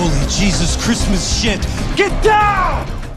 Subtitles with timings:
[0.00, 1.60] Holy Jesus Christmas shit!
[1.96, 3.07] Get down!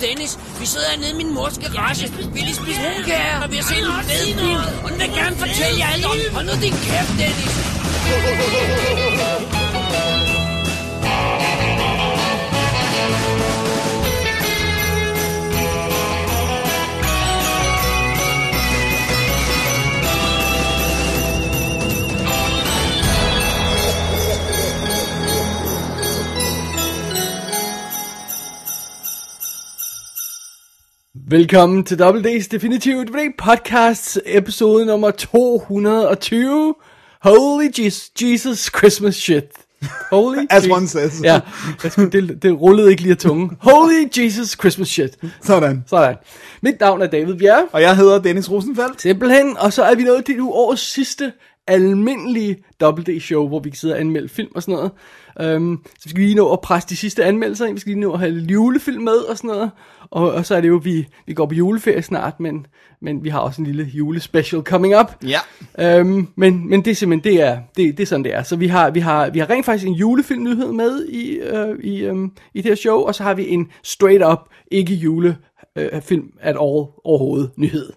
[0.00, 0.38] Dennis.
[0.60, 2.12] Vi sidder hernede i min mors garage.
[2.34, 4.62] Vi lige spise brunkager, og vi har set en fed film.
[4.84, 6.16] Og den vil gerne fortælle jer alt om.
[6.32, 7.54] Hold nu din kæft, Dennis.
[31.30, 36.74] Velkommen til Double D's Definitive DVD Podcast, episode nummer 220.
[37.22, 39.44] Holy Jesus, Jesus Christmas shit.
[40.12, 41.20] Holy As one says.
[41.24, 41.40] Ja,
[41.96, 43.56] det, det rullede ikke lige af tungen.
[43.60, 45.18] Holy Jesus Christmas shit.
[45.42, 45.84] Sådan.
[45.86, 46.16] Sådan.
[46.62, 47.66] Mit navn er David Bjerre.
[47.72, 49.02] Og jeg hedder Dennis Rosenfeldt.
[49.02, 51.32] Simpelthen, og så er vi nået til nu årets sidste
[51.66, 54.90] almindelige Double D show, hvor vi kan sidde og anmelde film og sådan noget.
[55.44, 58.00] Um, så vi skal lige nå at presse de sidste anmeldelser ind, vi skal lige
[58.00, 59.70] nå at have julefilm med og sådan noget.
[60.10, 62.66] Og, og så er det jo, vi, vi går på juleferie snart, men,
[63.00, 65.24] men vi har også en lille julespecial coming up.
[65.78, 66.00] Ja.
[66.00, 68.42] Um, men, men det er simpelthen, det er, det, det er sådan det er.
[68.42, 72.08] Så vi har, vi har, vi har rent faktisk en julefilmnyhed med i, uh, i,
[72.08, 74.38] um, i det her show, og så har vi en straight up,
[74.70, 75.36] ikke jule
[76.00, 77.92] film at all overhovedet nyhed.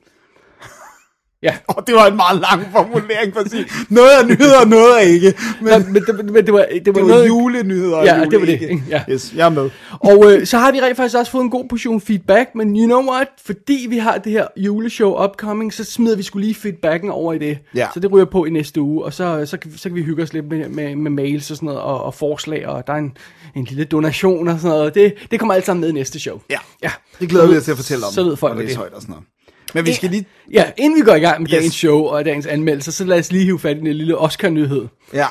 [1.44, 4.68] Ja, Og det var en meget lang formulering for at sige, noget er nyheder, og
[4.68, 5.34] noget er ikke.
[5.62, 7.28] Men Nå, men, det, men det var, det var, det var noget...
[7.28, 8.84] julenyheder og Ja, jule det var det, ikke.
[8.90, 9.02] Ja.
[9.10, 9.70] Yes, jeg er med.
[9.92, 12.86] Og øh, så har vi rent faktisk også fået en god portion feedback, men you
[12.86, 13.28] know what?
[13.46, 17.38] Fordi vi har det her juleshow upcoming, så smider vi skulle lige feedbacken over i
[17.38, 17.58] det.
[17.76, 17.88] Ja.
[17.94, 20.24] Så det ryger på i næste uge, og så, så, kan, så kan vi hygge
[20.24, 22.98] os lidt med, med, med mails og sådan noget, og, og forslag, og der er
[22.98, 23.18] en,
[23.56, 24.96] en lille donation og sådan noget.
[24.96, 26.40] Det, det kommer alt sammen med i næste show.
[26.50, 26.60] Ja.
[26.84, 26.92] ja.
[27.20, 28.12] Det glæder vi os til at fortælle om.
[28.12, 29.26] Så ved folk, og det højt og sådan noget.
[29.74, 30.26] Men vi skal lige...
[30.52, 31.58] Ja, inden vi går i gang med Yes.
[31.58, 34.88] dagens show og dagens anmeldelse, så lad os lige hive fat i en lille Oscar-nyhed.
[35.14, 35.28] Ja.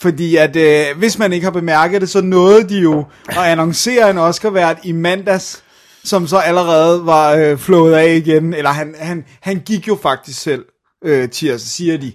[0.00, 4.10] Fordi at øh, hvis man ikke har bemærket det, så nåede de jo at annoncere
[4.10, 5.62] en Oscar-vært i mandags,
[6.04, 8.54] som så allerede var øh, flået af igen.
[8.54, 10.64] Eller han, han, han gik jo faktisk selv,
[11.04, 12.12] øh, tirsdag, siger de.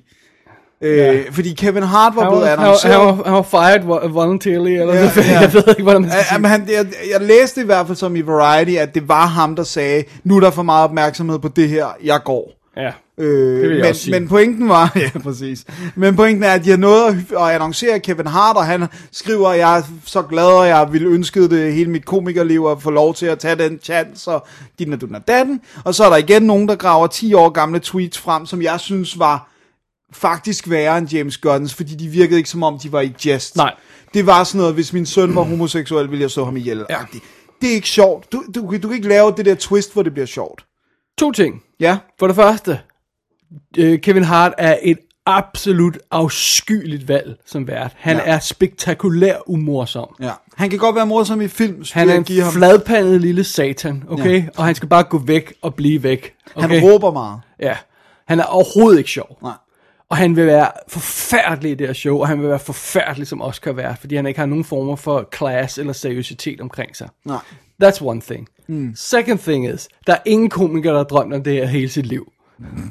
[0.82, 1.24] Øh, Ja.
[1.32, 2.94] Fordi Kevin Hart var blevet annonceret.
[2.96, 5.12] han, var, han var fired vo- voluntarily, eller ja.
[5.16, 5.40] ja.
[5.40, 8.16] jeg ved ikke, hvordan man skal sige han, jeg, jeg læste i hvert fald som
[8.16, 11.48] i Variety, at det var ham, der sagde, nu er der for meget opmærksomhed på
[11.48, 12.52] det her, jeg går.
[12.78, 12.92] Ja.
[13.20, 14.20] Øh, vil jeg men, også sige.
[14.20, 18.28] men pointen var, ja præcis, men pointen er, at de har nået at, annoncere Kevin
[18.28, 21.90] Hart, og han skriver, at jeg er så glad, og jeg ville ønske det hele
[21.92, 24.48] mit komikerliv, at få lov til at tage den chance, og
[24.80, 25.62] din og du og datten.
[25.86, 28.80] Og så er der igen nogen, der graver 10 år gamle tweets frem, som jeg
[28.80, 29.48] synes var
[30.13, 33.56] faktisk værre end James Gunn's, fordi de virkede ikke som om, de var i jest.
[33.56, 33.73] Nej.
[34.13, 36.85] Det var sådan noget, hvis min søn var homoseksuel, ville jeg slå ham ihjel.
[36.90, 36.97] Ja.
[37.13, 37.22] Det,
[37.62, 38.31] det er ikke sjovt.
[38.31, 40.66] Du, du, du kan ikke lave det der twist, hvor det bliver sjovt.
[41.19, 41.63] To ting.
[41.79, 42.79] Ja, For det første,
[43.78, 47.91] øh, Kevin Hart er et absolut afskyeligt valg som vært.
[47.95, 48.22] Han Ja.
[48.25, 50.16] er spektakulær umorsom.
[50.19, 50.31] ja.
[50.56, 51.84] Han kan godt være morsom i film.
[51.94, 52.53] Han er en give ham.
[52.53, 54.44] fladpandet lille satan, okay?
[54.44, 54.47] Ja.
[54.57, 56.34] Og han skal bare gå væk og blive væk.
[56.56, 56.68] Okay?
[56.69, 57.39] Han råber meget.
[57.59, 57.78] Ja.
[58.28, 59.38] Han er overhovedet ikke sjov.
[59.41, 59.51] Nej.
[60.09, 63.41] Og han vil være forfærdelig i det her show, og han vil være forfærdelig som
[63.41, 67.09] Oscar vært, fordi han ikke har nogen former for class eller seriøsitet omkring sig.
[67.25, 67.40] Nej.
[67.84, 68.50] That's one thing.
[68.68, 68.95] Mm.
[68.95, 72.06] Second thing is, der er ingen komiker, der har drømt om det her hele sit
[72.06, 72.31] liv.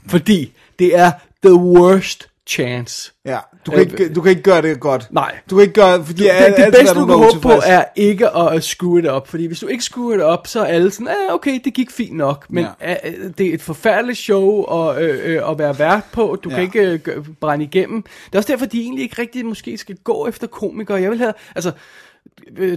[0.09, 1.13] Fordi det er
[1.45, 3.13] the worst chance.
[3.25, 5.07] Ja, du kan, ikke, du kan ikke gøre det godt.
[5.11, 5.35] Nej.
[5.51, 7.85] Du kan ikke gøre fordi Det, alt- det altid bedste, du kan håbe på, er
[7.97, 9.29] ikke at screw it up.
[9.29, 11.91] Fordi hvis du ikke screwer det op, så er alle sådan, ah, okay, det gik
[11.91, 12.47] fint nok.
[12.49, 12.91] Men Ja.
[12.91, 12.97] ja.
[13.39, 16.39] det er et forfærdeligt show at, øh, øh, at være vært på.
[16.45, 16.55] Du ja.
[16.55, 16.81] Kan ikke
[17.13, 18.03] øh, brænde igennem.
[18.03, 21.01] Det er også derfor, de egentlig ikke rigtig måske skal gå efter komikere.
[21.01, 21.75] Jeg vil have, altså, øh,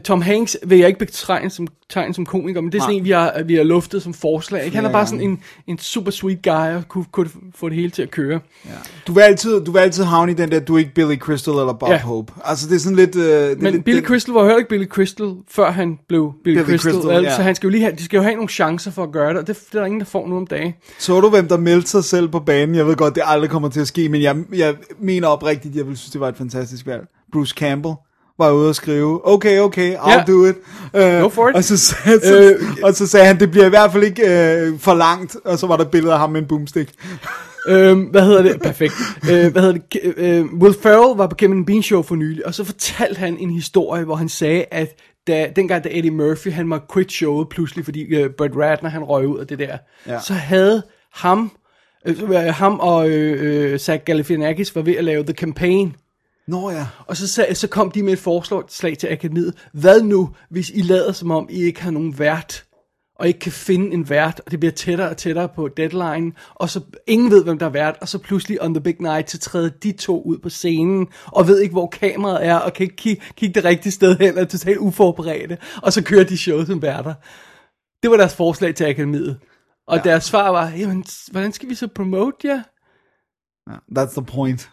[0.03, 2.97] Tom Hanks vil jeg ikke betegne som, tegne som komiker, men det er sådan Nej.
[2.97, 4.65] en, vi har, vi har luftet som forslag.
[4.65, 4.75] Ikke?
[4.75, 7.89] Han er bare sådan en, en super sweet guy, og kunne, kunne få det hele
[7.89, 8.39] til at køre.
[9.07, 11.53] Du vil, altid, du vil altid havne i den der, du er ikke Billy Crystal
[11.53, 11.99] eller Bob Ja.
[11.99, 12.33] Hope.
[12.43, 13.15] Altså det er sådan lidt...
[13.15, 16.33] Uh, det, Men lidt, Billy det, Crystal var heller ikke Billy Crystal, før han blev
[16.43, 16.93] Billy, Billy Crystal.
[16.93, 17.43] Crystal, altså, ja.
[17.43, 19.37] han skal jo lige have, de skal jo have nogle chancer for at gøre det,
[19.37, 20.73] og det, det er der ingen, der får nu om dagen.
[20.99, 22.75] Så du, hvem der meldte sig selv på banen?
[22.75, 25.87] Jeg ved godt, det aldrig kommer til at ske, men jeg, jeg mener oprigtigt, jeg
[25.87, 27.07] vil synes, det var et fantastisk valg.
[27.31, 27.93] Bruce Campbell
[28.39, 30.23] var ude og skrive, okay, okay, I'll Ja.
[30.27, 30.55] do it.
[30.93, 31.55] Uh, Go for it.
[31.55, 34.23] Og så, sagde, så, Øh, og så sagde han, det bliver i hvert fald ikke
[34.73, 36.89] uh, for langt, og så var der et billede af ham med en boomstick.
[37.69, 38.61] øhm, hvad hedder det?
[38.61, 38.93] Perfekt.
[39.31, 40.13] Øh, hvad hedder det?
[40.17, 43.49] Øh, Will Ferrell var på Kevin Bean Show for nylig, og så fortalte han en
[43.49, 44.95] historie, hvor han sagde, at
[45.27, 49.03] da, dengang da Eddie Murphy, han må quit showet pludselig, fordi øh, Brett Ratner, han
[49.03, 49.77] røg ud af det der,
[50.07, 50.19] Ja.
[50.19, 50.83] så havde
[51.13, 51.51] ham,
[52.07, 55.95] øh, ham og øh, øh, Zach Galifianakis var ved at lave The Campaign,
[56.49, 56.87] Nå ja.
[57.07, 59.53] og så, sag, så kom de med et forslag til akademiet.
[59.73, 62.65] Hvad nu, hvis I lader som om, I ikke har nogen vært,
[63.19, 66.69] og ikke kan finde en vært, og det bliver tættere og tættere på deadline, og
[66.69, 69.39] så ingen ved, hvem der er vært, og så pludselig on the big night, så
[69.39, 72.95] træder de to ud på scenen, og ved ikke, hvor kameraet er, og kan ikke
[72.95, 76.67] kigge, kigge det rigtige sted hen, og er totalt uforberedte, og så kører de showet
[76.67, 77.13] som værter.
[78.03, 79.39] Det var deres forslag til akademiet.
[79.87, 80.03] Og ja.
[80.03, 82.61] deres svar var, jamen, hvordan skal vi så promote jer?
[83.69, 84.69] That's the point.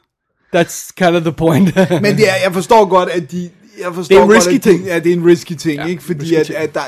[0.55, 1.77] That's kind of the point.
[2.03, 3.51] Men det er, jeg forstår godt, at de...
[3.85, 4.85] Jeg forstår Det er en godt, risky de, ting.
[4.85, 6.03] Ja, det er en risky ting, Ja, ikke?
[6.03, 6.59] Fordi at, ting.
[6.59, 6.81] at der,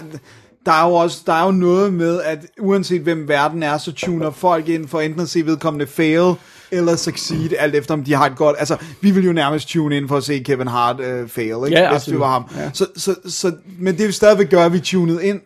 [0.66, 3.93] der er jo også der er jo noget med, at uanset hvem verden er, så
[3.93, 6.34] tuner folk ind for enten at se vedkommende fail,
[6.70, 8.56] eller succeed, alt efter om de har et godt...
[8.58, 11.78] Altså, vi vil jo nærmest tune ind for at se Kevin Hart uh, fail, ikke?
[11.78, 12.44] Ja, Hvis det var ham.
[12.56, 12.70] Ja.
[12.72, 15.40] Så, så, så, men det vil stadigvæk gøre, at vi tunede ind.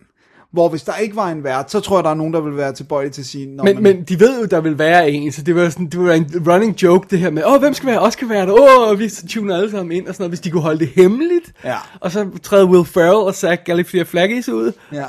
[0.52, 2.56] Hvor hvis der ikke var en vært, så tror jeg, der er nogen, der vil
[2.56, 3.46] være tilbøjelige til at sige...
[3.64, 6.12] Men, men de ved jo, der vil være en, så det var, sådan, det var
[6.12, 8.52] en running joke, det her med, åh, hvem skal være, os skal være der,
[8.90, 11.52] åh, vi tuner alle sammen ind, og sådan noget, hvis de kunne holde det hemmeligt,
[11.64, 11.76] Ja.
[12.00, 15.04] og så træder Will Ferrell og Zach Galifianakis ud, Ja.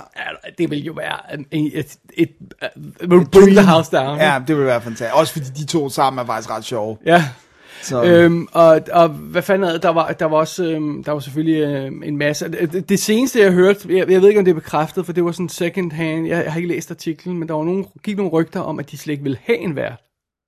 [0.57, 2.29] det vil jo være en, et, et, et,
[3.01, 4.17] et will bring the house down.
[4.19, 5.15] Ja, det vil være fantastisk.
[5.15, 6.97] Også fordi de to sammen er faktisk ret sjove.
[7.05, 7.23] ja.
[7.83, 11.19] Så, Øhm, og, og hvad fanden er der var, der var også, øhm, der var
[11.19, 14.51] selvfølgelig øhm, en masse, det, det seneste jeg hørte, jeg, jeg ved ikke om det
[14.51, 17.47] er bekræftet, for det var sådan second hand, jeg, jeg har ikke læst artiklen, men
[17.47, 20.01] der var nogle, gik nogle rygter om, at de slet ikke ville have en vært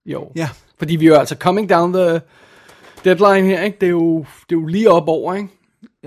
[0.06, 0.32] i år.
[0.36, 0.50] Ja.
[0.78, 2.22] Fordi vi er jo altså coming down the
[3.04, 3.78] deadline her, ikke?
[3.82, 5.50] Det er jo, det er jo lige op over, ikke?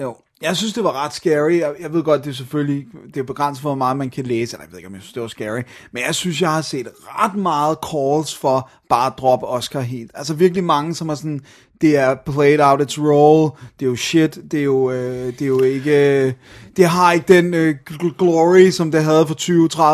[0.01, 0.17] Jo.
[0.43, 1.58] Jeg synes, det var ret scary.
[1.58, 4.26] Jeg, jeg ved godt, det er selvfølgelig det er begrænset for, hvor meget man kan
[4.26, 4.56] læse.
[4.56, 5.62] Eller jeg ved ikke, om jeg synes, det var scary.
[5.93, 10.11] Men jeg synes, jeg har set ret meget calls for bare at droppe Oscar helt.
[10.14, 11.40] Altså virkelig mange, som er sådan,
[11.81, 13.50] det er played out its role.
[13.81, 14.38] Det er jo shit.
[14.50, 16.26] Det er jo, øh, det er jo ikke...
[16.26, 16.32] Øh,
[16.76, 17.75] det har ikke den øh,
[18.19, 19.35] glory, som det havde for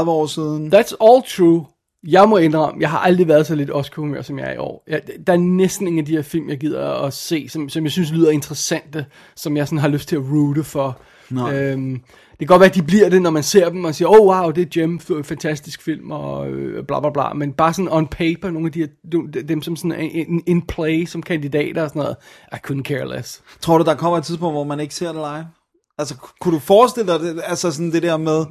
[0.05, 0.75] 20-30 år siden.
[0.75, 1.65] That's all true.
[2.09, 4.85] Jeg må indrømme, jeg har aldrig været så lidt Oscar-humør, som jeg er i år.
[4.89, 7.85] Jeg, der er næsten ingen af de her film, jeg gider at se, som, som
[7.85, 9.07] jeg synes lyder interessante,
[9.37, 10.99] som jeg sådan har lyst til at roote for.
[11.31, 11.59] Nej.
[11.63, 14.09] Øhm, det kan godt være, at de bliver det, når man ser dem og siger,
[14.09, 17.33] oh wow, det er Jem, f- fantastisk film, og øh, bla bla bla.
[17.33, 21.07] Men bare sådan on paper, nogle af de her, dem som sådan in, in play
[21.07, 22.17] som kandidater og sådan noget,
[22.53, 23.43] I couldn't care less.
[23.61, 25.47] Tror du, der kommer et tidspunkt, hvor man ikke ser det live?
[25.99, 28.45] Altså, kunne du forestille dig det, altså sådan det der med...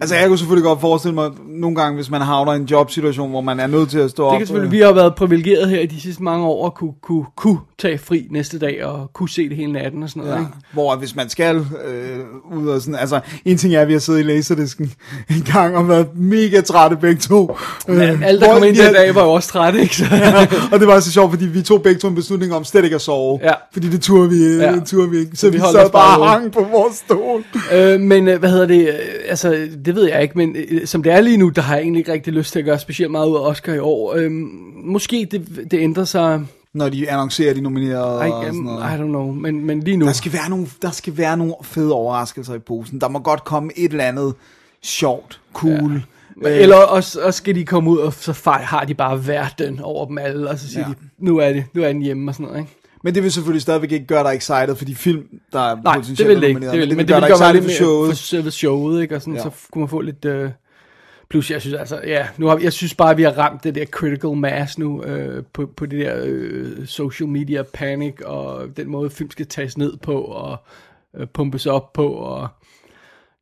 [0.00, 3.30] Altså, jeg kunne selvfølgelig godt forestille mig, nogle gange, hvis man havner i en jobsituation,
[3.30, 4.32] hvor man er nødt til at stå op...
[4.32, 6.92] Det kan selvfølgelig, vi har været privilegeret her i de sidste mange år, at kunne,
[7.02, 10.34] kunne, kunne tage fri næste dag, og kunne se det hele natten og sådan noget.
[10.36, 10.52] Ja, Ikke?
[10.72, 12.18] hvor hvis man skal øh,
[12.58, 14.92] ud og sådan, altså en ting er, at vi har siddet i laserdisken
[15.30, 17.56] en gang og været mega trætte begge to.
[17.88, 19.96] Men Øh, alle, der hvor kom ind vi den dag, var jo også trætte, ikke?
[19.96, 20.04] Så,
[20.72, 22.94] og det var så sjovt, fordi vi tog begge to en beslutning om slet ikke
[22.96, 23.38] at sove.
[23.42, 23.52] Ja.
[23.72, 24.70] Fordi det turde vi, Ja.
[24.70, 24.72] ja.
[24.76, 25.36] det turde vi ikke.
[25.36, 27.44] Så, vi vi, holdt sad bare og hang på vores stol.
[27.74, 28.88] øh, men øh, hvad hedder det?
[28.88, 28.94] øh,
[29.28, 31.82] Altså, det ved jeg ikke, men øh, som det er lige nu, der har jeg
[31.82, 34.14] egentlig ikke rigtig lyst til at gøre specielt meget ud af Oscar i år.
[34.16, 34.30] Øh,
[34.84, 36.40] måske det, det ændrer sig.
[36.74, 38.82] Når de annoncerer de nominerede I, og sådan noget.
[38.82, 40.06] I don't know, men, men lige nu.
[40.06, 43.00] Der skal, være nogle, der skal være nogle fede overraskelser i posen.
[43.00, 44.34] Der må godt komme et eller andet
[44.82, 46.02] sjovt, cool.
[46.42, 46.48] Ja.
[46.50, 50.06] Øh, Eller også, også skal de komme ud, og så har de bare verden over
[50.06, 50.88] dem alle, og så siger Ja.
[50.88, 52.72] de, nu er, det, nu er den hjemme og sådan noget, ikke?
[53.04, 55.22] Men det vil selvfølgelig stadigvæk ikke gøre dig excited for de film,
[55.52, 56.60] der er Nej, potentielt det vil det ikke.
[56.60, 58.08] Det vil, men men det, det vil gøre dig excited for showet.
[58.08, 59.14] for selve showet, ikke?
[59.16, 59.42] Og sådan, ja.
[59.42, 60.24] så kunne man få lidt...
[60.24, 60.50] Øh,
[61.32, 63.74] plus, jeg synes altså, ja, nu har, jeg synes bare, at vi har ramt det
[63.74, 68.88] der critical mass nu, øh, på, på det der øh, social media panic, og den
[68.88, 70.56] måde, film skal tages ned på, og
[71.16, 72.48] øh, pumpes op på, og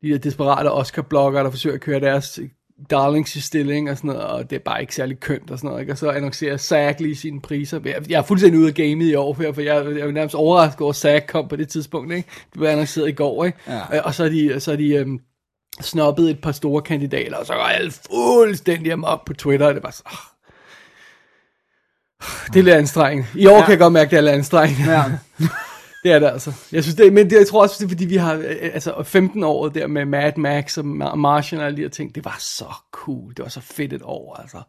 [0.01, 2.39] de der desperate Oscar-bloggere, der forsøger at køre deres
[2.89, 5.67] darlings i stilling og sådan noget, og det er bare ikke særlig kønt og sådan
[5.67, 5.93] noget, ikke?
[5.93, 7.79] og så annoncerer SAG lige sine priser.
[7.85, 10.81] Jeg, jeg er fuldstændig ude af gamet i år, for jeg, jeg er nærmest overrasket
[10.81, 12.29] over, at SAG kom på det tidspunkt, ikke?
[12.43, 13.57] Det blev annonceret i går, ikke?
[13.67, 13.99] Ja.
[13.99, 15.19] Og, og så er de, så er de øhm,
[15.81, 19.81] snobbet et par store kandidater, og så går alle fuldstændig amok på Twitter, og det
[19.81, 20.03] bare så...
[20.05, 20.31] Oh.
[22.53, 23.27] Det er lidt anstrengende.
[23.35, 23.61] I år ja.
[23.61, 24.91] kan jeg godt mærke, at det er lidt anstrengende.
[24.91, 25.03] Ja.
[26.03, 26.53] Det er det altså.
[26.71, 29.03] Jeg synes det, men det, jeg tror også, det er fordi vi har, øh, altså
[29.03, 32.25] 15 år der med Mad Max og Ma- Martian og alle de her ting, det
[32.25, 34.61] var så cool, det var så fedt et år, altså.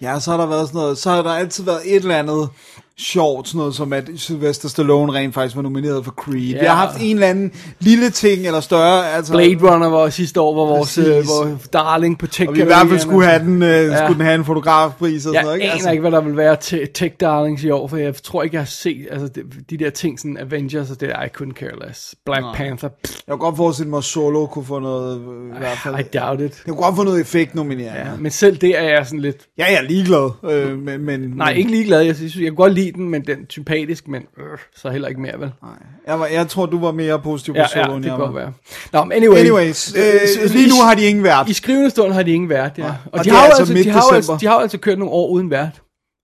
[0.00, 2.48] Ja, så har der været sådan noget, så har der altid været et eller andet
[2.98, 6.40] sjovt, sådan noget som at Sylvester Stallone rent faktisk var nomineret for Creed.
[6.40, 6.60] Ja.
[6.60, 9.32] Vi har haft en eller anden lille ting, eller større, altså...
[9.32, 11.24] Blade Runner var sidste år var vores, øh,
[11.72, 13.96] darling på tech Og vi i hvert fald skulle have den, øh, ja.
[13.96, 15.72] skulle den have en fotografpris og sådan Jeg noget, ikke?
[15.72, 18.54] aner ikke, hvad der vil være te- tech darlings i år, for jeg tror ikke,
[18.54, 21.52] jeg har set altså, de, de der ting, sådan Avengers og det der, I couldn't
[21.52, 22.14] care less.
[22.26, 22.56] Black Nej.
[22.56, 25.78] Panther, pff, Jeg kunne godt forestille mig, at Solo kunne få noget, øh, i hvert
[25.78, 25.94] fald.
[25.98, 26.62] I doubt it.
[26.66, 27.96] Jeg kunne godt få noget effekt nominering.
[27.96, 30.30] Ja, men selv det er jeg sådan lidt, ja, jeg er ligeglad.
[30.50, 32.00] Øh, men, men, nej, men, ikke ligeglad.
[32.00, 35.20] Jeg synes, jeg kan godt lide den, men den sympatisk, men øh, så heller ikke
[35.20, 35.52] mere, vel?
[35.62, 35.72] Nej.
[36.06, 38.34] Jeg, var, jeg tror, du var mere positiv på Ja, Solo, ja, det kan godt
[38.34, 38.52] være.
[38.92, 39.38] Nå, men anyway.
[39.38, 40.02] Anyways, øh,
[40.48, 41.48] så- lige nu har de ingen vært.
[41.48, 42.84] I skrivende stund har de ingen vært, ja.
[42.86, 45.28] Og, Og de, har altså altså, de, har altså, de har altså kørt nogle år
[45.28, 45.80] uden vært.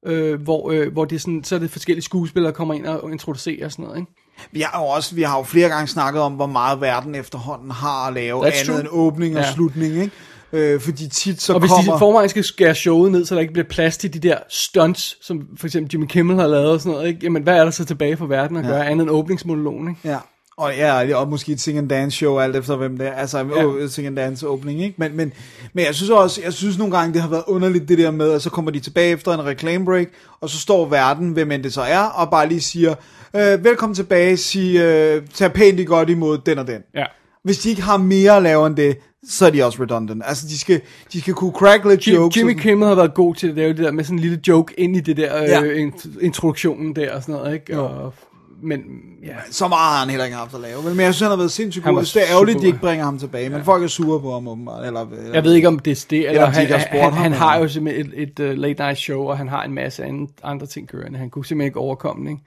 [0.07, 2.87] Øh, hvor, øh, hvor det er sådan, så er det forskellige skuespillere, der kommer ind
[2.87, 4.13] og introducerer og sådan noget, ikke?
[4.53, 7.71] Vi har jo også, vi har jo flere gange snakket om, hvor meget verden efterhånden
[7.71, 8.81] har at lave, That's andet true.
[8.81, 9.53] end åbning og Ja.
[9.53, 10.11] slutning, ikke?
[10.53, 11.93] Øh, fordi tit så Og hvis kommer...
[11.93, 15.27] de forvejen skal skære showet ned, så der ikke bliver plads til de der stunts,
[15.27, 17.21] som for eksempel Jimmy Kimmel har lavet og sådan noget, ikke?
[17.23, 20.01] Jamen, hvad er der så tilbage for verden at gøre, andet end åbningsmonologen, ikke?
[20.05, 20.17] Ja.
[20.57, 23.13] Og ja, og måske et sing and dance show, alt efter hvem det er.
[23.13, 23.81] Altså, Ja.
[23.81, 23.87] ja.
[23.89, 24.95] sing and dance åbning, ikke?
[24.99, 25.33] Men, men,
[25.73, 28.33] men jeg synes også, jeg synes nogle gange, det har været underligt det der med,
[28.33, 30.07] at så kommer de tilbage efter en reklame break,
[30.41, 32.95] og så står verden, hvem end det så er, og bare lige siger,
[33.37, 36.83] øh, velkommen tilbage, sig, øh, tag pænt godt imod den og den.
[36.95, 37.05] Ja.
[37.45, 38.97] Hvis de ikke har mere at lave end det,
[39.29, 40.23] så er de også redundant.
[40.27, 40.81] Altså, de skal,
[41.13, 42.37] de skal kunne crack lidt Jim, jokes.
[42.37, 44.75] Jimmy Kimmel har været god til at lave det der med sådan en lille joke
[44.81, 45.63] ind i det der Ja.
[45.63, 47.81] øh, int- introduktionen der og sådan noget, ikke?
[47.81, 48.15] Og,
[48.63, 48.81] men,
[49.27, 49.35] ja.
[49.51, 50.83] Så meget har han heller ikke haft at lave.
[50.83, 52.03] Men jeg synes, han har været sindssygt god.
[52.03, 53.49] det er ærgerligt, super de ikke bringer ham tilbage.
[53.51, 54.87] Men folk er sure på ham, åbenbart.
[54.87, 57.13] Eller, eller, Jeg ved ikke, om det er det, eller de han, har han, han,
[57.13, 59.75] han eller- har jo simpelthen et, et uh, late night show, og han har en
[59.75, 61.19] masse andre, andre ting kørende.
[61.19, 62.43] Han kunne simpelthen ikke overkomme det, ikke?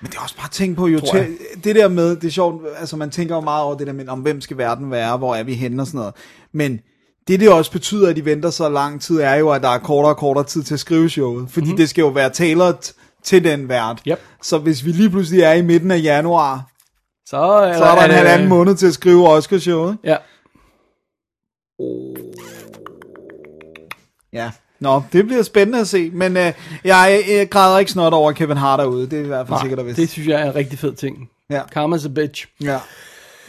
[0.00, 2.30] Men det er også bare at tænke på, jo til, det der med, det er
[2.30, 5.16] sjovt, altså man tænker jo meget over det der med, om hvem skal verden være,
[5.16, 6.14] hvor er vi henne og sådan noget.
[6.52, 6.80] Men
[7.28, 9.78] det, det også betyder, at de venter så lang tid, er jo, at der er
[9.78, 11.50] kortere og kortere tid til at skrive showet.
[11.50, 11.76] Fordi mm-hmm.
[11.76, 14.02] det skal jo være tailored til den vært.
[14.08, 14.20] Yep.
[14.42, 16.70] Så hvis vi lige pludselig er i midten af januar,
[17.26, 19.98] Så, eller, så er der en halvanden måned til at skrive Oscar-showet.
[20.04, 20.16] Ja.
[24.32, 24.50] Ja.
[24.80, 26.52] Nå, det bliver spændende at se, men øh,
[26.84, 29.78] jeg, jeg græder ikke snot over Kevin Hart derude, det er i hvert fald sikkert
[29.78, 29.96] og vist.
[29.96, 31.30] det synes jeg er en rigtig fed ting.
[31.50, 31.62] Ja.
[31.76, 32.46] Karma's a bitch.
[32.62, 32.78] Ja.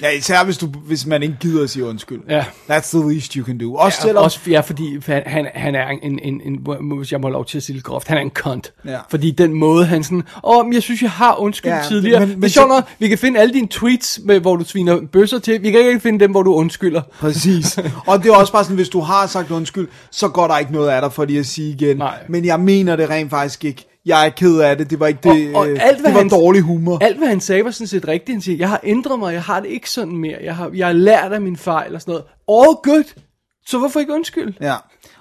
[0.01, 2.19] Ja, især hvis, du, hvis man ikke gider at sige undskyld.
[2.29, 2.45] Ja.
[2.69, 3.75] That's the least you can do.
[3.75, 4.23] Også Ja, selvom...
[4.23, 7.63] også, ja, fordi han, han, er en, en, en, hvis jeg må lov til at
[7.63, 8.73] sige det groft, han er en cunt.
[8.85, 8.97] Ja.
[9.09, 12.19] Fordi den måde, han sådan, åh, men jeg synes, jeg har undskyldt Ja, tidligere.
[12.19, 14.63] men- Men, det er sjovt nok, vi kan finde alle dine tweets, med, hvor du
[14.65, 15.61] sviner bøsser til.
[15.61, 17.01] Vi kan ikke finde dem, hvor du undskylder.
[17.19, 17.77] Præcis.
[18.07, 20.71] Og det er også bare sådan, hvis du har sagt undskyld, så går der ikke
[20.71, 21.97] noget af dig for lige at sige igen.
[21.97, 22.17] Nej.
[22.29, 23.85] Men jeg mener det rent faktisk ikke.
[24.09, 24.89] Jeg er ked af det.
[24.89, 25.55] Det var ikke det.
[25.55, 26.97] Og- og øh, alt, det var han- dårlig humor.
[27.01, 28.35] Alt, hvad han sagde, var sådan set rigtigt.
[28.35, 30.37] Han siger, jeg har ændret mig, jeg har det ikke sådan mere.
[30.43, 32.25] Jeg har, jeg har lært af min fejl og sådan noget.
[32.67, 33.03] All good.
[33.65, 34.53] Så hvorfor ikke undskyld?
[34.61, 34.75] Ja.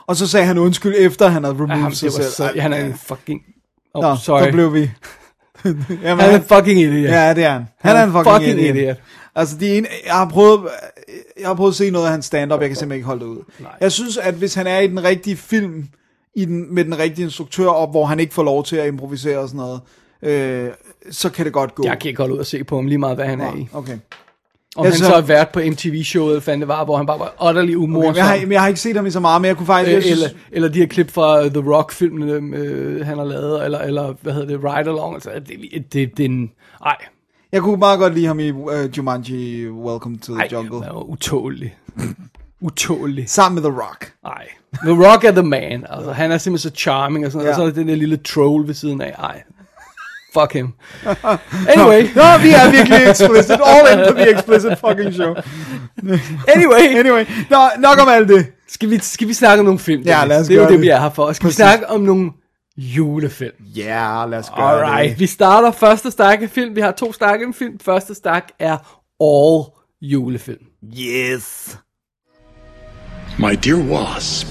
[0.07, 2.27] Og så sagde han undskyld, efter han havde removed Ja, ham, sig selv.
[2.31, 3.41] så, han er en fucking...
[3.95, 4.43] Oh, Nå, sorry.
[4.45, 4.81] så blev vi...
[5.65, 7.11] Jamen, Han er en fucking idiot.
[7.11, 7.65] Ja, det er han.
[7.81, 8.77] Han er en fucking, fucking idiot.
[8.77, 8.97] idiot.
[9.35, 10.61] Altså, de ene, jeg har prøvet,
[11.41, 13.31] jeg har prøvet at se noget af hans stand-up, jeg kan simpelthen ikke holde det
[13.31, 13.39] ud.
[13.59, 13.71] Nej.
[13.81, 15.85] Jeg synes, at hvis han er i den rigtige film,
[16.35, 19.39] i den, med den rigtige instruktør op, hvor han ikke får lov til at improvisere
[19.39, 19.81] og sådan noget,
[20.23, 20.71] øh,
[21.11, 21.83] så kan det godt gå.
[21.87, 23.69] Jeg kan ikke holde ud og se på ham lige meget, hvad han er i.
[23.73, 23.99] Okay.
[24.77, 27.49] Om Jeg han så- har været på MTV-showet, fandt det var, hvor han bare var
[27.51, 28.09] utterly umorsom.
[28.11, 28.17] okay.
[28.19, 29.97] Jeg, har, jeg har ikke set ham i så meget, men jeg kunne faktisk...
[29.97, 33.79] Øh, synes, eller, eller de her klip fra The Rock-filmene, øh, han har lavet, eller,
[33.79, 35.57] eller hvad hedder det, Ride Along, altså, det,
[35.93, 36.51] det, det, er en,
[36.85, 36.97] ej,
[37.53, 40.71] jeg kunne meget godt lide ham i uh, Jumanji, Welcome to the ej, Jungle.
[40.79, 41.77] var utålig.
[42.63, 43.31] Utålig.
[43.31, 44.13] Sammen med The Rock.
[44.27, 44.47] Ej.
[44.85, 47.49] The Rock er the man, altså, han er simpelthen så charming, og, sådan, Ja.
[47.49, 47.57] ja.
[47.57, 49.43] og så er den der lille troll ved siden af, ej.
[50.35, 50.73] Fuck him.
[51.69, 53.61] Anyway, Nå, vi er virkelig explicit.
[53.65, 55.35] All in på the explicit fucking show.
[56.57, 58.47] anyway, Anyway, nå, nok om alt det.
[58.69, 60.03] skal vi, skal vi snakke om nogle film?
[60.03, 60.81] Ja, lad os Det er jo det, det.
[60.81, 61.33] vi er her for.
[61.33, 61.59] Skal Præcis.
[61.59, 62.31] vi snakke om nogle
[62.77, 63.53] julefilm?
[63.77, 63.83] Ja,
[64.21, 65.21] yeah, lad os gøre Alright, det.
[65.21, 66.77] vi starter første stak af film.
[66.77, 67.79] Vi har to stak af film.
[67.85, 68.77] Første stak er
[69.21, 69.65] all
[70.03, 70.63] julefilm.
[71.01, 71.79] Yes.
[73.41, 74.49] My dear Wasp,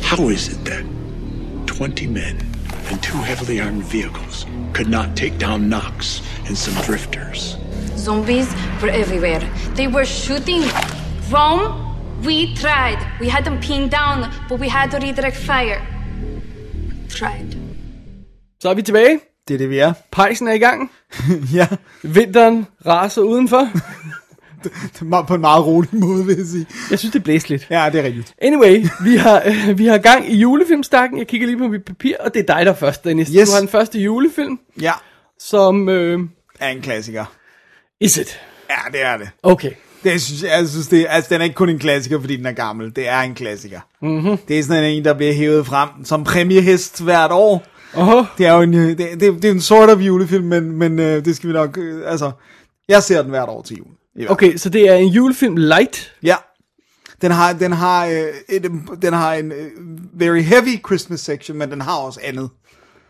[0.00, 0.84] how is it that
[1.66, 2.36] 20 men
[2.88, 7.56] and two heavily armed vehicles could not take down Knox and some drifters?
[7.96, 8.46] Zombies
[8.80, 9.40] were everywhere.
[9.74, 10.62] They were shooting
[11.28, 11.96] Rome.
[12.22, 12.98] We tried.
[13.18, 15.82] We had them pinned down, but we had to redirect fire.
[17.08, 17.56] Tried.
[18.62, 19.20] Så er vi tilbage.
[19.48, 19.92] Det er det, vi er.
[20.12, 20.90] Pejsen er i gang.
[21.58, 21.66] ja,
[22.02, 23.68] Vinteren raser udenfor.
[25.28, 26.66] på en meget rolig måde, vil jeg sige.
[26.90, 27.66] Jeg synes, det blæste lidt.
[27.70, 28.34] Ja, det er rigtigt.
[28.42, 31.18] Anyway, vi har, øh, vi har gang i julefilmstakken.
[31.18, 33.28] Jeg kigger lige på mit papir, og det er dig, der er først, Dennis.
[33.28, 33.48] Yes.
[33.48, 34.92] Du har den første julefilm, Ja,
[35.38, 35.88] som...
[35.88, 36.20] Øh,
[36.60, 37.24] er en klassiker.
[38.00, 38.40] is it?
[38.70, 39.28] Ja, det er det.
[39.42, 39.70] Okay.
[40.04, 42.46] Det synes jeg, jeg synes, det, altså, den er ikke kun en klassiker, fordi den
[42.46, 42.96] er gammel.
[42.96, 43.80] Det er en klassiker.
[44.02, 44.10] Mhm.
[44.12, 44.36] Mm-hmm.
[44.48, 47.64] Det er sådan en, der bliver hævet frem som præmiehest hvert år.
[47.96, 50.72] Åh, Det er jo en, øh, det, det, det er en sort of julefilm, men,
[50.72, 52.30] men øh, det skal vi nok, øh, altså,
[52.88, 53.86] jeg ser den hvert år til jul.
[54.28, 56.12] Okay, så det er en julefilm light.
[56.22, 56.34] Ja.
[57.22, 58.12] Den har, den har, øh,
[58.48, 58.62] et,
[59.02, 59.70] den har en øh,
[60.12, 62.50] very heavy Christmas section, men den har også andet.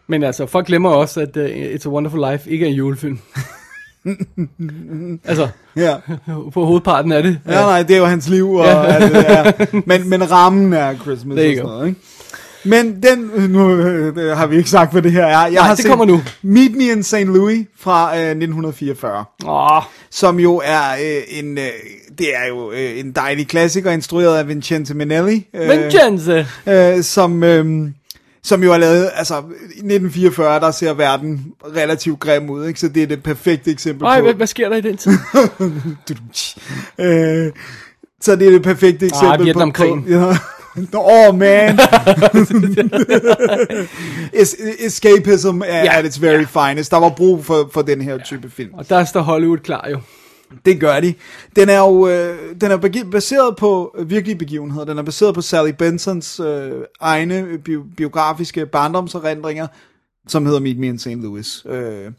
[0.06, 3.18] Men altså, folk glemmer også, at uh, It's a Wonderful Life ikke er en julefilm.
[5.24, 5.96] altså, Ja.
[6.52, 7.40] på hovedparten af det.
[7.46, 8.84] Ja, nej, det er jo hans liv, og Ja.
[8.84, 9.52] alt det der.
[9.86, 12.00] Men, men rammen er Christmas og sådan noget, ikke?
[12.64, 13.18] Men den,
[13.50, 15.46] nu øh, har vi ikke sagt, hvad det her er.
[15.46, 16.22] Jeg Nej, har det kommer nu.
[16.42, 17.14] Meet Me in St.
[17.14, 21.64] Louis fra øh, 1944, Åh, som jo er øh, en, øh,
[22.18, 25.46] det er jo øh, en dejlig klassiker, instrueret af Vincenzo Minnelli.
[25.54, 26.44] Øh, Vincenzo.
[26.66, 27.88] øh, som, øh,
[28.42, 32.80] som jo er lavet, altså i 1944, der ser verden relativt grim ud, ikke?
[32.80, 34.24] så det er det perfekte eksempel Ej, på...
[34.24, 35.12] hvad, hvad sker der i den tid?
[36.98, 37.52] Øh,
[38.20, 39.44] så det er det perfekte eksempel på...
[39.44, 40.02] Vietnamkrigen.
[40.02, 40.36] på ja.
[40.94, 41.78] Oh man.
[44.32, 46.90] Es, escapism er Ja, at its very finest.
[46.90, 48.74] Der var brug for, for den her type film.
[48.74, 49.98] Og der står Hollywood klar jo.
[50.66, 51.14] Det gør de.
[51.56, 54.84] Den er jo øh, den er baseret på virkelige begivenheder.
[54.84, 59.66] Den er baseret på Sally Bensons øh, egne bi- biografiske barndomserindringer,
[60.28, 61.08] som hedder Meet Me in St.
[61.08, 61.66] Louis.
[61.68, 62.12] Øh,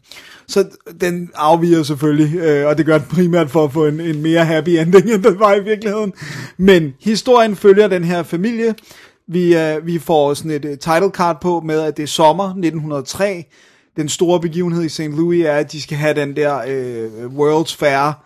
[0.46, 0.64] så
[1.00, 4.44] den afviger selvfølgelig, øh, og det gør den primært for at få en, en mere
[4.44, 6.12] happy ending, end den var i virkeligheden.
[6.56, 8.74] Men historien følger den her familie.
[9.28, 12.44] Vi, øh, vi får sådan et uh, title card på med, at det er sommer
[12.44, 13.44] 1903.
[13.96, 15.00] Den store begivenhed i St.
[15.00, 18.25] Louis er, at de skal have den der øh, World's Fair,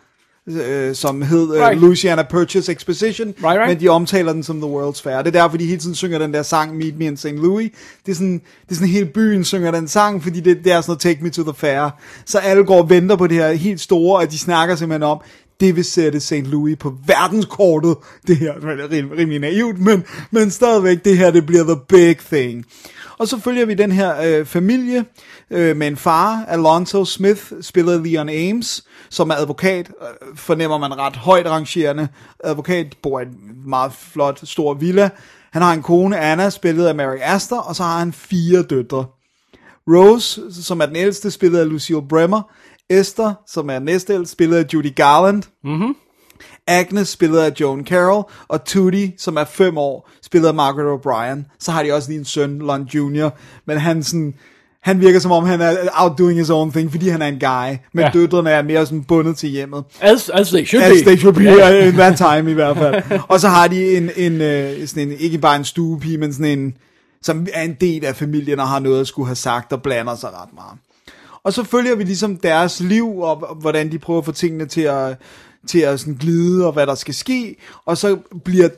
[0.57, 1.80] øh, som hed øh, Right.
[1.80, 3.69] Louisiana Purchase Exposition, Right, right.
[3.69, 5.16] men de omtaler den som The World's Fair.
[5.16, 7.26] Det er derfor, de hele tiden synger den der sang, Meet Me in St.
[7.26, 7.71] Louis.
[8.07, 10.80] Det er sådan, det er sådan hele byen synger den sang, fordi det, det er
[10.80, 11.90] sådan noget, Take Me to the Fair.
[12.26, 15.21] Så alle går og venter på det her helt store, og de snakker simpelthen om,
[15.61, 16.33] det vil sætte St.
[16.33, 17.97] Louis på verdenskortet.
[18.26, 21.76] Det her det er rim, rimelig naivt, men, men stadigvæk, det her, det bliver the
[21.88, 22.64] big thing.
[23.21, 25.05] Og så følger vi den her øh, familie
[25.50, 30.79] øh, med en far, Alonso Smith, spillet af Leon Ames, som er advokat, øh, fornemmer
[30.79, 32.09] man ret højt rangerende.
[32.45, 35.11] Advokat bor i en meget flot, stor villa.
[35.53, 39.07] Han har en kone, Anna, spillet af Mary Astor, og så har han fire døtre.
[39.89, 42.43] Rose, som er den ældste, spillet af Lucille Bremer.
[42.91, 45.43] Esther, som er næstældst, spillet af Judy Garland.
[45.65, 45.97] Mm-hmm.
[46.71, 48.25] Agnes, spillet af Joan Carroll.
[48.49, 51.57] Og Tootie, som er fem år, spillet af Margaret O'Brien.
[51.59, 53.29] Så har de også lige en søn, Lon Jr.,
[53.67, 54.35] men han sådan...
[54.83, 57.77] Han virker som om, han er outdoing his own thing, fordi han er en guy.
[57.93, 58.11] Men Ja.
[58.15, 59.85] døtrene er mere sådan bundet til hjemmet.
[60.00, 61.11] As, as they should As be.
[61.11, 61.89] they should be, yeah.
[61.89, 63.03] in that time i hvert fald.
[63.29, 66.59] Og så har de en, en, øh, sådan en, ikke bare en stuepige, men sådan
[66.59, 66.75] en,
[67.23, 70.17] som er en del af familien og har noget at skulle have sagt og blander
[70.17, 70.78] sig ret meget.
[71.45, 74.67] Og så følger vi ligesom deres liv, og og hvordan de prøver at få tingene
[74.67, 75.17] til at,
[75.67, 77.57] til at sådan glide, og hvad der skal ske.
[77.85, 78.69] Og så bliver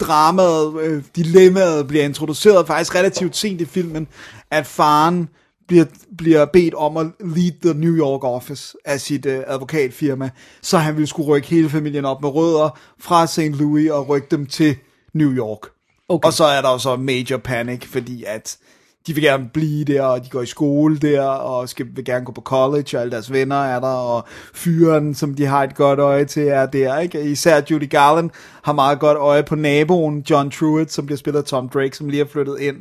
[0.00, 4.08] dramaet, øh, dilemmaet bliver introduceret faktisk relativt sent i filmen,
[4.50, 5.28] at faren
[5.68, 5.84] bliver,
[6.18, 10.30] bliver bedt om at lead the New York office af sit øh, advokatfirma,
[10.62, 13.38] så han ville skulle rykke hele familien op med rødder fra St.
[13.38, 14.76] Louis og rykke dem til
[15.12, 15.60] New York.
[16.08, 16.26] Okay.
[16.26, 18.58] Og så er der jo så major panic, fordi at
[19.06, 22.24] de vil gerne blive der, og de går i skole der, og skal, vil gerne
[22.24, 25.74] gå på college, og alle deres venner er der, og fyren, som de har et
[25.74, 27.30] godt øje til, er der, ikke?
[27.30, 28.30] Især Judy Garland
[28.62, 32.08] har meget godt øje på naboen, John Truitt, som bliver spillet af Tom Drake, som
[32.08, 32.76] lige er flyttet ind.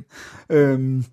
[0.49, 1.05] Øhm,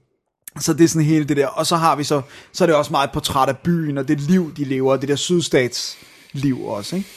[0.60, 1.46] så det er sådan hele det der.
[1.46, 4.08] Og så har vi så, så er det også meget et portræt af byen, og
[4.08, 5.96] det liv, de lever, og det der sydstats
[6.32, 7.08] liv også, ikke?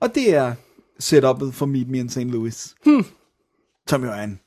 [0.00, 0.54] Og det er
[0.98, 2.18] setupet for Meet Me in St.
[2.18, 2.74] Louis.
[2.84, 3.04] Hmm.
[3.88, 4.40] Som jo er en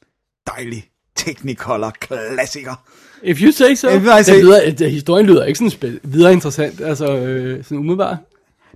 [0.48, 0.90] dejlig
[1.26, 2.76] Technicolor klassiker.
[3.24, 3.88] If you say so.
[3.90, 7.64] If I Den say- lyder, uh, historien lyder ikke sådan spil, videre interessant, altså øh,
[7.64, 8.18] sådan umiddelbart.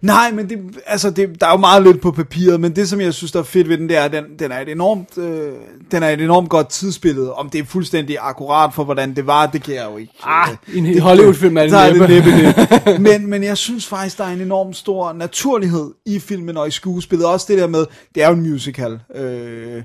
[0.01, 3.01] Nej, men det, altså det, der er jo meget lidt på papiret, men det som
[3.01, 5.17] jeg synes der er fedt ved den, det er, at den, den er et enormt,
[5.17, 5.51] øh,
[5.91, 7.33] den er et enormt godt tidsbillede.
[7.33, 10.13] Om det er fuldstændig akkurat for, hvordan det var, det kan jeg jo ikke.
[10.23, 13.01] Ah, øh, i en Hollywood-film er det er det næppe det.
[13.11, 16.71] Men, men jeg synes faktisk, der er en enorm stor naturlighed i filmen og i
[16.71, 17.25] skuespillet.
[17.27, 17.85] Også det der med,
[18.15, 19.83] det er jo en musical, øh,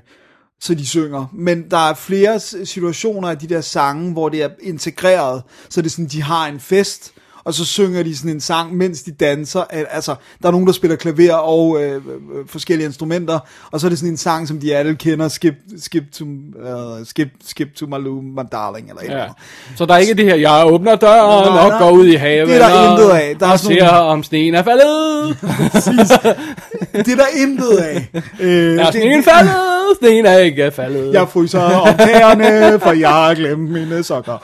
[0.61, 1.25] så de synger.
[1.33, 5.41] Men der er flere situationer af de der sange, hvor det er integreret.
[5.69, 7.11] Så det er sådan, de har en fest,
[7.43, 9.63] og så synger de sådan en sang, mens de danser.
[9.69, 12.01] Al- Altså, der er nogen, der spiller klaver og øh, øh,
[12.47, 13.39] forskellige instrumenter,
[13.71, 17.05] og så er det sådan en sang, som de alle kender, Skip, skip, to, uh,
[17.05, 19.25] skip, skip to my, loo, my darling, eller Ja.
[19.77, 21.79] Så der er ikke det her, jeg åbner døren og nej.
[21.79, 23.35] går ud i haven Det er der og, intet af.
[23.39, 25.37] Der er og sådan ser, om sneen er faldet.
[27.05, 28.07] Det er der intet af.
[28.39, 29.53] Øh, Er sneen faldet?
[29.99, 31.13] Sneen er ikke faldet.
[31.13, 34.37] Jeg fryser om tæerne, for jeg har glemt mine sokker.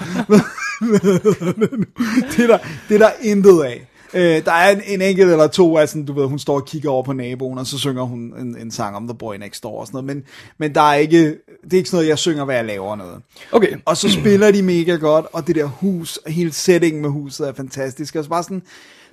[2.32, 2.58] det, er der,
[2.89, 3.88] det er der intet af.
[4.13, 6.89] Øh, der er en, en enkelt eller to, altså du ved, hun står og kigger
[6.89, 9.80] over på naboen, og så synger hun en, en sang om The Boy Next Door
[9.80, 10.23] og sådan noget, men,
[10.58, 11.17] men der er ikke,
[11.63, 13.21] det er ikke sådan noget, jeg synger, hvad jeg laver noget.
[13.51, 13.75] Okay.
[13.86, 17.54] Og så spiller de mega godt, og det der hus, hele settingen med huset er
[17.54, 18.15] fantastisk.
[18.15, 18.62] Og så bare sådan,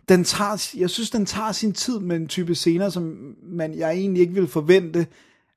[0.09, 3.15] den tager, jeg synes, den tager sin tid med en type scener, som
[3.53, 5.07] man, jeg egentlig ikke ville forvente,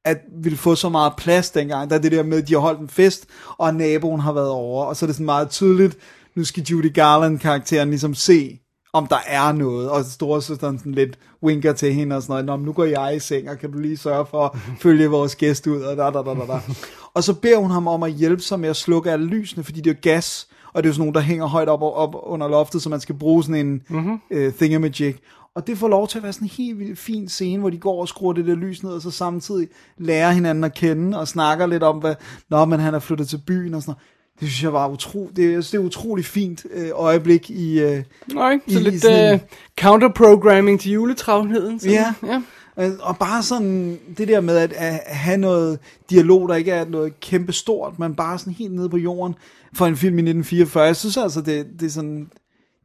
[0.06, 1.90] at ville få så meget plads dengang.
[1.90, 3.26] Der er det der med, at de har holdt en fest,
[3.58, 5.98] og naboen har været over, og så er det sådan meget tydeligt,
[6.36, 8.60] nu skal Judy Garland-karakteren ligesom se,
[8.94, 12.66] om der er noget, og storesøsteren sådan lidt winker til hende og sådan noget, Nå,
[12.66, 14.52] nu går jeg i seng, og kan du lige sørge for at
[14.84, 16.60] følge vores gæst ud, og da, da, da, da, da.
[17.14, 19.82] Og så beder hun ham om at hjælpe sig med at slukke alle lysene, fordi
[19.82, 22.48] det er gas, og det er jo sådan nogle, der hænger højt op, op under
[22.48, 24.22] loftet, så man skal bruge sådan en mm-hmm.
[24.32, 25.16] uh, thingamajig.
[25.56, 27.78] Og det får lov til at være sådan en helt vildt fin scene, hvor de
[27.78, 31.28] går og skruer det der lys ned, og så samtidig lærer hinanden at kende, og
[31.28, 32.16] snakker lidt om, hvad,
[32.50, 34.02] Nå, men han er flyttet til byen, og sådan noget.
[34.40, 37.80] Det synes jeg var utro, det, jeg synes, det er utrolig fint øh, øjeblik i...
[37.80, 39.40] Øh, Nej, så i lidt sådan- uh,
[39.80, 41.80] counterprogramming til juletravlheden.
[41.80, 41.94] sådan.
[41.96, 42.14] Ja.
[42.28, 42.42] ja.
[42.88, 46.86] Øh, Og bare sådan det der med at, at have noget dialog, der ikke er
[46.86, 49.36] noget kæmpe stort, men bare sådan helt nede på jorden
[49.74, 50.84] for en film i 1944.
[50.84, 52.30] Jeg synes altså, det, det er sådan...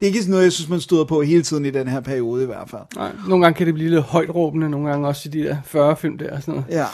[0.01, 2.01] Det er ikke sådan noget, jeg synes, man støder på hele tiden i den her
[2.01, 2.83] periode i hvert fald.
[2.97, 5.57] Nej, nogle gange kan det blive lidt højt råbende, nogle gange også i de der
[5.65, 6.67] 40 film der og sådan noget.
[6.71, 6.85] Ja.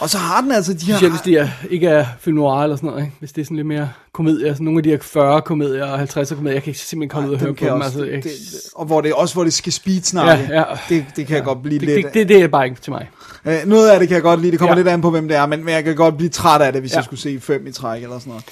[0.00, 0.94] Og så har den altså de her...
[0.96, 3.16] Specielt hvis de er, ikke er film noir eller sådan noget, ikke?
[3.18, 5.98] hvis det er sådan lidt mere komedier, altså nogle af de her 40 komedier og
[5.98, 7.66] 50 komedier, jeg kan ikke simpelthen komme ud og høre på dem.
[7.68, 10.44] jeg Altså, også, jeg, det, det, og hvor det også hvor det skal speed snakke.
[10.50, 10.64] Ja, ja.
[10.88, 12.06] Det, det kan jeg godt blive det, lidt...
[12.06, 13.08] det, det, det er bare ikke til mig.
[13.44, 14.78] Øh, noget af det kan jeg godt lide, det kommer Ja.
[14.78, 16.82] lidt an på, hvem det er, men, men jeg kan godt blive træt af det,
[16.82, 16.94] hvis ja.
[16.94, 16.98] Ja.
[16.98, 18.44] jeg skulle se fem i træk eller sådan noget.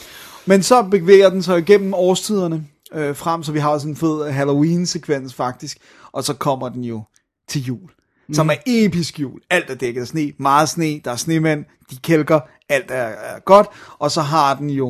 [0.46, 4.30] Men så bevæger den sig igennem årstiderne øh, frem, så vi har sådan en fed
[4.30, 5.78] Halloween-sekvens faktisk,
[6.12, 7.02] og så kommer den jo
[7.48, 7.90] til jul,
[8.28, 8.34] mm.
[8.34, 9.40] som er episk jul.
[9.50, 13.38] Alt er dækket af sne, meget sne, der er snemænd, de kælker, alt er, er
[13.40, 13.66] godt,
[13.98, 14.88] og så har den jo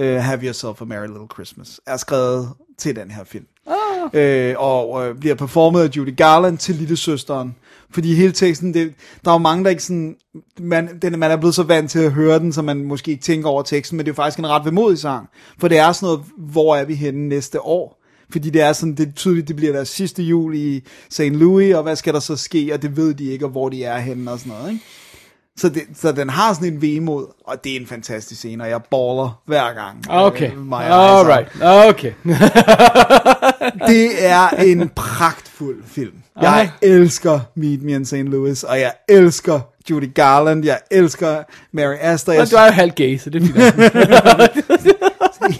[0.00, 3.46] uh, Have Yourself a Merry Little Christmas, er skrevet til den her film.
[3.66, 4.10] Oh.
[4.12, 7.56] Øh, og øh, bliver performet af Judy Garland til lille søsteren.
[7.92, 10.16] Fordi hele teksten, det, der er jo mange, der ikke sådan,
[10.60, 13.22] man, den, man er blevet så vant til at høre den, så man måske ikke
[13.22, 15.28] tænker over teksten, men det er jo faktisk en ret vemodig sang.
[15.58, 18.02] For det er sådan noget, hvor er vi henne næste år?
[18.30, 21.20] Fordi det er sådan, det er tydeligt, det bliver deres sidste jul i St.
[21.20, 23.84] Louis, og hvad skal der så ske, og det ved de ikke, og hvor de
[23.84, 24.84] er henne og sådan noget, ikke?
[25.58, 28.70] Så, det, så den har sådan en vemod, og det er en fantastisk scene, og
[28.70, 30.04] jeg baller hver gang.
[30.10, 32.12] Okay, øh, alright, okay.
[33.88, 36.12] Det er en pragtfuld film.
[36.40, 36.88] Jeg Ej.
[36.88, 38.14] elsker Meet Me in St.
[38.14, 39.60] Louis, og jeg elsker
[39.90, 42.32] Judy Garland, jeg elsker Mary Astor.
[42.32, 43.56] Jeg Og du er jo halvt gay, så det er fint.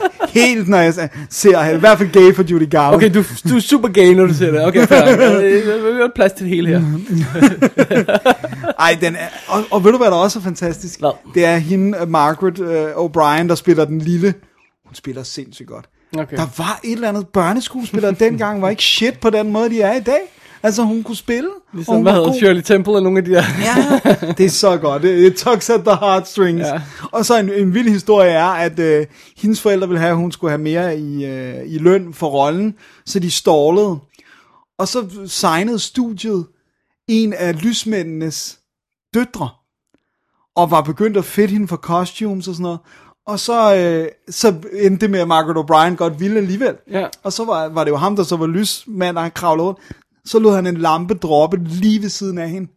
[0.33, 0.95] helt, når jeg
[1.31, 2.97] ser hende, i hvert fald gay for Judy Garland.
[2.97, 4.65] Okay, du, du er super gay, når du ser det.
[4.65, 5.93] Okay, fair.
[5.93, 6.83] Vi har plads til det hele her.
[8.79, 10.99] Ej, den er, og, og ved du, hvad der også er fantastisk?
[10.99, 11.11] Hvad?
[11.35, 14.35] Det er hende, Margaret uh, O'Brien, der spiller den lille.
[14.87, 15.85] Hun spiller sindssygt godt.
[16.19, 16.37] Okay.
[16.37, 19.95] Der var et eller andet børneskuespiller dengang, var ikke shit på den måde, de er
[19.95, 20.21] i dag.
[20.63, 21.51] Altså, hun kunne spille.
[21.75, 22.33] Ligesom, hun hvad var hedder.
[22.39, 23.45] Shirley Temple og nogle af de der.
[23.61, 24.01] Ja,
[24.39, 25.03] det er så godt.
[25.03, 26.67] Det, det tugs at the heartstrings.
[26.67, 26.81] Ja.
[27.13, 30.33] Og så en, en vild historie er, at øh, hendes forældre ville have, at hun
[30.33, 32.75] skulle have mere i, øh, i løn for rollen,
[33.07, 33.99] så de stålede.
[34.79, 36.47] Og så signede studiet
[37.09, 38.59] en af lysmændenes
[39.15, 39.49] døtre,
[40.57, 42.79] og var begyndt at fedt hende for costumes og sådan noget.
[43.27, 46.75] Og så, øh, så endte det med, at Margaret O'Brien godt ville alligevel.
[46.91, 47.07] Ja.
[47.23, 49.81] Og så var, var det jo ham, der så var lysmand, og han kravlede rundt.
[50.25, 52.69] Så lod han en lampe droppe lige ved siden af hende.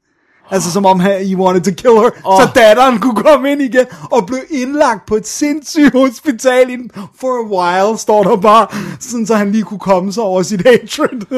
[0.51, 2.09] Altså som om han, he wanted to kill her.
[2.23, 2.41] Oh.
[2.41, 7.27] Så datteren kunne komme ind igen og blev indlagt på et sindssygt hospital in, for
[7.27, 8.67] a while, står der bare.
[8.99, 11.21] Sådan så han lige kunne komme sig over sit hatred.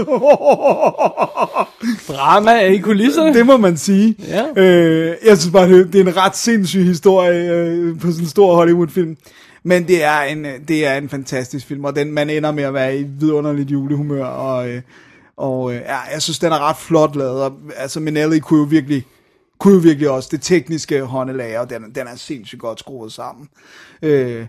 [2.15, 3.33] Drama i kulisserne.
[3.33, 4.15] det må man sige.
[4.27, 4.61] Ja.
[4.63, 8.29] Øh, jeg synes bare, det det er en ret sindssyg historie øh, på sådan en
[8.29, 9.17] stor Hollywood-film.
[9.63, 12.63] Men det er en, øh, det er en fantastisk film, og den, man ender med
[12.63, 14.81] at være i vidunderligt julehumør, og, øh,
[15.37, 18.65] og øh, ja, jeg synes, den er ret flot lavet, og, altså Minelli kunne jo
[18.65, 19.05] virkelig,
[19.59, 23.47] kunne jo virkelig også det tekniske håndelag, og den, den er sindssygt godt skruet sammen.
[24.01, 24.45] Øh,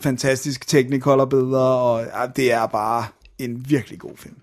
[0.00, 3.04] fantastisk technicolor billeder, og ja, det er bare
[3.38, 4.36] en virkelig god film.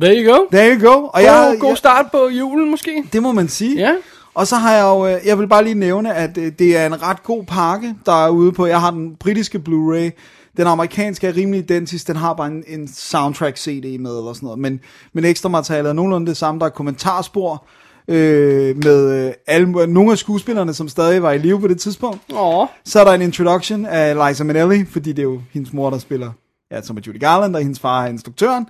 [0.00, 0.46] There you go.
[0.52, 1.02] There you go.
[1.02, 3.04] Og God, jeg, god start på julen måske.
[3.12, 3.78] det må man sige.
[3.78, 3.96] Ja.
[4.34, 6.86] Og så har jeg jo, øh, jeg vil bare lige nævne, at øh, det er
[6.86, 10.10] en ret god pakke, der er ude på, jeg har den britiske Blu-ray,
[10.56, 14.46] den amerikanske er rimelig identisk, den har bare en, en soundtrack CD med eller sådan
[14.46, 14.80] noget, men,
[15.12, 17.66] men ekstra materiale er nogenlunde det samme, der er kommentarspor,
[18.08, 22.20] øh, med øh, alle, nogle af skuespillerne, som stadig var i live på det tidspunkt.
[22.32, 22.66] Åh.
[22.84, 25.98] Så er der en introduction af Liza Minnelli, fordi det er jo hendes mor, der
[25.98, 26.32] spiller,
[26.70, 28.66] ja, som er Judy Garland, og hendes far er instruktøren.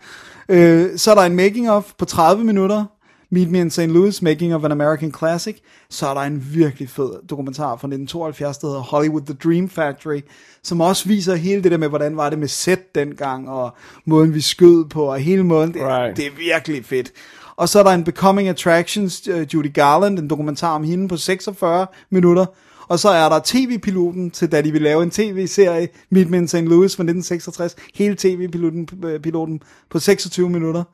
[0.49, 2.85] Øh, så er der en making of på 30 minutter,
[3.31, 3.81] Meet Me in St.
[3.81, 5.57] Louis, Making of an American Classic,
[5.91, 10.21] så er der en virkelig fed dokumentar fra 1972, der hedder Hollywood The Dream Factory,
[10.63, 13.71] som også viser hele det der med, hvordan var det med set dengang, og
[14.05, 16.17] måden vi skød på, og hele måden, det, Right.
[16.17, 17.13] det er virkelig fedt.
[17.57, 21.17] Og så er der en Becoming Attractions, uh, Judy Garland, en dokumentar om hende på
[21.17, 22.47] 46 minutter.
[22.89, 26.49] Og så er der tv-piloten til, da de ville lave en tv-serie, Meet Me in
[26.49, 26.57] St.
[26.57, 27.77] Louis fra 1966.
[27.95, 30.85] Hele tv-piloten øh, piloten på 26 minutter.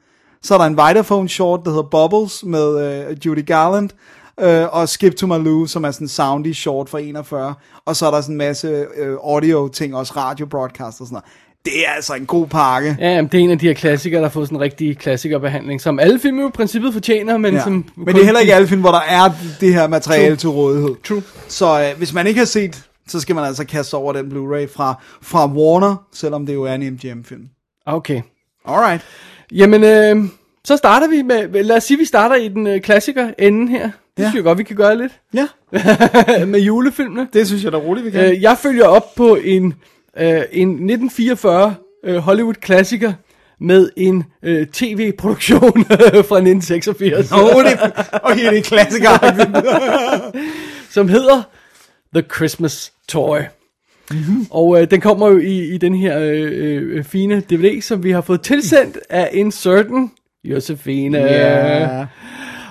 [0.42, 3.90] Så er der en Vitaphone short, der hedder Bubbles med uh, Judy Garland.
[4.42, 7.54] Uh, og Skip to Malou, som er sådan en soundy short fra 41.
[7.84, 11.24] Og så er der sådan en masse uh, audio-ting, også radio-broadcast og sådan noget.
[11.64, 12.96] Det er altså en god pakke.
[13.00, 14.98] Ja, jamen, det er en af de her klassikere, der har fået sådan en rigtig
[14.98, 17.62] klassikerbehandling, som alle film jo i princippet fortjener, men Ja.
[17.62, 17.84] som...
[17.96, 20.36] Men det er heller ikke alle film, hvor der er det her materiale True.
[20.36, 20.94] til rådighed.
[21.04, 21.22] True.
[21.48, 24.76] Så øh, hvis man ikke har set, så skal man altså kaste over den Blu-ray
[24.76, 27.48] fra, fra Warner, selvom det jo er en MGM-film.
[27.86, 28.22] Okay.
[28.68, 29.02] Alright.
[29.52, 30.16] Jamen, øh,
[30.64, 31.64] så starter vi med...
[31.64, 33.82] Lad os sige, vi starter i den øh, klassiker ende her.
[34.16, 34.28] Det Ja.
[34.28, 35.12] synes jeg godt, vi kan gøre lidt.
[35.34, 35.46] Ja,
[36.46, 37.28] med julefilmene.
[37.32, 38.24] det synes jeg da roligt, vi kan.
[38.32, 39.74] Øh, jeg følger op på en,
[40.18, 43.12] øh, en 1944 øh, Hollywood-klassiker
[43.60, 45.84] med en øh, tv-produktion
[46.28, 47.78] fra 1986, Åh, oh, det,
[48.22, 49.10] okay, det er klassiker.
[50.94, 51.42] som hedder
[52.14, 53.38] The Christmas Toy.
[54.10, 54.46] Mm-hmm.
[54.50, 56.52] Og øh, den kommer jo i, i den her øh,
[56.96, 60.10] øh, fine DVD, som vi har fået tilsendt af en certain
[60.44, 61.18] Josefine.
[61.18, 62.06] Ja.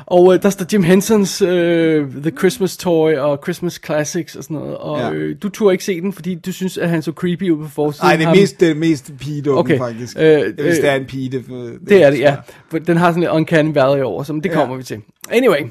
[0.08, 4.58] Og øh, der står Jim Hensons øh, The Christmas Toy og Christmas Classics og sådan
[4.58, 4.78] noget.
[4.78, 5.12] Og Ja.
[5.12, 7.70] øh, du turde ikke se den, fordi du synes, at han så creepy ud på
[7.70, 8.06] forsiden.
[8.08, 10.18] Nej, det er mest, det er mest pigedukken, Okay, faktisk.
[10.20, 11.46] øh, Øh, Hvis øh, det er en pige, det,
[11.90, 12.36] Det er det, ja.
[12.72, 14.98] For den har sådan en uncanny valley over, så det kommer vi til.
[15.32, 15.62] Anyway,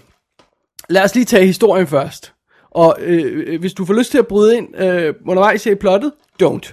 [0.88, 2.32] lad os lige tage historien først.
[2.74, 5.74] Og øh, øh, hvis du får lyst til at bryde ind øh, undervejs her i
[5.74, 6.72] plottet, don't.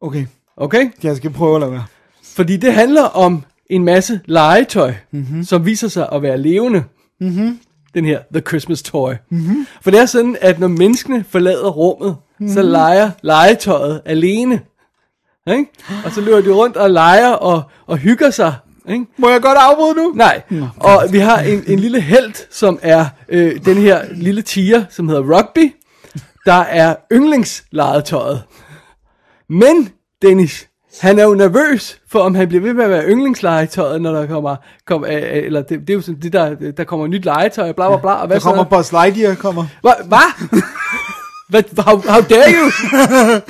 [0.00, 0.90] Okay, Okay?
[1.02, 1.84] jeg skal prøve at lade være.
[2.24, 5.20] Fordi det handler om en masse legetøj, Mhm.
[5.20, 5.44] mm-hmm.
[5.44, 6.84] som viser sig at være levende.
[7.20, 7.58] Mm-hmm.
[7.94, 9.12] Den her The Christmas Toy.
[9.30, 9.66] Mm-hmm.
[9.82, 12.54] For det er sådan, at når menneskene forlader rummet, mm-hmm.
[12.54, 14.60] så leger legetøjet alene.
[15.50, 15.66] Ikke?
[16.04, 18.54] Og så løber de rundt og leger og, og hygger sig.
[18.88, 19.06] Ikke?
[19.16, 20.12] Må jeg godt afbryde nu?
[20.14, 20.42] Nej,
[20.76, 25.08] og vi har en, en lille held, som er øh, den her lille tiger, som
[25.08, 25.74] hedder Rugby,
[26.46, 28.42] der er yndlingslegetøjet.
[29.48, 29.88] Men,
[30.22, 30.66] Dennis,
[31.00, 34.26] han er jo nervøs for, om han bliver ved med at være yndlingslegetøjet, når der
[34.26, 37.72] kommer, kommer øh, eller det, det er jo sådan det der, der kommer nyt legetøj,
[37.72, 38.64] bla bla bla, og hvad Der kommer?
[38.64, 39.66] Buzz Lightyear, kommer.
[39.80, 39.92] Hvad?
[40.04, 40.46] Hva?
[41.50, 41.62] Hvad?
[41.84, 42.70] How, how dare you?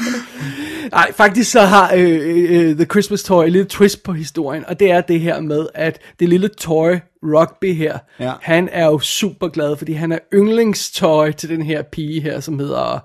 [0.91, 4.81] Nej, faktisk så har øh, øh, The Christmas Toy et lille twist på historien, og
[4.81, 8.33] det er det her med, at det lille toy Rugby her, Ja.
[8.43, 12.59] han er jo super glad, fordi han er yndlingstøj til den her pige her, som
[12.59, 12.99] hedder...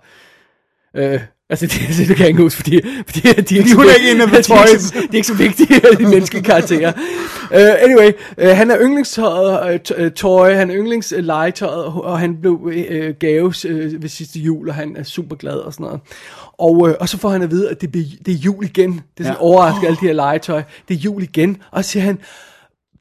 [0.96, 1.20] Øh,
[1.50, 4.12] altså, det, det, det kan jeg ikke huske, fordi, fordi de, er ikke så- ikke
[4.12, 6.92] en af de er ikke så- de er ikke så vigtige, de menneskelige karakterer.
[7.52, 8.12] Uh, anyway,
[8.44, 12.72] uh, han er yndlingstøjet, uh, uh, tøj, han er yndlingslegetøjet, og, og han blev uh,
[13.20, 16.00] gaves uh, ved sidste jul, og han er super glad og sådan noget.
[16.58, 17.94] Og, uh, og så får han at vide, at det,
[18.26, 18.92] det er jul igen.
[18.92, 19.32] Det er sådan Ja.
[19.32, 19.40] ja.
[19.40, 20.64] overrasket alle de her legetøj.
[20.88, 21.58] Det er jul igen.
[21.72, 22.18] Og så siger han,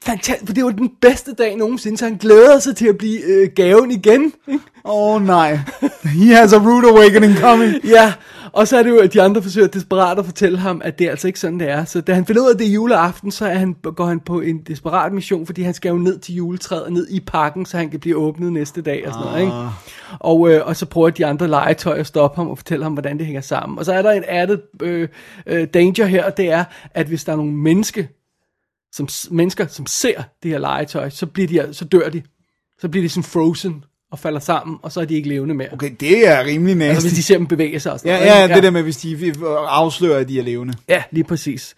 [0.03, 3.19] fantastisk, for det var den bedste dag nogensinde, så han glæder sig til at blive
[3.19, 4.33] uh, gaven igen.
[4.85, 5.59] Åh oh, nej.
[6.03, 7.73] He has a rude awakening coming.
[7.95, 8.13] Ja,
[8.51, 11.07] og så er det jo, at de andre forsøger desperat at fortælle ham, at det
[11.07, 11.85] er altså ikke sådan, det er.
[11.85, 14.19] Så da han finder ud af, at det er juleaften, så er han, går han
[14.19, 17.77] på en desperat mission, fordi han skal jo ned til juletræet ned i parken, så
[17.77, 19.53] han kan blive åbnet næste dag og sådan noget, ikke?
[20.19, 23.17] Og, øh, og så prøver de andre legetøj at stoppe ham og fortælle ham, hvordan
[23.17, 23.79] det hænger sammen.
[23.79, 25.07] Og så er der en added øh,
[25.45, 28.09] øh, danger her, og det er, at hvis der er nogle menneske,
[28.95, 32.21] som, mennesker, som ser det her legetøj, så, bliver de, så dør de.
[32.79, 35.67] Så bliver de sådan frozen og falder sammen, og så er de ikke levende mere.
[35.73, 36.89] Okay, det er rimelig nasty.
[36.89, 38.55] Altså hvis de ser dem bevæge sig og sådan Ja, noget, ja, ikke?
[38.55, 39.33] det der med, hvis de
[39.67, 40.73] afslører, at de er levende.
[40.89, 41.75] Ja, lige præcis.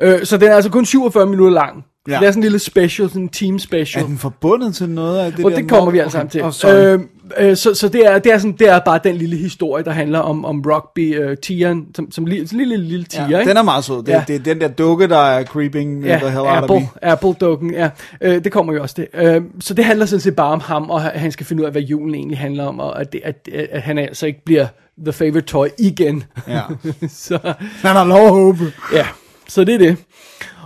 [0.00, 1.84] Øh, så den er altså kun 47 minutter lang.
[2.08, 2.18] Ja.
[2.18, 4.02] Det er sådan en lille special, sådan en team special.
[4.04, 5.56] Er den forbundet til noget af det og der?
[5.56, 6.02] det kommer vi Okay.
[6.04, 6.44] altså sammen til.
[6.52, 6.98] Sorry.
[7.38, 9.84] øh, øh, så så det, er, det, er sådan, det er bare den lille historie,
[9.84, 13.38] der handler om, om rugby øh, tigeren, som, som lille, lille, lille, lille tiger, ja,
[13.38, 13.48] ikke?
[13.48, 13.96] den er meget sød.
[13.96, 14.24] Det, Ja.
[14.28, 16.88] det er den der dukke, der er creeping Ja, the hell out of Apple.
[17.02, 17.90] Apple-dukken, ja.
[18.20, 19.06] Øh, det kommer jo også det.
[19.14, 21.72] Øh, så det handler sådan set bare om ham, og han skal finde ud af,
[21.72, 24.66] hvad julen egentlig handler om, og at, det, at, at han altså ikke bliver
[25.04, 26.24] the favorite toy igen.
[26.48, 26.60] Ja.
[27.08, 27.38] så,
[27.82, 28.72] Han har lov at håbe.
[28.94, 29.06] Ja,
[29.48, 29.96] så det er det.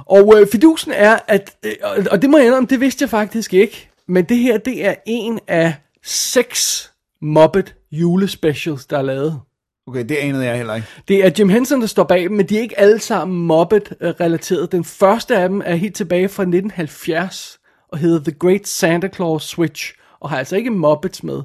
[0.07, 1.73] Og øh, fidusen er, at, øh,
[2.11, 4.95] og- det må jeg indrømme, det vidste jeg faktisk ikke, men det her, det er
[5.07, 6.91] en af seks
[7.23, 9.41] Muppet julespecials, der er lavet.
[9.87, 10.89] Okay, det anede jeg heller ikke.
[11.09, 14.73] Det er Jim Henson, der står bag dem, men de er ikke alle sammen Muppet-relateret.
[14.73, 17.59] Den første af dem er helt tilbage fra 1970,
[17.93, 21.43] og hedder The Great Santa Claus Switch, og har altså ikke Muppets med.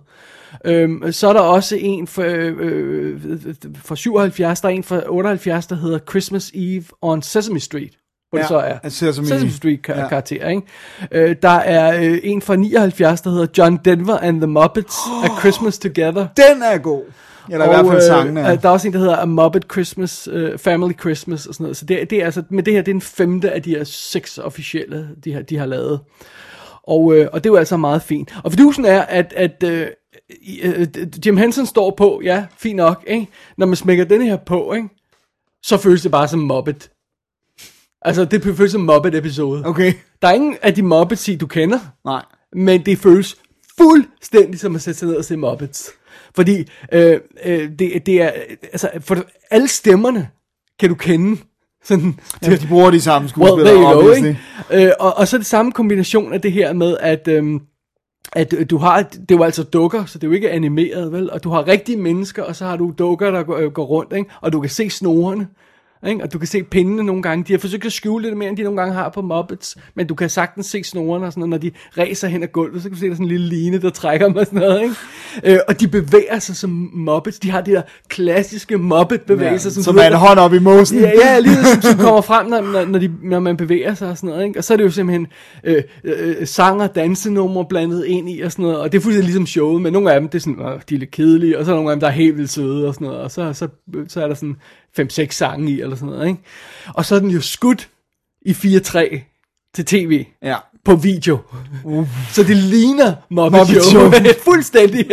[0.66, 3.22] Øhm, så er der også en for, øh, øh,
[3.76, 7.94] for 77, der er en for 78, der hedder Christmas Eve on Sesame Street.
[8.30, 10.08] Hvor ja, det så er altså Sesame- Sesame Street kar- ja.
[10.08, 10.62] karakter, ikke?
[11.12, 15.40] Øh, der er øh, en fra 79, der hedder John Denver and the Muppets, A
[15.40, 16.28] Christmas Together.
[16.38, 17.04] Den er god.
[17.52, 18.52] Eller i hvert fald sangene.
[18.52, 21.64] øh, der er også en, der hedder A Muppet Christmas, uh, Family Christmas og sådan
[21.64, 21.78] noget.
[21.78, 23.84] Så det, det er altså, men det her, det er en femte af de her
[23.84, 26.00] seks officielle, de har, de har lavet.
[26.84, 28.34] Og, øh, og det er jo altså meget fint.
[28.44, 29.88] Og fidusen er, at, at øh,
[30.64, 30.88] øh,
[31.26, 33.28] Jim Henson står på, ja, fint nok, ikke?
[33.58, 34.90] Når man smækker den her på, ikke?
[35.64, 36.90] Så føles det bare som Muppet.
[38.02, 39.66] Altså, det føles som Muppet-episode.
[39.66, 39.94] Okay.
[40.22, 42.22] Der er ingen af de Muppets, du kender, Nej.
[42.54, 43.38] men det føles
[43.78, 45.90] fuldstændig som at sætte sig ned og se Muppets.
[46.36, 48.32] Fordi øh, øh, det, det er,
[48.64, 49.18] altså, for
[49.52, 50.28] alle stemmerne
[50.80, 51.42] kan du kende.
[51.84, 54.28] Sådan, Ja, de bruger de samme well, skuespillere, go, obviously.
[54.28, 54.86] ikke?
[54.88, 57.62] Øh, og, og så det samme kombination af det her med, at, øhm,
[58.34, 61.12] at øh, du har, det er jo altså dukker, så det er jo ikke animeret,
[61.12, 61.32] vel?
[61.32, 64.14] Og du har rigtige mennesker, og så har du dukker, der går, øh, går rundt,
[64.14, 64.30] ikke?
[64.42, 65.48] Og du kan se snorene.
[66.08, 66.24] Ikke?
[66.24, 67.44] Og du kan se pindene nogle gange.
[67.48, 69.78] De har forsøgt at skjule det mere, end de nogle gange har på Muppets.
[69.96, 71.50] Men du kan sagtens se snorene og sådan noget.
[71.50, 73.48] Når de ræser hen ad gulvet, så kan du se, der er sådan en lille
[73.48, 74.82] line, der trækker dem og sådan noget.
[74.82, 74.96] Ikke?
[75.44, 77.40] Øh, og de bevæger sig som Muppets.
[77.40, 79.70] De har de der klassiske Muppet-bevægelser.
[79.70, 81.00] Som du er en hånd op i mosen.
[81.00, 84.10] Ja, ja lige som, som kommer frem, når, når, når, de, når man bevæger sig
[84.10, 84.46] og sådan noget.
[84.46, 84.60] Ikke?
[84.60, 85.28] Og så er det jo simpelthen
[85.64, 88.80] øh, øh, sang og dansenumre blandet ind i og sådan noget.
[88.80, 90.96] Og det er fuldstændig ligesom showet, men nogle af dem, det er sådan, øh, de
[90.96, 92.94] er lidt kedelige, og så er nogle af dem, der er helt vildt søde og
[92.94, 93.22] sådan noget.
[93.22, 93.68] Og så, så,
[94.08, 94.56] så er der sådan
[95.00, 96.28] 5-6 sange i, eller sådan noget.
[96.28, 96.40] Ikke?
[96.94, 97.90] Og så er den jo skudt
[98.42, 99.20] i 4-3
[99.76, 100.58] til tv Ja.
[100.86, 101.38] på video.
[101.84, 102.08] Uh.
[102.32, 104.12] Så det ligner Muppet, Muppet Show.
[104.12, 104.22] Show.
[104.54, 105.10] Fuldstændig.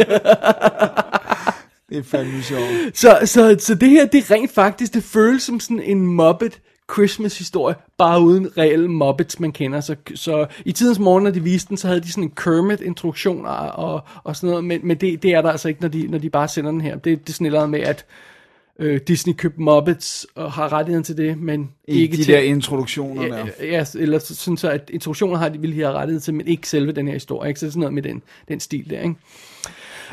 [1.88, 2.62] Det er fandme sjovt.
[2.94, 6.60] Så, så, så det her, det er rent faktisk, det føles som sådan en Muppet
[6.92, 9.80] Christmas historie, bare uden reelle Muppets, man kender.
[9.80, 13.46] Så, så i tidens morgen, når de viste den, så havde de sådan en Kermit-introduktion
[13.46, 16.06] og, og, og sådan noget, men, men det, det er der altså ikke, når de,
[16.06, 16.96] når de bare sender den her.
[16.96, 18.04] Det, det er sådan et eller andet med, at
[18.78, 22.34] øh, Disney købte Muppets og har rettigheden til det, men I ikke de til...
[22.34, 23.46] der introduktioner der.
[23.60, 26.46] Ja, ja, eller så- sådan så, at introduktioner har de ville have rettighed til, men
[26.48, 27.48] ikke selve den her historie.
[27.48, 27.60] Ikke?
[27.60, 29.14] Så sådan noget med den, den stil der, ikke?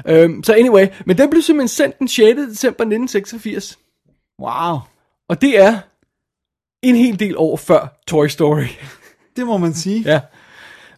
[0.08, 2.40] Øhm, så anyway, men den blev simpelthen sendt den 6.
[2.50, 3.80] december 1986.
[4.42, 4.78] Wow.
[5.30, 5.80] Og det er
[6.82, 8.66] en hel del år før Toy Story.
[9.36, 10.02] Det må man sige.
[10.06, 10.20] ja.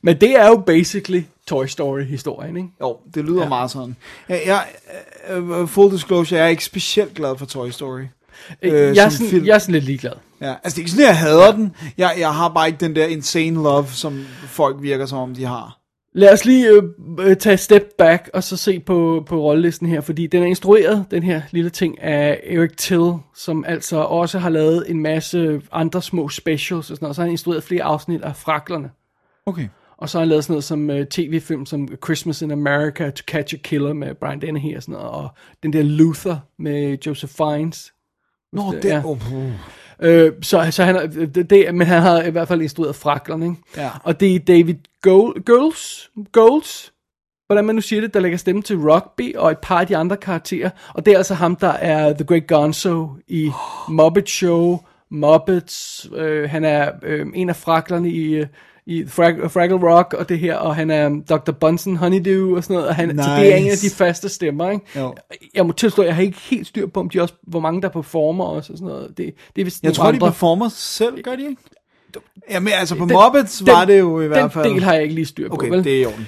[0.01, 2.69] Men det er jo basically Toy Story-historien, ikke?
[2.81, 3.43] Jo, det lyder Ja.
[3.43, 3.49] ja.
[3.49, 3.95] meget sådan.
[4.29, 4.63] Jeg, jeg,
[5.39, 7.99] uh, full disclosure, jeg er ikke specielt glad for Toy Story.
[8.61, 9.45] Øh, Øh, jeg, er sådan, film.
[9.45, 10.11] jeg er sådan lidt ligeglad.
[10.41, 11.75] Ja, altså det er ikke sådan, at jeg hader den.
[11.97, 15.45] Jeg, jeg har bare ikke den der insane love, som folk virker som om, de
[15.45, 15.79] har.
[16.13, 16.83] Lad os lige øh,
[17.19, 20.47] øh, tage et step back og så se på, på rollelisten her, fordi den er
[20.47, 25.61] instrueret, den her lille ting, af Eric Till, som altså også har lavet en masse
[25.71, 27.15] andre små specials og sådan noget.
[27.15, 28.89] Så har han instrueret flere afsnit af Fraklerne.
[29.45, 29.67] Okay.
[29.97, 33.23] Og så har han lavet sådan noget som uh, tv-film som Christmas in America, To
[33.27, 35.29] Catch a Killer med Brian Dennehy og sådan noget, og
[35.63, 37.93] den der Luther med Joseph Fiennes.
[38.53, 39.01] Nå, det- det, ja.
[39.05, 39.51] oh, oh.
[39.99, 43.57] Øh, så, så han det, det, men han har i hvert fald instrueret Fraklerne, ikke?
[43.77, 43.89] Ja.
[44.03, 46.93] Og det er David Gold, Goals, Goals,
[47.47, 49.97] hvordan man nu siger det, der lægger stemme til Rugby og et par af de
[49.97, 50.69] andre karakterer.
[50.93, 53.51] Og det er altså ham, der er The Great Gonzo i
[53.89, 54.79] Muppet Show,
[55.11, 56.07] Muppets.
[56.15, 58.47] Øh, han er øh, en af fraklerne i, øh,
[58.87, 61.51] i Frag- Fraggle Rock og det her, og han er um, Dr.
[61.51, 62.89] Bunsen Honeydew og sådan noget.
[62.89, 63.23] Og han, nice.
[63.23, 64.85] Så det er en af de faste stemmer, ikke?
[64.99, 65.15] Jo.
[65.55, 67.89] Jeg må tilstå, jeg har ikke helt styr på, om de også, hvor mange der
[67.89, 69.17] performer også og sådan noget.
[69.17, 70.27] Det, det er vist Jeg tror, de andre.
[70.27, 71.61] performer selv, gør de ikke?
[72.51, 74.65] Jamen, altså på Den- Muppets den- var det jo i hvert fald...
[74.65, 75.83] Den del har jeg ikke lige styr på, Okay, vel?
[75.83, 76.27] det er i orden.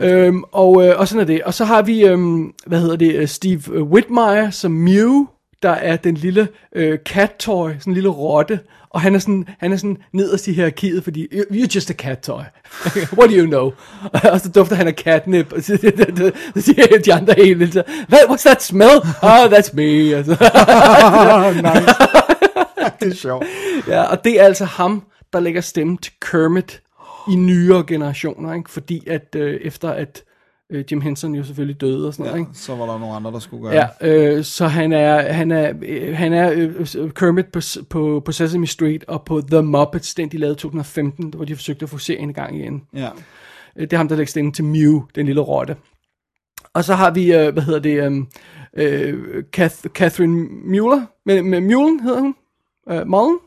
[0.00, 1.42] Øhm, og, øh, og sådan er det.
[1.42, 5.26] Og så har vi, øhm, hvad hedder det, øh, Steve øh, Whitmire som Mew,
[5.66, 8.60] der er den lille øh, cat toy, sådan en lille rotte.
[8.90, 11.94] Og han er sådan, han er sådan nederst i hierarkiet, fordi "You- you're just a
[11.94, 12.42] cat toy.
[13.18, 13.72] What do you know?
[14.32, 15.76] og så dufter han af catnip, og så,
[16.54, 18.96] så siger de andre helt så, Hvad, what's that smell?
[19.22, 20.16] Oh, that's me.
[20.18, 20.30] Og så,
[21.62, 21.94] nice.
[23.00, 23.46] det er sjovt.
[23.88, 25.02] ja, og det er altså ham,
[25.32, 26.82] der lægger stemme til Kermit
[27.32, 28.70] i nyere generationer, ikke?
[28.70, 30.22] fordi at øh, efter at
[30.70, 32.58] øh, Jim Henson jo selvfølgelig døde og sådan noget, Ja, ikke?
[32.58, 35.72] så var der nogle andre, der skulle gøre Ja, øh, så han er, han er,
[35.82, 40.14] øh, han er øh, øh, Kermit på, på, på Sesame Street og på The Muppets,
[40.14, 42.82] den de lavede i 2015, hvor de forsøgte at få serien i gang igen.
[42.94, 43.08] Ja.
[43.76, 45.76] Øh, Det er ham, der lægger stemme til Mew, den lille rotte.
[46.74, 48.02] Og så har vi, øh, hvad hedder det,
[48.76, 52.34] øh, øh, Kath, Catherine Mueller, med, med Mullen hedder hun,
[52.90, 53.38] øh, Mullen?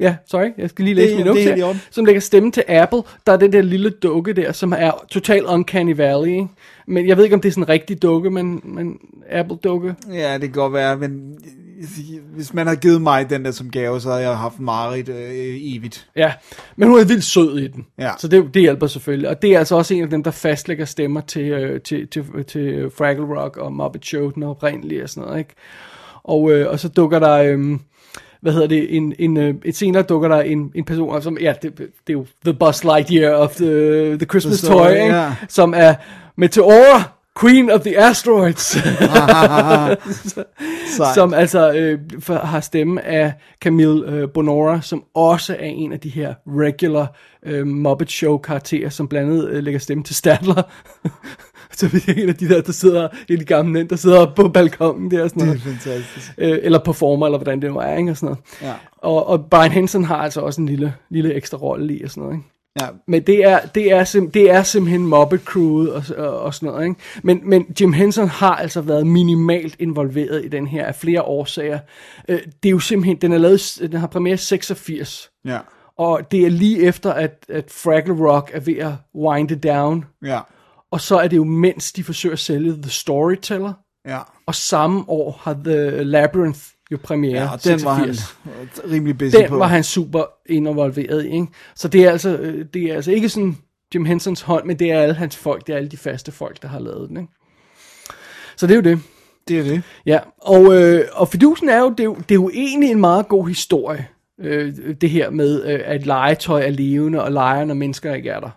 [0.00, 1.74] Ja, sorry, jeg skal lige læse Det- min notes her.
[1.90, 3.02] Som lægger stemme til Apple.
[3.26, 6.28] Der er den der lille dukke der, som er total uncanny valley.
[6.30, 6.46] ikke?
[6.86, 8.98] Men jeg ved ikke, om det er sådan en rigtig dukke, men, men
[9.30, 9.94] Apple-dukke.
[10.12, 11.38] ja, det kan godt være, men
[12.34, 15.54] hvis man havde givet mig den der som gave, så havde jeg haft mareridt øh,
[15.60, 16.08] evigt.
[16.16, 16.32] Ja,
[16.76, 17.86] men hun er vildt sød i den.
[17.98, 18.10] Ja.
[18.18, 19.28] Så det, det hjælper selvfølgelig.
[19.28, 22.24] Og det er altså også en af dem, der fastlægger stemmer til, øh, til, til,
[22.48, 25.54] til Fraggle Rock og Muppet Show, den oprindelige og sådan noget, ikke?
[26.24, 27.32] Og, øh, og så dukker der...
[27.34, 27.78] Øh,
[28.40, 31.54] hvad hedder det, en, en, øh, et senere dukker der en, en person, som, ja,
[31.62, 35.14] det, det er jo The Buzz Lightyear of the, the Christmas The story, Toy, ikke?
[35.14, 35.34] ja.
[35.48, 35.94] som er
[36.36, 37.02] Meteora,
[37.40, 38.76] Queen of the Asteroids,
[41.14, 46.08] som altså øh, har stemme af Camille øh, Bonora, som også er en af de
[46.08, 50.62] her regular øh, Muppet Show karakterer, som blandt andet øh, lægger stemme til Statler.
[51.78, 53.96] så vi er en af de der, der sidder, en af de gamle mænd, der
[53.96, 56.32] sidder på balkongen der og sådan Det er fantastisk.
[56.38, 58.10] Øh, eller performer, eller hvordan det nu er, ikke?
[58.10, 58.38] Og sådan noget.
[58.62, 58.74] Ja.
[58.98, 62.22] Og, og Brian Henson har altså også en lille, lille ekstra rolle i og sådan
[62.22, 62.48] noget, ikke?
[62.80, 62.86] Ja.
[63.06, 66.66] Men det er, det er, sim, det er simpelthen Muppet Crewet og, og, og sådan
[66.66, 67.00] noget, ikke?
[67.22, 71.78] Men, men Jim Henson har altså været minimalt involveret i den her af flere årsager.
[72.28, 75.30] Øh, det er jo simpelthen, den er lavet, den har premiere i 86.
[75.44, 75.58] Ja.
[75.98, 80.04] Og det er lige efter, at, at Fraggle Rock er ved at wind it down.
[80.24, 80.40] Ja.
[80.96, 83.72] Og så er det jo mens de forsøger at sælge The Storyteller.
[84.06, 84.18] Ja.
[84.46, 86.60] Og samme år har The Labyrinth
[86.92, 87.42] jo premiere.
[87.42, 88.90] Ja, og den var han 86.
[88.90, 89.56] rimelig busy Den på.
[89.58, 91.46] var han super involveret i, ikke?
[91.74, 93.56] Så det er altså, øh, det er altså ikke sådan
[93.94, 96.62] Jim Hensons hånd, men det er alle hans folk, det er alle de faste folk,
[96.62, 97.32] der har lavet den, ikke?
[98.56, 99.00] Så det er jo det.
[99.48, 99.82] Det er det.
[100.06, 103.00] Ja, og, øh, og fidusen er jo, det er jo, det er jo egentlig en
[103.00, 104.08] meget god historie,
[104.40, 108.40] øh, det her med, øh, at legetøj er levende, og leger, når mennesker ikke er
[108.40, 108.50] der.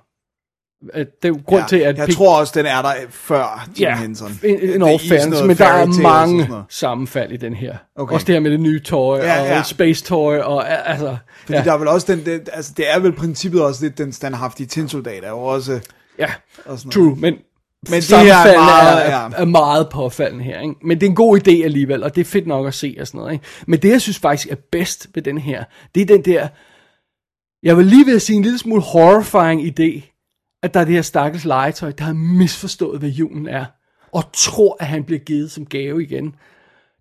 [0.93, 3.67] Det er jo grund ja, til, at jeg Pig- tror også, den er der før
[3.79, 4.39] Jim ja, Henson.
[4.43, 7.77] en, all noget men der er og mange sammenfald i den her.
[7.95, 8.13] Okay.
[8.13, 9.63] Også det her med det nye tøj, Ja, og ja.
[9.63, 11.17] space toy, og øh, altså...
[11.45, 13.97] Fordi ja, der er vel også den, det, altså det er vel princippet også lidt
[13.97, 15.79] den standhaftige tinsoldat, er jo også
[16.19, 16.29] ja,
[16.65, 17.35] og sådan true, men...
[17.89, 19.27] Men det her er meget, er, ja.
[19.37, 20.75] er meget påfaldende her, ikke?
[20.83, 23.07] Men det er en god idé alligevel, og det er fedt nok at se og
[23.07, 23.45] sådan noget, ikke?
[23.67, 25.63] Men det, jeg synes faktisk er bedst ved den her,
[25.95, 26.47] det er den der...
[27.63, 30.18] Jeg vil lige ved at sige en lille smule horrifying idé,
[30.63, 33.65] at der er det her stakkels legetøj, der har misforstået, hvad julen er,
[34.11, 36.35] og tror, at han bliver givet som gave igen.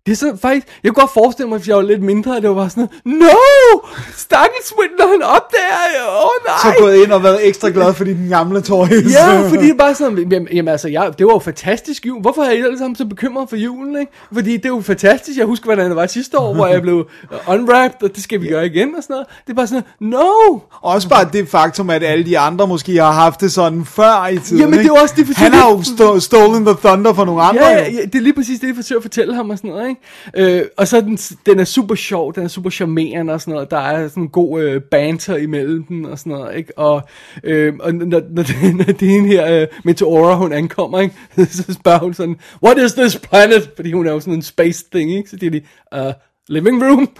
[0.09, 2.41] Det er så faktisk, jeg kunne godt forestille mig, hvis jeg var lidt mindre, at
[2.41, 3.79] det var bare sådan noget, No!
[4.15, 6.73] Stakkels Swindler, han opdager, åh oh, nej!
[6.73, 8.87] Så gået ind og været ekstra glad for din gamle tøj.
[9.13, 12.21] Ja, fordi det bare sådan, jamen, jamen altså, jeg, det var jo fantastisk jul.
[12.21, 14.11] Hvorfor er I alle sammen så bekymret for julen, ikke?
[14.33, 15.37] Fordi det er jo fantastisk.
[15.37, 17.05] Jeg husker, hvordan det var sidste år, hvor jeg blev
[17.47, 19.27] unwrapped, og det skal vi gøre igen og sådan noget.
[19.47, 20.59] Det er bare sådan, no!
[20.81, 24.37] Også bare det faktum, at alle de andre måske har haft det sådan før i
[24.37, 24.61] tiden.
[24.61, 27.41] Jamen, det er også det, fordi Han har jo sto- stolen the thunder for nogle
[27.41, 27.65] andre.
[27.65, 27.97] Ja, jo.
[27.97, 29.98] ja, det er lige præcis det, jeg forsøger at fortælle ham og sådan noget, ikke?
[30.35, 33.53] Øh, og så er den, den er super sjov, den er super charmerende og sådan
[33.53, 33.71] noget.
[33.71, 36.77] Der er sådan en god øh, banter imellem den og sådan noget, ikke?
[36.77, 37.01] Og,
[37.43, 41.15] øh, og når, når, det, når det er en her øh, Meteora, hun ankommer, ikke?
[41.57, 43.71] så spørger hun sådan, what is this planet?
[43.75, 45.29] Fordi hun er jo sådan en space thing, ikke?
[45.29, 45.61] Så siger de,
[46.07, 46.13] uh,
[46.47, 47.09] living room.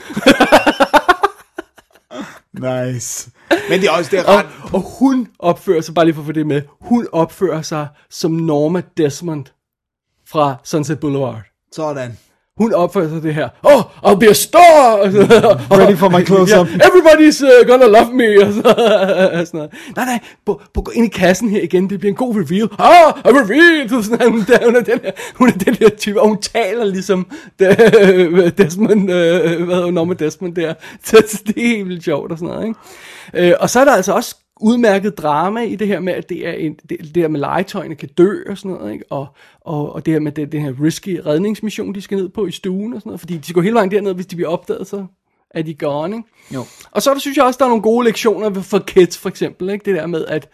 [2.53, 3.31] Nice.
[3.69, 4.45] Men det er også det er og, ret...
[4.73, 8.31] og hun opfører sig, bare lige for at få det med, hun opfører sig som
[8.31, 9.45] Norma Desmond
[10.27, 11.41] fra Sunset Boulevard.
[11.71, 12.17] Sådan.
[12.59, 13.49] Hun opfører sig det her.
[13.63, 14.97] Oh, I'll be a star!
[15.79, 16.67] Ready for my close-up.
[16.67, 18.45] Yeah, everybody's uh, gonna love me!
[18.45, 18.61] Og så,
[19.33, 19.71] og sådan noget.
[19.95, 21.89] Nej, nej, på, på, gå ind i kassen her igen.
[21.89, 22.69] Det bliver en god reveal.
[22.79, 23.89] Ah, a reveal!
[23.89, 26.41] Så sådan, hun, der, hun, er den her, hun er den her type, og hun
[26.41, 27.27] taler ligesom
[27.59, 30.73] der, Desmond, uh, hvad hedder Norma Desmond der.
[31.03, 33.53] Så, det er helt vildt sjovt og sådan noget, ikke?
[33.53, 36.47] Uh, og så er der altså også udmærket drama i det her med, at det
[36.47, 39.05] er en, det, det der med legetøjene kan dø og sådan noget, ikke?
[39.09, 39.27] Og,
[39.61, 42.51] og, og det her med det, det her risky redningsmission, de skal ned på i
[42.51, 44.87] stuen og sådan noget, fordi de skal gå hele vejen derned, hvis de bliver opdaget,
[44.87, 45.05] så
[45.51, 46.29] er de gone, ikke?
[46.53, 46.65] Jo.
[46.91, 49.69] Og så der synes jeg også, der er nogle gode lektioner for kids, for eksempel,
[49.69, 49.85] ikke?
[49.85, 50.49] Det der med, at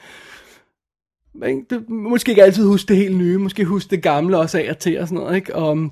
[1.48, 1.66] ikke?
[1.70, 4.80] Det, måske ikke altid huske det helt nye, måske huske det gamle også af og
[4.80, 5.56] til og sådan noget, ikke?
[5.56, 5.90] Og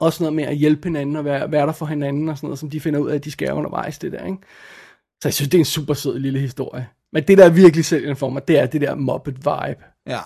[0.00, 2.58] også noget med at hjælpe hinanden og være, være der for hinanden og sådan noget,
[2.58, 4.38] som de finder ud af, at de skal undervejs, det der, ikke?
[5.22, 6.88] Så jeg synes, det er en super sød lille historie.
[7.12, 9.84] Men det, der er virkelig sælgende for mig, det er det der Muppet vibe.
[10.08, 10.18] Ja.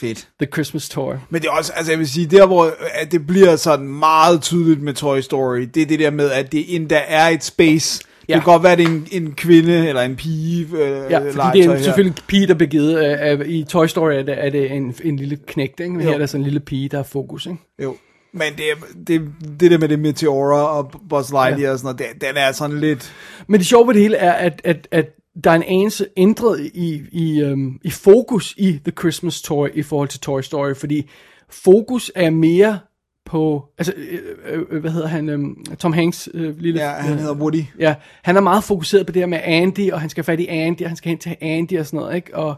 [0.00, 0.28] Fedt.
[0.40, 1.14] The Christmas Toy.
[1.30, 4.42] Men det er også, altså jeg vil sige, der hvor at det bliver sådan meget
[4.42, 8.04] tydeligt med Toy Story, det er det der med, at det endda er et space.
[8.28, 8.34] Ja.
[8.34, 11.18] Det kan godt være, at det er en, en kvinde eller en pige øh, Ja,
[11.18, 11.82] fordi det er her.
[11.82, 13.20] selvfølgelig en pige, der bliver givet.
[13.22, 15.92] Øh, øh, I Toy Story er det, er det en, en lille knægt, ikke?
[15.92, 16.06] Men Jo.
[16.06, 17.58] her er der sådan en lille pige, der har fokus, ikke?
[17.82, 17.96] Jo.
[18.32, 21.72] Men det, er- det, det der med det Meteora og Buzz Lightyear ja.
[21.72, 23.12] og sådan noget, det, den er sådan lidt...
[23.46, 25.06] Men det sjove ved det hele er, at, at, at
[25.44, 29.82] der er en anelse ændret i, i, øhm, i fokus i The Christmas Toy i
[29.82, 31.10] forhold til Toy Story, fordi
[31.48, 32.78] fokus er mere
[33.24, 36.80] på, altså, øh, øh, hvad hedder han, øhm, Tom Hanks øh, lille...
[36.80, 37.62] Ja, han hedder Woody.
[37.78, 40.46] Ja, han er meget fokuseret på det her med Andy, og han skal fat i
[40.46, 42.36] Andy, og han skal hen til Andy og sådan noget, ikke?
[42.36, 42.54] Og,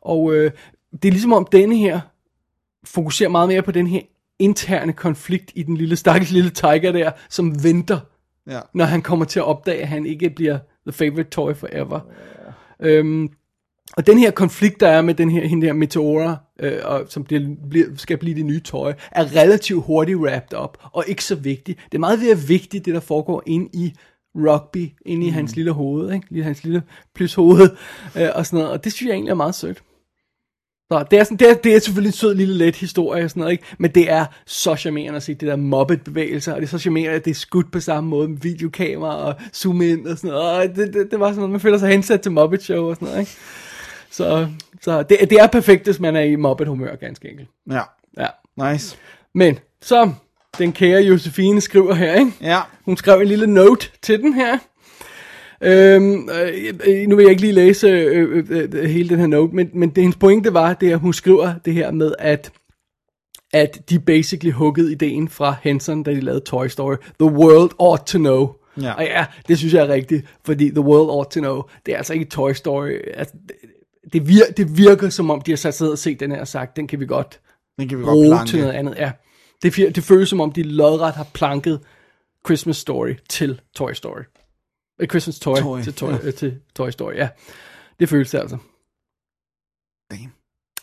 [0.00, 0.50] og øh,
[0.92, 2.00] det er ligesom om denne her
[2.84, 4.00] fokuserer meget mere på den her
[4.38, 7.98] interne konflikt i den lille, stakkels lille tiger der, som venter
[8.50, 8.60] Ja.
[8.74, 12.00] når han kommer til at opdage, at han ikke bliver the favorite toy forever.
[12.80, 13.28] Øhm,
[13.96, 17.24] og den her konflikt, der er med den her, hende der Meteora, øh, og, som
[17.24, 21.34] bliver, bliver, skal blive det nye tøj, er relativt hurtigt wrapped up, og ikke så
[21.34, 21.78] vigtigt.
[21.84, 23.94] Det er meget mere vigtigt, det der foregår ind i
[24.34, 25.34] rugby, inde i mm.
[25.34, 26.26] hans lille hoved, ikke?
[26.30, 26.82] Lige hans lille
[27.14, 27.70] plus hoved,
[28.18, 29.82] øh, og sådan noget, og det synes jeg egentlig er meget sødt.
[30.92, 33.30] Så det er, sådan, det, er, det er selvfølgelig en sød lille let historie og
[33.30, 33.64] sådan noget, ikke?
[33.78, 36.78] men det er så charmerende at se det der mobbet bevægelser, og det er så
[36.78, 40.30] charmerende, at det er skudt på samme måde med videokamera og zoom ind og sådan
[40.30, 40.50] noget.
[40.50, 42.94] Og det, det, det var sådan noget, man føler sig hensat til Muppet Show og
[42.94, 43.20] sådan noget.
[43.20, 43.32] Ikke?
[44.10, 44.48] Så,
[44.80, 47.48] så det, det er perfekt, hvis man er i mobbet humør, ganske enkelt.
[47.70, 47.80] Ja,
[48.18, 48.26] Ja.
[48.72, 48.96] nice.
[49.34, 50.12] Men så,
[50.58, 52.32] den kære Josefine skriver her, ikke?
[52.40, 54.58] Ja, Hun skrev en lille note til den her.
[55.62, 59.26] Øhm, øh, øh, nu vil jeg ikke lige læse øh, øh, øh, hele den her
[59.26, 62.52] note, men, men det, hendes pointe var, det at hun skriver det her med, at
[63.52, 66.94] at de basically huggede ideen fra Henson, da de lavede Toy Story.
[67.20, 68.52] The world ought to know.
[68.82, 68.92] Ja.
[68.92, 71.96] Og ja, det synes jeg er rigtigt, fordi The world ought to know, det er
[71.96, 72.90] altså ikke Toy Story.
[73.14, 76.20] Altså, det, det, vir, det virker som om, de har sat sig ned og set
[76.20, 77.40] den her og sagt, den kan vi godt
[77.78, 78.50] den kan vi godt bruge planke.
[78.50, 78.94] til noget andet.
[78.98, 79.12] Ja.
[79.62, 81.80] Det, det føles som om, de lodret har planket
[82.46, 84.22] Christmas Story til Toy Story.
[85.02, 86.18] A Christmas Toy, Toy, til, toy ja.
[86.22, 87.28] øh, til Toy Story, ja.
[88.00, 88.56] Det føles det altså.
[90.10, 90.32] Damn.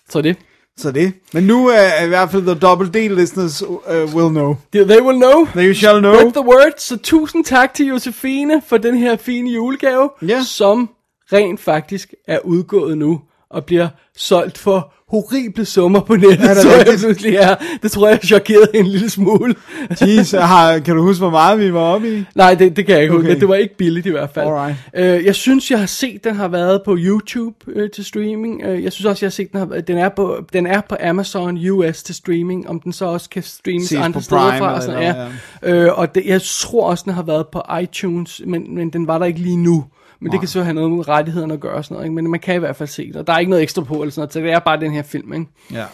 [0.09, 0.37] Så det.
[0.77, 1.13] Så det.
[1.33, 3.75] Men nu er i hvert fald the double D listeners uh,
[4.15, 4.55] will know.
[4.73, 5.45] They will know.
[5.45, 6.13] They shall know.
[6.15, 6.71] Spread the word.
[6.77, 10.43] Så tusind tak til Josefine for den her fine julegave, Ja.
[10.43, 10.89] som
[11.33, 13.87] rent faktisk er udgået nu og bliver
[14.17, 16.99] solgt for horrible summer på nettet, Er det så jeg rigtigt?
[16.99, 17.55] pludselig er.
[17.83, 19.55] Det tror jeg chokerede en lille smule.
[20.01, 22.23] Jeez, har, kan du huske, hvor meget vi var oppe i?
[22.35, 23.27] Nej, det, det kan jeg ikke okay.
[23.27, 23.39] Huske.
[23.39, 24.47] Det var ikke billigt i hvert fald.
[24.47, 24.75] Alright.
[24.95, 28.61] Øh, jeg synes, jeg har set, den har været på YouTube øh, til streaming.
[28.63, 30.95] Øh, jeg synes også, jeg har set, den, har, den, er på, den er på
[31.03, 32.69] Amazon US til streaming.
[32.69, 34.65] Om den så også kan streames Ses andre steder fra.
[34.65, 35.31] Og, eller sådan, noget,
[35.63, 35.85] ja.
[35.85, 39.17] Øh, og det, jeg tror også, den har været på iTunes, men, men den var
[39.17, 39.85] der ikke lige nu.
[40.19, 42.05] Men det kan så have noget med rettighederne at gøre og sådan noget.
[42.05, 42.15] Ikke?
[42.15, 43.15] Men man kan i hvert fald se det.
[43.15, 44.33] Og der er ikke noget ekstra på eller sådan noget.
[44.33, 45.33] Så det er bare den her film.
[45.33, 45.45] Ikke?
[45.71, 45.85] Ja.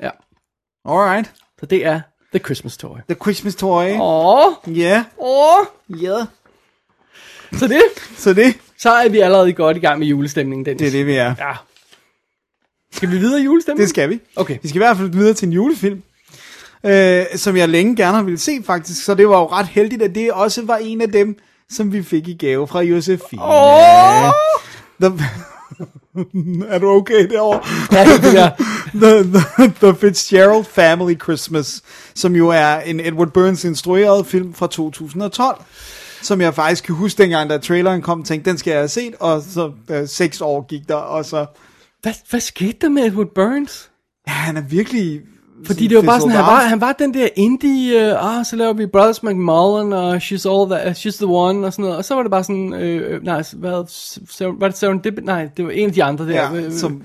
[0.00, 0.10] Ja.
[0.88, 1.32] Alright.
[1.60, 2.00] Så det er
[2.34, 2.96] The Christmas Toy.
[3.08, 3.90] The Christmas Toy.
[4.00, 5.04] Åh, Ja.
[5.18, 5.66] åh.
[6.02, 6.16] Ja.
[7.52, 7.82] Så det,
[8.16, 10.80] Så det, så er vi allerede godt i gang med julestemningen, Dennis.
[10.80, 11.34] det er det, vi er.
[11.38, 11.52] Ja.
[12.92, 13.82] Skal vi videre i julestemningen?
[13.82, 14.20] Det skal vi.
[14.36, 14.58] Okay.
[14.62, 16.02] Vi skal i hvert fald videre til en julefilm,
[16.84, 19.04] øh, som jeg længe gerne har ville se faktisk.
[19.04, 21.38] Så det var jo ret heldigt, at det også var en af dem,
[21.70, 23.42] som vi fik i gave fra Josefine.
[23.42, 24.30] Åh!
[25.02, 25.12] The...
[26.74, 27.60] er du okay derovre?
[27.92, 28.50] Ja, det der.
[29.02, 31.82] the, the, the Fitzgerald Family Christmas,
[32.14, 35.64] som jo er en Edward Burns instrueret film fra 2012,
[36.22, 39.14] som jeg faktisk kan huske dengang, da traileren kom, tænkte, den skal jeg have set,
[39.20, 41.46] og så øh, seks år gik der, og så,
[42.02, 43.90] Hvad, hvad skete der med Edward Burns?
[44.26, 45.20] ja, han er virkelig...
[45.66, 48.56] Fordi det var bare sådan, han var, han var den der indie, uh, ah, så
[48.56, 51.96] laver vi Brothers McMullen, og She's All That, uh, She's the One, og sådan noget.
[51.98, 53.70] Og så var det bare sådan, øh, øh, nej, hvad,
[54.58, 55.24] var det Serendipity?
[55.24, 56.32] Nej, det var en af de andre der.
[56.32, 57.02] Ja, Øh, øh, som,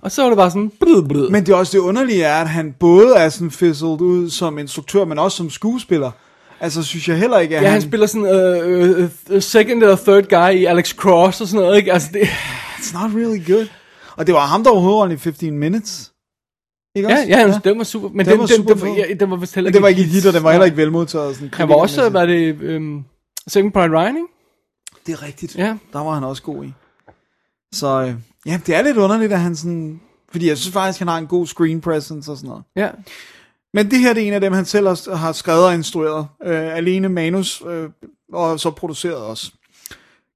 [0.00, 1.30] Og så var det bare sådan, blød, blød.
[1.30, 4.58] men det er også det underlige er, at han både er sådan fizzled ud som
[4.58, 6.10] instruktør, men også som skuespiller.
[6.60, 7.72] Altså, synes jeg heller ikke, at ja, han...
[7.72, 11.76] han spiller sådan, øh, øh, second eller third guy i Alex Cross og sådan noget,
[11.76, 11.92] ikke?
[11.92, 12.20] Altså, det,
[12.78, 13.66] It's not really good.
[14.16, 16.10] Og det var ham, der var hovedrollen i 15 Minutes.
[16.94, 17.28] Ikke ja, også?
[17.28, 18.08] ja, ja, den var super.
[18.08, 20.02] Men Den den, var den, super den, den, ja, den var vist heller var ikke
[20.02, 21.36] hit, og den var heller ikke velmodtaget.
[21.36, 23.04] Sådan Han var også, var det, øhm,
[23.46, 24.28] Second Pride Ryan, ikke?
[25.06, 25.56] Det er rigtigt.
[25.56, 25.76] Ja.
[25.92, 26.72] Der var han også god i.
[27.72, 28.14] Så øh,
[28.46, 30.00] ja, det er lidt underligt, at han sådan...
[30.30, 32.64] Fordi jeg synes faktisk, han har en god screen presence og sådan noget.
[32.76, 32.90] Ja.
[33.74, 36.26] Men det her det er en af dem, han selv har, har skrevet og instrueret.
[36.44, 37.90] Øh, alene manus, øh,
[38.32, 39.52] og så produceret også.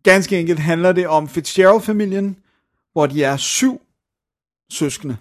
[0.02, 2.36] Ganske enkelt handler det om Fitzgerald-familien,
[2.92, 3.80] hvor de er syv
[4.72, 5.16] søskende.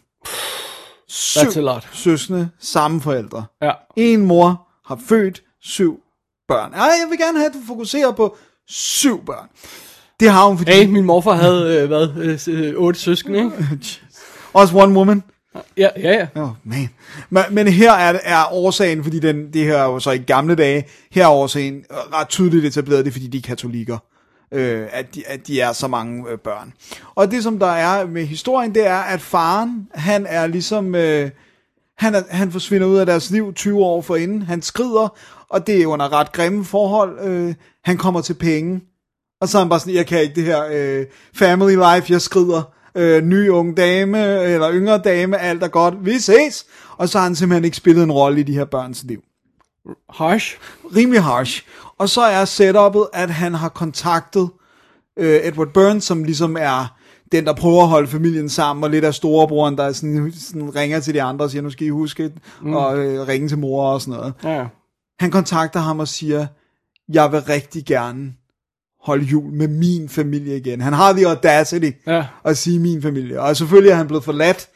[1.18, 1.88] Syv That's a lot.
[1.94, 3.46] søskende, samme forældre.
[3.62, 3.72] Ja.
[3.96, 6.00] En mor har født syv
[6.48, 6.74] børn.
[6.74, 8.38] Ej, jeg vil gerne have, at du fokuserer på
[8.68, 9.50] syv børn.
[10.20, 10.72] Det har hun, fordi...
[10.72, 12.10] Hey, min morfar havde, øh, hvad,
[12.48, 13.52] øh, otte søskende, ikke?
[14.54, 15.24] Også one woman.
[15.78, 16.42] Ja, ja, ja.
[16.42, 16.90] Oh, man.
[17.30, 20.56] Men, men her er, er årsagen, fordi den, det her er jo så i gamle
[20.56, 23.98] dage, her er årsagen øh, ret tydeligt etableret, det er fordi de er katolikker.
[24.52, 26.74] Øh, at, de, at de er så mange øh, børn.
[27.16, 31.30] Og det som der er med historien, det er, at faren, han er ligesom, øh,
[31.98, 34.42] han, er, han forsvinder ud af deres liv 20 år forinden.
[34.42, 35.18] Han skrider,
[35.50, 37.20] og det er under ret grimme forhold.
[37.28, 38.82] Øh, han kommer til penge,
[39.42, 42.22] og så er han bare sådan, jeg kan ikke det her øh, family life, jeg
[42.22, 42.74] skrider.
[42.96, 46.66] Øh, ny ung dame, eller yngre dame, alt er godt, vi ses.
[46.98, 49.24] Og så har han simpelthen ikke spillet en rolle i de her børns liv.
[50.10, 50.58] Harsh.
[50.96, 51.64] Rimelig harsh.
[52.00, 54.50] Og så er setupet, at han har kontaktet
[55.18, 56.98] øh, Edward Burns, som ligesom er
[57.32, 61.00] den, der prøver at holde familien sammen, og lidt af storebroren, der sådan, sådan ringer
[61.00, 62.32] til de andre og siger, nu skal I huske
[62.62, 62.74] mm.
[62.74, 64.34] og øh, ringe til mor og sådan noget.
[64.44, 64.66] Ja.
[65.20, 66.48] Han kontakter ham og siger,
[67.14, 68.34] jeg vil rigtig gerne
[69.02, 70.82] holde jul med min familie igen.
[70.82, 72.26] Han har the audacity Ja.
[72.46, 73.42] at sige min familie.
[73.42, 74.70] Og selvfølgelig er han blevet forladt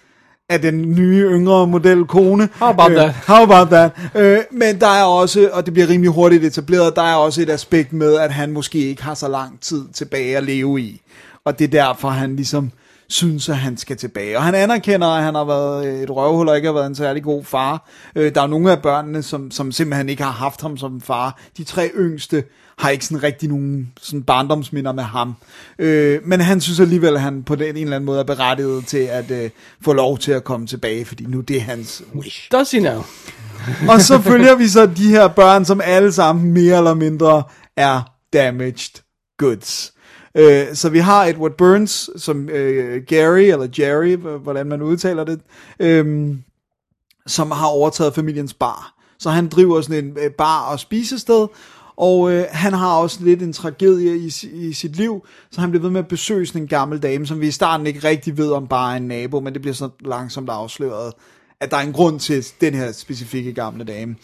[0.52, 2.49] af den nye, yngre model kone.
[2.60, 3.12] How about Øh, that?
[3.28, 3.91] How about that?
[4.16, 7.49] Øh, men der er også, og det bliver rimelig hurtigt etableret, der er også et
[7.49, 11.02] aspekt med, at han måske ikke har så lang tid tilbage at leve i.
[11.45, 12.72] Og det er derfor, han ligesom
[13.08, 14.38] synes, at han skal tilbage.
[14.38, 17.24] Og han anerkender, at han har været et røvhul og ikke har været en særlig
[17.24, 17.89] god far.
[18.16, 21.39] Øh, der er nogle af børnene, som, som simpelthen ikke har haft ham som far.
[21.58, 22.43] De tre yngste
[22.82, 25.36] har ikke sådan rigtig nogen sådan barndomsminder med ham.
[25.80, 28.86] Øh, men han synes alligevel, at han på den, en eller anden måde er berettiget
[28.86, 29.50] til at øh,
[29.82, 32.52] få lov til at komme tilbage, fordi nu det er hans wish.
[32.52, 33.02] Does he now?
[33.90, 37.44] Og så følger vi så de her børn, som alle sammen mere eller mindre
[37.78, 38.02] er
[38.34, 39.02] damaged
[39.38, 39.94] goods.
[40.36, 45.40] Øh, så vi har Edward Burns som øh, Gary, eller Jerry, hvordan man udtaler det,
[45.80, 46.36] øh,
[47.28, 48.94] som har overtaget familiens bar.
[49.20, 51.48] Så han driver sådan en øh, bar og spisested,
[52.02, 55.82] og øh, han har også lidt en tragedie i, i sit liv, så han bliver
[55.82, 58.52] ved med at besøge sådan en gammel dame, som vi i starten ikke rigtig ved
[58.52, 61.14] om bare er en nabo, men det bliver så langsomt afsløret,
[61.60, 64.16] at der er en grund til den her specifikke gamle dame.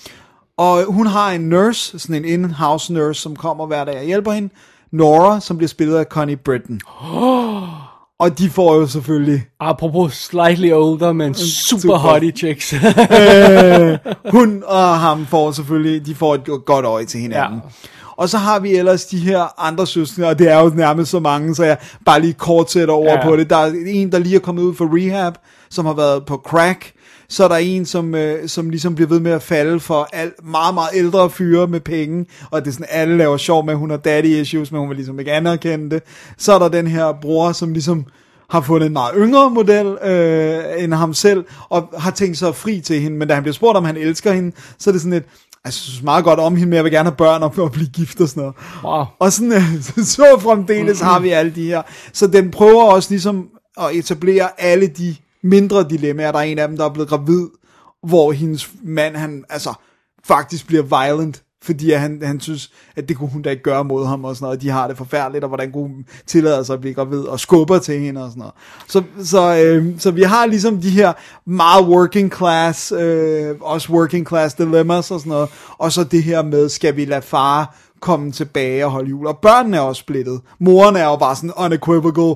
[0.57, 4.05] Og øh, hun har en nurse, sådan en in-house nurse, som kommer hver dag og
[4.05, 4.49] hjælper hende,
[4.91, 6.79] Nora, som bliver spillet af Connie Britton.
[8.19, 11.97] Og de får jo selvfølgelig Apropos slightly older, men super, super.
[11.97, 12.73] hottie chicks.
[14.31, 17.61] hun og ham får selvfølgelig, de får et godt øje til hinanden.
[17.63, 17.69] Ja.
[18.17, 21.19] Og så har vi ellers de her andre søskende, og det er jo nærmest så
[21.19, 23.23] mange, så jeg bare lige kort sætter over ja.
[23.23, 23.49] på det.
[23.49, 25.33] Der er en, der lige er kommet ud for rehab,
[25.69, 26.91] som har været på crack.
[27.29, 30.31] Så er der en, som, øh, som ligesom bliver ved med at falde for al,
[30.43, 33.79] meget, meget ældre fyre med penge, og det er sådan, alle laver sjov med, at
[33.79, 36.03] hun har daddy issues, men hun vil ligesom ikke anerkende det.
[36.37, 38.05] Så er der den her bror, som ligesom
[38.49, 42.79] har fundet en meget yngre model øh, end ham selv, og har tænkt sig fri
[42.79, 45.13] til hende, men da han bliver spurgt, om han elsker hende, så er det sådan
[45.13, 47.53] lidt, altså, jeg synes meget godt om hende, men jeg vil gerne have børn og,
[47.57, 48.55] og blive gift og sådan noget.
[48.83, 49.05] Wow.
[49.19, 49.81] Og sådan, øh,
[50.15, 51.81] så fremdeles har vi alle de her.
[52.13, 53.47] Så den prøver også ligesom
[53.79, 56.31] at etablere alle de mindre dilemmaer.
[56.31, 57.47] Der er en af dem, der er blevet gravid,
[58.07, 59.73] hvor hendes mand, han altså
[60.23, 63.83] faktisk bliver violent, fordi at han, han synes, at det kunne hun da ikke gøre
[63.83, 64.61] mod ham og sådan noget.
[64.61, 67.79] De har det forfærdeligt, og hvordan kunne hun tillade sig at blive gravid, og skubber
[67.79, 68.53] til hende og sådan noget.
[68.87, 71.13] Så, så, øh, så vi har ligesom de her
[71.49, 76.41] meget working class, øh, også working class dilemmas og sådan noget, og så det her
[76.41, 79.27] med, skal vi lade far komme tilbage og holde jul.
[79.27, 80.41] Og børnene er også splittet.
[80.59, 82.35] Moren er jo bare sådan unequivocal,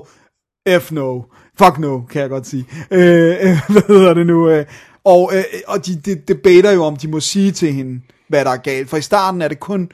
[0.80, 1.20] F no.
[1.58, 2.66] Fuck no, kan jeg godt sige.
[2.90, 4.48] Øh, øh, hvad hedder det nu?
[4.50, 4.64] Øh,
[5.04, 8.50] og øh, og de, de debater jo, om de må sige til hende, hvad der
[8.50, 8.88] er galt.
[8.90, 9.88] For i starten er det kun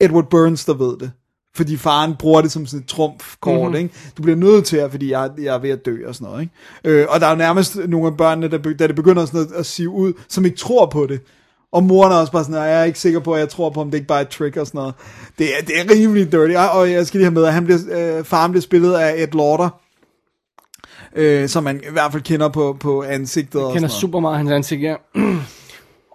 [0.00, 1.10] Edward Burns, der ved det.
[1.56, 3.74] Fordi faren bruger det som sådan et trumfkort, mm-hmm.
[3.76, 3.94] ikke?
[4.16, 6.40] Du bliver nødt til at, fordi jeg, jeg er ved at dø og sådan noget,
[6.42, 6.52] ikke?
[7.00, 9.52] Øh, og der er jo nærmest nogle af børnene, der, da det begynder sådan noget
[9.52, 11.20] at sive ud, som ikke tror på det.
[11.72, 13.70] Og moren er også bare sådan, "Nej, jeg er ikke sikker på, at jeg tror
[13.70, 14.94] på, om det ikke bare er et trick og sådan noget.
[15.38, 16.54] Det er, det er rimelig dirty.
[16.54, 17.78] Og- Og jeg skal lige have med, at han bliver,
[18.18, 19.80] øh, faren bliver spillet af Ed Lauder,
[21.16, 23.60] øh, som man i hvert fald kender på, på ansigtet.
[23.60, 23.92] og kender sådan noget.
[24.00, 24.94] super meget hans ansigt, ja.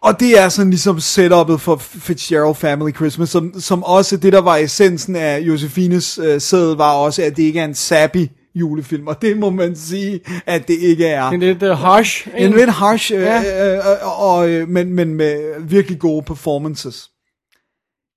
[0.04, 4.42] Og det er sådan ligesom setup'et for Fitzgerald Family Christmas, som, som også det, der
[4.42, 9.08] var essensen af Josefines øh, sæd, var også, at det ikke er en sappy julefilm,
[9.08, 11.30] og det må man sige, at det ikke er.
[11.30, 12.28] En lidt uh, harsh.
[12.38, 13.74] En lidt harsh, øh, Ja.
[13.74, 17.10] øh, øh, og, øh, men, men med virkelig gode performances.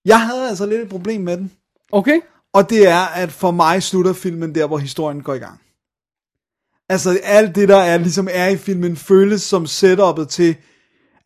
[0.04, 1.50] Jeg havde altså lidt et problem med den,
[1.92, 2.20] Okay.
[2.54, 5.60] og det er, at for mig slutter filmen der, hvor historien går i gang.
[6.88, 10.56] Altså alt det, der er, ligesom er i filmen, føles som setup'et til,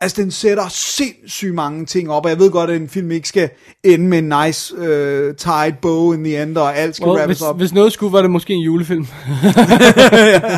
[0.01, 3.29] altså den sætter sindssygt mange ting op, og jeg ved godt, at en film ikke
[3.29, 3.51] skal
[3.85, 7.39] ende med en nice uh, tied bow in the end, og alt skal Well, wrappes
[7.39, 7.57] hvis, op.
[7.57, 9.07] hvis noget skulle, var det måske en julefilm.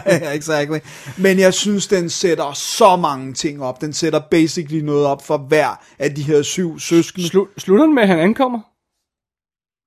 [0.05, 0.79] ja, exactly.
[1.17, 3.81] Men jeg synes, den sætter så mange ting op.
[3.81, 7.29] Den sætter basically noget op for hver af de her syv søskende.
[7.29, 8.59] Slu, slutter den med, at han ankommer?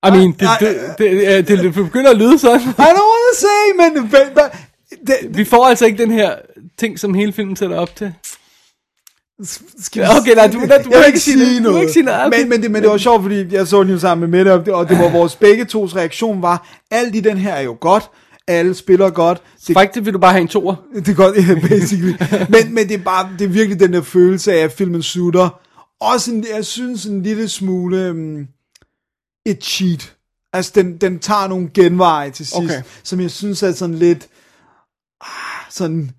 [0.07, 2.61] I mean, det, det, det, det, det begynder at lyde sådan.
[2.61, 4.11] I don't want to say, men...
[5.07, 6.35] det, Vi får altså ikke den her
[6.79, 8.13] ting, som hele filmen sætter op til.
[9.79, 11.57] Skal vi- Okay, nej, du- du må jeg vil ikke sige det.
[11.57, 11.81] Du må noget.
[11.81, 12.25] ikke sige noget.
[12.27, 12.39] Okay.
[12.39, 14.53] Men, men, det, men det var sjovt, fordi jeg så den jo sammen med Mette,
[14.53, 17.61] og det, og det var vores begge tos reaktion var, alt i den her er
[17.61, 18.09] jo godt,
[18.47, 20.75] alle spiller godt, det, Faktisk vil du bare have en toer.
[20.95, 22.13] det er godt, ja, basically.
[22.49, 25.59] men, men det er bare, det er virkelig den der følelse af, at filmen slutter.
[26.01, 28.47] Også, en, jeg synes, en lille smule um,
[29.45, 30.13] et cheat.
[30.53, 32.81] Altså, den, den tager nogle genveje til sidst, Okay.
[33.03, 34.27] som jeg synes er sådan lidt,
[35.69, 36.11] sådan,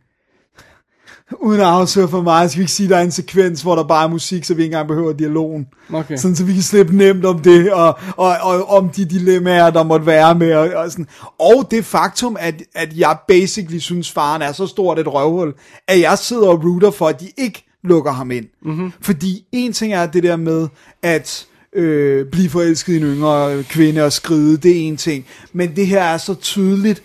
[1.40, 3.74] uden at afsløre for meget, skal vi ikke sige, at der er en sekvens, hvor
[3.74, 5.66] der bare er musik, så vi ikke engang behøver dialogen.
[5.92, 6.16] Okay.
[6.16, 9.82] Sådan, så vi kan slippe nemt om det, og, og, og om de dilemmaer, der
[9.82, 11.06] måtte være med, og, og sådan.
[11.38, 15.54] Og det faktum, at, at jeg basically synes, faren er så stort et røvhul,
[15.88, 18.46] at jeg sidder og rooter for, at de ikke lukker ham ind.
[18.62, 18.92] Mm-hmm.
[19.00, 20.68] Fordi en ting er det der med,
[21.02, 25.26] at øh, blive forelsket i en yngre kvinde og skride, det er en ting.
[25.52, 27.02] Men det her er så tydeligt,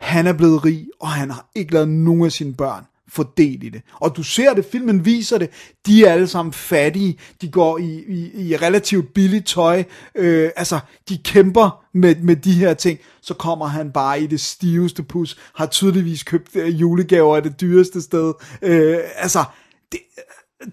[0.00, 2.84] han er blevet rig, og han har ikke lavet nogen af sine børn
[3.14, 3.82] få del i det.
[4.00, 5.50] Og du ser det, filmen viser det,
[5.86, 9.84] de er alle sammen fattige, de går i, i, i relativt billigt tøj,
[10.14, 10.78] øh, altså
[11.08, 15.38] de kæmper med, med de her ting, så kommer han bare i det stiveste pus,
[15.54, 18.32] har tydeligvis købt øh, julegaver af det dyreste sted,
[18.62, 19.44] øh, altså
[19.92, 20.00] det,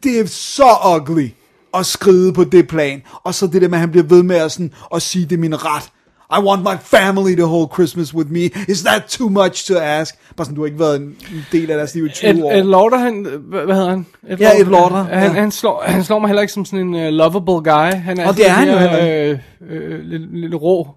[0.03, 1.29] det er så ugly
[1.73, 4.35] at skride på det plan, og så det der med, at han bliver ved med
[4.35, 5.91] at, sådan, at sige, det er min ret,
[6.37, 8.49] i want my family to hold Christmas with me.
[8.67, 10.15] Is that too much to ask?
[10.35, 11.15] Bare sådan, du har ikke været en
[11.51, 12.51] del af deres liv i 20 Ed, år.
[12.51, 14.05] Ed Lauder, han, hvad, hedder han?
[14.27, 15.41] Ed Ja, Ed Lauder, Han, ja.
[15.41, 17.91] han, slår, han slår mig heller ikke som sådan en uh, lovable guy.
[17.93, 20.87] Han er Og det er han jo heller øh, øh, lidt, lidt rå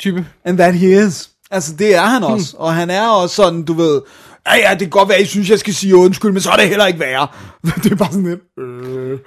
[0.00, 0.26] type.
[0.44, 1.30] And that he is.
[1.50, 2.56] Altså, det er han også.
[2.58, 4.00] Og han er også sådan, du ved,
[4.46, 6.56] ja, ja, det kan godt være, I synes, jeg skal sige undskyld, men så er
[6.56, 7.26] det heller ikke værre.
[7.82, 9.18] det er bare sådan lidt, øh.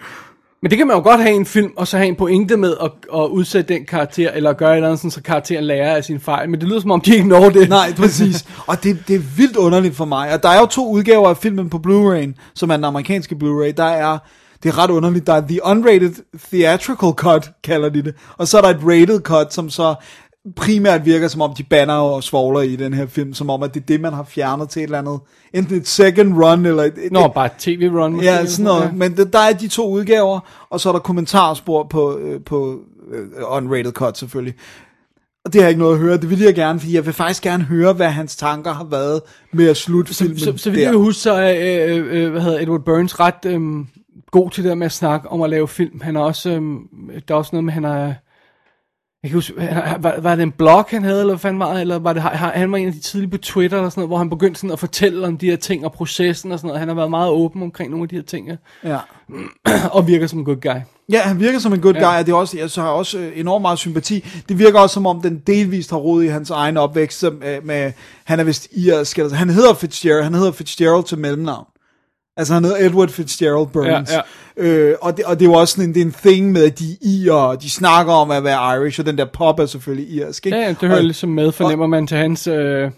[0.63, 2.75] Men det kan man jo godt have en film, og så have en pointe med
[2.81, 6.03] at, at udsætte den karakter, eller gøre et eller andet, sådan, så karakteren lærer af
[6.03, 6.49] sin fejl.
[6.49, 7.69] Men det lyder som om, de ikke når det.
[7.69, 8.45] Nej, præcis.
[8.67, 10.33] Og det, det er vildt underligt for mig.
[10.33, 13.71] Og der er jo to udgaver af filmen på Blu-ray, som er den amerikanske Blu-ray.
[13.77, 14.17] Der er,
[14.63, 16.13] det er ret underligt, der er The Unrated
[16.51, 18.15] Theatrical Cut, kalder de det.
[18.37, 19.95] Og så er der et rated cut, som så
[20.55, 23.73] primært virker som om, de banner og svogler i den her film, som om, at
[23.73, 25.19] det er det, man har fjernet til et eller andet.
[25.53, 28.21] Enten et second run, eller et, Nå, bare et tv-run.
[28.21, 28.83] Ja, sådan noget.
[28.83, 28.91] Ja.
[28.91, 30.39] Men det, der er de to udgaver,
[30.69, 32.79] og så er der kommentarspor på, øh, på
[33.13, 34.55] uh, unrated cut selvfølgelig.
[35.45, 36.17] Og det har jeg ikke noget at høre.
[36.17, 39.21] Det vil jeg gerne, fordi jeg vil faktisk gerne høre, hvad hans tanker har været
[39.53, 40.77] med at slutte Så, filmen så, så der.
[40.77, 43.61] jeg kan huske, så er øh, øh, hvad hedder Edward Burns ret øh,
[44.31, 46.01] god til det der med at snakke om at lave film.
[46.01, 46.61] Han er også, øh,
[47.27, 48.13] der er også noget med, han er,
[49.23, 49.53] jeg kan huske,
[49.99, 52.21] var, var det en blog, han havde, eller hvad fanden var det, eller var det,
[52.21, 54.71] han var en af de tidlige på Twitter, eller sådan noget, hvor han begyndte sådan
[54.71, 56.79] at fortælle om de her ting, og processen og sådan noget.
[56.79, 58.49] Han har været meget åben omkring nogle af de her ting,
[58.83, 58.97] ja.
[59.97, 60.79] Og virker som en good guy.
[61.11, 61.99] ja, han virker som en good Ja.
[62.11, 64.25] guy, og det er også, jeg så har også øh, enormt meget sympati.
[64.49, 67.65] Det virker også som om, den delvist har rodet i hans egen opvækst, som, øh,
[67.65, 67.91] med,
[68.23, 71.65] han er vist irsk, altså, han hedder Fitzgerald, han hedder Fitzgerald til mellemnavn.
[72.37, 74.11] Altså han hedder Edward Fitzgerald Burns.
[74.11, 74.21] Ja,
[74.57, 76.63] Øh, og, det, og det er jo også sådan en, det er en thing med,
[76.63, 79.59] at de er irer, og de snakker om at være Irish, og den der pop
[79.59, 80.45] er selvfølgelig irsk.
[80.45, 80.57] Ikke?
[80.57, 82.47] Ja, ja, det hører og, ligesom med, fornemmer man til hans...
[82.47, 82.91] Øh,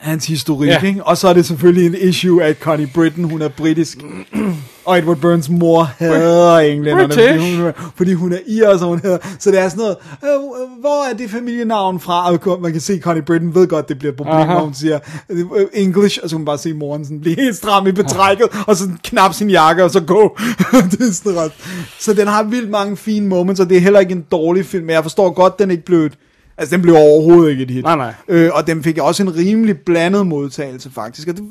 [0.00, 0.80] Hans historik, Ja.
[0.82, 1.04] ikke?
[1.04, 3.98] Og så er det selvfølgelig en issue, at Connie Britton, hun er britisk.
[4.84, 9.00] og Edward Burns mor hader englænderne, fordi hun, er- fordi hun er ir, så hun
[9.02, 9.18] hedder.
[9.38, 12.32] Så det er sådan noget, øh, hvor er det familienavn fra?
[12.32, 14.52] Og man kan se, at Connie Britton ved godt, det bliver et problem, Aha.
[14.54, 14.98] når hun siger
[15.30, 18.46] øh, English, og så kan man bare se moren sådan blive helt stram i betrækket,
[18.66, 20.38] og så knap sin jakke, og så gå.
[20.90, 21.52] det er sådan ret.
[22.00, 24.84] Så den har vildt mange fine moments, og det er heller ikke en dårlig film,
[24.84, 26.12] men jeg forstår godt, den ikke blev et,
[26.58, 27.84] Altså, den blev overhovedet ikke et hit.
[27.84, 28.14] Nej, nej.
[28.28, 31.28] Øh, og den fik også en rimelig blandet modtagelse, faktisk.
[31.28, 31.44] Og det,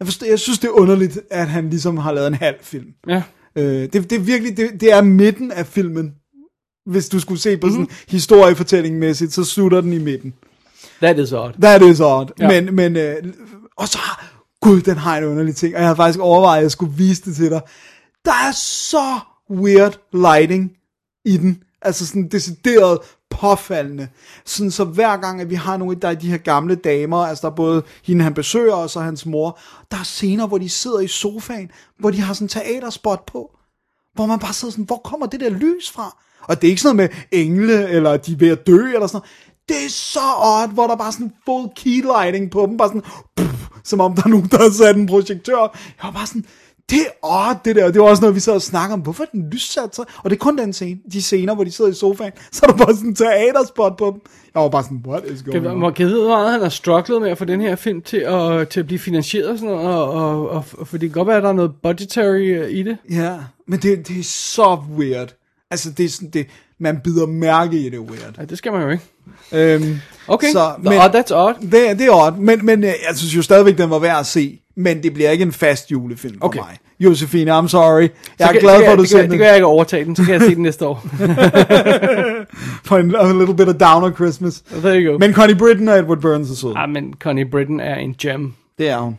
[0.00, 2.86] jeg, forstår, jeg synes, det er underligt, at han ligesom har lavet en halv film.
[3.08, 3.22] ja.
[3.56, 6.12] Øh, det, det er virkelig, det, det er midten af filmen.
[6.86, 10.34] Hvis du skulle se på sådan historiefortællingmæssigt, så slutter den i midten.
[11.02, 11.52] That is odd.
[11.62, 12.28] That is odd.
[12.40, 12.48] Ja.
[12.48, 13.16] Men, men øh,
[13.76, 13.98] og så,
[14.60, 17.22] gud, den har en underlig ting, og jeg har faktisk overvejet, at jeg skulle vise
[17.24, 17.60] det til dig.
[18.24, 19.18] Der er så
[19.50, 20.72] weird lighting
[21.24, 21.62] i den.
[21.82, 22.98] Altså sådan decideret
[23.42, 24.08] påfaldende.
[24.44, 27.42] Sådan så hver gang, at vi har nogle, der er de her gamle damer, altså
[27.42, 29.58] der er både hende, han besøger, og så hans mor,
[29.90, 33.50] der er scener, hvor de sidder i sofaen, hvor de har sådan en teaterspot på,
[34.14, 36.16] hvor man bare sidder sådan, hvor kommer det der lys fra?
[36.42, 39.06] Og det er ikke sådan noget med engle, eller de er ved at dø, eller
[39.06, 39.30] sådan noget.
[39.68, 43.02] Det er så odd, hvor der bare sådan full key lighting på dem, bare sådan,
[43.36, 45.58] pff, som om der er nogen, der har sat en projektør.
[45.58, 46.44] Jeg var bare sådan,
[46.90, 47.90] det er odd, det der.
[47.92, 49.00] Det var også noget, vi sad og snakkede om.
[49.00, 50.04] Hvorfor er den lyssat så?
[50.24, 52.32] Og det er kun den scene, de scener, hvor de sidder i sofaen.
[52.52, 54.20] Så er der bare sådan en teaterspot på dem.
[54.54, 55.78] Jeg var bare sådan, what is going on?
[55.78, 58.16] må jeg vide, hvor meget han har strugglet med at få den her film til
[58.16, 61.14] at, til at blive finansieret og sådan noget, og, og, og, og for det kan
[61.14, 62.96] godt være, at der er noget budgetary øh, i det.
[63.10, 63.36] Ja,
[63.68, 65.34] men det, det er så weird.
[65.70, 66.46] Altså, det er sådan, det,
[66.80, 68.34] man bider mærke i det er weird.
[68.38, 69.04] Ja, det skal man jo ikke.
[69.52, 69.96] Øhm,
[70.28, 71.54] Okay, Så, men- men, oh, that's odd.
[71.72, 74.20] Det, er- det er odd, men, men øh, jeg synes jo stadigvæk, den var værd
[74.20, 74.58] at se.
[74.76, 76.58] Men det bliver ikke en fast julefilm for Okay.
[76.60, 76.76] mig.
[77.00, 78.00] Josefine, I'm sorry.
[78.02, 80.16] Jeg Så er kan- glad for, at du sendte det kan jeg ikke overtage den,
[80.16, 81.06] så kan jeg se den næste år.
[82.84, 84.60] for en a little bit of downer Christmas.
[84.60, 85.18] There you go.
[85.18, 86.74] Men Connie Britton og Edward Burns er søde.
[86.76, 88.52] ah, men Connie Britton er en gem.
[88.78, 89.18] Det er hun.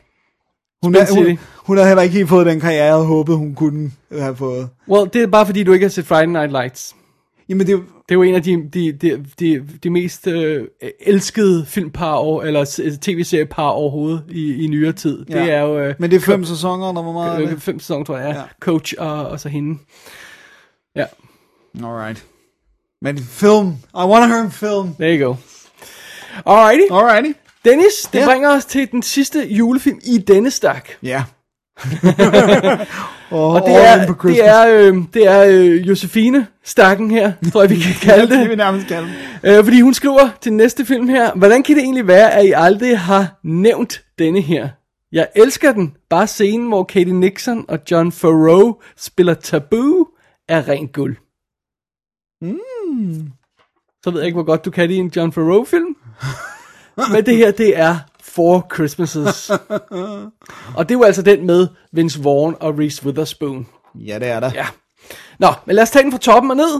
[0.83, 3.55] Hun, er, hun, hun har heller ikke helt fået den karriere, jeg havde håbet, hun
[3.55, 4.69] kunne have fået.
[4.89, 6.95] Well, det er bare fordi, du ikke har set Friday Night Lights.
[7.53, 10.27] Jamen, det er jo- Det er jo en af de, de, de, de, de mest
[10.27, 10.67] øh,
[10.99, 12.65] elskede filmpar, over, eller
[13.01, 15.25] tv-seriepar overhovedet i, i nyere tid.
[15.29, 15.41] Ja.
[15.41, 18.05] Det er jo øh, Men det er fem sæsoner, der var meget øh, fem sæsoner,
[18.05, 18.41] tror jeg, ja.
[18.59, 19.79] Coach og, og så hende.
[20.95, 21.05] Ja,
[21.83, 22.25] Alright.
[23.01, 23.67] Men film.
[23.67, 24.95] I want to hear en film.
[24.95, 25.35] there you go.
[26.45, 26.91] Alrighty.
[26.93, 27.31] Alrighty.
[27.65, 28.25] Dennis, det Ja.
[28.25, 30.89] bringer os til den sidste julefilm i denne stak.
[31.03, 31.23] Ja.
[33.31, 37.69] Og, Og det er, det er, øh, det er øh, Josefine Stakken her, tror jeg,
[37.69, 38.39] vi kan kalde det.
[38.39, 38.49] det.
[38.49, 39.09] vi nærmest kalde.
[39.43, 42.51] Øh, fordi hun skriver til næste film her, hvordan kan det egentlig være, at I
[42.55, 44.69] aldrig har nævnt denne her?
[45.11, 45.95] Jeg elsker den.
[46.09, 50.07] Bare scenen, hvor Katie Nixon og John Farrow spiller Taboo,
[50.49, 51.15] er rent guld.
[52.41, 53.31] Mm.
[54.03, 55.95] Så ved jeg ikke, hvor godt du kan lide en John Farrow-film.
[57.13, 59.49] Men det her, det er Four Christmases.
[60.77, 63.67] og det er jo altså den med Vince Vaughn og Reese Witherspoon.
[63.95, 64.51] Ja, det er der.
[64.53, 64.65] Ja.
[65.39, 66.73] Nå, men lad os tage den fra toppen og ned.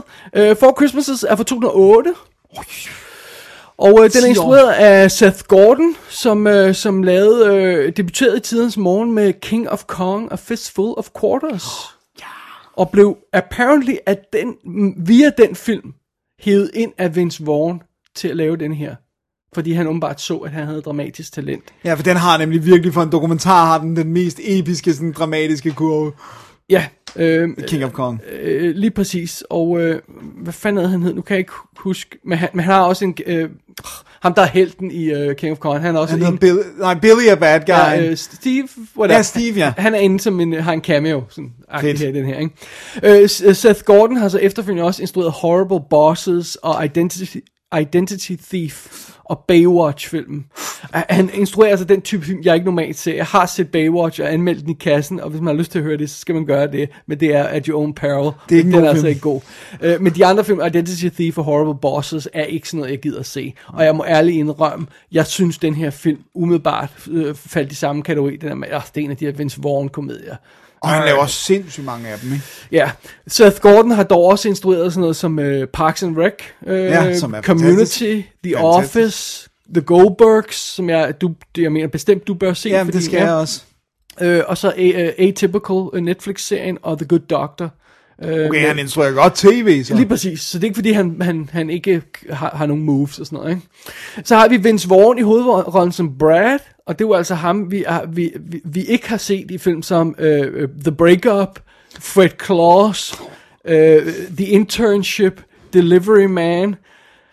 [0.50, 2.14] Uh, Four Christmases er fra 2008.
[3.76, 8.40] Og øh, den er instrueret af Seth Gordon, som, øh, som lavede, øh, debuterede i
[8.40, 11.64] tidens morgen med King of Kong, A Fistful of Quarters.
[12.76, 14.56] Og blev apparently at den,
[15.06, 15.94] via den film
[16.40, 17.82] hævet ind af Vince Vaughn
[18.14, 18.96] til at lave den her.
[19.54, 21.64] Fordi han åbenbart så, at han havde dramatisk talent.
[21.84, 25.12] Ja, for den har nemlig virkelig for en dokumentar, har den den mest episke, sådan
[25.12, 26.12] dramatiske kurve.
[26.70, 26.86] Ja,
[27.16, 28.20] øh, King of Kong.
[28.42, 29.44] øh, lige præcis.
[29.50, 30.00] Og øh,
[30.42, 31.14] hvad fanden han hed?
[31.14, 32.18] Nu kan jeg ikke huske.
[32.24, 33.16] Men han, men han har også en...
[33.26, 33.50] Øh,
[34.22, 35.80] ham, der er helten i øh, King of Kong.
[35.80, 36.38] Han er også Han en...
[36.38, 37.70] Bill, nej, Billy er bad guy.
[37.70, 39.16] Ja, øh, Steve, whatever.
[39.16, 39.72] Ja, Steve, ja.
[39.78, 41.98] Han er inde som en, har en cameo, sådan Fedt.
[41.98, 42.54] her i den her, ikke?
[43.02, 47.36] Øh, øh, Seth Gordon har så efterfølgende også instrueret Horrible Bosses og Identity,
[47.80, 50.44] Identity Thief og Baywatch-filmen.
[50.92, 53.14] Han instruerer altså den type film, jeg ikke normalt ser.
[53.14, 55.78] Jeg har set Baywatch og anmeldt den i kassen, og hvis man har lyst til
[55.78, 56.88] at høre det, så skal man gøre det.
[57.06, 58.32] Men det er at your own peril.
[58.48, 59.08] Det er ikke en den er altså film.
[59.08, 59.40] ikke god.
[59.84, 63.00] Uh, men de andre film, Identity Thief og Horrible Bosses, er ikke sådan noget, jeg
[63.00, 63.54] gider at se.
[63.66, 68.02] Og jeg må ærligt indrømme, jeg synes, den her film umiddelbart øh, faldt i samme
[68.02, 68.36] kategori.
[68.36, 70.36] Den er, med, oh, det er en af de her Vince Vaughn-komedier.
[70.84, 72.44] Og han laver sindssygt mange af dem, ikke?
[72.72, 72.90] Ja,
[73.26, 77.18] Seth Gordon har dog også instrueret sådan noget som uh, Parks and Rec, uh, Ja,
[77.18, 78.28] som er Community, fantastisk.
[78.44, 78.96] The Fantastisk.
[78.96, 82.68] Office, The Goldbergs, som jeg, du, jeg mener bestemt, du bør se.
[82.68, 83.24] Jamen, fordi, det skal ja.
[83.24, 83.62] jeg også.
[84.20, 87.70] Øh, og så uh, Atypical, uh, Netflix-serien, og The Good Doctor.
[88.22, 89.94] Uh, Okay, han instruerer godt tv, så.
[89.94, 93.18] Lige præcis, så det er ikke fordi, han, han, han ikke har, har nogen moves
[93.18, 93.50] og sådan noget.
[93.50, 93.62] Ikke?
[94.24, 97.84] Så har vi Vince Vaughn i hovedrollen som Brad, og det jo altså ham, vi,
[97.88, 101.60] har, vi, vi, vi ikke har set i film som uh, uh, The Breakup,
[102.00, 103.20] Fred Claus,
[103.64, 103.74] uh,
[104.36, 105.40] The Internship,
[105.72, 106.76] Delivery Man,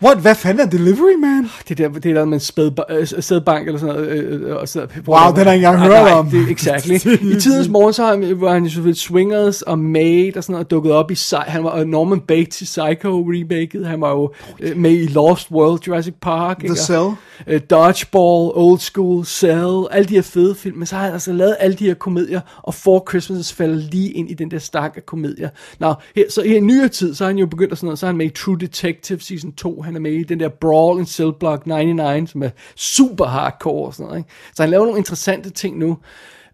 [0.04, 0.18] What?
[0.18, 1.50] Hvad fanden er Delivery Man?
[1.70, 4.10] det der, det der med en spædba- øh, sædbank eller sådan noget.
[4.10, 4.68] Øh, øh, og
[5.08, 6.30] Wow, den har jeg ikke engang Nej, hørt om.
[6.30, 6.94] Det, exactly.
[7.36, 10.72] I tidens morgen, så han, var han jo selvfølgelig Swingers og Maid og sådan noget,
[10.72, 11.16] dukket op i,
[11.48, 15.52] han var og Norman Bates i Psycho remaket, han var jo øh, med i Lost
[15.52, 16.76] World, Jurassic Park, ikke?
[16.76, 17.00] Cell.
[17.00, 17.16] Og,
[17.48, 21.34] øh, Dodgeball, Old School, Cell, alle de her fede film, men så har han altså
[21.34, 24.94] lavet alle de her komedier, og Four Christmases falder lige ind i den der stak
[24.96, 25.50] af komedier.
[25.80, 28.00] Nå, her, så her i nyere tid, så har han jo begyndt at sådan noget,
[28.00, 30.50] så er han med i True Detective Season 2, han er med i den der
[30.50, 34.30] Brawl in Cell Block 99, som er super hardcore og sådan noget, ikke?
[34.56, 35.98] Så han laver nogle interessante ting nu,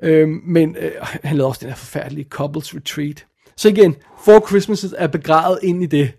[0.03, 3.25] øhm, men øh, han lavede også den her forfærdelige Couples Retreat.
[3.57, 6.11] Så igen, Four Christmases er begravet ind i det.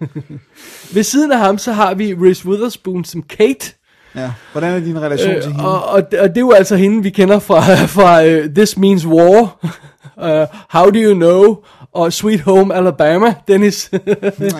[0.94, 3.72] Ved siden af ham, så har vi Reese Witherspoon som Kate,
[4.16, 4.32] Ja.
[4.52, 5.64] Hvordan er din relation til Øh, hende?
[5.64, 7.60] og, og, og det er jo altså hende, vi kender fra,
[7.96, 9.40] fra uh, This Means War,
[10.26, 11.56] uh, How Do You Know,
[11.96, 13.90] og Sweet Home Alabama, Dennis.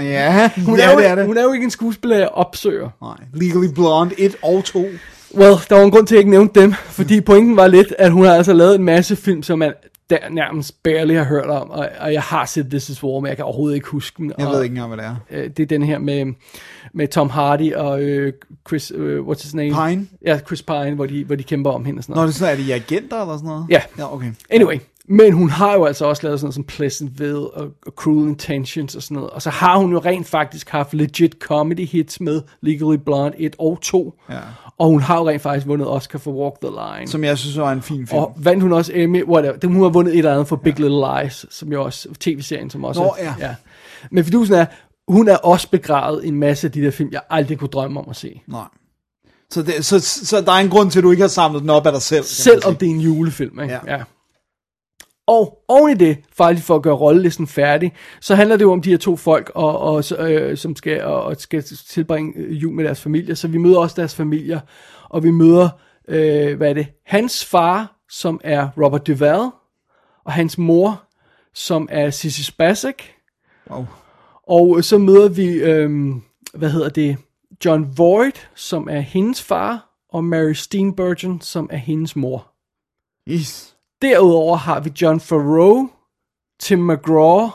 [0.01, 1.27] Ja, hun, ja, er jo, det er det.
[1.27, 2.89] hun er jo ikke en skuespiller, jeg opsøger.
[3.03, 4.79] Nej, Legally Blonde 1 og 2.
[5.35, 7.95] Well, der var en grund til, at jeg ikke nævnte dem, fordi pointen var lidt,
[7.99, 9.73] at hun har altså lavet en masse film, som man
[10.11, 13.29] der nærmest barely har hørt om, og, og jeg har set This Is War, men
[13.29, 14.33] jeg kan overhovedet ikke huske den.
[14.39, 15.17] Jeg og, ved ikke engang, hvad det er.
[15.45, 16.33] øh, det er den her med,
[16.95, 18.33] med Tom Hardy og øh,
[18.69, 19.71] Chris, øh, what's his name?
[19.89, 20.07] Pine?
[20.25, 22.29] Ja, Chris Pine, hvor de, hvor de kæmper om hende og sådan Nå, noget.
[22.29, 23.67] det er, sådan, er det i agenter eller sådan noget?
[23.71, 23.81] Ja.
[23.99, 24.33] Ja, okay.
[24.51, 24.79] Anyway,
[25.09, 28.95] men hun har jo altså også lavet sådan noget som Pleasantville og, og Cruel Intentions
[28.95, 29.31] og sådan noget.
[29.31, 33.57] Og så har hun jo rent faktisk haft legit comedy hits med Legally Blonde 1
[33.59, 34.15] og 2.
[34.31, 34.39] Ja.
[34.79, 37.09] Og hun har jo rent faktisk vundet Oscar for Walk the Line.
[37.09, 38.21] Som jeg synes var en fin film.
[38.21, 39.67] og vandt hun også Emmy, whatever.
[39.67, 42.85] Hun har vundet et eller andet for Big Little Lies, som jo også, tv-serien, som
[42.85, 43.35] også Nå, ja.
[43.41, 43.55] ja.
[44.11, 44.67] Men fidusen er,
[45.09, 48.01] hun er også begravet i en masse af de der film, jeg aldrig kunne drømme
[48.01, 48.43] om at se.
[48.49, 48.65] Nej.
[49.51, 51.71] Så, det, så, så der er en grund til, at du ikke har samlet den
[51.71, 52.25] op af dig selv.
[52.25, 53.75] Selvom det er en julefilm, ikke?
[53.87, 53.97] Ja.
[53.97, 54.03] Ja.
[55.27, 58.83] Og oven i det, faktisk for at gøre rollelisten færdig, så handler det jo om
[58.83, 62.75] de her to folk, og, og, øh, som skal, og, og skal tilbringe øh, jul
[62.75, 63.37] med deres familie.
[63.37, 64.61] Så vi møder også deres familier,
[65.09, 65.69] og vi møder,
[66.09, 69.51] øh, hvad er det, hans far, som er Robert Duvall,
[70.25, 71.03] og hans mor,
[71.55, 73.15] som er Sissy Spacek.
[73.71, 73.87] Wow.
[74.49, 76.15] Og så møder vi, øh,
[76.55, 77.17] hvad hedder det,
[77.65, 82.53] John Voight, som er hendes far, og Mary Steenburgen, som er hendes mor.
[83.27, 83.76] Is.
[84.03, 85.89] Derudover har vi John Farrow,
[86.61, 87.49] Tim McGraw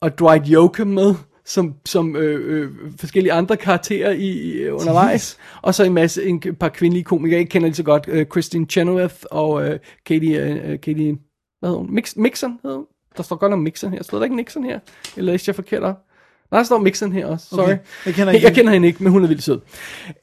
[0.00, 2.70] og Dwight Yoakam med, som, som øh, øh,
[3.00, 5.38] forskellige andre karakterer i, i undervejs.
[5.62, 8.66] Og så en masse, en par kvindelige komikere, jeg kender lige så godt, øh, Christine
[8.66, 11.16] Chenoweth og øh, Katie, øh, Katie,
[11.60, 11.94] Hvad hedder hun?
[11.94, 12.86] Mix, Mixon hedder hun?
[13.16, 14.02] Der står godt om Mixon her.
[14.02, 14.80] Står der ikke Nixon her?
[15.16, 16.05] Eller læste jeg forkert op?
[16.50, 17.46] Nej, der står Mixon her også.
[17.48, 17.62] Sorry.
[17.62, 17.78] Okay.
[18.06, 19.60] Jeg kender ikke jeg kender hende ikke, men hun er vildt sød.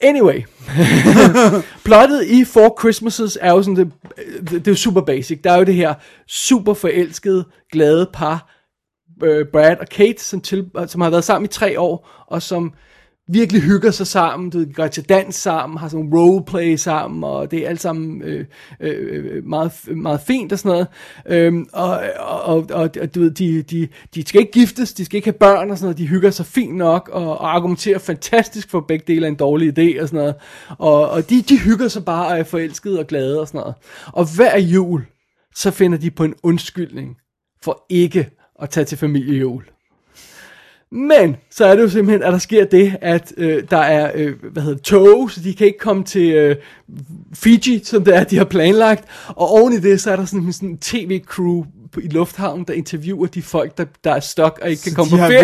[0.01, 0.41] Anyway.
[1.85, 3.91] Plottet i Four Christmases er jo sådan, det,
[4.49, 5.41] det, det er super basic.
[5.43, 5.93] Der er jo det her
[6.27, 8.53] super forelskede, glade par,
[9.23, 12.73] øh, Brad og Kate, som, til, som har været sammen i tre år, og som
[13.27, 17.51] virkelig hygger sig sammen, du ved, går til dans sammen, har sådan roleplay sammen, og
[17.51, 18.45] det er alt sammen øh,
[18.79, 20.87] øh, øh meget, meget fint og sådan noget.
[21.25, 25.17] Øhm, og, og, og, og, du ved, de, de, de skal ikke giftes, de skal
[25.17, 28.69] ikke have børn og sådan noget, de hygger sig fint nok, og, og argumenterer fantastisk
[28.69, 30.35] for begge dele af en dårlig idé og sådan noget.
[30.77, 33.75] Og, og de, de hygger sig bare og er forelskede og glade og sådan noget.
[34.07, 35.05] Og hver jul,
[35.55, 37.15] så finder de på en undskyldning
[37.63, 38.29] for ikke
[38.61, 39.72] at tage til familiejul.
[40.95, 44.33] Men så er det jo simpelthen, at der sker det, at øh, der er, øh,
[44.51, 46.55] hvad hedder tog, så de kan ikke komme til øh,
[47.33, 49.05] Fiji, som det er, de har planlagt.
[49.27, 51.63] Og oven i det, så er der sådan, sådan en tv-crew
[51.97, 55.17] i lufthavnen, der interviewer de folk, der, der er stok og ikke kan komme på
[55.17, 55.41] ferie.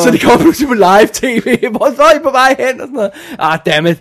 [0.00, 1.58] Så de kommer pludselig på live tv.
[1.76, 2.80] Hvor så er I på vej hen?
[2.80, 3.10] Og sådan noget.
[3.38, 3.98] Ah, damn it.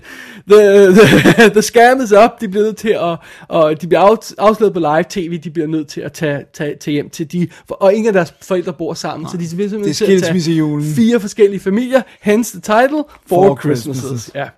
[0.51, 2.41] The, the, the scam is up.
[2.41, 3.17] De bliver nødt til at,
[3.47, 5.37] og de bliver af, afsløret på live tv.
[5.37, 8.33] De bliver nødt til at tage, tage, tage hjem til de, og ingen af deres
[8.41, 9.29] forældre bor sammen.
[9.29, 10.85] Så de bliver simpelthen er nødt til at tage skilsmissejulen.
[10.95, 12.01] fire forskellige familier.
[12.21, 14.03] Hence the title, Four, Four Christmases.
[14.03, 14.31] Christmases.
[14.35, 14.49] Ja.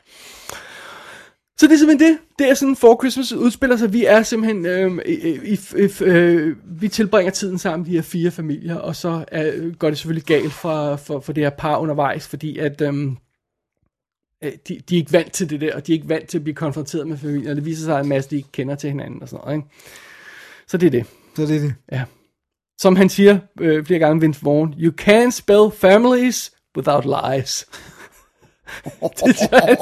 [1.57, 2.17] Så det er simpelthen det.
[2.39, 3.93] Det er sådan, Four Christmas udspiller sig.
[3.93, 5.13] Vi er simpelthen, øhm, i,
[5.45, 9.89] i, i, øh, vi tilbringer tiden sammen, de her fire familier, og så er, går
[9.89, 12.93] det selvfølgelig galt for, for, for det her par undervejs, fordi at øh,
[14.41, 16.43] de, de er ikke vant til det der, og de er ikke vant til at
[16.43, 18.89] blive konfronteret med familien, og det viser sig at en masse, de ikke kender til
[18.89, 19.57] hinanden og sådan noget.
[19.57, 19.69] Ikke?
[20.67, 21.05] Så det er det.
[21.35, 21.75] Så det er det.
[21.91, 22.03] Ja.
[22.79, 27.67] Som han siger øh, flere gange, Vince Vaughn, you can't spell families without lies.
[29.25, 29.75] det er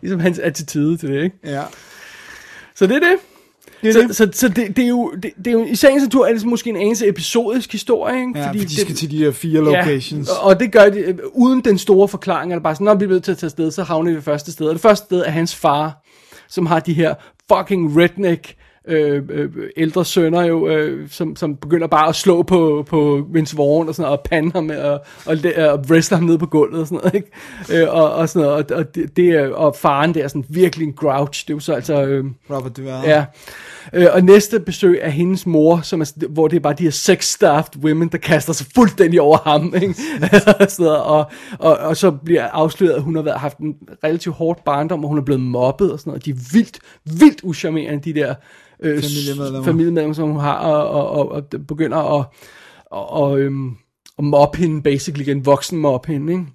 [0.00, 1.36] ligesom hans attitude til det, ikke?
[1.44, 1.64] Ja.
[2.74, 3.18] Så det er det.
[3.82, 4.16] Det så, det.
[4.16, 6.44] så, så det, det, er jo, det, det er jo i sagens natur er det
[6.44, 8.38] måske en anelse episodisk historie, ikke?
[8.38, 10.28] Ja, fordi de det- skal til de der fire locations.
[10.28, 12.94] Ja, og det gør de, øh, uden den store forklaring, er det bare sådan, når
[12.94, 14.66] vi bliver nødt til at tage afsted, så havner vi det første sted.
[14.66, 16.04] Og det første sted er hans far,
[16.48, 17.14] som har de her
[17.52, 18.54] fucking redneck
[18.88, 23.56] øh, øh, ældre sønner jo, øh, som, som begynder bare at slå på, på Vince
[23.56, 26.46] Vaughn og sådan noget, og pande ham og, og, og, og wrestle ham ned på
[26.46, 27.82] gulvet og sådan noget, ikke?
[27.82, 30.92] Øh, og, og sådan noget, og, og, det, og faren der er sådan virkelig en
[30.92, 32.02] grouch, det er jo så altså...
[32.02, 33.08] Øh, Robert Duvall.
[33.08, 33.24] Ja.
[33.92, 36.90] Øh, og næste besøg er hendes mor, som er, hvor det er bare de her
[36.90, 39.74] sex-staffed women, der kaster sig fuldstændig over ham.
[39.82, 39.94] Ikke?
[40.68, 44.34] Sådan noget, og, og, og så bliver afsløret, at hun har været, haft en relativt
[44.34, 46.24] hårdt barndom, og hun er blevet mobbet og sådan noget.
[46.24, 48.34] De er vildt, vildt uschammerende, de der
[48.80, 49.64] øh, Familiemedlemmer.
[49.64, 52.26] familiemedlemmer, som hun har, og, og, og, og begynder at,
[52.90, 53.70] og, og, øhm,
[54.18, 56.46] at mobbe hende, basically en voksen mobbe hende, ikke?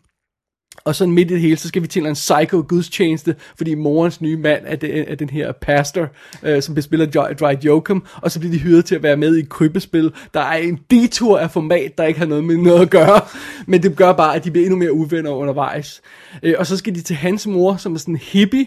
[0.85, 4.21] Og så midt i det hele, så skal vi til en psycho gudstjeneste, fordi morens
[4.21, 6.07] nye mand er, det, er den her pastor,
[6.43, 9.41] øh, som bespiller Dwight Yoakam, og så bliver de hyret til at være med i
[9.49, 10.11] krybespil.
[10.33, 13.21] Der er en detur af format, der ikke har noget med noget at gøre,
[13.67, 16.01] men det gør bare, at de bliver endnu mere uvenner undervejs.
[16.43, 18.65] Øh, og så skal de til hans mor, som er sådan en hippie,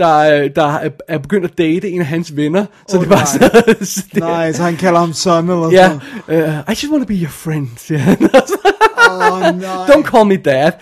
[0.00, 2.64] der, øh, der er, er begyndt at date en af hans venner.
[2.88, 3.24] Så Åh, det nej.
[3.24, 5.98] sådan, så det, Nej, så han kalder ham son eller Ja,
[6.28, 8.16] sådan uh, I just want to be your friend, siger han.
[9.10, 9.86] Åh, nej.
[9.86, 10.72] Don't call me dad.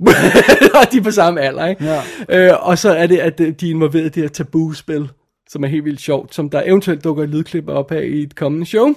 [0.80, 1.84] og de er på samme alder, ikke?
[1.84, 2.02] Ja.
[2.28, 5.08] Øh, og så er det, at øh, de er involveret i det her tabu-spil,
[5.48, 8.36] som er helt vildt sjovt, som der eventuelt dukker et lydklip op her i et
[8.36, 8.94] kommende show.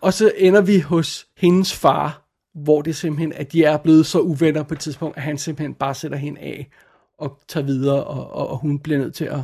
[0.00, 2.28] Og så ender vi hos hendes far,
[2.64, 5.74] hvor det simpelthen, at de er blevet så uvenner på et tidspunkt, at han simpelthen
[5.74, 6.68] bare sætter hende af
[7.18, 9.40] og tager videre, og, og, og hun bliver nødt til at...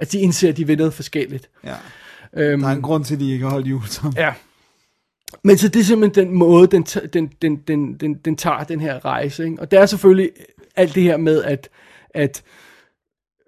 [0.00, 1.50] At de indser, at de vil noget forskelligt.
[1.64, 1.74] Ja.
[2.36, 4.16] Øhm, Der er en grund til, at de ikke har holdt jul sammen.
[4.18, 4.32] Ja.
[5.44, 8.80] Men så det er simpelthen den måde, den, den, den, den, den, den tager den
[8.80, 9.44] her rejse.
[9.44, 9.56] Ikke?
[9.60, 10.30] Og der er selvfølgelig
[10.76, 11.68] alt det her med, at,
[12.10, 12.42] at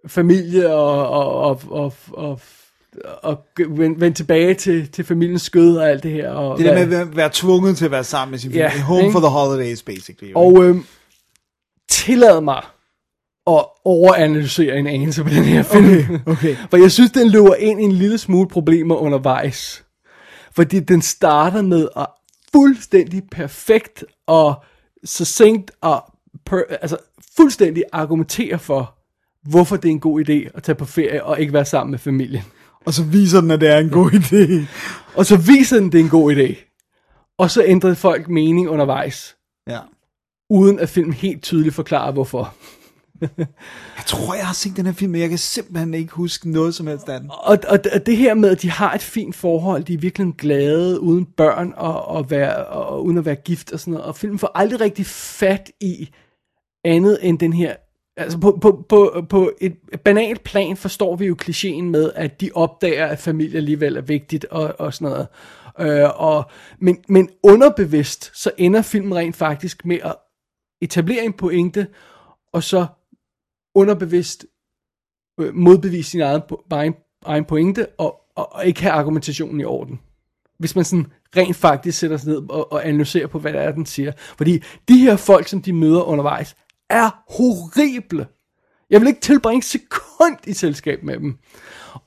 [0.06, 2.40] familie og, og, og, og, og,
[3.22, 6.30] og vende, tilbage til, til familiens skød og alt det her.
[6.30, 8.80] Og, Det der med hvad- at være, tvunget til at være sammen med sin familie.
[8.82, 9.12] Home ikke?
[9.12, 10.32] for the holidays, basically.
[10.34, 10.84] Og øhm,
[11.88, 12.62] tillad mig
[13.46, 15.84] at overanalysere en anelse på den her film.
[15.86, 16.56] Okay, okay.
[16.70, 19.84] For jeg synes, den løber ind i en lille smule problemer undervejs.
[20.52, 22.06] Fordi den starter med at
[22.52, 24.54] fuldstændig perfekt og
[25.04, 26.04] succinct og
[26.46, 26.96] per, altså
[27.36, 28.94] fuldstændig argumentere for,
[29.48, 31.98] hvorfor det er en god idé at tage på ferie og ikke være sammen med
[31.98, 32.42] familien.
[32.86, 34.66] Og så viser den, at det er en god idé.
[35.18, 36.54] Og så viser den, det er en god idé.
[37.38, 39.36] Og så ændrer folk mening undervejs,
[39.68, 39.78] Ja.
[40.50, 42.54] uden at filmen helt tydeligt forklarer, hvorfor.
[43.96, 46.74] Jeg tror, jeg har set den her film, men jeg kan simpelthen ikke huske noget
[46.74, 47.30] som helst af den.
[47.30, 50.34] Og, og, og det her med, at de har et fint forhold, de er virkelig
[50.38, 54.06] glade, uden børn, og, og, være, og uden at være gift og sådan noget.
[54.06, 56.08] Og filmen får aldrig rigtig fat i
[56.84, 57.74] andet end den her
[58.16, 62.50] Altså på, på, på, på et banalt plan forstår vi jo klichéen med, at de
[62.54, 65.26] opdager, at familie alligevel er vigtigt og, og sådan noget.
[65.80, 70.16] Øh, og, men, men underbevidst, så ender filmen rent faktisk med at
[70.82, 71.86] etablere en pointe,
[72.52, 72.86] og så
[73.74, 74.46] underbevidst
[75.40, 76.94] øh, modbevise sin egen, egen,
[77.26, 80.00] egen pointe, og, og, og ikke have argumentationen i orden.
[80.58, 81.06] Hvis man sådan
[81.36, 84.12] rent faktisk sætter sig ned og, og analyserer på, hvad det er, den siger.
[84.16, 86.54] Fordi de her folk, som de møder undervejs,
[86.90, 88.26] er horrible.
[88.90, 91.36] Jeg vil ikke tilbringe sekund i selskab med dem.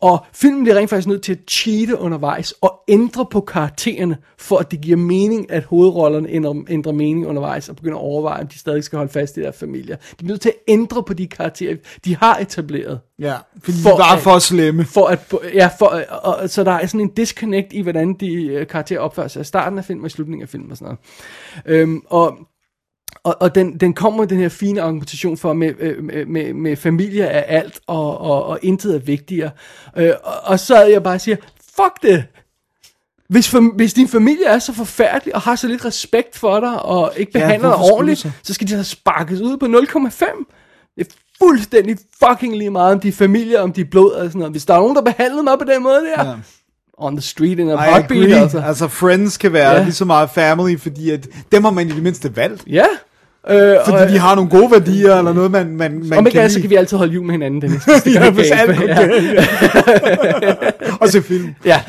[0.02, 4.58] Og filmen bliver rent faktisk nødt til at cheate undervejs og ændre på karaktererne, for
[4.58, 8.48] at det giver mening, at hovedrollerne ændrer, ændrer mening undervejs og begynder at overveje, om
[8.48, 9.96] de stadig skal holde fast i deres familier.
[9.96, 11.76] De er nødt til at ændre på de karakterer,
[12.06, 13.00] de har etableret.
[13.20, 14.86] Ja, fordi For de var at- for slemme.
[14.86, 18.34] For at, ja, for, og, og, så der er sådan en disconnect i, hvordan de
[18.46, 20.98] øh, karakterer opfører sig i starten af filmen og i slutningen af filmen og sådan
[21.66, 21.80] noget.
[21.82, 22.38] Øhm, og
[23.24, 26.54] og, og den, den kommer med den her fine argumentation for, med, øh, med, med,
[26.54, 29.52] med familie er alt, og, og, og intet er vigtigere.
[29.98, 31.36] Øh, og, og så er jeg bare og siger,
[31.76, 32.24] fuck det!
[33.30, 36.82] Hvis, fam, hvis din familie er så forfærdelig, og har så lidt respekt for dig,
[36.82, 38.32] og ikke Ja, behandler dig hvorfor skulle ordentligt, de så?
[38.44, 40.94] så skal de så sparkes ud på 0,5.
[40.98, 41.98] Det er fuldstændig
[42.28, 44.54] fucking lige meget, om de er familie, om de er blod og sådan noget.
[44.54, 46.36] Hvis der er nogen, der behandlede mig på den måde der, ja.
[46.98, 48.60] on the street in a heartbeat, altså.
[48.60, 49.84] Altså, friends kan være Ja.
[49.84, 52.64] lige så meget family, fordi at dem har man i det mindste valgt.
[52.68, 52.86] Ja.
[53.50, 56.40] Øh, Fordi og, de har nogle gode værdier, eller noget, man, man, man om ikke
[56.40, 57.84] kan så kan vi altid holde jul med hinanden, Dennis.
[58.06, 60.56] Det Ja, hvis alt går Ja.
[61.02, 61.56] Og se film.
[61.66, 61.82] Ja,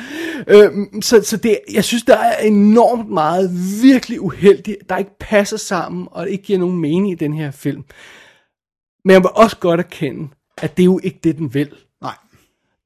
[0.47, 0.71] øh,
[1.03, 3.51] så, så det, jeg synes, der er enormt meget
[3.83, 7.83] virkelig uheldigt, der ikke passer sammen, og ikke giver nogen mening i den her film.
[9.05, 10.29] Men jeg må også godt erkende,
[10.63, 11.71] at det er jo ikke det, den vil.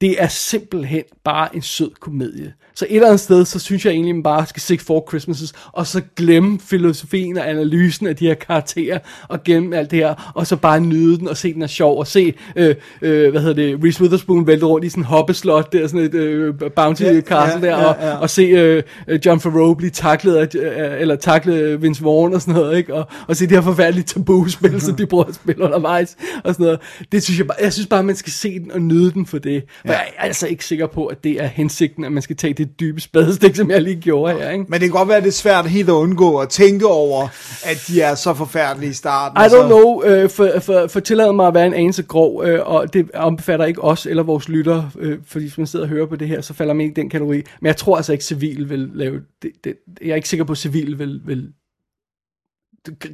[0.00, 2.52] Det er simpelthen bare en sød komedie.
[2.74, 5.52] Så et eller andet sted, så synes jeg egentlig, man bare skal se Four Christmases,
[5.72, 10.32] og så glemme filosofien og analysen af de her karakterer, og glemme alt det her,
[10.34, 13.40] og så bare nyde den, og se den er sjov, og se, øh, øh, hvad
[13.40, 17.02] hedder det, Reese Witherspoon vælte rundt i sådan en hoppeslot, der sådan et øh, bounty
[17.02, 18.16] Ja, castle ja, der, og, ja, ja.
[18.16, 22.40] og se øh, øh, John Favreau blive taklet, af, øh, eller takle Vince Vaughn og
[22.40, 22.94] sådan noget, ikke?
[22.94, 26.64] Og, og se de her forfærdelige tabu-spil, som de bruger at spille undervejs, og sådan
[26.64, 26.80] noget.
[27.12, 29.38] Det synes jeg bare, jeg synes bare, man skal se den og nyde den for
[29.38, 29.64] det.
[29.88, 32.54] Og jeg er altså ikke sikker på, at det er hensigten, at man skal tage
[32.54, 34.64] det dybe spadestik, som jeg lige gjorde her, ikke?
[34.68, 37.28] Men det kan godt være, at det er svært helt at undgå at tænke over,
[37.64, 39.46] at de er så forfærdelige i starten.
[39.46, 42.44] I så- don't know, øh, for, for, for tillad mig at være en anelse grov,
[42.44, 45.88] øh, og det omfatter ikke os eller vores lytter, øh, fordi hvis man sidder og
[45.88, 47.36] hører på det her, så falder man ikke i den kategori.
[47.60, 49.74] Men jeg tror altså ikke, civil vil lave det, det.
[50.02, 51.48] Jeg er ikke sikker på, at civil vil, vil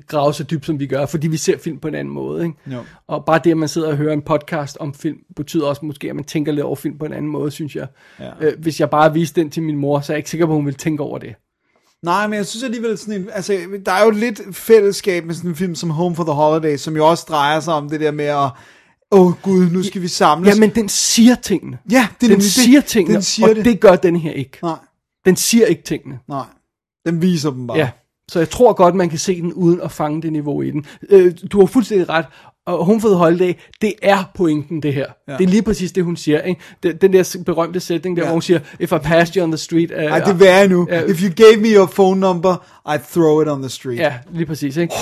[0.08, 2.44] grave så dybt, som vi gør, fordi vi ser film på en anden måde.
[2.44, 2.56] Ikke?
[2.72, 2.78] Jo.
[3.08, 6.08] Og bare det, at man sidder og hører en podcast om film, betyder også måske,
[6.10, 7.86] at man tænker lidt over film på en anden måde, synes jeg.
[8.20, 8.30] Ja.
[8.40, 10.52] Øh, hvis jeg bare viste den til min mor, så er jeg ikke sikker på,
[10.52, 11.34] at hun ville tænke over det.
[12.02, 15.50] Nej, men jeg synes alligevel sådan en, altså, der er jo lidt fællesskab med sådan
[15.50, 18.10] en film som Home for the Holidays, som jo også drejer sig om det der
[18.10, 18.36] med at,
[19.10, 20.54] åh oh, gud, nu skal vi samles.
[20.54, 21.78] Ja, men den siger tingene.
[21.90, 22.88] ja, det er Den nemlig siger det.
[22.88, 23.64] tingene, Den siger og det.
[23.64, 24.58] det gør den her ikke.
[24.62, 24.76] Nej,
[25.24, 26.18] Den siger ikke tingene.
[26.28, 26.44] nej.
[27.06, 27.78] Den viser dem bare.
[27.78, 27.90] Ja,
[28.28, 30.86] så jeg tror godt, man kan se den uden at fange det niveau i den.
[31.10, 32.24] Øh, du har fuldstændig ret.
[32.66, 33.52] Og the Holiday,
[33.82, 35.06] det er pointen, det her.
[35.28, 35.36] Ja.
[35.36, 36.40] Det er lige præcis det, hun siger.
[36.40, 36.60] Ikke?
[36.82, 38.26] Den, den der berømte sætning, der Ja.
[38.28, 39.90] hvor hun siger, if I passed you on the street...
[39.90, 40.86] Uh, Ej, det jeg nu.
[40.90, 41.02] Ja.
[41.02, 42.54] If you gave me your phone number,
[42.88, 43.98] I'd throw it on the street.
[43.98, 44.76] Ja, lige præcis.
[44.76, 44.94] Ikke?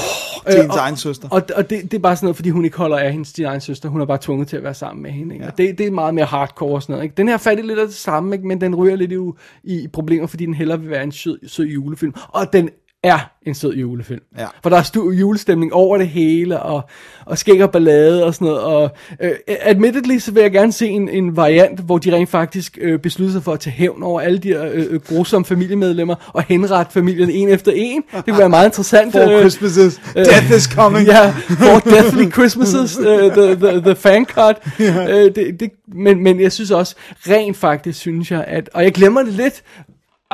[0.50, 1.28] til Øh, ens og- egen søster.
[1.28, 3.44] Og, og det, det er bare sådan noget, fordi hun ikke holder af hendes sin
[3.44, 3.88] egen søster.
[3.88, 5.34] Hun er bare tvunget til at være sammen med hende.
[5.34, 5.44] Ikke?
[5.44, 5.50] Ja.
[5.50, 7.04] Og det, det er meget mere hardcore og sådan noget.
[7.04, 7.14] Ikke?
[7.16, 8.46] Den her er fat i lidt af det samme, ikke?
[8.48, 9.16] men den ryger lidt i,
[9.64, 12.14] i problemer, fordi den hellere vil være en sød, sød julefilm.
[12.28, 12.68] Og den
[13.02, 14.20] er en sød julefilm.
[14.38, 14.46] Ja.
[14.62, 16.82] For der er stor julestemning over det hele, og,
[17.24, 18.60] og skæg og ballade og sådan noget.
[18.60, 18.90] Og,
[19.20, 22.98] øh, admittedly, så vil jeg gerne se en, en variant, hvor de rent faktisk øh,
[22.98, 26.92] beslutter sig for at tage hævn over alle de øh, øh, grusomme familiemedlemmer, og henrette
[26.92, 28.02] familien en efter en.
[28.12, 29.12] Det kunne være meget interessant.
[29.12, 31.06] For øh, Christmases, death is coming.
[31.06, 34.56] Ja, for Deathly Christmases, uh, the, the, the fan cut.
[34.78, 36.94] Uh, det, det, men, men jeg synes også,
[37.28, 39.62] rent faktisk synes jeg, at, og jeg glemmer det lidt,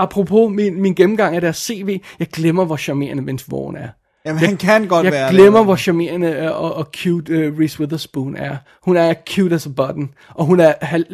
[0.03, 3.89] apropos min, min gennemgang af deres CV, jeg glemmer, hvor charmerende Vince Vaughn er.
[4.27, 5.67] Jamen, han kan godt jeg være glemmer, det.
[5.67, 8.57] hvor charmerende øh, og, og cute uh, Reese Witherspoon er.
[8.85, 11.05] Hun er cute as a button, og hun er halv,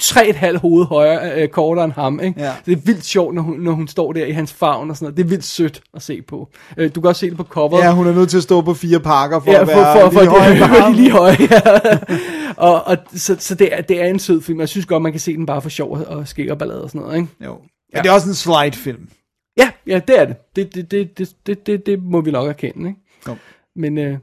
[0.00, 2.20] tre et halvt hoved højere, uh, kortere end ham.
[2.20, 2.40] Ikke?
[2.40, 2.52] Ja.
[2.66, 5.04] Det er vildt sjovt, når hun, når hun står der i hans favn og sådan
[5.06, 5.16] noget.
[5.16, 6.48] Det er vildt sødt at se på.
[6.78, 7.82] Uh, du kan også se det på coveret.
[7.84, 10.10] Ja, hun er nødt til at stå på fire pakker for Ja, at være for,
[10.10, 11.60] for, lige for høj det, lige høje, ja.
[12.68, 14.60] og, og, så, så det, er, det er en sød film.
[14.60, 16.82] Jeg synes godt, man kan se den bare for sjov og- og skæg og ballade
[16.82, 17.28] og sådan noget, ikke?
[17.44, 17.56] Jo.
[17.94, 19.08] Ja, det er også en slide-film.
[19.56, 20.36] Ja, ja, det er det.
[20.56, 23.00] Det, det, det, det, det, det, det må vi nok erkende, ikke?
[23.28, 23.36] Jo.
[23.76, 24.18] Men øh,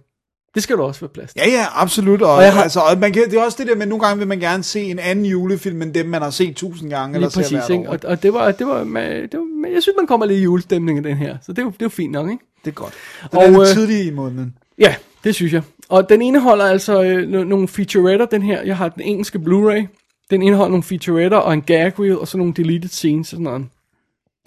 [0.56, 1.42] det skal du også være plads til.
[1.46, 2.22] Ja, ja, absolut.
[2.22, 4.06] Og, Og jeg har- altså, og man kan, det er også det der med, nogle
[4.06, 7.16] gange vil man gerne se en anden julefilm, end dem, man har set tusind gange.
[7.16, 7.90] eller ser præcis, hvert ikke?
[7.90, 10.44] Og, og det var, det var, med, det var jeg synes, man kommer lidt i
[10.44, 12.44] julestemning af den her, så det er jo, det er jo fint nok, ikke?
[12.66, 12.94] Det er godt.
[13.32, 14.58] Den Og, er øh, tidlig i måneden.
[14.80, 15.62] Ja, det synes jeg.
[15.90, 18.62] og den indeholder altså øh, no- nogle featuretter, den her.
[18.62, 20.05] Jeg har den engelske Blu-ray.
[20.32, 23.44] Den indeholder nogle featuretter og en gag reel, og så nogle deleted scenes og sådan
[23.44, 23.66] noget.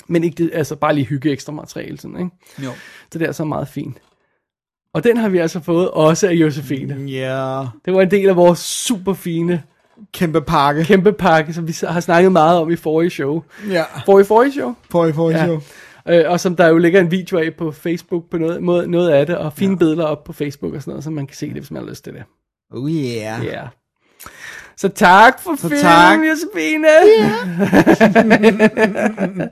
[0.07, 2.31] Men ikke det, altså bare lige hygge ekstra materiale, sådan, ikke?
[2.65, 2.71] Jo.
[3.13, 3.97] Så det er altså meget fint.
[4.95, 6.95] Og den har vi altså fået også af Josefine.
[6.95, 7.65] Ja.
[7.85, 9.63] Det var en del af vores super fine
[10.13, 10.85] Kæmpe pakke.
[10.85, 13.43] kæmpe pakke, som vi har snakket meget om i forrige show.
[13.71, 13.85] Ja.
[14.07, 14.75] Forrige forrige show?
[14.91, 15.45] For i for i Ja.
[15.45, 15.61] show.
[16.09, 19.11] Øh, og som der jo ligger en video af på Facebook på noget, måde, noget
[19.11, 19.79] af det, og fine ja.
[19.79, 21.91] billeder op på Facebook og sådan noget, så man kan se det, hvis man har
[21.91, 22.23] lyst til det.
[22.75, 23.15] Oh yeah.
[23.15, 23.45] Ja.
[23.45, 23.69] Yeah.
[24.81, 26.19] Så tak for filmen, tak.
[26.19, 26.89] Josefine.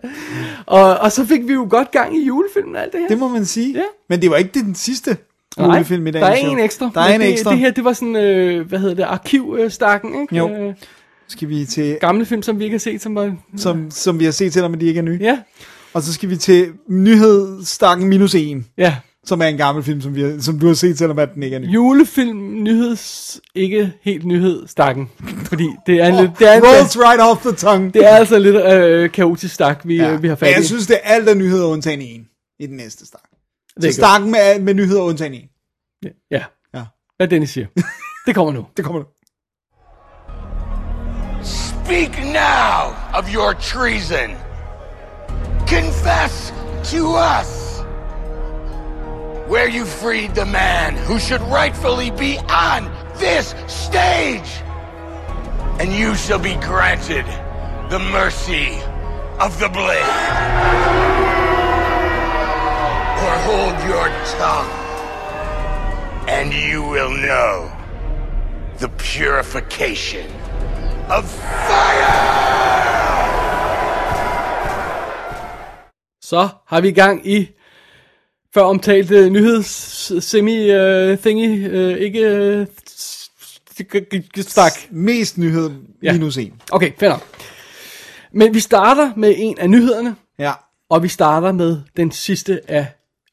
[0.66, 3.09] og, og så fik vi jo godt gang i julefilmen og alt det her.
[3.09, 3.73] Det må man sige.
[3.73, 3.82] Ja.
[4.09, 5.16] Men det var ikke den sidste
[5.59, 6.20] Nej, julefilm i dag.
[6.23, 6.90] der er en ekstra.
[6.94, 7.51] Der er en det, ekstra.
[7.51, 10.36] Det her, det var sådan, øh, hvad hedder det, arkivstakken, ikke?
[10.36, 10.48] Jo.
[10.51, 10.74] Øh,
[11.28, 13.36] Skal vi til, gamle film, som vi ikke har set, som var...
[13.57, 15.19] som, som vi har set, selvom de ikke er nye.
[15.20, 15.39] Ja,
[15.94, 18.97] Og så skal vi til nyhedsstakken minus 1, ja.
[19.27, 21.43] Som er en gammel film, som, vi har, som du har set, selvom at den
[21.43, 21.74] ikke er ny.
[21.74, 25.11] Julefilm, nyheds, ikke helt nyhed, stakken.
[25.44, 27.90] Fordi det er, en lidt, det er, en, Rolls right off the tongue.
[27.90, 30.16] det er altså lidt øh, kaotisk stak, vi, ja.
[30.16, 30.57] vi har fat Men i.
[30.57, 32.27] jeg synes, det er alt af nyheder undtagen en
[32.61, 33.20] i den næste stak.
[33.74, 35.48] det Så er stakken med, med nyheder undtagen en.
[36.03, 36.15] godt.
[36.31, 36.44] Ja,
[36.74, 36.85] Ja,
[37.16, 37.66] hvad Dennis siger.
[38.27, 38.66] Det kommer nu.
[38.77, 39.07] det kommer nu.
[41.43, 44.31] Speak now of your treason.
[45.69, 46.53] Confess
[46.93, 47.65] to us
[49.48, 54.51] where you freed the man who should rightfully be on this stage.
[55.78, 57.27] And you shall be granted
[57.90, 58.78] the mercy
[59.39, 60.02] of the blade.
[63.24, 64.09] Or hold your
[64.39, 64.70] tongue,
[66.28, 67.70] and you will know
[68.78, 70.27] the purification
[71.09, 72.47] of fire!
[76.20, 77.56] Så har vi gang i
[78.57, 84.73] før omtalte nyheds semi uh, thingy, uh, ikke uh, stak.
[84.91, 85.70] Mest nyhed
[86.03, 86.12] Ja.
[86.12, 86.53] minus en.
[86.73, 87.23] Okay, fair nok.
[88.33, 90.53] Men vi starter med en af nyhederne, Ja.
[90.91, 92.87] og vi starter med den sidste af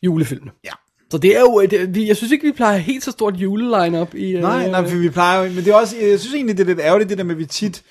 [0.03, 0.51] julefilmene.
[0.65, 0.71] Ja.
[1.11, 4.15] Så det er jo, det, vi- jeg synes ikke, vi plejer helt så stort juleline-up
[4.15, 4.33] i...
[4.33, 6.63] Nej, øh, nej, for vi plejer jo, men det er også, jeg synes egentlig, det
[6.63, 7.83] er lidt ærgerligt, det der med, at vi tit,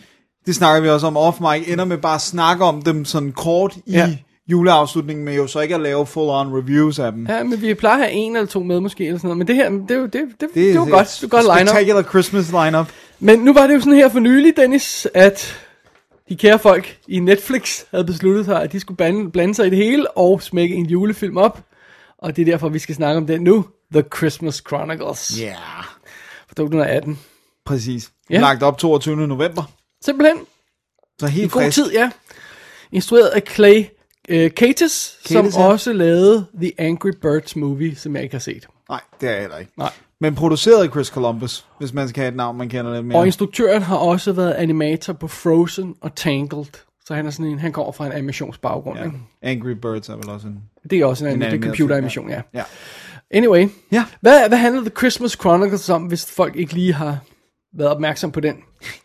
[0.46, 3.32] det snakker vi også om off mic, ender med bare at snakke om dem sådan
[3.32, 4.16] kort i Ja.
[4.50, 7.26] Juleafslutningen, men jo så ikke at lave full-on reviews af dem.
[7.26, 9.38] Ja, men vi plejer at have en eller to med måske, eller sådan noget.
[9.38, 11.18] Men det her, det, er jo- det, det, det, det var godt.
[11.20, 11.68] Det var godt line-up.
[11.76, 12.88] Spectacular Christmas lineup.
[13.18, 15.56] Men nu var det jo sådan her for nylig, Dennis, at
[16.28, 19.70] de kære folk i Netflix havde besluttet sig, at de skulle blande, blande sig i
[19.70, 21.60] det hele og smække en julefilm op.
[22.18, 23.64] Og det er derfor, vi skal snakke om den nu.
[23.92, 25.56] The Christmas Chronicles Ja, yeah.
[26.48, 27.18] fra 2018.
[27.66, 28.10] præcis.
[28.30, 28.40] Ja.
[28.40, 29.16] Lagt op 22.
[29.26, 29.70] november.
[30.04, 30.36] Simpelthen.
[31.20, 31.74] Så I helt god frisk.
[31.74, 32.10] tid, ja.
[32.92, 33.84] Instrueret af Clay
[34.30, 35.66] uh, Cates, som ja.
[35.66, 38.66] også lavede The Angry Birds movie, som jeg ikke har set.
[38.88, 39.72] Nej, det er jeg heller ikke.
[39.76, 39.90] Nej.
[40.20, 43.18] Men produceret af Chris Columbus, hvis man skal have et navn, man kender lidt mere.
[43.18, 46.64] Og instruktøren har også været animator på Frozen og Tangled.
[47.04, 48.98] Så han er sådan en, han kommer fra en animationsbaggrund.
[48.98, 49.04] Ja.
[49.04, 49.10] ja.
[49.10, 49.18] Ikke?
[49.42, 50.62] Angry Birds er vel også en...
[50.90, 52.58] Det er også en, En en det er computeranimation, film, ja.
[52.58, 52.64] Ja.
[53.30, 54.04] Anyway, Ja.
[54.20, 57.18] hvad, hvad handler The Christmas Chronicles om, hvis folk ikke lige har
[57.74, 58.56] været opmærksom på den?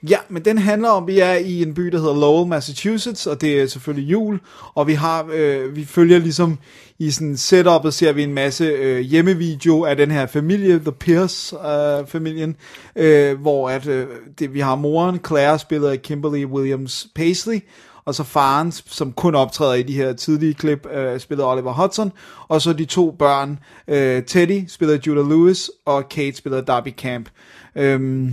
[0.09, 3.41] Ja, men den handler om, vi er i en by, der hedder Lowell, Massachusetts, og
[3.41, 4.39] det er selvfølgelig jul,
[4.75, 6.57] og vi har, øh, vi følger ligesom
[6.99, 12.55] i sådan setup'et, ser vi en masse øh, hjemmevideo af den her familie, The Pierce-familien,
[12.95, 14.07] øh, øh, hvor at, øh,
[14.39, 17.59] det, vi har moren, Claire, spillet af Kimberly Williams Paisley,
[18.05, 22.11] og så faren, som kun optræder i de her tidlige klip, øh, spillet Oliver Hudson,
[22.47, 26.65] og så de to børn, øh, Teddy, spillet af Judah Lewis, og Kate, spillet af
[26.65, 27.29] Darby Camp.
[27.75, 28.29] Øh,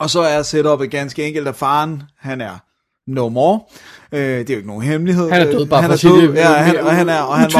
[0.00, 2.58] og så er setupet ganske enkelt, at faren, han er
[3.14, 3.60] no more.
[4.12, 5.30] Øh, det er jo ikke nogen hemmelighed.
[5.30, 7.50] Han er død, bare han er død, det, Ja, han, og han er, og han
[7.54, 7.58] var.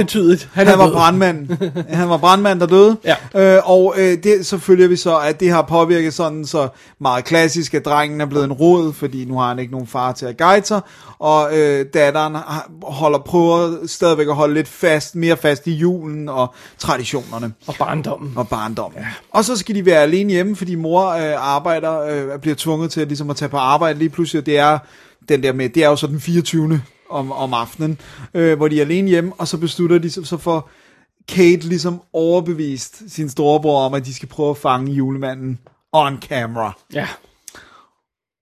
[0.53, 1.49] Han, Han var brandmand.
[2.01, 2.97] han var brandmand, der døde.
[3.35, 3.57] Ja.
[3.57, 6.69] Øh, og øh, det, så følger vi så, at det har påvirket sådan så
[7.01, 10.13] meget klassisk, at drengen er blevet en rod, fordi nu har han ikke nogen far
[10.13, 10.81] til at guide sig,
[11.19, 12.37] og øh, datteren
[12.83, 18.33] holder, prøver stadigvæk at holde lidt fast, mere fast i julen og traditionerne Og barndommen.
[18.37, 19.01] og barndommen.
[19.01, 19.07] Ja.
[19.31, 23.01] Og så skal de være alene hjemme, fordi mor øh, arbejder, øh, bliver tvunget til
[23.01, 24.41] at, ligesom at tage på arbejde lige pludselig.
[24.41, 24.79] og Det er
[25.29, 26.83] den der med, det er jo så den 24.
[27.11, 28.01] om, om aftenen,
[28.35, 30.69] øh, hvor de er alene hjemme, og så beslutter de så, så for
[31.29, 35.59] Kate ligesom overbevist sin storebror om, at de skal prøve at fange julemanden
[35.93, 36.73] on camera.
[36.95, 37.09] Ja.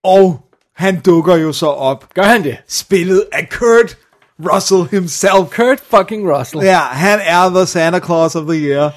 [0.03, 2.57] Og han dukker jo så op, Gør han det?
[2.67, 3.97] spillet af Kurt
[4.53, 5.49] Russell himself.
[5.55, 6.63] Kurt fucking Russell.
[6.63, 8.91] Ja, han er the Santa Claus of the Year.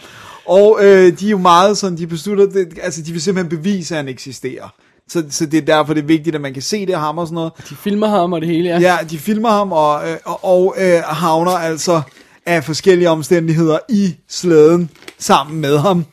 [0.46, 3.94] Og øh, de er jo meget sådan, de beslutter, det, altså de vil simpelthen bevise,
[3.94, 4.68] at han eksisterer.
[5.08, 7.26] Så, så det er derfor, det er vigtigt, at man kan se det ham og
[7.26, 7.52] sådan noget.
[7.70, 8.78] De filmer ham og det hele, ja.
[8.80, 12.02] Ja, de filmer ham og, øh, og, og øh, havner altså
[12.46, 16.04] af forskellige omstændigheder i slæden sammen med ham.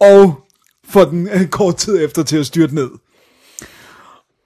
[0.00, 0.34] og
[0.88, 2.90] får den øh, kort tid efter til at styrte ned.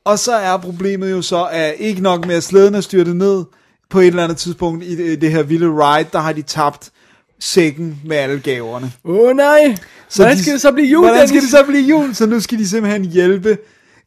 [0.05, 3.45] Og så er problemet jo så, at ikke nok med at slæden er styrtet ned,
[3.93, 6.91] på et eller andet tidspunkt i det, det her vilde ride, der har de tabt
[7.43, 8.93] sækken med alle gaverne.
[9.05, 9.77] Åh oh, nej,
[10.09, 12.15] så hvordan de- skal det så blive jul, Hvordan skal det så blive jul?
[12.15, 13.59] Så nu skal de simpelthen hjælpe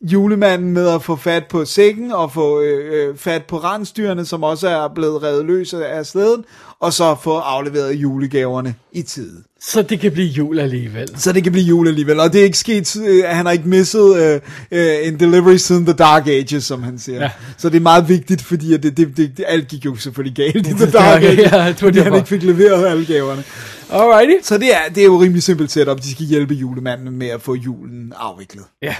[0.01, 4.43] julemanden med at få fat på sækken og få øh, øh, fat på rensdyrene, som
[4.43, 6.45] også er blevet revet løs af slæden,
[6.79, 9.43] og så få afleveret julegaverne i tide.
[9.61, 11.19] Så det kan blive jul alligevel.
[11.19, 13.69] Så det kan blive jul alligevel, og det er ikke sket, øh, han har ikke
[13.69, 14.41] misset øh,
[14.71, 17.21] øh, en delivery siden The Dark Ages, som han siger.
[17.21, 17.29] Ja.
[17.57, 20.67] Så det er meget vigtigt, fordi at det, det, det, alt gik jo selvfølgelig galt
[20.67, 23.43] i The Dark Ages, ja, det fordi han ikke fik leveret alle gaverne.
[23.89, 24.47] Alrighty.
[24.47, 27.41] Så det er, det er jo rimelig simpelt setup, de skal hjælpe julemanden med at
[27.41, 28.63] få julen afviklet.
[28.81, 28.95] Ja.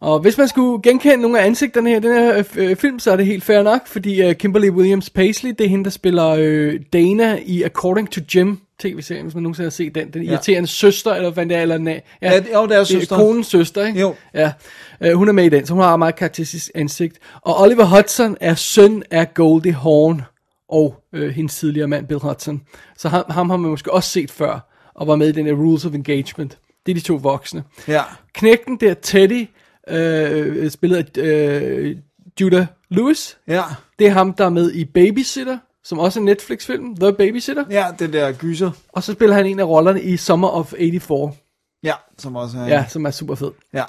[0.00, 3.12] Og hvis man skulle genkende nogle af ansigterne her i den her øh, film, så
[3.12, 6.28] er det helt fair nok, fordi øh, Kimberly Williams Paisley, det er hende, der spiller
[6.38, 10.10] øh, Dana i According to Jim tv-serien, hvis man nogensinde har set den.
[10.10, 10.30] Den Ja.
[10.32, 13.22] irriterende søster, eller hvad det er, eller na- Ja, det- jo, det er søsteren.
[13.22, 14.00] konens søster, ikke?
[14.00, 14.14] Jo.
[14.34, 14.52] Ja.
[15.00, 17.18] Øh, hun er med i den, så hun har et meget karakteristisk ansigt.
[17.42, 20.22] Og Oliver Hudson er søn af Goldie Hawn
[20.68, 22.62] og øh, hendes tidligere mand, Bill Hudson.
[22.98, 25.52] Så ham, ham har man måske også set før, og var med i den her
[25.52, 26.58] Rules of Engagement.
[26.86, 27.64] Det er de to voksne.
[27.88, 28.02] Ja.
[28.34, 29.48] Knægten der, Teddy,
[29.88, 31.96] øh, spillet af øh,
[32.40, 33.38] Judah Lewis.
[33.48, 33.62] Ja,
[33.98, 37.64] Det er ham, der er med i Babysitter, som også er en Netflix-film, The Babysitter.
[37.70, 38.70] ja, den der gyser.
[38.92, 41.34] Og så spiller han en af rollerne i Summer of 84,
[41.82, 42.66] Ja, som også er...
[42.66, 43.50] ja, som er super fed.
[43.74, 43.84] ja.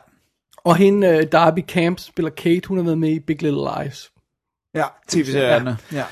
[0.63, 4.11] Og hende, øh, Darby Camp, spiller Kate, hun har været med i Big Little Lies.
[4.75, 5.77] Ja, tv-serierne.
[5.91, 5.97] Ja.
[5.97, 6.03] ja.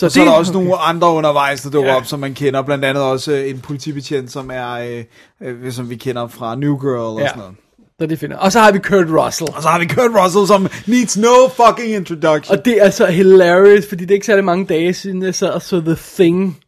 [0.00, 0.60] Så, Og så er der også okay.
[0.64, 1.96] nogle andre undervejs, der dukker Ja.
[1.96, 2.62] op, som man kender.
[2.62, 5.04] Blandt andet også øh, en politibetjent, som er, øh,
[5.64, 7.28] øh, som vi kender fra New Girl og Ja.
[7.28, 7.54] sådan noget.
[8.00, 8.36] Så det finder.
[8.36, 9.50] Og så har vi Kurt Russell.
[9.56, 12.58] Og så har vi Kurt Russell, som needs no fucking introduction.
[12.58, 15.48] Og det er altså hilarious, fordi det er ikke særlig mange dage siden, jeg sad
[15.50, 16.58] og så The Thing,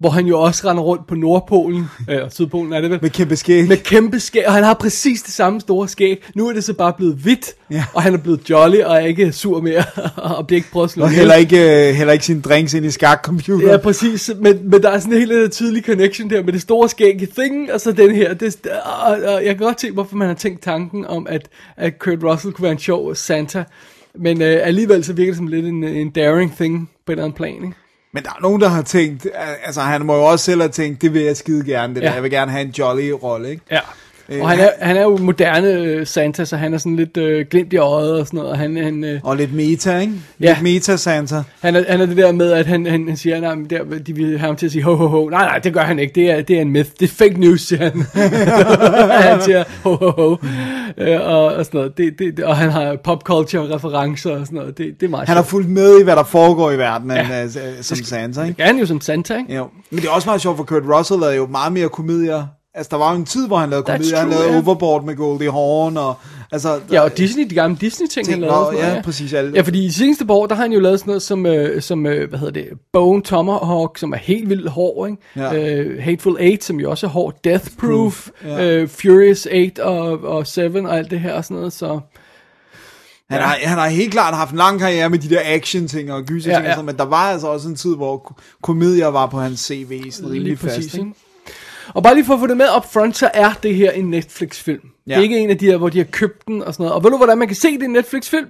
[0.00, 2.98] hvor han jo også render rundt på Nordpolen, eller Sydpolen er det vel?
[3.02, 3.68] Med kæmpe skæg.
[3.68, 6.22] Med kæmpe skæg, og han har præcis det samme store skæg.
[6.34, 7.84] Nu er det så bare blevet hvidt, Ja.
[7.94, 9.84] og han er blevet jolly, og er ikke sur mere,
[10.16, 12.86] og bliver ikke prøvet at slå Og heller ikke, øh, heller ikke sine drinks ind
[12.86, 13.70] i skakcomputer.
[13.70, 16.62] Ja, præcis, men, men der er sådan en helt øh, tydelig connection der med det
[16.62, 18.34] store skæg Thing, og så den her.
[18.34, 18.56] Det,
[19.06, 22.24] og, og jeg kan godt se, hvorfor man har tænkt tanken om, at, at Kurt
[22.24, 23.64] Russell kunne være en sjov Santa.
[24.14, 27.24] Men øh, alligevel så virker det som lidt en, en daring thing på et eller
[27.24, 27.72] andet plan, ikke?
[28.12, 30.70] Men der er nogen, der har tænkt, al- altså han må jo også selv have
[30.72, 32.06] tænkt, det vil jeg skide gerne, det Ja.
[32.06, 32.12] der.
[32.14, 33.62] Jeg vil gerne have en jolly rolle, ikke?
[33.70, 33.80] Ja.
[34.32, 37.16] Øh, Og han er, han er jo moderne øh, Santa, så han er sådan lidt
[37.16, 38.50] øh, glimt i øjet og sådan noget.
[38.52, 40.12] Og han, han, øh, Og lidt meta, ikke?
[40.40, 40.48] Ja.
[40.48, 41.42] Lidt meta Santa.
[41.60, 43.84] han, er, han er det der med, at han, han, han siger, nej, men der,
[44.06, 45.28] de vil have ham til at sige ho, ho, ho.
[45.28, 46.12] Nej, nej, det gør han ikke.
[46.14, 46.90] Det er, det er en myth.
[47.00, 48.02] Det er fake news, siger han.
[49.30, 50.36] han siger ho, ho, ho.
[50.98, 51.96] Øh, og, og sådan noget.
[51.98, 54.78] Det, det, og han har pop culture referencer og sådan noget.
[54.78, 57.42] Det, det er meget Han har fulgt med i, hvad der foregår i verdenen, Ja.
[57.42, 57.48] ja.
[57.82, 58.56] som Santa, ikke?
[58.56, 59.54] Det er han jo som Santa, ikke?
[59.54, 59.66] Jo.
[59.90, 62.46] Men det er også meget sjovt, for Kurt Russell lavede jo meget mere komedier.
[62.74, 64.18] Altså, der var jo en tid, hvor han lavede komedier.
[64.18, 64.56] Han lavede ja.
[64.56, 66.14] Overboard med Goldie Hawn, og
[66.52, 66.80] altså...
[66.92, 68.66] Ja, og Disney, de gamle Disney-ting, han Ting, lavede.
[68.66, 70.80] og noget, ja, præcis, alle- Ja, fordi i seneste par år, der har han jo
[70.80, 74.48] lavet sådan noget som, øh, som øh, hvad hedder det, Bone Tomahawk, som er helt
[74.48, 75.22] vildt hård, ikke?
[75.36, 75.74] Ja.
[75.74, 77.34] Øh, Hateful Eight, som jo også er hård.
[77.44, 78.64] Death Proof, ja.
[78.76, 82.00] øh, Furious 8 og, og 7 og alt det her og sådan noget, så...
[83.30, 86.22] Han, har, han har helt klart haft en lang karriere med de der action-ting og
[86.24, 86.68] gyser-ting, Ja, ja, ja.
[86.68, 86.74] ja.
[86.74, 90.10] Sådan, men der var altså også en tid, hvor ko- komedier var på hans CV
[90.10, 90.94] sådan Lige rimelig præcis, fast.
[90.94, 91.06] Ikke?
[91.06, 91.20] ikke?
[91.88, 94.04] Og bare lige for at få det med up front, så er det her en
[94.04, 94.80] Netflix-film.
[95.06, 95.12] Ja.
[95.12, 96.94] Det er ikke en af de her, hvor de har købt den og sådan noget.
[96.94, 98.46] Og ved du, hvordan man kan se det i en Netflix-film?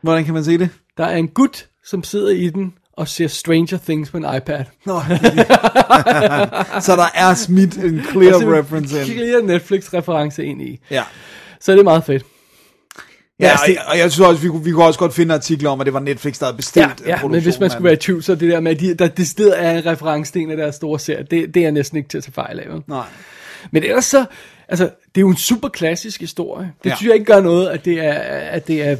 [0.00, 0.70] Hvordan kan man se det?
[0.96, 4.64] Der er en gut, som sidder i den og ser Stranger Things på en iPad.
[4.86, 5.00] Nå,
[6.86, 9.06] så der er smidt en clear reference ind.
[9.06, 10.80] Clear Netflix-reference ind i.
[10.90, 11.02] Ja.
[11.60, 12.24] Så det er meget fedt.
[13.42, 15.34] Ja, altså, og, det- og jeg synes også, vi kunne, vi kunne også godt finde
[15.34, 17.84] artikler om, at det var Netflix, der havde bestilt Ja, ja men hvis man skulle
[17.84, 20.42] være i tvivl, så det der med, at de, der decideret er en reference til
[20.42, 22.68] en af deres store serier, det, det er næsten ikke til at tage fejl af.
[22.72, 22.82] vel?
[22.86, 23.04] Nej.
[23.70, 24.24] Men ellers så,
[24.68, 26.72] altså, det er jo en super klassisk historie.
[26.78, 26.90] Det ja.
[26.90, 26.96] Ja.
[26.96, 28.12] synes jeg ikke gør noget, at det er,
[28.50, 28.96] at det er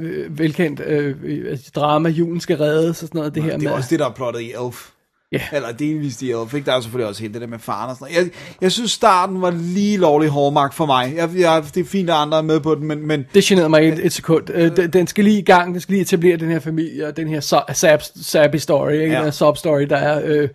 [0.00, 3.34] øh, velkendt øh, drama, julen skal reddes og sådan noget.
[3.34, 4.88] Det her Det er med, også det, der er plottet i Elf.
[5.32, 5.40] Ja.
[5.52, 6.66] Eller delvist i Elf, ikke?
[6.66, 8.24] Der er selvfølgelig også helt det der med faren og sådan noget.
[8.26, 11.12] Jeg, jeg synes, starten var lige lovlig Hallmark for mig.
[11.16, 13.68] Jeg, jeg, det er fint, at andre er med på den, men, men Det generede
[13.68, 14.50] mig et, et sekund.
[14.54, 17.16] Øh, den- Den skal lige i gang, den skal lige etablere den her familie, og
[17.16, 17.40] den her
[17.72, 19.04] sab, sappy story, ikke?
[19.06, 19.16] Ja.
[19.16, 20.48] den her sob story, der er øh,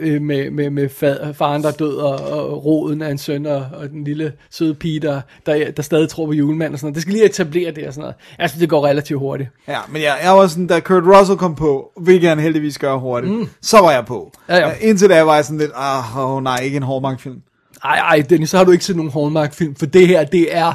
[0.00, 3.46] øh, med, med, med fad, faren, der er død, og, og roden af en søn,
[3.46, 6.86] og, og den lille søde pige, der, der, der stadig tror på julemand og sådan
[6.86, 6.94] noget.
[6.94, 8.14] Det skal lige etablere det og sådan noget.
[8.38, 9.48] Altså, det går relativt hurtigt.
[9.68, 12.94] Ja, men jeg, jeg var sådan, da Kurt Russell kom på, hvilket han heldigvis gør
[12.96, 13.48] hurtigt, mm.
[13.62, 14.32] så var jeg på.
[14.48, 14.68] Ja, ja.
[14.68, 17.36] Øh, Indtil da var jeg sådan lidt, ah, oh, nej, ikke en Hallmark-film.
[17.84, 20.72] Ej, ej, Dennis, så har du ikke set nogen Hallmark-film, for det her, det er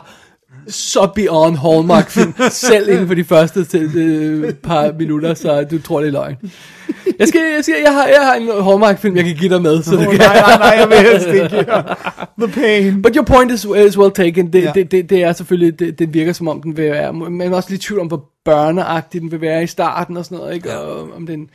[0.67, 2.33] så beyond Hallmark-film,
[2.69, 6.35] selv inden for de første til, øh, par minutter, så du tror, det er løgn.
[7.19, 9.83] Jeg, skal, jeg, skal, jeg, har, jeg har en Hallmark-film, jeg kan give dig med,
[9.83, 11.65] så det Oh, kan nej, nej, nej, jeg vil helst ikke.
[12.41, 13.01] The pain.
[13.01, 14.53] But your point is, is well taken.
[14.53, 14.71] Det, ja.
[14.75, 17.69] det, det, det er selvfølgelig, det, det virker som om den vil være, men også
[17.69, 20.69] lidt tvivl om, hvor børneagtig den vil være i starten og sådan noget, ikke?
[20.69, 20.77] Ja.
[20.77, 21.47] Og om den, øh,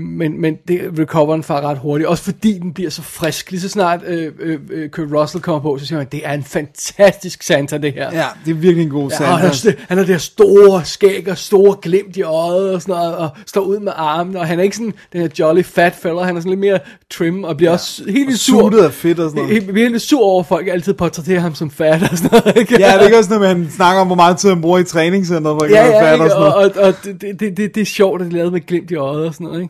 [0.00, 3.50] men, men det recover den fra ret hurtigt, også fordi den bliver så frisk.
[3.50, 6.32] Lige så snart øh, øh, øh, Kurt Russell kommer på, så siger man, det er
[6.32, 8.10] en fantastisk Santa, det her.
[8.12, 9.78] Ja, det er virkelig en god Ja, og han, Santa.
[9.78, 13.16] st- han har det her store skæg og store glimt i øjet og sådan noget,
[13.16, 16.22] og står ud med armen, og han er ikke sådan den her jolly fat fella,
[16.22, 16.78] han er sådan lidt mere
[17.10, 17.74] trim, og bliver ja.
[17.74, 18.84] også helt vildt sur.
[18.84, 19.62] Af fedt og sådan noget.
[19.62, 22.56] Helt, helt sur over, at folk altid portrætterer ham som fat og sådan noget.
[22.56, 22.80] Ikke?
[22.80, 24.60] Ja, det er ikke også noget med, at han snakker om, hvor meget tid han
[24.60, 26.76] bruger i træningscenteret, for ja, ja, fat og sådan og, noget.
[26.76, 28.90] og, og det, det, det, det, det er sjovt, at det er lavet med glimt
[28.90, 29.65] i øjet og sådan noget, ikke?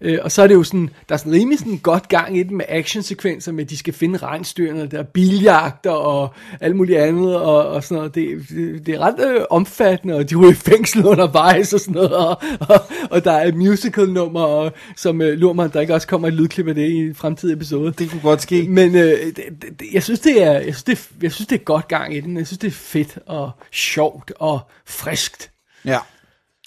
[0.00, 2.42] Øh, og så er det jo sådan, der er sådan rimelig sådan godt gang i
[2.42, 6.98] den med actionsekvenser med, at de skal finde regnstyrene, der er biljagter og alt muligt
[6.98, 8.14] andet og, og sådan noget.
[8.14, 11.94] Det, det, det er ret øh, omfattende, og de er i fængsel undervejs og sådan
[11.94, 15.80] noget, og, og, og der er et musical nummer, og, som øh, lurer mig, der
[15.80, 17.92] ikke også kommer et lydklip af det i en fremtidig episode.
[17.98, 18.68] Det kunne godt ske.
[18.68, 21.64] Men øh, det, det, jeg synes det er, jeg synes det, jeg synes det er
[21.64, 22.36] godt gang i den.
[22.36, 25.50] Jeg synes det er fedt og sjovt og friskt.
[25.84, 25.98] Ja.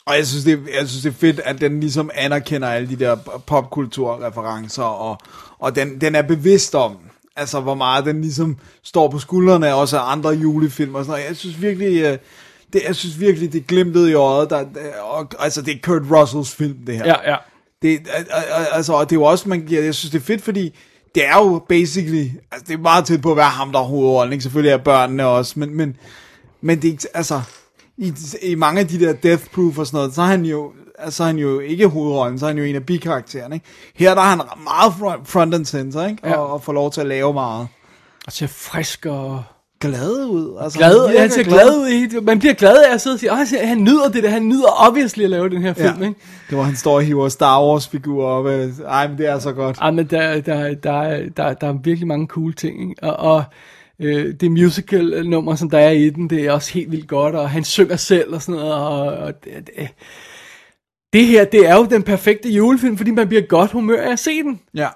[0.10, 2.96] Og jeg synes, det, jeg synes, det er fedt, at den ligesom anerkender alle de
[2.96, 3.16] der
[3.48, 5.18] popkulturreferencer, og,
[5.60, 6.98] og den, den er bevidst om,
[7.36, 11.30] altså hvor meget den ligesom står på skuldrene også af andre julefilm og sådan noget.
[11.30, 12.18] Jeg synes virkelig, øh,
[12.74, 14.66] det, jeg synes virkelig, det glimtede i øjet, der,
[15.02, 17.06] og, altså det er Kurt Russells film, det her.
[17.06, 17.38] Ja, ja.
[17.82, 20.26] Det, al- al- altså, og det er jo også, man giver, jeg synes, det er
[20.26, 20.76] fedt, fordi
[21.16, 23.84] det er jo basically, altså det er meget tæt på at være ham, der er
[23.84, 24.44] hovedrollen, ikke?
[24.44, 25.96] Selvfølgelig er børnene også, men, men,
[26.62, 27.42] men det er altså,
[28.00, 30.72] i, i mange af de der Death Proof og sådan noget, så er han jo,
[31.00, 33.66] altså, er han jo ikke hovedrollen, så er han jo en af bikaraktererne, ikke?
[33.96, 36.28] Her der er han meget front, front and center, ikke?
[36.28, 36.34] Ja.
[36.38, 37.68] Og, og får lov til at lave meget.
[38.28, 39.44] Og ser frisk og
[39.82, 40.58] Glad ud.
[40.62, 41.08] Altså, glad.
[41.08, 43.38] virker Han ser glad ud i Man bliver glad af at sidde og sige, "Åh,
[43.38, 44.30] han, han nyder det der.
[44.30, 46.08] Han nyder obviously at lave den her film, Ja.
[46.08, 46.20] ikke?
[46.50, 48.46] Det var han står og hiver Star Wars figurer op.
[48.46, 49.78] øh, Ej, men det er så godt.
[49.82, 53.04] Ej, men der, der, der, er- der, der er virkelig mange cool ting, ikke?
[53.04, 53.44] Og, og
[54.02, 57.50] øh, det musical-nummer, som der er i den, det er også helt vildt godt, og
[57.50, 59.88] han synger selv og sådan noget, og, og det, det,
[61.14, 64.20] det her, det er jo den perfekte julefilm, fordi man bliver godt humør af at
[64.20, 64.60] se den.
[64.76, 64.88] Ja.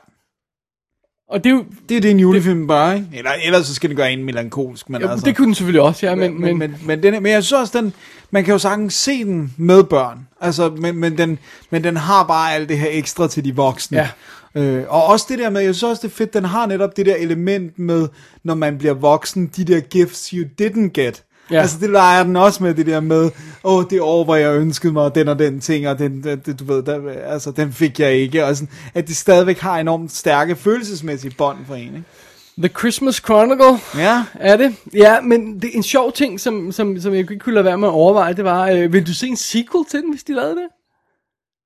[1.29, 3.07] Og det er jo, Det er det, en julefilm bare, ikke?
[3.13, 5.25] Eller, ellers så skal det gøre en melankolsk, men jo, altså...
[5.25, 7.59] det kunne den selvfølgelig også, ja, men, men, men, men, den, er- men jeg synes
[7.61, 7.93] også, den,
[8.31, 10.27] man kan jo sagtens se den med børn.
[10.41, 11.39] Altså, men, men, den,
[11.69, 13.97] men den har bare alt det her ekstra til de voksne.
[13.97, 14.09] Ja.
[14.55, 16.97] Øh, og også det der med, jeg synes også, det er fedt, den har netop
[16.97, 18.07] det der element med,
[18.43, 21.23] når man bliver voksen, de der gifts you didn't get.
[21.51, 21.61] Ja.
[21.61, 23.23] Altså det leger den også med det der med,
[23.63, 26.55] åh, oh, det år, hvor jeg ønskede mig den og den ting, og den, den,
[26.55, 28.45] du ved, der, altså, den fik jeg ikke.
[28.45, 32.03] Og sådan, at det stadigvæk har enormt stærke følelsesmæssige bånd for en, ikke?
[32.57, 34.23] The Christmas Chronicle, Ja.
[34.33, 34.75] er det?
[34.93, 37.77] Ja, men det er en sjov ting, som, som, som jeg ikke kunne lade være
[37.77, 40.33] med at overveje, det var, øh, vil du se en sequel til den, hvis de
[40.33, 40.67] lavede det?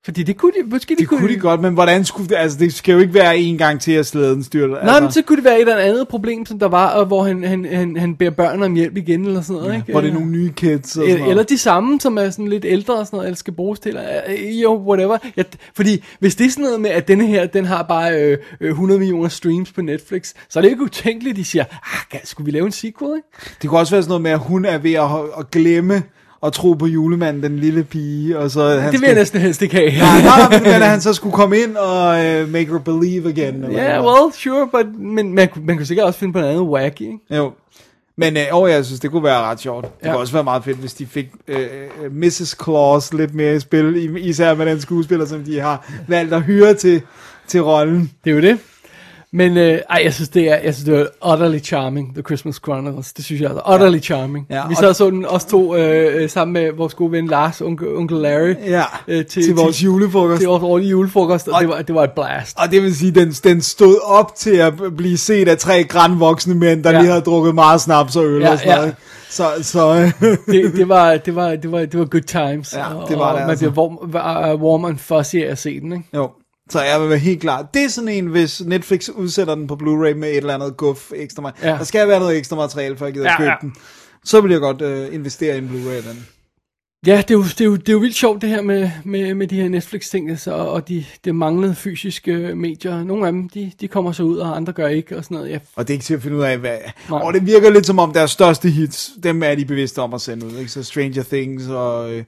[0.05, 2.57] Fordi det kunne de, måske de Det kunne de godt, men hvordan skulle det, altså
[2.57, 4.67] det skal jo ikke være en gang til, at slæden styrter.
[4.67, 7.05] Nej, altså, men så kunne det være et eller andet problem, som der var, og
[7.05, 9.91] hvor han, han, han, han beder børn om hjælp igen, eller sådan noget, ikke?
[9.91, 12.65] Hvor det er nogle nye kids og eller, eller de samme, som er sådan lidt
[12.65, 15.17] ældre og sådan noget, eller skal bruges til, eller, øh, jo, whatever.
[15.37, 15.43] Ja,
[15.75, 18.69] fordi hvis det er sådan noget med, at denne her, den har bare øh, øh,
[18.69, 21.65] 100 millioner streams på Netflix, så er det ikke utænkeligt, de siger,
[22.13, 23.55] ah, skulle vi lave en sequel, ikke?
[23.61, 26.03] Det kunne også være sådan noget med, at hun er ved at, at glemme
[26.47, 29.61] at tro på julemanden, den lille pige, og så han det vil jeg næsten helst
[29.61, 29.91] ikke have.
[29.91, 33.65] Nej, nej, men at han så skulle komme ind og uh, make her believe again.
[33.71, 36.51] Ja, yeah, well, sure, but, men man, kunne- man kunne sikkert også finde på noget
[36.53, 37.17] andet wacky, ikke?
[37.31, 37.51] Jo.
[38.19, 39.85] Men øh, oh, jeg synes, det kunne være ret sjovt.
[39.85, 40.11] Det Ja.
[40.11, 41.59] kunne også være meget fedt, hvis de fik øh,
[42.03, 42.55] øh, Mrs.
[42.63, 46.73] Claus lidt mere i spil, især med den skuespiller, som de har valgt at hyre
[46.73, 47.01] til,
[47.47, 48.11] til rollen.
[48.23, 48.57] Det er jo det.
[49.33, 52.55] Men øh, ej, jeg synes, det er, jeg synes, det er utterly charming, The Christmas
[52.55, 53.13] Chronicles.
[53.13, 53.73] Det synes jeg altså.
[53.73, 54.45] Utterly charming.
[54.49, 57.27] Ja, Vi sad og så den også to øh, øh, sammen med vores gode ven
[57.27, 58.55] Lars, onkel, onkel Larry.
[58.65, 60.39] Ja, øh, til, til vores julefrokost.
[60.39, 62.57] Til vores årlige julefrokost, og, Og- det, var, det var et blast.
[62.59, 66.55] Og det vil sige, den, den stod op til at blive set af tre grandvoksne
[66.55, 66.95] mænd, der Ja.
[66.95, 67.01] ja.
[67.01, 68.77] lige havde drukket meget snaps og øl Ja, og sådan ja.
[68.77, 68.95] noget.
[69.29, 70.11] Så, så
[70.51, 72.73] Det, det, var, det, var, det, var, det var good times.
[72.73, 72.79] Ja,
[73.09, 73.69] det var det og Man altså.
[73.71, 76.05] bliver warm, var- warm and fuzzy af at se den, ikke?
[76.15, 76.29] jo.
[76.69, 77.67] Så jeg vil være helt klar.
[77.73, 81.11] Det er sådan en, hvis Netflix udsætter den på Blu-ray med et eller andet guf
[81.15, 81.71] ekstra materiale.
[81.71, 81.77] Ja.
[81.77, 83.55] Der skal være noget ekstra materiale, for jeg gider Ja, købe ja.
[83.61, 83.73] den.
[84.25, 86.27] Så vil jeg godt øh, investere i en Blu-ray den.
[87.05, 88.89] Ja, det er, jo, det, er jo, det er jo vildt sjovt det her med,
[89.05, 93.03] med, med de her Netflix-ting, altså, og de, de manglede fysiske medier.
[93.03, 95.49] Nogle af dem, de, de kommer så ud, og andre gør ikke, og sådan noget.
[95.49, 96.77] Ja, Og det er ikke til at finde ud af, hvad...
[97.09, 97.19] Nej.
[97.19, 100.21] Og det virker lidt som om deres største hits, dem er de bevidste om at
[100.21, 100.57] sende ud.
[100.57, 100.71] Ikke?
[100.71, 102.13] Så Stranger Things og...
[102.13, 102.23] Øh,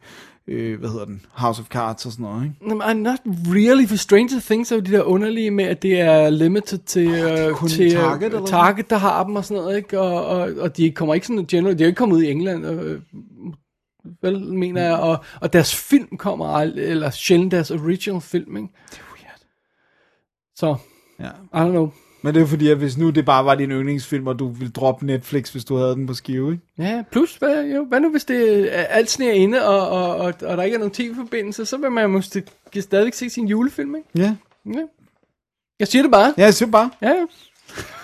[0.50, 1.26] øh, hvad hedder den?
[1.32, 2.84] House of Cards og sådan noget, ikke?
[2.84, 6.30] I'm not really, for Stranger Things er jo de der underlige med, at det er
[6.30, 9.64] limited til, uh, kun til Target, Target, eller uh, Target, der har dem og sådan
[9.64, 10.00] noget, ikke?
[10.00, 12.32] Og, og, og de kommer ikke sådan generelt, de er jo ikke kommet ud i
[12.32, 13.00] England, uh,
[14.22, 18.70] vel, mener jeg, og, og deres film kommer aldrig, eller sjældent deres original film, ikke?
[18.92, 19.42] Det er weird.
[20.56, 20.76] Så,
[21.20, 21.30] Ja.
[21.54, 21.92] I don't know.
[22.22, 24.72] Men det er fordi, at hvis nu det bare var din yndlingsfilm, og du ville
[24.72, 26.64] droppe Netflix, hvis du havde den på skive, ikke?
[26.78, 30.16] Ja, plus, hvad, jo, hvad nu hvis det er alt sne er inde, og, og,
[30.16, 32.44] og, og der ikke er nogen tv-forbindelse, så vil man måske
[32.80, 34.08] stadigvæk se sin julefilm, ikke?
[34.16, 34.36] Ja.
[34.66, 34.82] Ja.
[35.80, 36.34] Jeg siger det bare.
[36.38, 36.90] Ja, jeg synes bare.
[37.02, 37.12] Ja,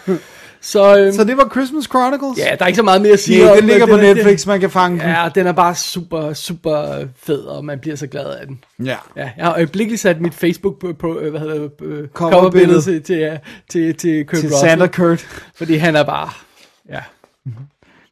[0.07, 0.13] ja.
[0.67, 2.37] Så, øhm, Så det var Christmas Chronicles?
[2.37, 4.01] ja, der er ikke så meget mere at sige Ja, om, den ligger på er-
[4.13, 5.09] Netflix, man kan fange den.
[5.09, 8.63] Ja, den er bare super, super fed, og man bliver så glad af den.
[8.85, 8.95] Ja.
[9.15, 12.81] Ja, jeg har øjeblikkeligt sat mit Facebook på, på øh, hvad hedder det, øh, Coverbillede.
[12.81, 13.39] til, til,
[13.69, 14.69] til, til Kurt Til Russell.
[14.69, 15.27] Santa Kurt.
[15.55, 16.29] Fordi han er bare,
[16.89, 16.99] ja,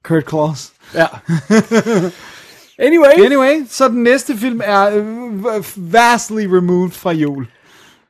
[0.03, 0.69] Kurt Claus.
[0.95, 1.05] ja.
[2.80, 7.47] Anyway, Anyway, så den næste film er øh, vastly removed fra jul.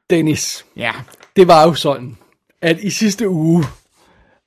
[0.10, 0.92] Dennis, Ja.
[1.36, 2.18] det var jo sådan,
[2.62, 3.64] at i sidste uge,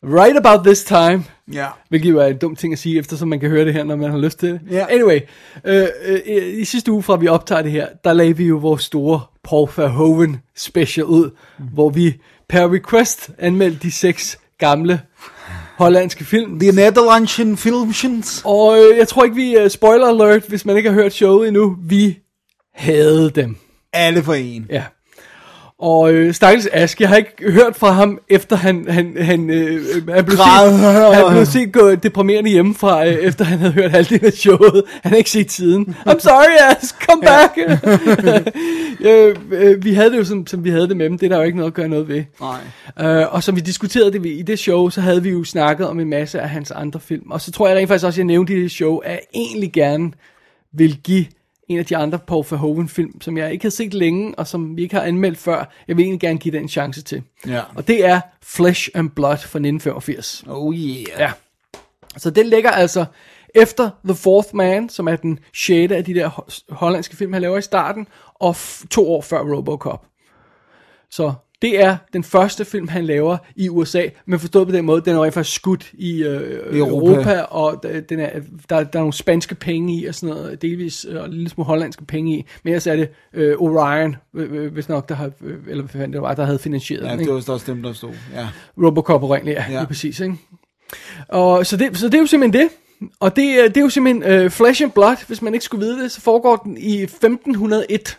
[0.06, 1.66] right about this time, Ja.
[1.88, 3.96] Hvilket jo er en dum ting at sige, eftersom man kan høre det her, når
[3.96, 4.60] man har lyst til det.
[4.70, 4.86] Ja.
[4.88, 5.20] Anyway,
[5.64, 8.82] øh, øh, i sidste uge, fra vi optager det her, der lagde vi jo vores
[8.82, 11.64] store Paul Verhoeven special ud, mm.
[11.74, 12.14] hvor vi
[12.48, 15.00] per request anmeldte de seks gamle
[15.76, 16.60] hollandske film.
[16.60, 18.42] The Netherlandsen Filmsens.
[18.44, 21.48] Og øh, jeg tror ikke, vi, uh, spoiler alert, hvis man ikke har hørt showet
[21.48, 22.18] endnu, vi
[22.74, 23.56] havde dem.
[23.92, 24.66] Alle for en.
[24.70, 24.84] Ja.
[25.78, 29.80] Og øh, Stakkels Ask, jeg har ikke hørt fra ham, efter han, han, han, øh,
[30.08, 30.80] han blev set,
[31.14, 34.82] han blev set gå deprimerende hjemmefra, øh, efter han havde hørt halvdelen af showet.
[35.02, 35.96] Han har ikke set siden.
[36.08, 37.58] I'm sorry, Ask, come back.
[39.00, 41.18] øh, øh, vi havde det jo, som, som vi havde det med dem.
[41.18, 42.24] Det er der jo ikke noget at gøre noget ved.
[42.40, 43.20] Nej.
[43.20, 46.00] Øh, og som vi diskuterede det i det show, så havde vi jo snakket om
[46.00, 47.30] en masse af hans andre film.
[47.30, 49.20] Og så tror jeg rent faktisk også, at jeg nævnte i det show, at jeg
[49.34, 50.12] egentlig gerne
[50.72, 51.24] vil give
[51.68, 54.76] en af de andre Paul Verhoeven film, som jeg ikke har set længe, og som
[54.76, 57.22] vi ikke har anmeldt før, jeg vil egentlig gerne give den en chance til.
[57.46, 57.60] Ja.
[57.74, 60.44] Og det er Flesh and Blood fra 1985.
[60.48, 61.04] Oh yeah.
[61.18, 61.32] Ja.
[62.16, 63.04] Så den ligger altså
[63.54, 67.42] efter The Fourth Man, som er den sjette af de der ho- hollandske film, han
[67.42, 68.56] laver i starten, og
[68.90, 70.06] to år før Robocop.
[71.10, 75.02] Så det er den første film, han laver i USA, men forstået på den måde,
[75.04, 77.06] den er rent faktisk skudt i øh, Europa.
[77.12, 78.30] Europa, og den er,
[78.70, 81.48] der, der er nogle spanske penge i, og sådan noget, delvis, øh, og en lille
[81.48, 85.14] smule hollandske penge i, men ellers er det øh, Orion, øh, øh, hvis nok, der
[85.14, 87.32] har, øh, eller hvad fanden det var, der havde finansieret Ja, den, det ikke?
[87.32, 88.12] var også dem, der stod.
[88.34, 88.48] Ja.
[88.84, 89.72] Robocop oprindeligt, ja, Ja.
[89.72, 89.78] ja.
[89.80, 90.34] lige præcis, ikke?
[91.28, 92.70] Og så det, så det er jo simpelthen det.
[93.20, 95.86] Og det, er- det er jo simpelthen uh, Flesh and Blood, hvis man ikke skulle
[95.86, 98.18] vide det, så foregår den i 1501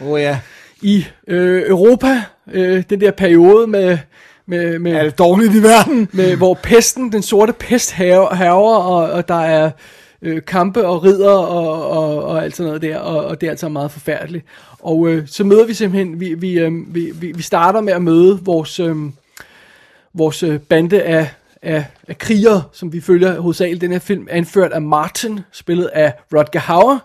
[0.00, 0.40] Oh ja.
[0.82, 2.22] I øh, Europa.
[2.52, 3.98] Øh, den der periode med,
[4.46, 6.08] med, med, det dårligt i verden?
[6.12, 9.70] med hvor pesten, den sorte pest haver, og, og der er
[10.22, 13.50] øh, kampe og ridder og, og, og alt sådan noget der, og, og det er
[13.50, 14.44] altså meget forfærdeligt.
[14.78, 18.02] Og øh, så møder vi simpelthen, vi, vi, øh, vi, vi, vi starter med at
[18.02, 18.96] møde vores, øh,
[20.14, 21.28] vores øh, bande af,
[21.62, 26.12] af, af krigere, som vi følger hovedsageligt den her film, anført af Martin, spillet af
[26.34, 26.98] Rodger Hauer.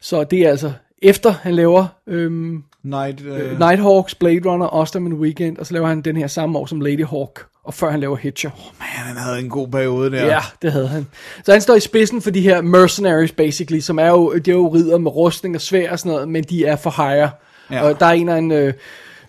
[0.00, 0.72] Så det er altså
[1.02, 6.00] efter han laver øhm, Night, øh, Nighthawks, Blade Runner, Osterman Weekend, og så laver han
[6.00, 8.50] den her samme år som Lady Hawk, og før han laver Hitcher.
[8.78, 10.26] Man, han havde en god periode der.
[10.26, 11.06] Ja, det havde han.
[11.44, 14.54] Så han står i spidsen for de her mercenaries, basically, som er jo, de er
[14.54, 17.30] jo ridder med rustning og svær og sådan noget, men de er for hire.
[17.70, 17.82] Ja.
[17.82, 18.74] Og der er en af en øh,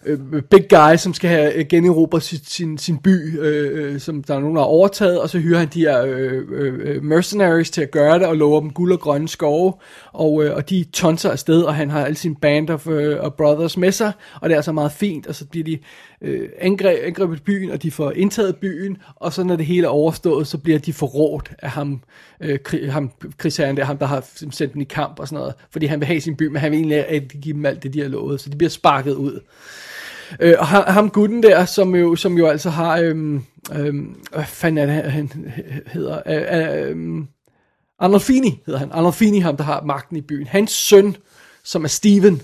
[0.08, 4.24] øh, big guy, som skal have øh, generobret sin, sin, sin by, øh, øh, som
[4.24, 7.04] der er nogen, der har overtaget, og så hyrer han de her øh, øh, øh,
[7.04, 9.74] mercenaries til at gøre det, og lover dem guld og grønne skove,
[10.14, 13.32] og, øh, og de tonser afsted, og han har alle sine band of, øh, of
[13.32, 14.12] brothers med sig,
[14.42, 15.80] og det er altså meget fint, og så bliver de
[16.22, 19.92] øh, angreb, angrebet byen, og de får indtaget byen, og så når det hele er
[19.92, 22.02] overstået, så bliver de forrådt af ham,
[22.42, 25.54] øh, krig, ham krigsherren der, ham der har sendt dem i kamp og sådan noget,
[25.72, 27.94] fordi han vil have sin by, men han vil egentlig at give dem alt det,
[27.94, 29.40] de har lovet, så de bliver sparket ud.
[30.40, 33.44] Øh, og ham, ham gutten der, som jo, som jo altså har, øhm,
[33.76, 35.52] øhm, hvad fanden er det, han-
[35.88, 37.28] hedder, øh, øhm,
[38.00, 40.48] Arnolfini hedder han, Arnolfini, ham der har magten i byen.
[40.48, 41.16] Hans søn,
[41.64, 42.42] som er Steven,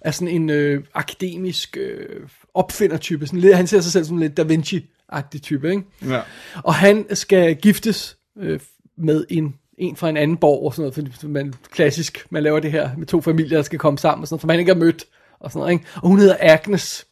[0.00, 2.20] er sådan en øh, akademisk øh,
[2.54, 5.82] opfindertype, sådan lidt, han ser sig selv som lidt Da Vinci-agtig type, ikke?
[6.08, 6.20] Ja.
[6.64, 8.60] Og han skal giftes øh,
[8.98, 12.60] med en, en fra en anden borg og sådan noget, fordi man, klassisk, man laver
[12.60, 14.72] det her med to familier, der skal komme sammen og sådan noget, for man ikke
[14.72, 15.04] har mødt
[15.40, 15.84] og sådan noget, ikke?
[15.94, 17.06] Og hun hedder Agnes.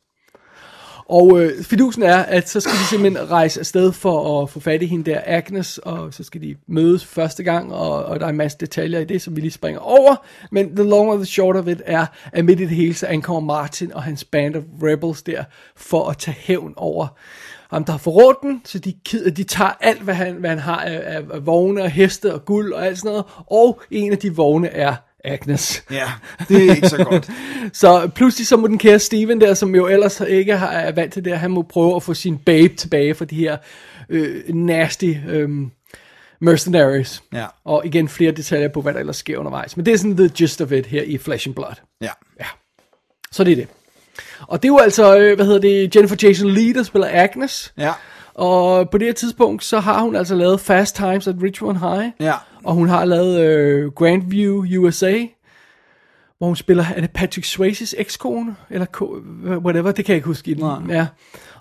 [1.09, 4.83] Og øh, fidusen er, at så skal de simpelthen rejse afsted for at få fat
[4.83, 8.31] i hende der, Agnes, og så skal de mødes første gang, og, og der er
[8.31, 10.17] en masse detaljer i det, som vi lige springer over.
[10.51, 13.07] Men the long and the short of it er, at midt i det hele, så
[13.07, 15.45] ankommer Martin og hans band of rebels der,
[15.77, 17.07] for at tage hævn over
[17.71, 20.59] ham, der har forrådt den, så de, kid- de tager alt, hvad han, hvad han
[20.59, 24.13] har af, af, af vogne og heste og guld og alt sådan noget, og en
[24.13, 24.95] af de vogne er
[25.27, 25.85] Agnes.
[25.91, 26.09] ja,
[26.49, 27.31] det er ikke så godt.
[27.73, 31.13] Så pludselig så må den kære Steven der, som jo ellers ikke har, er vant
[31.13, 33.57] til det, han må prøve at få sin babe tilbage fra de her
[34.09, 35.49] øh, nasty øh,
[36.41, 37.23] mercenaries.
[37.33, 37.47] Ja.
[37.65, 39.77] Og igen flere detaljer på, hvad der ellers sker undervejs.
[39.77, 41.75] Men det er sådan the gist of it her i Flesh and Blood.
[42.01, 42.11] Ja.
[43.33, 43.69] Så det er det.
[44.41, 47.73] Og det er jo altså, øh, hvad hedder det, Jennifer Jason Leigh, der spiller Agnes.
[47.79, 47.93] Ja.
[48.35, 52.11] Og på det her tidspunkt, så har hun altså lavet Fast Times at Richmond High.
[52.21, 52.35] Ja.
[52.67, 55.25] Og hun har lavet øh, Grandview USA,
[56.39, 58.57] hvor hun spiller, er det Patrick Swayze's ekskone?
[58.71, 60.91] Eller ko- whatever, det kan jeg ikke huske i den.
[60.91, 61.07] Ja.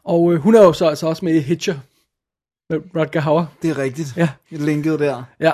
[0.03, 1.75] Og øh, hun er jo så altså også med i Hitcher.
[2.69, 3.45] Med Rutger Hauer.
[3.61, 4.17] Det er rigtigt.
[4.17, 4.29] Ja.
[4.51, 5.23] Et linket der.
[5.39, 5.51] Ja.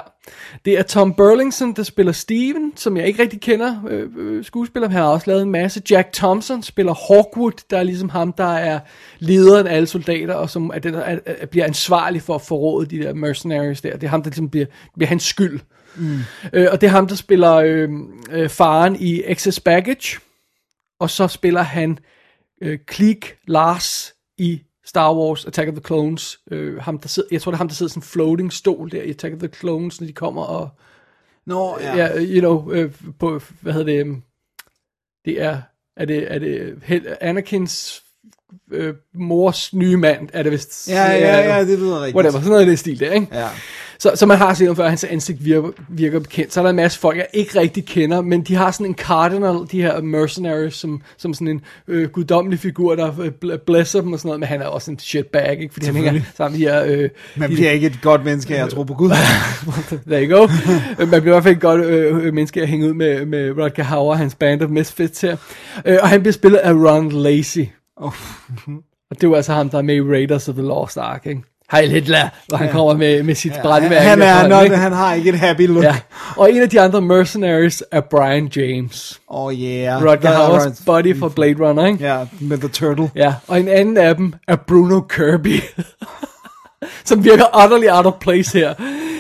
[0.66, 4.90] Det er Tom Burlington, der spiller Steven, som jeg ikke rigtig kender øh, øh, skuespiller.
[4.90, 5.82] Han har også lavet en masse.
[5.90, 8.80] Jack Thompson spiller Hawkwood, der er ligesom ham, der er
[9.20, 12.42] lederen af alle soldater, og som er den, der er, er, bliver ansvarlig for at
[12.42, 13.94] forråde de der mercenaries der.
[13.94, 14.66] Det er ham, der ligesom bliver,
[14.96, 15.60] bliver hans skyld.
[15.96, 16.20] Mm.
[16.54, 17.90] Øh, og det er ham, der spiller øh,
[18.32, 20.20] øh, faren i Excess Baggage,
[21.00, 21.98] og så spiller han
[22.62, 24.62] øh, Cleek Lars i
[24.92, 26.40] Star Wars Attack of the Clones.
[26.52, 28.92] Øh, ham, der sidder, jeg tror, det er ham, der sidder sådan en floating stol
[28.92, 30.70] der i Attack of the Clones, når de kommer og...
[31.46, 31.96] Nå, ja.
[31.96, 34.00] Ja, you know, øh, på, hvad hedder det...
[34.00, 34.22] øhm,
[35.26, 35.62] Det er...
[35.98, 38.04] Er det, er det Anakins
[38.72, 40.90] øh, mors nye mand, er det vist?
[40.90, 42.16] Ja, ja, ja, det lyder rigtigt.
[42.16, 43.28] Whatever, sådan noget i det stil der, ikke?
[43.32, 43.50] Ja.
[44.02, 46.54] Så, så man har set ham før, hans ansigt virker, virker bekendt.
[46.54, 48.96] Så er der en masse folk, jeg ikke rigtig kender, men de har sådan en
[48.96, 54.02] cardinal, de her mercenaries, som, som sådan en øh, guddommelig figur, der øh, bl- blæsser
[54.02, 55.74] dem og sådan noget, men han er også en shitbag, ikke?
[55.74, 56.84] Fordi han hænger sammen med de her...
[56.86, 59.10] Øh, Man de, bliver ikke et godt menneske, jeg tror på Gud.
[60.08, 60.48] There you go.
[60.98, 63.52] Man bliver i hvert fald et godt øh, øh, menneske at hænge ud med, med
[63.58, 65.38] Rutger Hauer, hans band of misfits her.
[65.86, 67.68] Øh, og han bliver spillet af Ron Lacey.
[67.96, 68.12] Oh.
[69.12, 71.42] Og det jo altså ham, der er med i Raiders of the Lost Ark, ikke?
[71.72, 74.02] Hej Hitler, hvor han kommer med, med sit ja, brændværk.
[74.02, 74.78] han, er, not, ikke?
[74.78, 75.84] han har ikke et happy look.
[75.84, 75.96] Ja.
[76.38, 79.22] Og en af de andre mercenaries er Brian James.
[79.28, 80.04] Oh yeah.
[80.04, 82.04] Er Hauers Ryan- buddy for Blade Runner, ikke?
[82.06, 83.10] Ja, med The Turtle.
[83.16, 85.60] Ja, og en anden af dem er Bruno Kirby.
[87.06, 88.74] som virker utterly out of place her.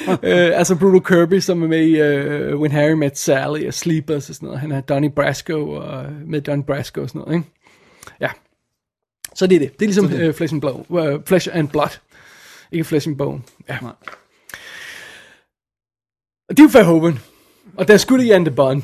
[0.08, 0.18] uh,
[0.60, 2.02] altså Bruno Kirby, som er med i
[2.54, 4.60] uh, When Harry Met Sally og Sleepers og sådan noget.
[4.62, 7.48] Han er Donnie Brasco og med Donnie Brasco og sådan noget, ikke?
[8.22, 8.28] Ja.
[9.36, 9.72] Så det er det.
[9.80, 10.86] Det er ligesom uh, Flesh and Blood.
[10.90, 11.98] Uh, Flesh and Blood.
[12.72, 13.42] Ikke Flesh and Bone.
[13.70, 13.78] Ja.
[13.82, 13.92] Nej.
[16.50, 17.20] Og det er jo Verhoeven.
[17.78, 18.84] Og der er skudt i Jan de Bond.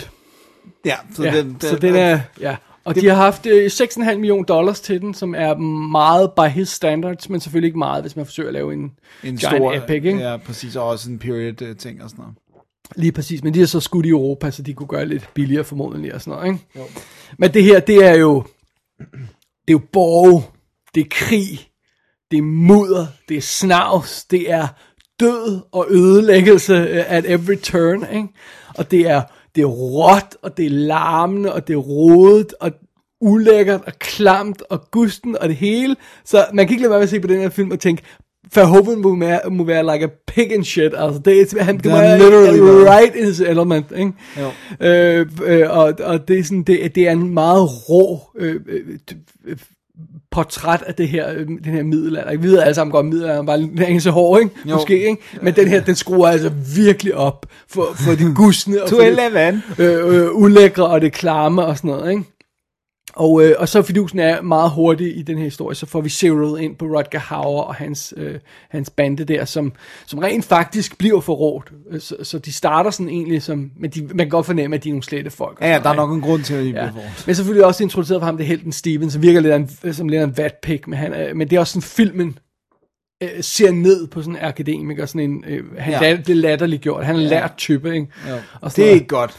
[0.85, 2.55] Ja, så Ja, den, den, så den er, ja.
[2.83, 5.55] Og de har haft øh, 6,5 millioner dollars til den, som er
[5.89, 8.91] meget by his standards, men selvfølgelig ikke meget, hvis man forsøger at lave en, en
[9.23, 10.17] giant stor, epic, ikke?
[10.17, 12.37] Ja, præcis, og også en period uh, ting og sådan noget.
[12.95, 15.63] Lige præcis, men de er så skudt i Europa, så de kunne gøre lidt billigere
[15.63, 16.65] formodentlig og sådan noget, ikke?
[16.75, 16.83] Jo.
[17.37, 18.43] Men det her, det er jo,
[18.97, 20.43] det er jo borg,
[20.95, 21.67] det er krig,
[22.31, 24.67] det er mudder, det er snavs, det er
[25.19, 28.27] død og ødelæggelse øh, at every turn, ikke?
[28.77, 29.21] Og det er,
[29.55, 32.71] det er råt, og det er larmende, og det er rodet, og
[33.21, 35.95] ulækkert, og klamt, og gusten, og det hele.
[36.25, 38.03] Så man kan ikke lade være med at se på den her film og tænke,
[38.55, 42.17] Verhoeven må være, må være like a pig and shit, altså det er, han er
[42.17, 42.89] literally være that.
[42.89, 44.13] right in his element, ikke?
[44.39, 44.51] Jo.
[44.85, 49.57] Øh, øh, og, og det er sådan, det, det er en meget rå øh, øh,
[50.37, 52.37] portræt af det her, øh, den her middelalder.
[52.37, 54.51] Vi ved alle sammen godt, at middelalderen var en anelse hård, ikke?
[54.65, 54.75] Jo.
[54.75, 55.21] Måske, ikke?
[55.41, 59.07] Men den her, den skruer altså virkelig op for, for de gusne og for det,
[59.07, 59.61] 11.
[59.77, 62.23] øh, øh, ulækre og det klamme og sådan noget, ikke?
[63.19, 66.09] Og, øh, og så fidusen er meget hurtigt i den her historie, så får vi
[66.09, 68.35] zeroet ind på Rutger Hauer og hans, øh,
[68.69, 69.73] hans bande der, som,
[70.05, 71.71] som rent faktisk bliver forrådt.
[71.91, 74.83] Øh, Så, så de starter sådan egentlig som, men de, man kan godt fornemme, at
[74.83, 75.57] de er nogle slette folk.
[75.61, 76.71] Ja, ja, der er nok en grund til, at I Ja.
[76.71, 77.25] bliver for.
[77.27, 79.93] Men selvfølgelig også introduceret for ham, det er helten Steven, som virker lidt af en,
[79.93, 82.39] som lidt af en vatpik, men, han, er- men det er også sådan filmen
[83.23, 86.09] øh, ser ned på sådan en akademiker, sådan en, øh, han Ja.
[86.09, 86.15] ja.
[86.27, 88.07] det latterligt gjort, han er en lært type, ikke?
[88.29, 88.35] Jo.
[88.61, 89.31] Og Det er ikke godt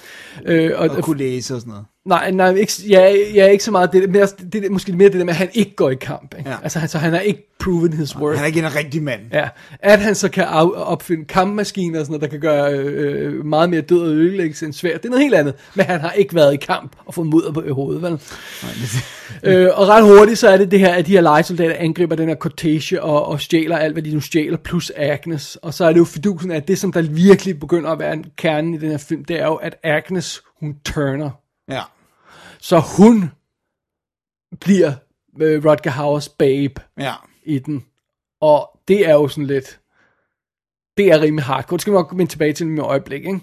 [0.47, 1.85] øh, og, at kunne læse og sådan noget.
[2.09, 5.09] Nej, nej, ikke, ja, ja, ikke så meget det, men også det, det, måske mere
[5.09, 6.35] det der med, at han ikke går i kamp.
[6.39, 6.51] Ikke?
[6.51, 6.57] Ja.
[6.63, 8.37] Altså, han, så han har ikke proven his worth.
[8.37, 9.21] Han er ikke en rigtig mand.
[9.33, 9.49] Ja,
[9.81, 13.71] at han så kan af, opfinde kampmaskiner og sådan noget, der kan gøre øh, meget
[13.71, 15.55] mere død og ødelæggelse end svært, det er noget helt andet.
[15.75, 18.21] Men han har ikke været i kamp og fået mudder på hovedet, vel?
[19.55, 22.29] øh, og ret hurtigt så er det det her, at de her legesoldater angriber den
[22.29, 25.57] her cortege og, og stjæler alt, hvad de nu stjæler, plus Agnes.
[25.57, 28.25] Og så er det jo fidusen, at det, som der virkelig begynder at være en
[28.37, 31.31] kernen i den her film, det er jo, at Agnes, hun turner.
[31.71, 31.81] Ja.
[32.61, 33.31] Så hun
[34.61, 34.93] bliver
[35.41, 37.15] øh, Rutger Hauers babe Ja.
[37.45, 37.85] i den.
[38.41, 39.81] Og det er jo sådan lidt...
[40.97, 41.77] Det er rimelig hardcore.
[41.77, 43.41] Det skal vi nok vende tilbage til med et øjeblik, ikke?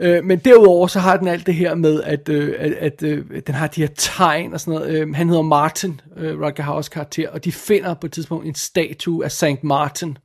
[0.00, 3.40] Øh, men derudover så har den alt det her med, at, øh, at, at øh,
[3.46, 4.98] den har de her tegn og sådan noget.
[5.00, 8.54] Øh, han hedder Martin, øh, Rutger Hauers karakter, og de finder på et tidspunkt en
[8.54, 9.62] statue af St.
[9.64, 10.18] Martin.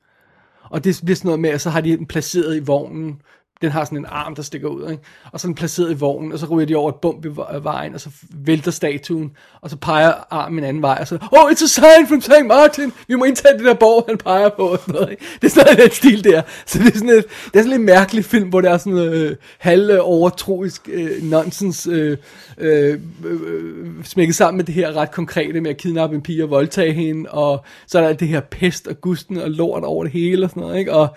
[0.63, 3.21] Og det bliver sådan noget med, at så har de den placeret i vognen
[3.63, 5.03] den har sådan en arm, der stikker ud, ikke?
[5.31, 7.29] og så er den placeret i vognen, og så ryger de over et bump i
[7.61, 9.31] vejen, og så vælter statuen,
[9.61, 12.45] og så peger armen en anden vej, og så, oh, it's a sign from St.
[12.45, 15.25] Martin, vi må indtage det der borg, han peger på, og sådan noget, ikke?
[15.41, 16.41] Det er sådan noget, den stil der.
[16.65, 18.77] Så det er sådan et, det er sådan en lidt mærkelig film, hvor der er
[18.77, 22.17] sådan noget øh, halv overtroisk øh, nonsens, øh,
[22.57, 26.49] øh, øh, smækket sammen med det her ret konkrete med at kidnappe en pige og
[26.49, 30.13] voldtage hende, og så er der det her pest og gusten og lort over det
[30.13, 30.93] hele og sådan noget, ikke?
[30.93, 31.07] Og,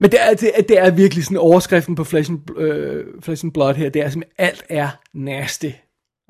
[0.00, 3.52] men det er, det, det er virkelig sådan overskriften på Flesh and, øh, Flesh and
[3.52, 5.70] Blood her, det er simpelthen, alt er nasty,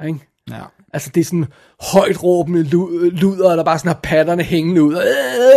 [0.07, 0.19] ikke?
[0.51, 0.63] Ja.
[0.93, 1.47] Altså det er sådan
[1.81, 5.03] højt råbende lu- luder, der bare sådan har patterne hængende ud, og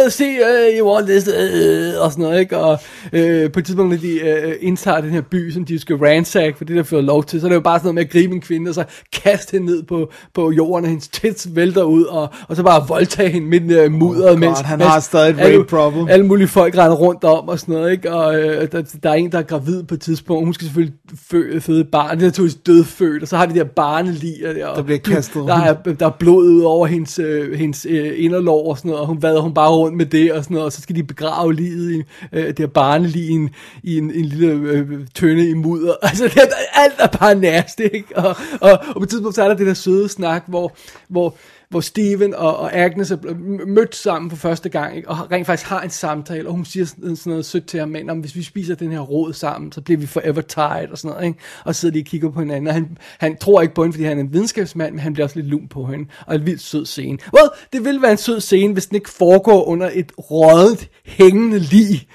[0.05, 2.57] øh, se, øh, you want this, øh, og sådan noget, ikke?
[2.57, 2.79] Og
[3.13, 6.57] øh, på et tidspunkt, når de øh, indtager den her by, som de skal ransack,
[6.57, 8.09] for det der fører lov til, så er det jo bare sådan noget med at
[8.09, 8.83] gribe en kvinde, og så
[9.23, 12.87] kaste hende ned på, på jorden, og hendes tits vælter ud, og, og så bare
[12.87, 16.07] voldtage hende midt i mudderet, God, mens, han mens har stadig et alle- rape problem.
[16.09, 18.13] alle mulige folk render rundt om og sådan noget, ikke?
[18.13, 20.45] Og øh, der, der er en, der er gravid på et tidspunkt.
[20.45, 20.95] Hun skal selvfølgelig
[21.31, 22.17] fø, føde et barn.
[22.17, 24.73] Det er naturligvis dødfødt, og så har de der barneliger der.
[24.73, 28.69] Der bliver kastet Der er, der er blod ud over hendes, øh, hendes øh, inderlov
[28.69, 30.71] og sådan noget, og hun vader hun bare rundt med det og sådan noget, og
[30.71, 32.03] så skal de begrave livet i
[32.33, 33.49] øh, det her barnelig i en,
[33.83, 35.93] i en, en lille øh, tønde i mudder.
[36.09, 38.17] Altså, det, er- alt er bare nasty, ikke?
[38.17, 40.75] Og, og, og på et tidspunkt, så er der det der søde snak, hvor,
[41.07, 41.35] hvor
[41.69, 43.17] hvor Steven og, og Agnes er
[43.65, 45.09] mødt sammen for første gang, ikke?
[45.09, 47.89] og rent faktisk har en samtale, og hun siger sådan, sådan noget sødt til ham,
[47.89, 50.97] men om hvis vi spiser den her råd sammen, så bliver vi forever tired, og
[50.97, 51.39] sådan noget, ikke?
[51.65, 53.93] og så sidder de og kigger på hinanden, og han, han tror ikke på hende,
[53.93, 56.45] fordi han er en videnskabsmand, men han bliver også lidt lun på hende, og en
[56.45, 57.17] vildt sød scene.
[57.33, 61.59] Well, det ville være en sød scene, hvis den ikke foregår under et rådet, hængende
[61.59, 62.07] lig,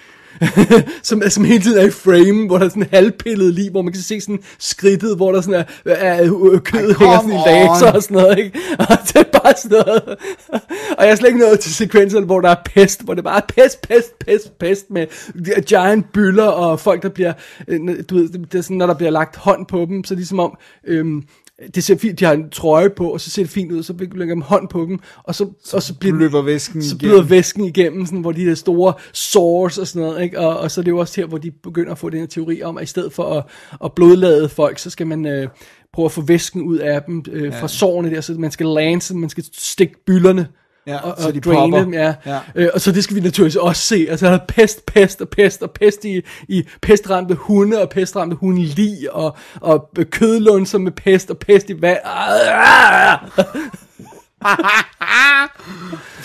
[1.02, 3.92] som, som hele tiden er i frame, hvor der er sådan halvpillet lige, hvor man
[3.92, 8.02] kan se sådan skridtet, hvor der sådan er, er, kødet hænger sådan i laser og
[8.02, 8.58] sådan noget, ikke?
[8.90, 10.02] Og det er bare sådan noget.
[10.98, 13.36] Og jeg er slet ikke nået til sekvenserne, hvor der er pest, hvor det bare
[13.36, 15.06] er pest, pest, pest, pest med
[15.64, 17.32] giant byller og folk, der bliver,
[17.68, 17.80] øh,
[18.10, 20.28] du ved, det er sådan, når der bliver lagt hånd på dem, så er det
[20.28, 21.22] som om, øhm,
[21.74, 23.94] det ser fint, de har en trøje på, og så ser det fint ud, så
[23.98, 27.10] lægger man hånd på dem, og så, og så bliver løber væsken så igennem.
[27.10, 30.40] bløder væsken igennem, sådan, hvor de der store sores og sådan noget, ikke?
[30.40, 32.26] Og, og så er det jo også her, hvor de begynder at få den her
[32.26, 33.44] teori om, at i stedet for at,
[33.84, 35.48] at blodlade folk, så skal man øh,
[35.92, 39.16] prøve at få væsken ud af dem øh, fra sårene der, så man skal lance
[39.16, 40.48] man skal stikke byllerne,
[40.86, 41.78] Ja, og, så og de draine popper.
[41.84, 42.14] dem, ja.
[42.26, 42.38] Ja.
[42.54, 44.06] Øh, og så det skal vi naturligvis også se.
[44.10, 48.36] Altså, der er pest, pest og pest og pest i, i pestramte hunde og pestramte
[48.36, 51.98] hunde og, og kødlunser med pest og pest i vand.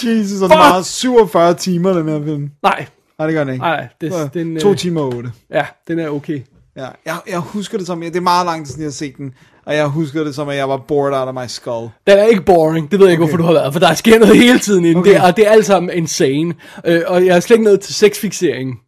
[0.04, 2.50] Jesus, og den var 47 timer, den her film.
[2.64, 2.86] Nej,
[3.20, 3.64] Nej, det gør den ikke.
[3.64, 5.32] nej, det, Så, den, øh, To timer og otte.
[5.54, 6.42] Ja, den er okay.
[6.76, 9.18] Ja, jeg, jeg husker det som, det er meget lang tid siden, jeg har set
[9.18, 9.34] den,
[9.70, 11.90] og jeg husker det som, at jeg var bored out of my skull.
[12.08, 13.30] Den er ikke boring, det ved jeg ikke, okay.
[13.32, 15.12] hvorfor du har været, for der sker noget hele tiden i den, Okay.
[15.14, 16.54] det, og det er alt sammen insane.
[16.86, 18.80] Øh, og jeg er slet ikke nået til sexfixering.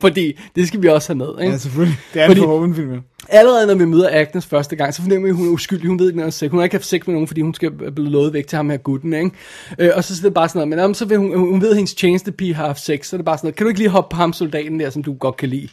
[0.00, 1.52] Fordi det skal vi også have med, ikke?
[1.52, 1.98] Ja, selvfølgelig.
[2.14, 2.92] Det er en Fordi- forhåbentlig film.
[2.92, 2.98] ja.
[3.28, 5.88] Allerede når vi møder Agnes første gang, så fornemmer vi, at hun er uskyldig.
[5.88, 6.50] Hun ved ikke noget om sex.
[6.50, 8.70] Hun har ikke haft sex med nogen, fordi hun skal blive lovet væk til ham
[8.70, 9.30] her gutten, ikke?
[9.78, 11.70] Øh, og så er det bare sådan noget, men jamen, så vil hun, hun ved,
[11.70, 13.80] at hendes tjenestepige har haft sex, så er det bare sådan noget, kan du ikke
[13.80, 15.68] lige hoppe på ham soldaten der, som du godt kan lide?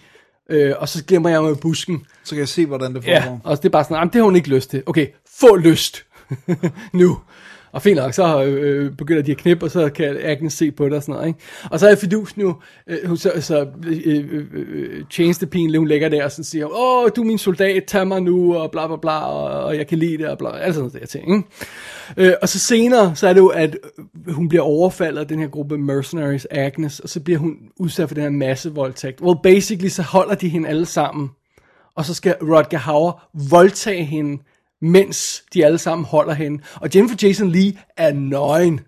[0.49, 2.05] Øh, og så glemmer jeg mig i busken.
[2.23, 3.41] Så kan jeg se, hvordan det Ja, foregår.
[3.43, 4.83] og det er bare sådan, det har hun ikke lyst til.
[4.85, 5.07] Okay,
[5.39, 6.05] få lyst.
[6.93, 7.19] nu.
[7.71, 10.71] Og fint nok, så øh, øh, begynder de at knippe, og så kan Agnes se
[10.71, 11.39] på det og sådan noget, ikke?
[11.71, 12.55] Og så er Fidus nu,
[12.87, 16.65] øh, hun, så, så øh, øh, øh, øh tjenestepigen, hun ligger der, og så siger,
[16.65, 19.87] åh, du er min soldat, tag mig nu, og bla bla bla, og, og jeg
[19.87, 22.29] kan lide det, og bla, alt sådan noget der ting, ikke?
[22.29, 23.77] Øh, og så senere, så er det jo, at
[24.27, 28.07] øh, hun bliver overfaldet af den her gruppe mercenaries, Agnes, og så bliver hun udsat
[28.07, 29.21] for den her masse voldtægt.
[29.21, 31.29] Well, basically, så holder de hende alle sammen,
[31.95, 34.43] og så skal Rodger Hauer voldtage hende,
[34.81, 36.63] mens de alle sammen holder hende.
[36.75, 38.79] Og Jennifer Jason Lee er nøgen.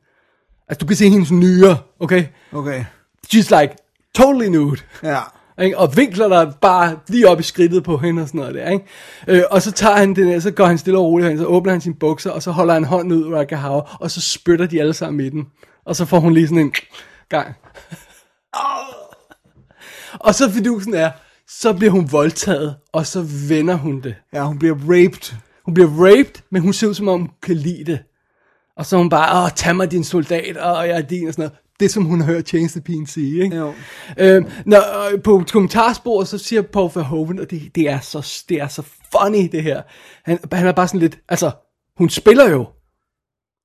[0.68, 2.26] Altså, du kan se hendes nyre, okay?
[2.52, 2.86] Okay.
[3.34, 3.76] She's like
[4.16, 4.82] totally nude.
[5.04, 5.20] Ja.
[5.62, 5.78] Ikke?
[5.78, 8.86] Og vinkler der bare lige op i skridtet på hende og sådan noget der, ikke?
[9.28, 11.72] Øh, og så tager han den så går han stille og roligt hen, så åbner
[11.72, 14.94] han sine bukser, og så holder han hånden ud, Hauer, og så spytter de alle
[14.94, 15.48] sammen i den.
[15.86, 16.74] Og så får hun lige sådan en
[17.30, 17.56] gang.
[20.20, 21.12] Og så fidusen er,
[21.48, 24.16] så bliver hun voldtaget, og så vender hun det.
[24.34, 25.36] Ja, hun bliver raped.
[25.66, 28.00] Hun bliver raped, men hun ser ud som om hun kan lide det.
[28.78, 31.44] Og så hun bare, åh, tag mig din soldat, og jeg er din, og sådan
[31.44, 31.60] noget.
[31.80, 33.56] Det som hun har hørt tjenestepigen sige, ikke?
[33.56, 33.74] Jo.
[34.18, 38.62] Øhm, når, øh, på kommentarsporet, så siger Paul Verhoeven, og det, det, er så, det
[38.62, 39.82] er så funny, det her.
[40.26, 41.52] Han, han er bare sådan lidt, altså,
[41.98, 42.66] hun spiller jo.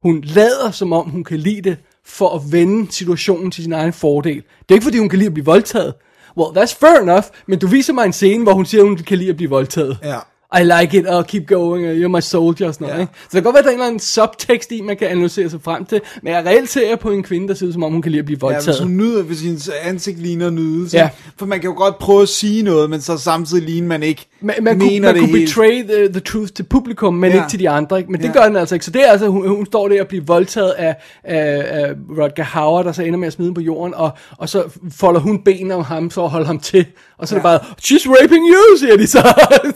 [0.02, 3.92] Hun lader, som om hun kan lide det, for at vende situationen til sin egen
[3.92, 4.36] fordel.
[4.36, 5.94] Det er ikke, fordi hun kan lide at blive voldtaget.
[6.36, 9.18] Well, that's fair enough, men du viser mig en scene, hvor hun siger, hun kan
[9.18, 9.98] lide at blive voldtaget.
[10.02, 10.18] Ja.
[10.60, 12.96] I like it, og keep going, og you're my soldier og sådan noget.
[12.98, 13.00] Ja.
[13.00, 13.12] Ikke?
[13.16, 15.08] Så det kan godt være, at der er en eller anden subtekst i, man kan
[15.08, 17.82] analysere sig frem til, men jeg reelt ser på en kvinde, der ser ud som
[17.82, 18.66] om, hun kan lide at blive Ja, voldtaget.
[18.66, 20.96] hvis hun nyder, hvis hendes ansigt ligner nydelse.
[20.96, 21.08] Ja.
[21.38, 24.26] For man kan jo godt prøve at sige noget, men så samtidig ligne man ikke
[24.40, 25.48] Man, man, kunne, mener man det kunne helt.
[25.50, 27.36] betray the, the truth til publikum, men Ja.
[27.36, 27.98] ikke til de andre.
[27.98, 28.12] Ikke?
[28.12, 28.32] Men det Ja.
[28.32, 28.84] gør den altså ikke.
[28.84, 32.42] Så det er altså, hun, hun står der og bliver voldtaget af, af, af Rodger
[32.44, 34.62] Hauer, der så ender med at smide på jorden, og, og så
[34.92, 36.86] folder hun benene om ham, så holder ham til.
[37.18, 37.40] Og så ja.
[37.42, 39.18] er det bare, she's raping you, siger de så.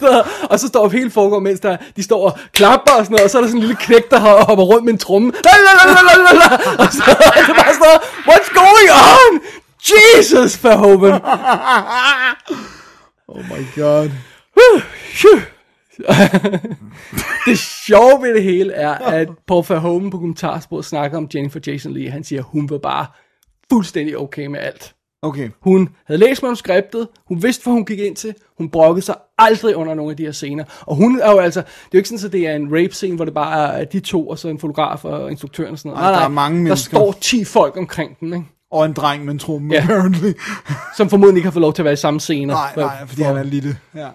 [0.51, 3.31] og så står hele foregår, mens der, de står og klapper og sådan noget, og
[3.31, 5.33] så er der sådan en lille knæk, der ho- hopper rundt med en tromme.
[6.79, 7.03] Og så
[7.37, 9.41] er det bare sådan noget, what's going on?
[9.93, 11.21] Jesus, Verhoeven.
[13.29, 14.11] Oh my god.
[17.47, 21.93] Det sjove ved det hele er, at Paul Verhoeven på kommentarsporet snakker om Jennifer Jason
[21.93, 22.13] Leigh.
[22.13, 23.07] Han siger, hun var bare
[23.73, 24.95] fuldstændig okay med alt.
[25.25, 25.51] Okay.
[25.61, 29.77] Hun havde læst manuskriptet, hun vidste, hvad hun gik ind til, hun brokkede sig aldrig
[29.77, 30.65] under nogle af de her scener.
[30.81, 33.17] Og hun er jo altså, det er jo ikke sådan, at det er en rape-scene,
[33.17, 36.03] hvor det bare er de to, og så en fotograf og instruktøren og sådan noget.
[36.05, 36.97] Nej, der er mange Der mennesker.
[36.97, 38.47] står 10 folk omkring den, ikke?
[38.71, 39.83] Og en dreng med en tromme, Ja.
[39.83, 40.33] apparently.
[40.97, 42.55] som formodentlig ikke har fået lov til at være i samme scener.
[42.55, 43.79] nej, For- nej, fordi han er lille.
[43.95, 44.09] Ja.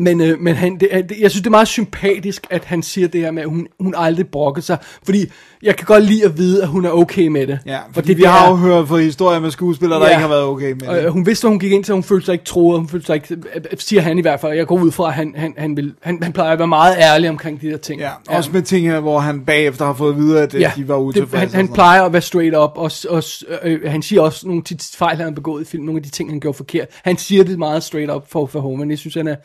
[0.00, 3.08] Men, øh, men han, det, det, jeg synes, det er meget sympatisk, at han siger
[3.08, 4.78] det her med, at hun, hun aldrig brokker sig.
[5.04, 5.24] Fordi
[5.62, 7.58] jeg kan godt lide at vide, at hun er okay med det.
[7.66, 10.10] Ja, For fordi det vi har jo hørt fra historier med skuespillere, der Ja.
[10.12, 11.04] ikke har været okay med Og, det.
[11.04, 13.06] øh, hun vidste, hvad hun gik ind til, hun følte sig ikke troet, hun følte
[13.06, 15.54] sig ikke, øh, siger han i hvert fald, jeg går ud fra, at han, han,
[15.58, 18.00] han, vil, han, han plejer at være meget ærlig omkring de der ting.
[18.00, 20.96] Ja, også med ting hvor han bagefter har fået at vide, at ja, de var
[20.96, 21.38] utilfredse.
[21.38, 23.22] han, og han plejer at være straight up, og, og
[23.62, 26.10] øh, han siger også nogle de fejl, han har begået i film, nogle af de
[26.10, 26.88] ting, han gjorde forkert.
[27.02, 28.90] Han siger det meget straight up for, for Homan.
[28.90, 29.36] Jeg synes, han er,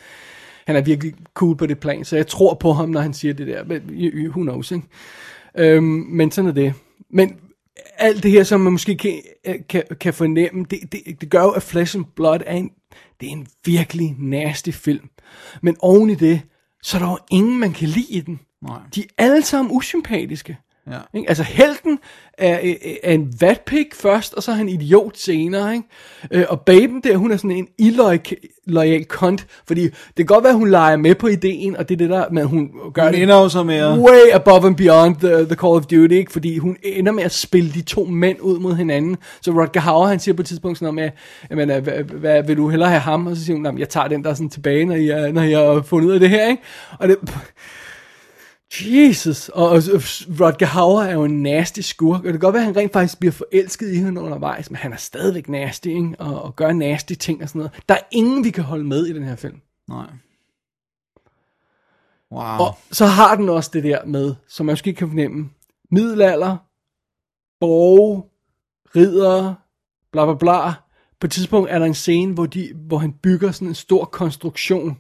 [0.67, 3.33] han er virkelig cool på det plan, så jeg tror på ham, når han siger
[3.33, 3.63] det der.
[3.63, 3.81] Men
[4.29, 4.87] who knows, ikke?
[5.57, 6.73] Øhm, men sådan er det.
[7.09, 7.35] Men
[7.97, 11.41] alt det her, som man måske kan, øh, kan, kan fornemme, det, det, det gør
[11.41, 12.71] jo, at Flesh and Blood er en,
[13.19, 15.09] det er en virkelig nasty film.
[15.61, 16.41] Men oven i det,
[16.83, 18.39] så er der jo ingen, man kan lide i den.
[18.61, 18.79] Nej.
[18.95, 20.57] De er alle sammen usympatiske.
[20.91, 20.97] Ja.
[21.13, 21.29] Ikke?
[21.29, 21.99] Altså helten
[22.37, 22.59] er,
[23.03, 25.73] er, en vatpig først, og så er han idiot senere.
[25.73, 25.87] Ikke?
[26.31, 30.53] Øh, og baben der, hun er sådan en illoyal kont, fordi det kan godt være,
[30.53, 33.21] hun leger med på ideen, og det er det der, men hun gør Hun det
[33.23, 36.31] ender så at- way above and beyond the, the Call of Duty, ikke?
[36.31, 39.17] fordi hun ender med at spille de to mænd ud mod hinanden.
[39.41, 41.13] Så Rodger Hauer, han siger på et tidspunkt sådan noget
[41.49, 43.27] med, jamen, øh, hvad, hvad, vil du hellere have ham?
[43.27, 45.41] Og så siger hun, "Nå, men jeg tager den der sådan tilbage, når jeg, når
[45.41, 46.47] jeg har fundet ud af det her.
[46.49, 46.63] Ikke?
[46.99, 47.17] Og det,
[48.81, 49.81] Jesus, og, og
[50.39, 52.93] Rodger Hauer er jo en nasty skurk, og det kan godt være, at han rent
[52.93, 56.15] faktisk bliver forelsket i hende undervejs, men han er stadigvæk nasty, ikke?
[56.19, 57.83] Og, og gør nasty ting og sådan noget.
[57.89, 59.61] Der er ingen, vi kan holde med i den her film.
[59.89, 60.07] Nej.
[62.31, 62.67] Wow.
[62.67, 65.49] Og så har den også det der med, som man måske kan fornemme,
[65.91, 66.57] middelalder,
[67.59, 68.31] borg,
[68.95, 69.53] ridder,
[70.11, 70.73] bla bla bla.
[71.19, 74.05] På et tidspunkt er der en scene, hvor, de, hvor han bygger sådan en stor
[74.05, 74.97] konstruktion,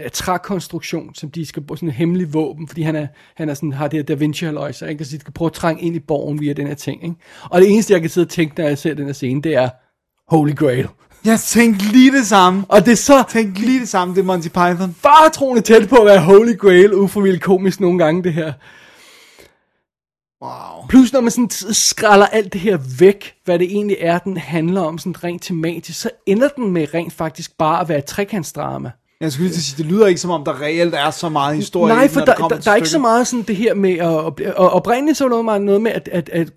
[0.00, 3.06] øh, trækonstruktion, som de skal bruge sådan en hemmelig våben, fordi han, er,
[3.36, 5.04] han er sådan, har det her Da Vinci halløjse, ikke?
[5.04, 7.16] Så de skal prøve at trænge ind i borgen via den her ting, ikke?
[7.50, 9.54] Og det eneste, jeg kan sidde og tænke, når jeg ser den her scene, det
[9.54, 9.68] er
[10.28, 10.88] Holy Grail.
[11.24, 12.64] Jeg tænkte lige det samme.
[12.68, 14.94] Og det er så Tænkte lige det samme, det er Monty Python.
[14.94, 18.52] faretroende tæt på at være Holy Grail, ufrivilligt komisk nogle gange, det her.
[20.44, 20.86] Wow.
[20.88, 24.80] Plus når man sådan skralder alt det her væk, hvad det egentlig er, den handler
[24.80, 28.90] om, sådan rent tematisk, så ender den med rent faktisk bare at være et trekantsdrama.
[29.20, 31.92] Jeg skulle lige sige, det lyder ikke som om, der reelt er så meget historie.
[31.92, 33.92] i Nej, for der, der, til der er ikke så meget sådan det her med,
[33.92, 36.52] at, og oprindeligt så var meget noget med, at, at, at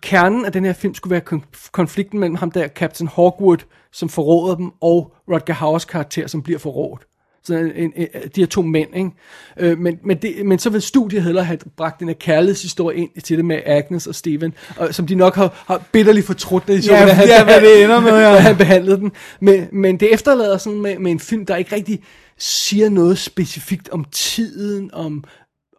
[0.00, 3.58] kernen af den her film skulle være kon- konflikten mellem ham der, Captain Hawkwood,
[3.92, 7.02] som forråder dem, og Rodger Hauers karakter, som bliver forrådt.
[7.44, 9.10] Så en, en, en, de her to mænd, ikke?
[9.58, 13.10] Øh, men, men, det, men så vil studiet hellere have bragt den her kærlighedshistorie ind
[13.24, 16.74] til det med Agnes og Steven, og, som de nok har, har bitterligt fortrudt, når
[16.74, 18.38] de så, Ja, han, ja, hvad det ender med, ja.
[18.48, 19.12] han behandlede den.
[19.40, 22.00] Men, men det efterlader sådan med, med en film, der ikke rigtig
[22.38, 25.24] siger noget specifikt om tiden, om,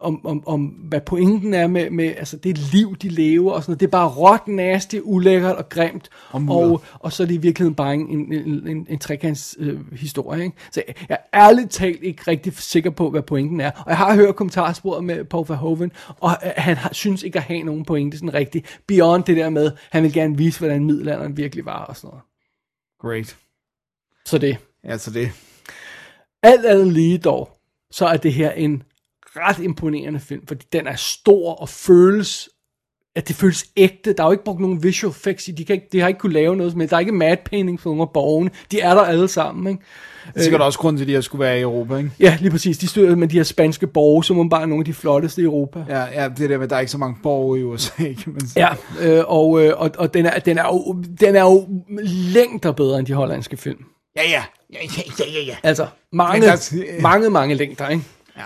[0.02, 3.70] om, om, om hvad pointen er med, med altså det liv, de lever og sådan
[3.70, 3.80] noget.
[3.80, 6.08] Det er bare råt, nasty, ulækkert og grimt.
[6.30, 9.56] Og, og, og så er det i virkeligheden bare en, en, en, en, en trekants
[9.58, 10.44] øh, historie.
[10.44, 10.56] Ikke?
[10.72, 13.70] Så jeg, jeg er ærligt talt ikke rigtig sikker på, hvad pointen er.
[13.70, 17.44] Og jeg har hørt kommentarsporet med Paul Verhoeven, og øh, han har, synes ikke at
[17.44, 18.80] have nogen pointe sådan rigtigt.
[18.86, 22.22] Beyond det der med, han vil gerne vise, hvordan middelalderen virkelig var og sådan noget.
[23.00, 23.36] Great.
[24.26, 24.56] Så det.
[24.84, 25.30] Altså det.
[26.42, 27.58] Alt andet lige dog,
[27.90, 28.82] så er det her en
[29.36, 32.48] ret imponerende film, fordi den er stor og føles,
[33.16, 34.12] at det føles ægte.
[34.12, 36.20] Der er jo ikke brugt nogen visual effects i, de, kan ikke, de har ikke
[36.20, 38.50] kunne lave noget, men der er ikke mad painting på nogle af borgerne.
[38.70, 39.82] De er der alle sammen, ikke?
[40.26, 42.10] Det er sikkert også grund til, at de her skulle være i Europa, ikke?
[42.20, 42.78] Ja, lige præcis.
[42.78, 45.44] De stod med de her spanske borge, som er bare nogle af de flotteste i
[45.44, 45.84] Europa.
[45.88, 48.46] Ja, ja det der med, at der er ikke så mange borgere i USA, man
[48.48, 48.66] sige.
[48.66, 48.74] Ja,
[49.18, 51.68] øh, og, øh, og, og den, er, den, er jo, den er jo
[52.34, 53.84] længder bedre end de hollandske film.
[54.16, 54.44] Ja, ja.
[54.72, 54.78] Ja,
[55.18, 55.56] ja, ja, ja.
[55.62, 58.04] Altså, mange, Men der- mange, mange længder, ikke?
[58.36, 58.42] ja.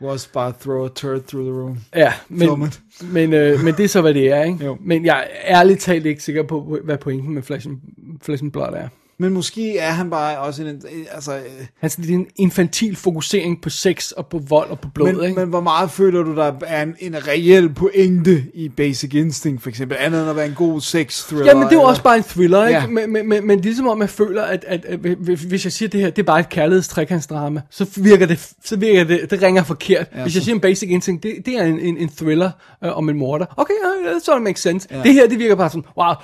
[0.00, 1.78] Was bare throw a turd through the room.
[1.94, 4.64] Ja, men, men, øh, men det er så, hvad det er, ikke?
[4.64, 4.76] Jo.
[4.80, 7.78] Men jeg er ærligt talt ikke sikker på, hvad pointen med Flesh and,
[8.22, 8.88] Flesh and Blood er.
[9.18, 10.82] Men måske er han bare også en...
[11.10, 11.40] Altså, øh,
[11.80, 15.24] Han det er en infantil fokusering på sex og på vold og på blod, men,
[15.24, 15.40] ikke?
[15.40, 19.68] men hvor meget føler du, der er en, en reel pointe i Basic Instinct, for
[19.68, 19.96] eksempel?
[20.00, 21.46] Andet end at være en god sex thriller.
[21.46, 22.78] Jamen, det er jo eller- også bare en thriller, ikke?
[22.78, 22.82] Ja.
[22.82, 22.88] Ja.
[22.88, 25.72] Men, men, men, men det er som om, jeg føler, at, at, at, hvis jeg
[25.72, 29.42] siger det her, det er bare et kærlighedstrekantsdrama, så virker det, så virker det, det
[29.42, 30.06] ringer forkert.
[30.16, 32.50] Ja, hvis jeg siger en basic instinct, det, det er en, en, en thriller
[32.84, 33.46] øh, om en morder.
[33.56, 33.74] Okay,
[34.06, 34.88] ja, så det makes sense.
[34.90, 35.02] Ja.
[35.02, 36.14] Det her, det virker bare sådan, wow,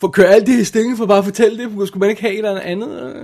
[0.00, 2.22] for at køre alt det her stænge for bare at fortælle det, skulle man ikke
[2.22, 3.14] have et eller andet?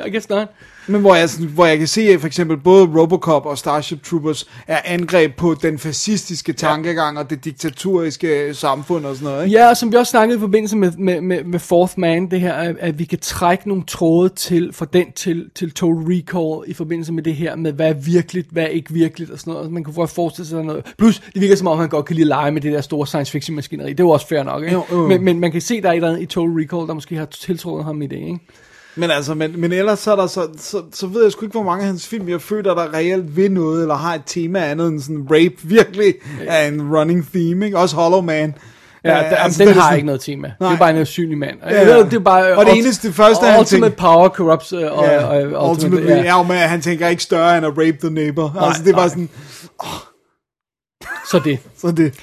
[0.00, 0.48] Uh, I guess not.
[0.86, 4.02] Men hvor jeg, sådan, hvor jeg kan se, at for eksempel både Robocop og Starship
[4.04, 9.58] Troopers er angreb på den fascistiske tankegang og det diktaturiske samfund og sådan noget, ikke?
[9.58, 12.40] Ja, og som vi også snakkede i forbindelse med, med, med, med Fourth Man, det
[12.40, 16.70] her, at, at vi kan trække nogle tråde til, fra den til, til Total Recall,
[16.70, 19.52] i forbindelse med det her, med hvad er virkeligt, hvad er ikke virkeligt, og sådan
[19.52, 19.72] noget.
[19.72, 20.92] Man kan få forestille sig noget.
[20.98, 23.06] Plus, det virker som om, han godt kan lide at lege med det der store
[23.06, 23.90] science fiction maskineri.
[23.90, 24.74] Det er jo også fair nok, ikke?
[24.74, 25.08] Jo, jo.
[25.08, 27.16] Men, men man kan se, der er et eller andet i Total Recall, der måske
[27.16, 28.38] har tiltrådt ham i det, ikke?
[28.96, 31.52] Men altså, men, men ellers så, er der så, så, så ved jeg sgu ikke,
[31.52, 34.58] hvor mange af hans film, jeg føler, der reelt vil noget, eller har et tema
[34.58, 36.14] andet end sådan rape, virkelig
[36.46, 37.78] er en running theme, ikke?
[37.78, 38.54] Også Hollow Man.
[39.04, 40.48] Ja, der, altså, den det har sådan- ikke noget tema.
[40.48, 40.72] Det Nej.
[40.72, 41.56] er bare en usynlig mand.
[41.70, 42.02] Ja, Ja, ja.
[42.04, 45.24] Det er bare, Og det eneste første, han Ultimate tænkte- power corrupts, uh, og, Ja,
[45.24, 46.22] og, og, ultimately, ja.
[46.36, 48.52] ja, men han tænker ikke større end at rape the neighbor.
[48.54, 49.08] Nej, altså, det er bare nej.
[49.08, 49.28] sådan,
[51.30, 51.58] Så det.
[51.78, 52.14] så det.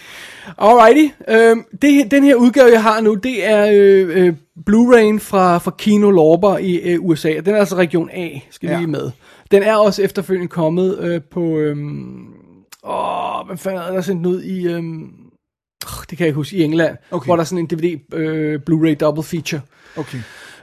[0.57, 1.13] Alrighty.
[1.29, 4.33] Øhm, det, den her udgave, jeg har nu, det er øh, øh,
[4.65, 7.33] Blu-ray'en fra, fra Kino Lorber i øh, USA.
[7.45, 8.79] Den er altså region A, skal vi Ja.
[8.79, 9.11] lige med.
[9.51, 11.57] Den er også efterfølgende kommet øh, på...
[11.57, 12.25] Øhm,
[12.83, 14.67] åh, hvad fanden er der sendt den ud i...
[14.67, 15.07] Øhm,
[15.81, 16.97] det kan jeg ikke huske, i England.
[17.11, 17.25] Okay.
[17.25, 19.61] Hvor der er sådan en DVD øh, Blu-ray double feature.
[19.97, 20.17] Okay.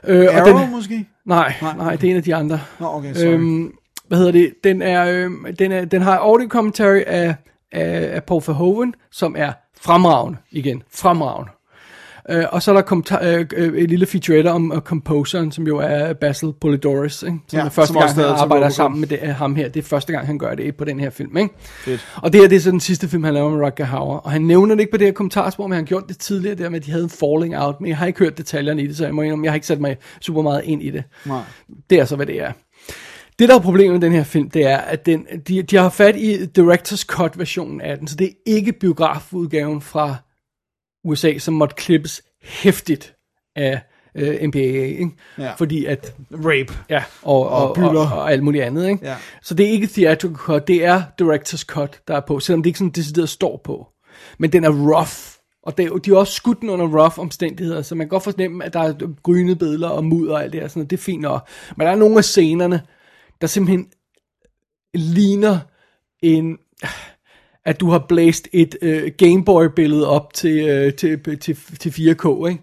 [0.07, 1.05] Øh, Arrow den, måske?
[1.25, 2.59] nej, nej, det er en af de andre.
[2.79, 3.27] Nå, okay, sorry.
[3.27, 3.73] Øhm,
[4.07, 4.53] hvad hedder det?
[4.63, 7.35] Den, er, øhm, den, er, den har audio commentary af,
[7.71, 10.83] af, af Paul Verhoeven, som er fremragende igen.
[10.93, 11.51] Fremragende.
[12.29, 15.67] Øh, og så er der kommentar, øh, øh, et lille featurette om uh, composeren, som
[15.67, 17.37] jo er Basil Polidoris, ikke?
[17.47, 19.69] som Ja, er første som gang, han arbejder sammen med det, uh, ham her.
[19.69, 21.37] Det er første gang, han gør det på den her film.
[21.37, 21.53] Ikke?
[21.59, 22.07] Fedt.
[22.15, 24.17] Og det her det er så den sidste film, han laver med Rutger Hauer.
[24.17, 26.69] Og han nævner det ikke på det her kommentarspor, men han gjort det tidligere, der
[26.69, 27.81] med, at de havde en falling out.
[27.81, 29.67] Men jeg har ikke hørt detaljerne i det, så jeg må indrømme, jeg har ikke
[29.67, 31.03] sat mig super meget ind i det.
[31.25, 31.41] Nej.
[31.89, 32.51] Det er så, hvad det er.
[33.39, 35.89] Det, der er problemet med den her film, det er, at den, de, de har
[35.89, 40.15] fat i Directors Cut-versionen af den, så det er ikke biografudgaven fra
[41.07, 43.15] USA, som måtte klippes hæftigt
[43.55, 43.81] af
[44.15, 45.09] øh, MPAA, ikke?
[45.37, 45.53] Ja.
[45.53, 46.73] Fordi at, Rape.
[46.89, 49.05] ja, og, og, og, og, og alt muligt andet, ikke?
[49.05, 49.15] Ja.
[49.41, 52.69] Så det er ikke theatrical cut, det er Directors Cut, der er på, selvom det
[52.69, 53.87] ikke sådan decideret står på.
[54.39, 57.95] Men den er rough, og det, er de er også skudt under rough omstændigheder, så
[57.95, 60.67] man kan godt fornemme, at der er grønne billeder og mudder og alt det her,
[60.67, 61.47] sådan noget, det er fint nok.
[61.77, 62.81] Men der er nogle af scenerne,
[63.41, 63.87] der simpelthen
[64.93, 65.59] ligner
[66.23, 66.57] en
[67.67, 72.61] at du har blæst et øh, Gameboy-billede op til, øh, til, til, til 4K, ikke?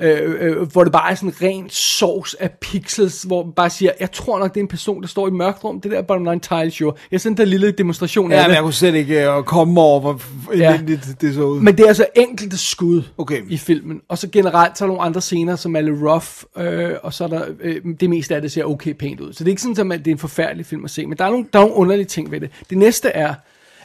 [0.00, 3.70] Øh, øh, hvor det bare er sådan en ren sovs af pixels, hvor man bare
[3.70, 6.02] siger, jeg tror nok, det er en person, der står i mørkt rum, det der
[6.02, 6.92] bottom line tile show.
[7.12, 8.54] Jeg sendte en lille demonstration Ja, af det.
[8.54, 10.20] jeg kunne slet ikke uh, komme over, hvor
[10.56, 10.74] Ja.
[10.74, 11.60] elendigt det så ud.
[11.60, 13.42] Men det er altså enkelte skud Okay.
[13.48, 14.00] i filmen.
[14.08, 16.26] Og så generelt, så er der nogle andre scener, som er lidt rough,
[16.58, 19.32] øh, og så er der, øh, det meste af det ser okay pænt ud.
[19.32, 21.24] Så det er ikke sådan, at det er en forfærdelig film at se, men der
[21.24, 22.50] er nogle, der er nogle underlige ting ved det.
[22.70, 23.34] Det næste er,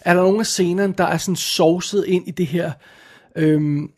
[0.01, 2.71] er der nogle af scenerne, der er sådan sovset ind i det her
[3.35, 3.89] øhm,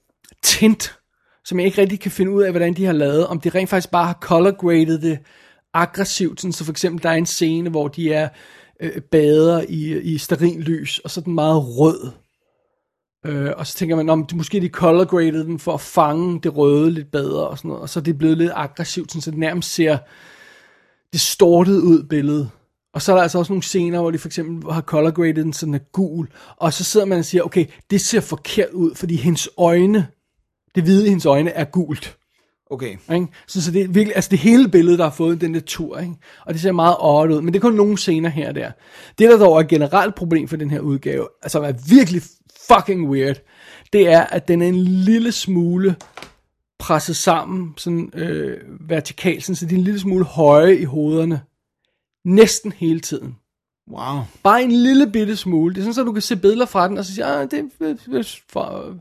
[0.44, 0.98] tint,
[1.46, 3.28] som jeg ikke rigtig kan finde ud af, hvordan de har lavet.
[3.28, 5.20] Om de rent faktisk bare har color graded det
[5.74, 8.30] aggressivt, sådan, så for eksempel der er en scene, hvor de er
[8.80, 10.20] øh, bader i, i
[10.60, 12.12] lys, og så er den meget rød.
[13.26, 16.42] Øh, og så tænker man, om de, måske de color graded den for at fange
[16.42, 17.82] det røde lidt bedre og sådan noget.
[17.82, 19.98] Og så er det blevet lidt aggressivt, sådan, så det nærmest ser
[21.14, 22.50] distortet ud billedet.
[22.94, 25.44] Og så er der altså også nogle scener, hvor de for eksempel har color graded
[25.44, 26.28] den sådan er gul.
[26.58, 30.08] Og så sidder man og siger, okay, det ser forkert ud, fordi hendes øjne,
[30.76, 32.18] det hvide i hendes øjne er gult.
[32.70, 32.98] Okay.
[33.14, 33.28] Ikke?
[33.48, 36.00] Så, så det er virkelig, altså det hele billede, der har fået den der tur,
[36.00, 36.14] ikke?
[36.46, 38.72] og det ser meget odd ud, men det er kun nogle scener her og der.
[39.20, 42.22] Det, der dog er et generelt problem for den her udgave, altså er virkelig
[42.68, 43.42] fucking weird,
[43.94, 45.96] det er, at den er en lille smule
[46.80, 48.58] presset sammen, sådan øh,
[48.90, 51.42] vertikalt, sådan, så de er en lille smule høje i hovederne,
[52.26, 53.36] næsten hele tiden.
[53.92, 54.20] Wow.
[54.44, 55.76] Bare en lille bitte smule.
[55.76, 57.72] Det er sådan, så du kan se billeder fra den, og så siger, ah, det,
[58.50, 58.96] for,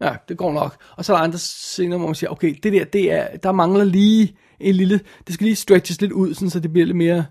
[0.00, 0.76] ja, det går nok.
[0.96, 3.52] Og så er der andre scener, hvor man siger, okay, det der, det er, der
[3.52, 6.96] mangler lige en lille, det skal lige stretches lidt ud, sådan, så det bliver lidt
[6.96, 7.24] mere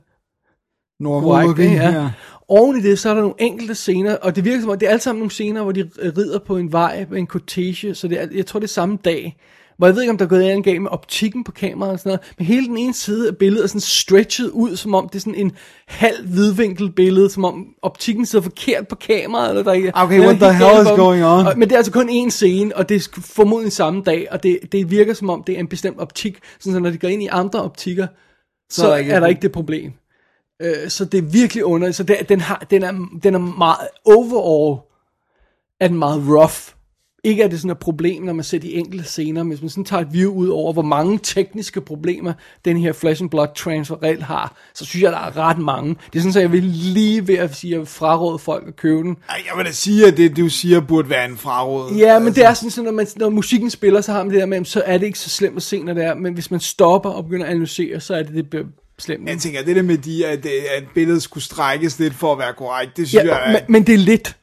[1.60, 1.74] ikke?
[1.74, 2.12] Ja.
[2.48, 4.86] Oven i det, så er der nogle enkelte scener, og det virker som om, det
[4.86, 8.08] er alle sammen nogle scener, hvor de rider på en vej, med en cortege, så
[8.08, 9.38] det er, jeg tror, det er samme dag,
[9.78, 12.00] hvor jeg ved ikke, om der er gået en galt med optikken på kameraet og
[12.00, 15.10] sådan noget, men hele den ene side af billedet er sådan stretchet ud, som om
[15.10, 15.52] det er sådan en
[15.88, 20.26] halv hvidvinkel billede, som om optikken sidder forkert på kameraet, eller der ikke Okay, der
[20.26, 21.48] what the hell is going on?
[21.48, 24.44] Og, men det er altså kun én scene, og det er formodentlig samme dag, og
[24.44, 27.08] det, det virker som om, det er en bestemt optik, sådan så når de går
[27.08, 28.08] ind i andre optikker,
[28.70, 29.92] så, er så der er, ikke er der ikke det problem.
[30.62, 31.96] Øh, så det er virkelig underligt.
[31.98, 32.92] Så det, den, har, den, er,
[33.24, 34.82] den er meget, overall
[35.80, 36.77] er den meget rough.
[37.28, 39.70] Ikke er det sådan et problem, når man ser de enkelte scener, men hvis man
[39.70, 42.34] sådan tager et view ud over, hvor mange tekniske problemer
[42.66, 45.96] den her Flesh and Blood transfer reelt har, så synes jeg, der er ret mange.
[46.14, 48.68] Det er sådan, så jeg vil lige ved at sige, at jeg vil fraråde folk
[48.68, 49.18] at købe den.
[49.30, 51.94] Ej, Jeg vil da sige, at det, du siger, burde være en fraråd.
[51.96, 54.40] Ja, men det er sådan, så når, man, når musikken spiller, så har man det
[54.40, 56.52] der med, så er det ikke så slemt at se, når det er, men hvis
[56.52, 58.66] man stopper og begynder at analysere, så er det det
[59.00, 59.30] slemt.
[59.30, 62.54] Jeg tænker, det der med de, at, at billedet skulle strækkes lidt for at være
[62.54, 64.36] korrekt, det synes Ja, jeg men, men det er lidt.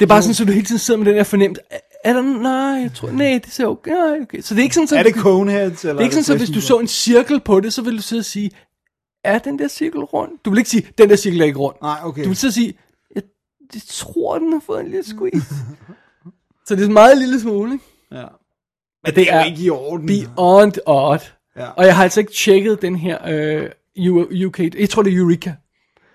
[0.00, 1.62] Det er bare sådan, så du hele tiden sidder med den der fornemmelse.
[2.04, 2.52] Er- Er der, nej,
[2.82, 4.40] jeg tror, nej, det ser okay, nej, okay.
[4.40, 5.84] Så det er ikke sådan, så, Er det Coneheads?
[5.84, 7.96] Eller det er ikke sådan, så hvis du så en cirkel på det, så vil
[7.96, 8.50] du sidde og sige,
[9.24, 10.32] er den der cirkel rund?
[10.44, 11.76] Du vil ikke sige, den der cirkel er ikke rund.
[11.82, 12.24] Nej, okay.
[12.24, 12.74] Du vil og sige,
[13.14, 13.22] jeg,
[13.74, 15.46] jeg tror, den har fået en lille squeeze.
[16.66, 17.84] så det er en meget lille smule, ikke?
[18.12, 18.24] Ja.
[19.04, 20.06] Men det er jo ikke i orden.
[20.06, 21.20] Beyond odd.
[21.56, 21.66] Ja.
[21.70, 25.52] Og jeg har altså ikke tjekket den her øh, UK, jeg tror det er Eureka.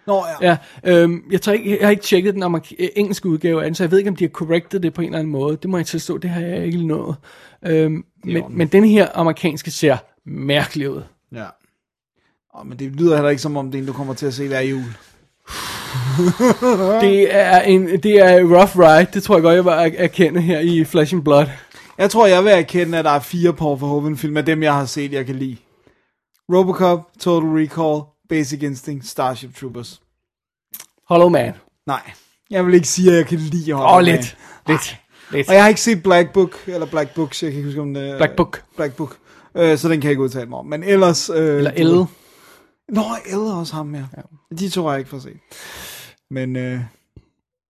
[0.07, 0.49] Nå, ja.
[0.49, 0.57] Ja,
[0.93, 3.75] øhm, jeg, tror ikke, jeg har ikke tjekket den amerik- øh, engelske udgave af den,
[3.75, 5.57] så jeg ved ikke, om de har corrected det på en eller anden måde.
[5.61, 7.15] Det må jeg tilstå, det har jeg ikke nået.
[7.65, 11.01] Øhm, men, men den her amerikanske ser mærkelig ud.
[11.35, 11.45] ja.
[12.53, 14.33] Oh, men det lyder heller ikke som om, det er en, du kommer til at
[14.33, 14.81] se hver jul.
[17.01, 20.59] Det er en det er rough ride, det tror jeg godt, jeg var erkende her
[20.59, 21.45] i Flesh and Blood.
[21.97, 24.73] Jeg tror, jeg vil erkende, at der er fire Paul Verhoeven film af dem, jeg
[24.73, 25.57] har set, jeg kan lide.
[26.53, 30.01] Robocop, Total Recall, Basic Instinct, Starship Troopers.
[31.07, 31.53] Hollow Man.
[31.85, 32.11] Nej,
[32.49, 34.05] jeg vil ikke sige, at jeg kan lide Hollow oh, Man.
[34.05, 34.37] lidt.
[34.67, 34.99] Lidt.
[35.31, 35.49] lidt.
[35.49, 37.93] Og jeg har ikke set Black Book, eller Black Books, jeg kan ikke huske om
[37.93, 38.63] det Black Book.
[38.75, 39.17] Black Book.
[39.57, 40.65] Øh, så den kan jeg ikke udtale mig om.
[40.65, 41.29] Men ellers...
[41.29, 42.05] Øh, Eller Elle.
[42.89, 44.03] Nå, Elle også ham, ja.
[44.17, 44.55] ja.
[44.55, 45.37] De to har jeg ikke fået set.
[46.31, 46.79] Men øh,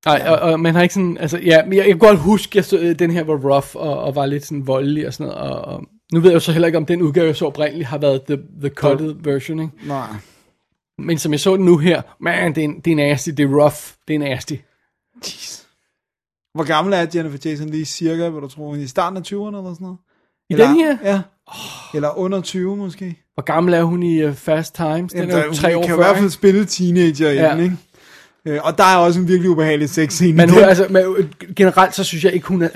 [0.06, 2.56] Nej, og, og man har ikke sådan, altså, ja, jeg, jeg kan godt huske, at
[2.56, 5.34] jeg så, øh, den her var rough, og, og var lidt sådan voldelig og sådan
[5.34, 7.46] noget, og, og nu ved jeg jo så heller ikke, om den udgave, jeg så
[7.46, 9.88] oprindeligt, har været the, the cutted version, ikke?
[9.88, 10.08] nej.
[11.00, 13.62] Men som jeg så den nu her, man, det er, det er nasty, det er
[13.62, 13.76] rough,
[14.08, 14.54] det er nasty.
[16.54, 18.76] Hvor gammel er Jennifer Jason lige cirka, vil du tro?
[18.76, 19.98] I starten af 20'erne eller sådan noget?
[20.50, 20.98] I eller, den her?
[21.04, 21.22] Ja.
[21.94, 23.24] Eller under 20 måske.
[23.34, 25.12] Hvor gammel er hun i uh, Fast Times?
[25.14, 27.36] Den Jamen, er jo tre hun år kan i før, hvert fald spille teenager i
[27.36, 27.52] Ja.
[27.52, 27.76] den, ikke?
[28.46, 30.34] Øh, og der er også en virkelig ubehagelig sexscene.
[30.38, 32.70] Men i hun, altså, men, øh, generelt så synes jeg ikke, hun er...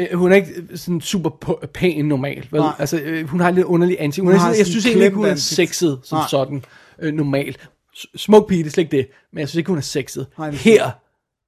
[0.00, 1.30] øh, Hun er ikke sådan super
[1.74, 2.52] pæn normalt.
[2.52, 2.60] Vel?
[2.60, 2.72] Nej.
[2.78, 4.22] Altså, øh, hun har lidt underlig ansigt.
[4.24, 6.26] Hun Hun er sådan, jeg synes egentlig ikke, hun er sexet som Nej.
[6.30, 6.64] sådan
[7.02, 7.68] øh, normalt.
[8.16, 9.08] Smuk pige, det er slet ikke det.
[9.32, 10.26] Men jeg synes ikke, hun er sexet.
[10.38, 10.90] Nej, det er Her,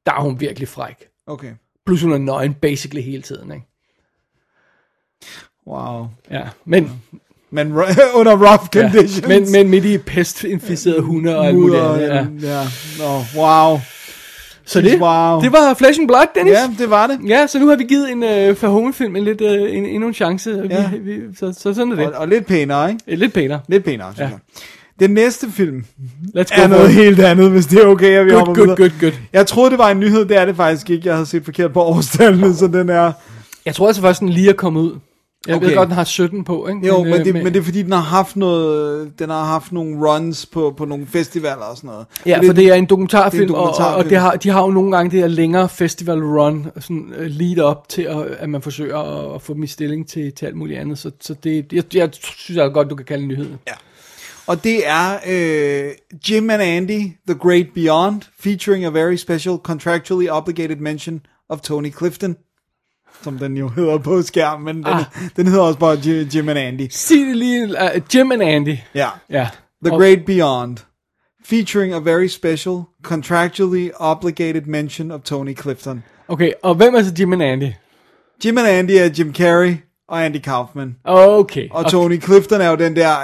[0.06, 1.08] der er hun virkelig fræk.
[1.26, 1.52] Okay.
[1.86, 3.52] Plus hun er nøgen basically hele tiden.
[3.52, 3.66] Ikke?
[5.66, 6.06] Wow.
[6.30, 7.02] Ja, men,
[7.50, 9.28] Men ru- under rough ja, conditions.
[9.28, 12.42] men, men midt i pestinficerede hunde og alt muligt andet.
[12.42, 12.58] Ja.
[12.60, 12.64] ja.
[12.98, 13.78] Nå, wow.
[14.64, 15.40] Så det, Wow.
[15.40, 16.52] det var Flesh and Blood, Dennis.
[16.52, 17.20] Ja, det var det.
[17.28, 18.28] Ja, så nu har vi givet en uh,
[18.62, 20.66] Verhoeven-film en lidt, uh, en, endnu en chance.
[20.70, 20.90] Ja.
[20.90, 22.06] Vi, vi, så, så sådan er det.
[22.06, 23.02] Og, og lidt pænere, ikke?
[23.06, 23.60] Øh, Lidt pænere.
[23.68, 24.34] Lidt pænere, synes Ja.
[24.34, 24.38] jeg.
[25.00, 25.84] Den næste film
[26.22, 26.94] Let's go er for noget it.
[26.94, 28.76] helt andet, hvis det er okay, at vi Good, hopper good, videre.
[28.76, 29.12] good, good.
[29.32, 30.24] Jeg troede, det var en nyhed.
[30.24, 31.08] Det er det faktisk ikke.
[31.08, 33.12] Jeg havde set forkert på årstallene, så den er...
[33.66, 34.98] Jeg tror altså faktisk, den lige er kommet ud.
[35.46, 35.66] Jeg okay.
[35.66, 36.86] ved godt, den har 17 på, ikke?
[36.86, 39.12] Jo, men, øh, det, men det er fordi, den har haft noget...
[39.18, 42.06] Den har haft nogle runs på, på nogle festivaler og sådan noget.
[42.26, 44.08] Ja, Så for det er en dokumentarfilm, det er en og, og dokumentarfilm.
[44.08, 47.70] det har, de har jo nogle gange det her længere festival run, sådan uh, lead
[47.70, 50.56] up til, at, at man forsøger at, at få dem i stilling til, til alt
[50.56, 50.98] muligt andet.
[50.98, 53.48] Så, så det, jeg, jeg synes jeg godt, du kan kalde en nyhed.
[53.68, 53.72] Ja.
[54.50, 55.92] Og det er øh,
[56.30, 61.92] Jim and Andy, The Great Beyond, featuring a very special contractually obligated mention of Tony
[61.92, 62.36] Clifton,
[63.22, 65.04] som den jo hedder på skærmen, men den, Ah.
[65.36, 65.98] den hedder også bare
[66.34, 66.88] Jim, and Andy.
[66.90, 68.76] Sig det lige, uh, Jim and Andy.
[68.94, 69.08] Ja.
[69.30, 69.48] Ja.
[69.84, 70.76] The Og- Great Beyond,
[71.44, 76.02] featuring a very special contractually obligated mention of Tony Clifton.
[76.28, 77.72] Okay, og hvem er så Jim and Andy?
[78.44, 79.76] Jim and Andy er Jim Carrey
[80.10, 80.96] og Andy Kaufman.
[81.04, 81.68] Okay.
[81.70, 81.90] Og okay.
[81.90, 83.14] Tony Clifton er jo den der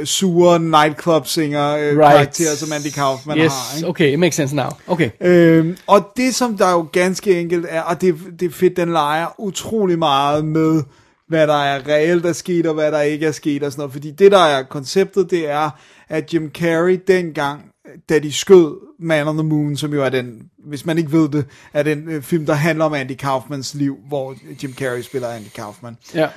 [0.00, 1.98] øh, sure nightclub singer øh, Right.
[2.00, 3.76] karakter, som Andy Kaufman Yes, har.
[3.76, 3.88] Ikke?
[3.88, 4.68] okay, it makes sense now.
[4.86, 5.10] Okay.
[5.20, 8.92] Øhm, og det som der jo ganske enkelt er, og det, det er fedt, den
[8.92, 10.82] leger utrolig meget med,
[11.28, 13.92] hvad der er reelt er sket, og hvad der ikke er sket og sådan noget.
[13.92, 15.70] Fordi det der er konceptet, det er,
[16.08, 17.60] at Jim Carrey dengang,
[18.08, 21.28] da de skød Man on the Moon, som jo er den, hvis man ikke ved
[21.28, 25.28] det, er den øh, film, der handler om Andy Kaufmans liv, hvor Jim Carrey spiller
[25.28, 26.28] Andy Kaufman Ja.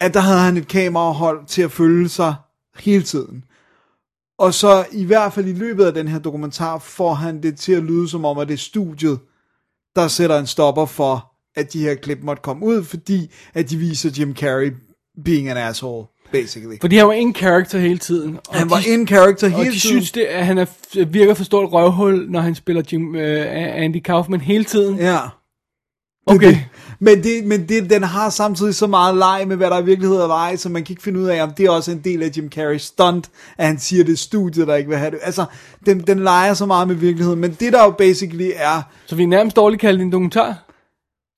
[0.00, 2.34] at der havde han et kamerahold til at følge sig
[2.78, 3.44] hele tiden.
[4.38, 7.72] Og så i hvert fald i løbet af den her dokumentar får han det til
[7.72, 9.18] at lyde som om, at det er studiet,
[9.96, 13.76] der sætter en stopper for, at de her klip måtte komme ud, fordi at de
[13.76, 14.72] viser Jim Carrey
[15.24, 16.76] being an asshole, basically.
[16.80, 18.38] Fordi han var in character hele tiden.
[18.48, 19.96] Og Han var de, in character og hele de tiden.
[19.96, 23.20] synes, det, at han er, virker for stort røvhul, når han spiller Jim, uh,
[23.84, 24.96] Andy Kaufman hele tiden.
[24.96, 25.18] Ja.
[26.26, 26.46] Okay.
[26.46, 26.64] Det,
[26.98, 30.22] men det, men det, den har samtidig så meget leg med, hvad der i virkeligheden
[30.22, 32.22] er leg, så man kan ikke finde ud af, om det er også en del
[32.22, 35.18] af Jim Carrey's stunt, at han siger, det er studiet, der ikke vil have det.
[35.22, 35.44] Altså,
[35.86, 38.82] den, den leger så meget med virkeligheden, men det der jo basically er...
[39.06, 40.64] Så vi er nærmest dårligt kaldt en dokumentar.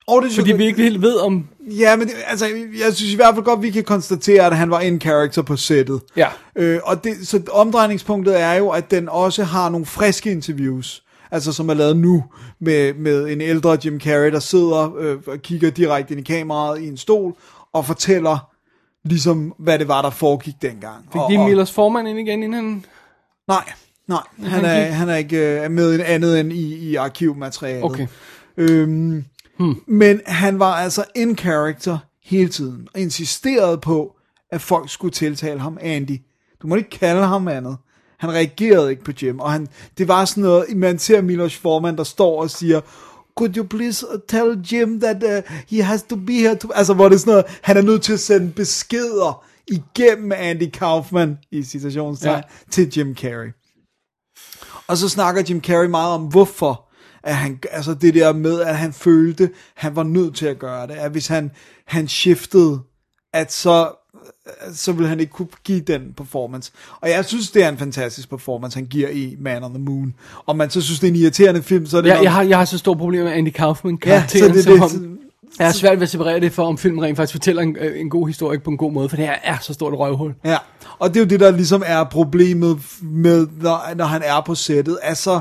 [0.08, 1.48] Og det, Fordi vi ikke helt ved om...
[1.70, 2.46] Ja, men det, altså,
[2.84, 5.56] jeg synes i hvert fald godt, vi kan konstatere, at han var en character på
[5.56, 6.00] sættet.
[6.16, 6.28] Ja.
[6.56, 11.52] Øh, og det, så omdrejningspunktet er jo, at den også har nogle friske interviews, altså
[11.52, 12.24] som er lavet nu,
[12.60, 16.80] med, med en ældre Jim Carrey, der sidder øh, og kigger direkte ind i kameraet
[16.80, 17.34] i en stol,
[17.72, 18.48] og fortæller
[19.04, 21.04] ligesom, hvad det var, der foregik dengang.
[21.12, 22.84] Fik de Millers formand ind igen, inden han...
[23.48, 23.72] Nej,
[24.08, 27.84] nej, han er, han er ikke øh, med i andet end i, i arkivmaterialet.
[27.84, 28.06] Okay.
[28.56, 29.24] Øhm,
[29.58, 29.82] hmm.
[29.86, 34.16] Men han var altså in character hele tiden, og insisterede på,
[34.50, 36.20] at folk skulle tiltale ham Andy.
[36.62, 37.76] Du må ikke kalde ham andet.
[38.18, 39.68] Han reagerede ikke på Jim, og han,
[39.98, 42.80] det var sådan noget, man ser Milos Forman, der står og siger,
[43.36, 46.68] could you please tell Jim that uh, he has to be here to...
[46.74, 50.70] Altså, hvor det er sådan noget, han er nødt til at sende beskeder igennem Andy
[50.70, 52.42] Kaufman, i citationstegn, ja.
[52.70, 53.52] til Jim Carrey.
[54.86, 56.88] Og så snakker Jim Carrey meget om, hvorfor
[57.24, 60.86] at han, altså det der med, at han følte, han var nødt til at gøre
[60.86, 61.50] det, at hvis han,
[61.86, 62.80] han shiftede,
[63.32, 63.90] at så,
[64.74, 66.72] så ville han ikke kunne give den performance.
[67.00, 70.14] Og jeg synes, det er en fantastisk performance, han giver i Man on the Moon.
[70.46, 72.32] Og man så synes, det er en irriterende film, så er det Jeg, nok- jeg,
[72.32, 74.82] har, jeg har så store problemer med Andy Kaufman Ja, karakteren, så det, som det,
[74.82, 75.18] om,
[75.58, 78.00] jeg har svært ved at separere det for, om filmen rent faktisk fortæller en, øh,
[78.00, 80.34] en god historie på en god måde, for det her er så stort et røvhul.
[80.44, 80.56] Ja,
[80.98, 84.54] og det er jo det, der ligesom er problemet med, når, når han er på
[84.54, 84.98] sættet.
[85.02, 85.40] Altså,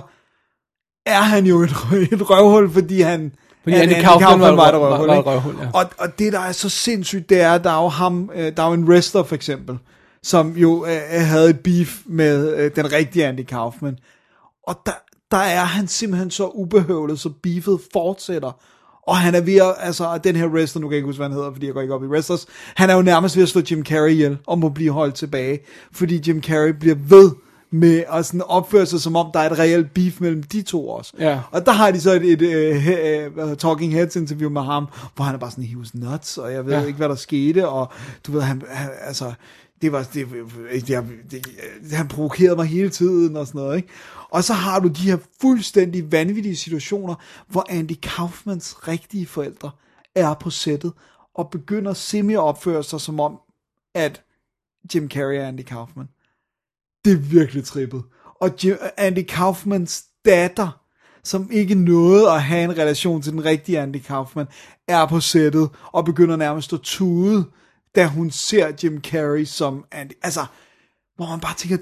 [1.06, 1.69] er han jo et,
[2.14, 3.32] et røvhul, fordi han...
[3.64, 5.69] Fordi at Andy Kaufman var- et røvhul, var et røvhul, ja.
[5.73, 8.64] og, og det, der er så sindssygt, det er, der er jo ham, øh, der
[8.64, 9.78] er jo en wrestler for eksempel,
[10.23, 13.98] som jo øh, havde et beef med øh, den rigtige Andy Kaufman.
[14.68, 14.91] Og der,
[15.32, 18.52] der er han simpelthen så ubehøvlet, så beefet fortsætter.
[19.07, 21.28] Og han er ved at, altså den her wrestler, nu kan jeg ikke huske, hvad
[21.28, 22.45] han hedder, fordi jeg går ikke op i wrestlers,
[22.76, 25.60] han er jo nærmest ved at slå Jim Carrey ihjel, og må blive holdt tilbage,
[25.94, 27.32] fordi Jim Carrey bliver ved
[27.72, 30.89] med at sådan opføre sig, som om der er et reelt beef mellem de to
[30.89, 31.14] også.
[31.19, 31.39] Ja.
[31.52, 34.88] Og der har de så et, et, et, et, et Talking Heads interview med ham,
[35.15, 36.85] hvor han er bare sådan, he was nuts, og jeg ved Ja.
[36.85, 37.91] ikke, hvad der skete, og
[38.27, 39.34] du ved, han, han altså,
[39.81, 40.27] det var, det,
[40.72, 41.48] det, det,
[41.81, 43.89] det, han provokerede mig hele tiden, og sådan noget, ikke?
[44.30, 47.15] Og så har du de her fuldstændig vanvittige situationer,
[47.48, 49.72] hvor Andy Kaufmans rigtige forældre
[50.15, 50.93] er på sættet,
[51.35, 53.39] og begynder semi at opføre sig som om,
[53.95, 54.22] at
[54.95, 56.07] Jim Carrey er Andy Kaufman.
[57.06, 58.03] Det er virkelig trippet.
[58.41, 58.52] Og
[58.98, 60.82] Andy Kaufmans datter,
[61.23, 64.48] som ikke nåede at have en relation til den rigtige Andy Kaufman,
[64.88, 67.45] er på sættet og begynder nærmest at tude,
[67.95, 70.11] da hun ser Jim Carrey som Andy.
[70.23, 70.45] Altså,
[71.16, 71.78] hvor man bare tænker,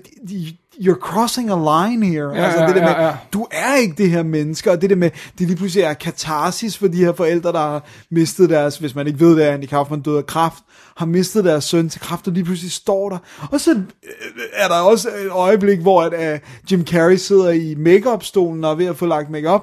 [0.81, 2.35] you're crossing a line here.
[2.35, 3.17] Ja, altså, ja, det der med, ja, ja.
[3.33, 6.77] du er ikke det her menneske, og det der med, det lige pludselig er katarsis
[6.77, 10.01] for de her forældre, der har mistet deres, hvis man ikke ved det, Andy Kaufman
[10.01, 10.63] døde af kraft,
[10.97, 13.17] har mistet deres søn til kraft, og lige pludselig står der.
[13.51, 13.77] Og så øh,
[14.53, 18.75] er der også et øjeblik, hvor at, uh, Jim Carrey sidder i make-up-stolen og er
[18.75, 19.61] ved at få lagt make-up,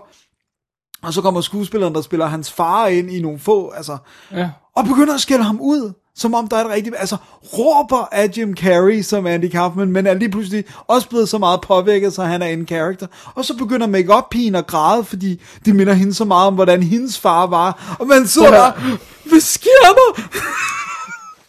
[1.03, 3.97] og så kommer skuespilleren, der spiller hans far ind i nogle få, altså,
[4.33, 4.51] Ja.
[4.77, 7.17] og begynder at skælde ham ud, som om der er et rigtigt, altså
[7.59, 11.61] råber af Jim Carrey som Andy Kaufman, men er lige pludselig også blevet så meget
[11.61, 13.07] påvirket, så han er en character.
[13.35, 16.55] Og så begynder make up pigen at græde, fordi det minder hende så meget om,
[16.55, 17.97] hvordan hendes far var.
[18.01, 18.97] Og man sidder at der,
[19.29, 20.23] hvad sker der?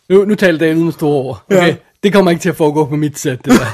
[0.10, 1.44] Nu, nu taler David med store ord.
[1.52, 1.68] Okay?
[1.68, 1.76] Ja.
[2.03, 3.65] Det kommer ikke til at foregå på mit sæt, det der.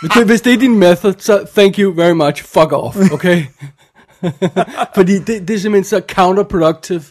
[0.00, 2.44] hvis, det, hvis det er din method, så thank you very much.
[2.44, 3.44] Fuck off, okay?
[4.96, 7.02] Fordi det, det er simpelthen så counterproductive.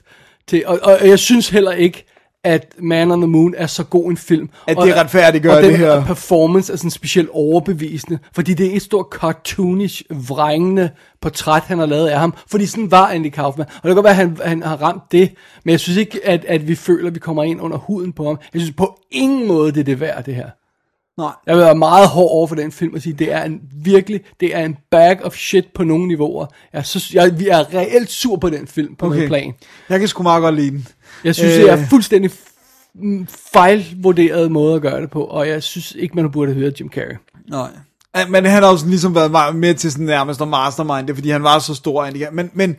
[0.47, 2.05] Til, og, og jeg synes heller ikke,
[2.43, 4.49] at Man on the Moon er så god en film.
[4.67, 6.05] At det retfærdiggør og den det her.
[6.05, 8.19] performance er sådan specielt overbevisende.
[8.33, 10.89] Fordi det er et stort cartoonish, vrængende
[11.21, 12.33] portræt, han har lavet af ham.
[12.47, 13.65] Fordi sådan var Andy Kaufman.
[13.67, 15.31] Og det kan godt være, at han, han har ramt det.
[15.63, 18.25] Men jeg synes ikke, at, at vi føler, at vi kommer ind under huden på
[18.25, 18.39] ham.
[18.53, 20.49] Jeg synes på ingen måde, det er det værd, det her.
[21.19, 21.31] Nej.
[21.47, 24.21] Jeg vil være meget hård over for den film og sige, det er en virkelig,
[24.39, 26.45] det er en bag of shit på nogle niveauer.
[26.73, 29.15] Jeg synes, jeg, vi er reelt sur på den film på okay.
[29.15, 29.53] noget plan.
[29.89, 30.87] Jeg kan sgu meget godt lide den.
[31.23, 31.61] Jeg synes, øh.
[31.63, 36.15] det er fuldstændig f- mm, fejlvurderet måde at gøre det på, og jeg synes ikke,
[36.15, 37.15] man burde høre Jim Carrey.
[37.49, 37.69] Nej.
[38.29, 41.43] Men han har også ligesom været med til sådan nærmest at mastermind det, fordi han
[41.43, 42.31] var så stor.
[42.31, 42.75] Men, men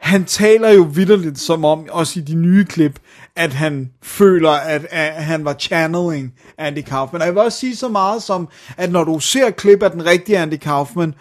[0.00, 2.98] han taler jo vidderligt som om, også i de nye klip,
[3.36, 7.20] at han føler, at, at han var channeling Andy Kaufman.
[7.20, 10.06] Og jeg vil også sige så meget som, at når du ser klip af den
[10.06, 11.14] rigtige Andy Kaufman,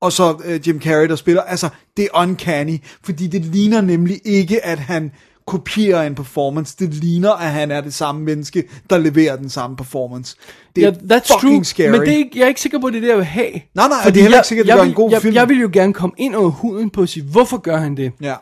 [0.00, 4.20] og så uh, Jim Carrey, der spiller, altså, det er uncanny, fordi det ligner nemlig
[4.24, 5.10] ikke, at han
[5.46, 6.76] kopierer en performance.
[6.78, 10.36] Det ligner, at han er det samme menneske, der leverer den samme performance.
[10.76, 11.90] Det er Ja, that's fucking true, scary.
[11.90, 13.24] men det er ikke, jeg er ikke sikker på, at det er det, jeg vil
[13.24, 13.50] have.
[13.50, 15.34] Nej, nej, Fordi det er heller ikke sikkert, det jeg gør en god jeg, film.
[15.34, 18.12] Jeg vil jo gerne komme ind over huden på at sige, hvorfor gør han det?
[18.20, 18.34] Ja.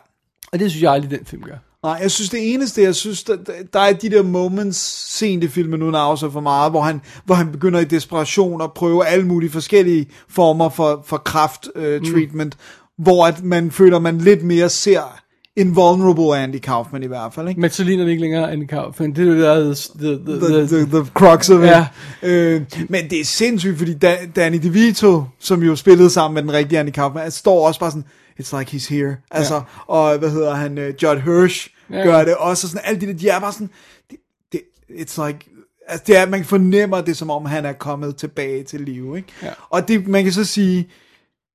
[0.53, 1.55] Og det synes jeg aldrig, den film gør.
[1.83, 3.37] Nej, jeg synes det eneste, jeg synes, der,
[3.73, 4.77] der er de der moments
[5.17, 8.61] sent i filmen, uden at afsløre for meget, hvor han, hvor han begynder i desperation
[8.61, 12.57] at prøve alle mulige forskellige former for, for kraft-treatment,
[12.97, 13.03] mm.
[13.03, 15.21] hvor at man føler, man lidt mere ser
[15.55, 17.61] en vulnerable Andy Kaufman i hvert fald, ikke?
[17.61, 19.09] Men så ligner det ikke længere Andy Kaufman.
[19.15, 21.67] Det er jo det, der er the, the, The, the, the, the crux of it.
[21.67, 21.87] Ja.
[22.23, 26.53] Øh, men det er sindssygt, fordi da, Danny DeVito, som jo spillede sammen med den
[26.53, 28.05] rigtige Andy Kaufman, står også bare sådan,
[28.41, 29.15] it's like he's here.
[29.31, 29.61] Altså, ja.
[29.87, 33.07] og hvad hedder han, uh, Judd Hirsch Ja, gør det også, og sådan, alle de
[33.07, 33.69] der, de er bare sådan,
[34.09, 34.17] det,
[34.51, 35.39] det, it's like,
[35.87, 39.29] altså det er, man fornemmer det, som om han er kommet tilbage til live, ikke?
[39.43, 39.49] Ja.
[39.69, 40.87] Og det, man kan så sige,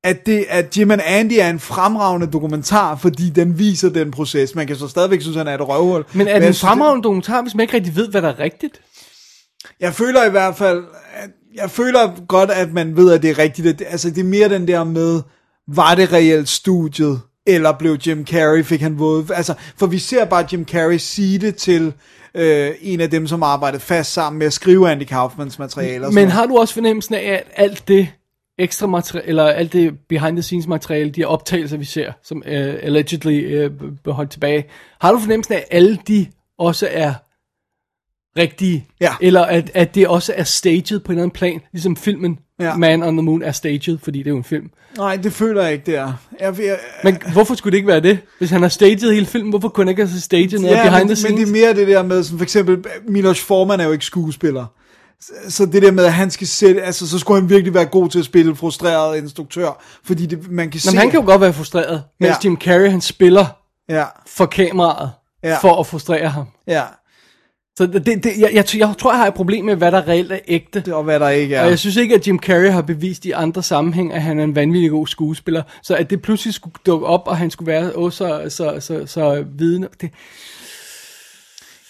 [0.06, 4.54] at, det, at Jim and Andy er en fremragende dokumentar, fordi den viser den proces.
[4.54, 6.04] Man kan så stadigvæk synes, at han er et røvhul.
[6.12, 8.38] Men er det en synes, fremragende dokumentar, hvis man ikke rigtig ved, hvad der er
[8.38, 8.80] rigtigt?
[9.80, 10.84] Jeg føler i hvert fald,
[11.14, 13.66] at jeg føler godt, at man ved, at det er rigtigt.
[13.66, 15.22] At det, altså, det er mere den der med,
[15.68, 19.26] var det reelt studiet, eller blev Jim Carrey, fik han våde?
[19.34, 21.92] Altså, for vi ser bare Jim Carrey sige det til
[22.34, 26.06] øh, en af dem, som arbejdede fast sammen med at skrive Andy Kaufmans materiale.
[26.06, 28.08] og sådan Men har du også fornemmelsen af, at alt det
[28.58, 32.38] ekstra materiale, eller alt det behind the scenes materiale, de her optagelser, vi ser, som
[32.38, 32.52] uh,
[32.82, 33.72] allegedly uh,
[34.04, 34.64] beholdt tilbage,
[35.00, 36.26] har du fornemmelsen af, at alle de
[36.58, 37.14] også er
[38.38, 38.88] rigtige?
[39.00, 39.12] Ja.
[39.20, 42.76] Eller at, at det også er staged på en eller anden plan, ligesom filmen Ja.
[42.76, 44.70] Man on the Moon er staged, fordi det er jo en film.
[44.96, 46.12] Nej, det føler jeg ikke, det er.
[46.40, 48.18] Jeg, jeg, Men hvorfor skulle det ikke være det?
[48.38, 51.08] Hvis han har staged hele filmen, hvorfor kunne han ikke have staged noget ja, behind
[51.08, 51.40] men, the men scenes?
[51.40, 54.66] det er mere det der med, som for eksempel, Milos Forman er jo ikke skuespiller.
[55.20, 57.84] Så- Så det der med, at han skal sætte, altså så skulle han virkelig være
[57.84, 60.90] god til at spille frustreret instruktør, fordi det, man kan Nå, se...
[60.90, 62.36] men han kan jo godt være frustreret, mens Ja.
[62.44, 63.46] Jim Carrey han spiller
[63.88, 65.10] Ja, for kameraet,
[65.44, 65.58] Ja.
[65.58, 66.44] for at frustrere ham.
[66.66, 66.82] ja,
[67.78, 70.32] Så det, det, jeg, jeg, jeg tror, jeg har et problem med, hvad der reelt
[70.32, 70.80] er ægte.
[70.80, 71.64] det er hvad der ikke er.
[71.64, 74.44] Og jeg synes ikke, at Jim Carrey har bevist i andre sammenhæng, at han er
[74.44, 75.62] en vanvittig god skuespiller.
[75.82, 79.02] Så at det pludselig skulle dukke op, og han skulle være åh, så, så, så,
[79.06, 79.88] så vidende.
[80.00, 80.10] Det,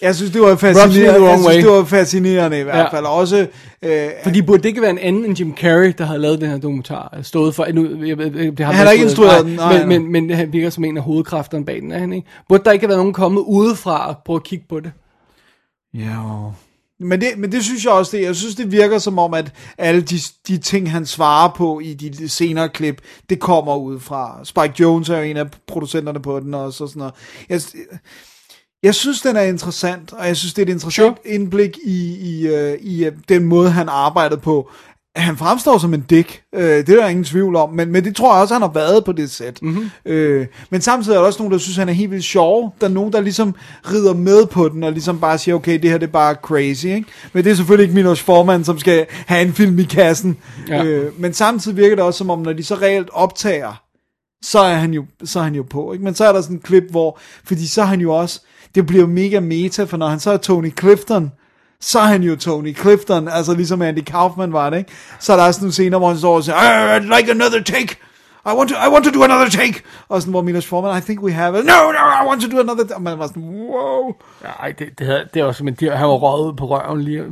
[0.02, 1.28] Jeg synes, det var fascinerende.
[1.28, 2.96] Jeg synes, det var fascinerende i hvert Ja.
[2.96, 3.04] fald.
[3.06, 3.46] Også,
[3.82, 6.50] øh, fordi burde det ikke være en anden end Jim Carrey, der havde lavet den
[6.50, 7.18] her dokumentar?
[7.22, 10.12] Stået for, nu, jeg, jeg, det har Han har ikke instrueret den, nej, men, men,
[10.12, 12.28] men, han virker som en af hovedkræfterne bag den, er han ikke?
[12.48, 14.92] Burde der ikke have været nogen kommet udefra og prøve at kigge på det?
[15.94, 16.16] Ja.
[17.00, 19.52] Men det, men det synes jeg også, det, jeg synes, det virker som om, at
[19.78, 20.18] alle de,
[20.48, 23.00] de ting, han svarer på i de, de senere klip,
[23.30, 24.40] det kommer ud fra.
[24.44, 27.14] Spike Jones er jo en af producenterne på den også, og sådan noget.
[27.48, 27.60] Jeg,
[28.86, 31.34] jeg synes, den er interessant, og jeg synes, det er et interessant sure.
[31.34, 34.70] indblik i, i, uh, i uh, den måde, han arbejdede på.
[35.16, 38.16] Han fremstår som en dick, øh, det er der ingen tvivl om, men, men det
[38.16, 39.62] tror jeg også, han har været på det sæt.
[39.62, 39.90] Mm-hmm.
[40.04, 42.74] Øh, men samtidig er der også nogen, der synes, han er helt vildt sjov.
[42.80, 43.54] Der er nogen, der ligesom
[43.90, 46.86] rider med på den, og ligesom bare siger, okay, det her det er bare crazy.
[46.86, 47.04] Ikke?
[47.32, 50.36] Men det er selvfølgelig ikke Milos Forman, som skal have en film i kassen.
[50.68, 50.84] Ja.
[50.84, 53.82] Øh, men samtidig virker det også som om, når de så reelt optager,
[54.44, 55.92] så er han jo, så er han jo på.
[55.92, 56.04] Ikke?
[56.04, 58.40] Men så er der sådan en klip, hvor, fordi så er han jo også,
[58.76, 61.32] det bliver mega meta, for når han så er Tony Clifton,
[61.80, 64.90] så er han jo Tony Clifton, altså ligesom Andy Kaufman var det, ikke?
[65.20, 67.96] Så er der også nogle scener, hvor han står og siger, I'd like another take,
[68.46, 71.00] I want to, I want to do another take, og sådan, hvor Milos Forman, I
[71.00, 73.42] think we have it, no, no, I want to do another, og man var sådan,
[73.42, 74.14] wow.
[74.42, 77.22] Nej, det, det, havde, det er også, men de, han var røget på røven lige.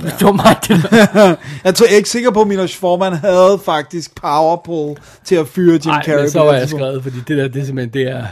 [0.00, 1.34] Det var mig, det der.
[1.64, 5.34] Jeg, tror, jeg er ikke sikker på, at Milos Forman havde faktisk power pull til
[5.34, 6.20] at fyre Jim Nej, Carrey.
[6.20, 8.24] men så var jeg skrevet, fordi det der, det er simpelthen, det er,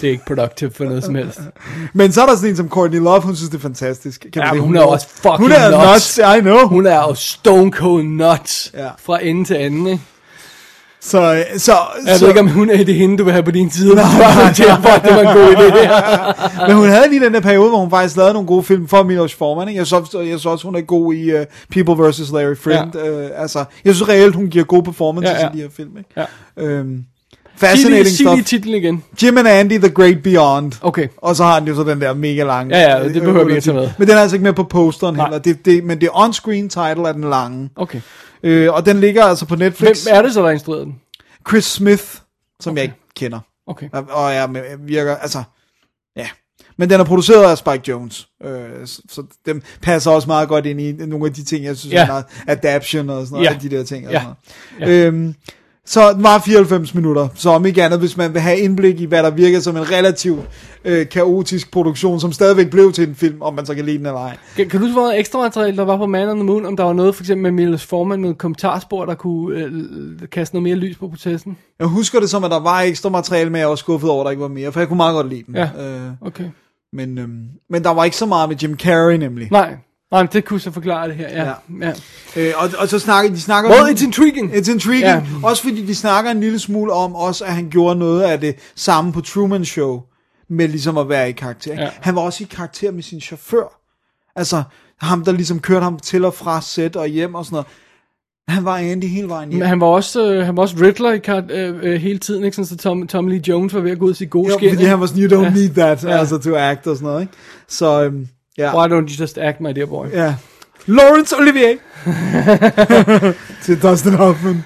[0.00, 1.40] det er ikke productive for noget som helst.
[1.94, 4.20] Men så er der sådan en som Courtney Love, hun synes det er fantastisk.
[4.20, 4.60] Kan man Ja, sige.
[4.62, 6.18] hun er også fucking Hun er nuts.
[6.18, 6.58] nuts, I know.
[6.68, 8.88] Hun er jo stone cold nuts Ja.
[9.04, 10.02] fra ende til anden, ikke?
[11.00, 11.72] Så, så,
[12.06, 13.94] Jeg så, ved ikke, om hun er det hende, du vil have på din side.
[13.94, 15.86] Nej, nej, for, at det var en god idé.
[16.66, 19.02] Men hun havde lige den der periode, hvor hun faktisk lavede nogle gode film for
[19.02, 19.68] Milos Forman.
[19.68, 19.78] Ikke?
[19.78, 21.40] Jeg synes, jeg synes også, hun er god i uh,
[21.72, 22.30] People vs.
[22.32, 22.90] Larry Friend.
[22.94, 23.24] Ja.
[23.26, 25.48] Uh, altså, jeg synes reelt, hun giver gode performances Ja, ja.
[25.48, 25.90] i de her film.
[25.98, 26.10] Ikke?
[26.16, 26.24] Ja.
[26.64, 27.04] Øhm,
[27.56, 28.44] fascinating sig stuff.
[28.46, 29.04] titlen igen.
[29.22, 30.72] Jim and Andy, The Great Beyond.
[30.80, 31.08] Okay.
[31.16, 32.76] Og så har han jo så den der mega lange.
[32.78, 33.90] Ja, ja, det behøver vi ikke tage med.
[33.98, 35.24] Men den er altså ikke med på posteren Nej.
[35.26, 35.38] heller.
[35.38, 37.70] Det, det, men det on-screen title er den lange.
[37.76, 38.00] Okay.
[38.42, 40.06] Øh, og den ligger altså på Hvem Netflix.
[40.10, 40.94] er det så, der har instrueret den?
[41.48, 42.02] Chris Smith,
[42.60, 42.76] som Okay.
[42.76, 43.40] jeg ikke kender.
[43.66, 43.88] Okay.
[43.92, 44.48] Og, og jeg
[44.80, 45.42] virker, altså,
[46.16, 46.26] ja.
[46.78, 48.50] Men den er produceret af Spike Jones, øh,
[49.08, 52.06] så, den passer også meget godt ind i nogle af de ting, jeg synes, Ja.
[52.14, 52.16] ja.
[52.18, 53.52] er adaption og sådan noget, Ja.
[53.52, 53.58] ja.
[53.58, 54.06] de der ting.
[54.06, 54.20] Og Ja.
[54.20, 54.34] sådan
[54.80, 55.06] noget.
[55.06, 55.34] Øhm,
[55.86, 59.04] så den var 94 minutter, så om ikke andet, hvis man vil have indblik i,
[59.04, 60.40] hvad der virker som en relativt
[60.84, 64.06] øh, kaotisk produktion, som stadigvæk blev til en film, om man så kan lide den
[64.06, 64.36] eller ej.
[64.56, 66.66] Kan, kan du huske, noget ekstra materiale, der var på Man on the Moon?
[66.66, 69.70] Om der var noget, for eksempel med Milos Forman, noget kommentarspor, der kunne øh,
[70.32, 71.56] kaste noget mere lys på processen?
[71.78, 74.24] Jeg husker det som, at der var ekstra materiale, men jeg var skuffet over, at
[74.24, 75.54] der ikke var mere, for jeg kunne meget godt lide den.
[75.56, 75.68] Ja.
[75.78, 76.44] Øh, Okay.
[76.92, 79.48] Men, øhm, men der var ikke så meget med Jim Carrey nemlig.
[79.50, 79.76] Nej,
[80.12, 81.44] nej, men det kunne så forklare det her, ja.
[81.44, 81.52] Ja.
[81.86, 81.92] ja.
[82.48, 84.52] Øh, og, og så snakker de snakker Well, it's intriguing.
[84.54, 85.02] It's intriguing.
[85.04, 85.22] Ja.
[85.42, 88.54] Også fordi de snakker en lille smule om også, at han gjorde noget af det
[88.74, 90.02] samme på Truman Show,
[90.50, 91.74] med ligesom at være i karakter.
[91.82, 91.90] Ja.
[92.00, 93.80] Han var også i karakter med sin chauffør.
[94.36, 94.62] Altså,
[95.00, 97.66] ham der ligesom kørte ham til og fra sæt og hjem og sådan noget.
[98.48, 99.58] Han var Andy hele vejen hjem.
[99.58, 102.44] Men han var også, øh, han var også Riddler i kart, øh, øh, hele tiden,
[102.44, 102.54] ikke?
[102.54, 104.70] Sådan, så Tom, Tom Lee Jones var ved at gå ud til gode Jo, skin.
[104.70, 105.50] fordi han var sådan, you don't Ja.
[105.50, 106.18] need that, Ja.
[106.18, 107.32] altså to act og sådan noget, ikke?
[107.68, 108.28] Så, øhm,
[108.58, 108.78] ja.
[108.78, 110.06] Why don't you just act, my dear boy?
[110.12, 110.34] ja.
[110.88, 111.76] Laurence Olivier.
[113.64, 114.64] til Dustin Hoffman.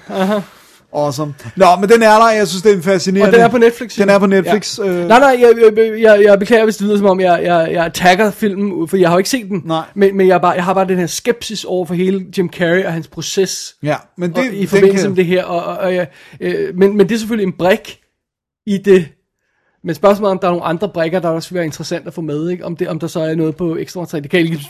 [0.93, 1.33] Awesome.
[1.55, 3.27] Nå, men den er der, jeg synes, det er en fascinerende.
[3.29, 3.95] Og den er på Netflix.
[3.95, 4.79] Den er på Netflix.
[4.79, 4.85] Ja.
[4.87, 7.69] Øh, Nej, nej, jeg, jeg, jeg, jeg beklager, hvis det lyder som om, jeg, jeg,
[7.71, 9.61] jeg attacker filmen, for jeg har jo ikke set den.
[9.65, 9.83] Nej.
[9.95, 12.85] Men, men jeg, bare, jeg har bare den her skepsis over for hele Jim Carrey
[12.85, 13.75] og hans proces.
[13.83, 15.43] Ja, men det, og, i forbindelse kan- med det her.
[15.43, 16.05] Og, og, og, ja,
[16.41, 17.99] øh, men, men det er selvfølgelig en brik
[18.67, 19.07] i det.
[19.83, 22.13] Men spørgsmålet er, om der er nogle andre brikker, der også vil være interessant at
[22.13, 22.49] få med.
[22.49, 22.65] Ikke?
[22.65, 24.23] Om, det, om der så er noget på ekstra materiale.
[24.23, 24.65] Det kan jeg ikke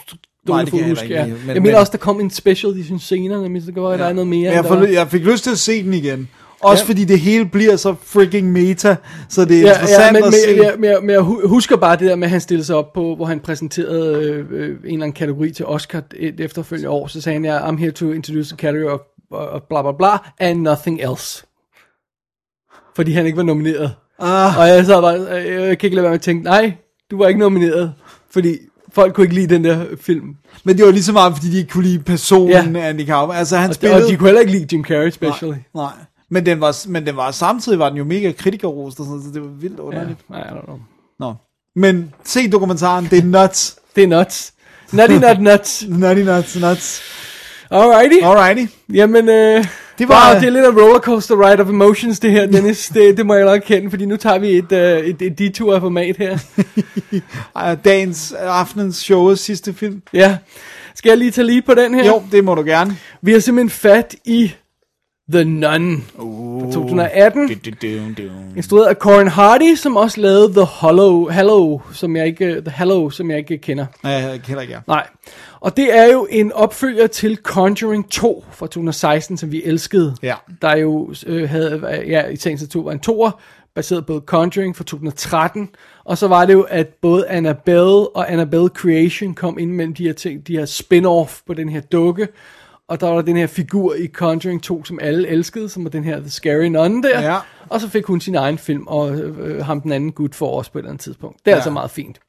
[0.47, 1.07] Nej, det for kan huske.
[1.07, 1.25] Ja.
[1.25, 3.71] ikke, men- jeg mener men- også, der kom en special i sine scener, men så
[3.75, 4.51] være, at der er noget mere.
[4.51, 4.85] Jeg, var.
[4.85, 6.29] jeg fik lyst til at se den igen.
[6.63, 6.88] Også Ja.
[6.88, 8.95] fordi det hele bliver så freaking meta,
[9.29, 10.55] så det er Ja, ja, interessant men, at se.
[10.55, 12.65] men, ja, men, jeg- men jeg hu- husker bare det der med, at han stillede
[12.65, 16.39] sig op på, hvor han præsenterede øh, øh, en eller anden kategori til Oscar et
[16.39, 17.07] efterfølgende år.
[17.07, 18.99] Så sagde han, ja, I'm here to introduce a category of,
[19.31, 20.09] of bla bla bla,
[20.39, 21.43] and nothing else.
[22.95, 23.91] Fordi han ikke var nomineret.
[24.22, 24.57] Ah.
[24.60, 26.73] Og jeg så bare, øh, jeg kan ikke lade være med at tænke, nej,
[27.11, 27.93] du var ikke nomineret.
[28.31, 28.57] Fordi
[28.93, 30.35] folk kunne ikke lide den der film.
[30.64, 32.81] Men det var lige så meget, fordi de ikke kunne lide personen Ja.
[32.81, 32.89] ja.
[32.89, 33.38] Andy Kaufman.
[33.38, 34.03] Altså, han Og, spillede...
[34.06, 35.52] og de kunne heller ikke lide Jim Carrey, specially.
[35.52, 35.91] Nej, nej.
[36.30, 39.27] Men den, var, men den var samtidig var den jo mega kritikerrost og sådan så
[39.34, 40.30] det var vildt Ja, underligt.
[40.30, 40.80] nej, I don't know.
[41.19, 41.34] Nå.
[41.76, 43.76] Men se dokumentaren, det er nuts.
[43.95, 44.53] Det er nuts.
[44.93, 45.85] Nutty nut nuts.
[46.03, 47.02] Nutty nuts, nuts.
[47.72, 48.23] Alrighty.
[48.23, 48.65] Alrighty.
[48.93, 49.65] Jamen, øh,
[50.02, 52.91] Det wow, var- det er lidt af rollercoaster ride of emotions, det her, Dennis.
[52.94, 55.76] det, det må jeg nok kende, fordi nu tager vi et, øh, et, et detur
[55.76, 56.38] af format her.
[57.86, 60.02] Dagens, aftenens show, sidste film.
[60.14, 60.38] ja.
[60.95, 62.06] Skal jeg lige tage lige på den her?
[62.06, 62.98] Jo, det må du gerne.
[63.22, 64.52] Vi har simpelthen fat i
[65.32, 66.62] The Nun uh.
[66.62, 67.49] fra 2018.
[68.58, 73.10] Instrueret af Corin Hardy, som også lavede The Hollow, Hallow, som jeg ikke, The Hallow,
[73.10, 73.86] som jeg ikke kender.
[74.03, 74.82] Nej, jeg kender ikke jer.
[74.88, 75.08] Nej.
[75.60, 80.16] Og det er jo en opfølger til Conjuring 2 fra 2016, som vi elskede.
[80.24, 80.36] Ja.
[80.62, 83.41] Der jo øh, havde, ja, i sagens natur var en toer,
[83.76, 85.70] baseret på Conjuring fra 2013.
[86.06, 90.03] Og så var det jo, at både Annabelle og Annabelle Creation kom ind mellem de
[90.03, 92.28] her ting, de her spin-off på den her dukke.
[92.91, 96.03] Og der var den her figur i Conjuring 2, som alle elskede, som var den
[96.03, 97.22] her The Scary Nun der.
[97.22, 97.38] Ja.
[97.69, 100.69] Og så fik hun sin egen film, og øh, ham den anden gut for os
[100.69, 101.39] på et eller andet tidspunkt.
[101.39, 101.55] Det er ja.
[101.57, 102.19] altså meget fint.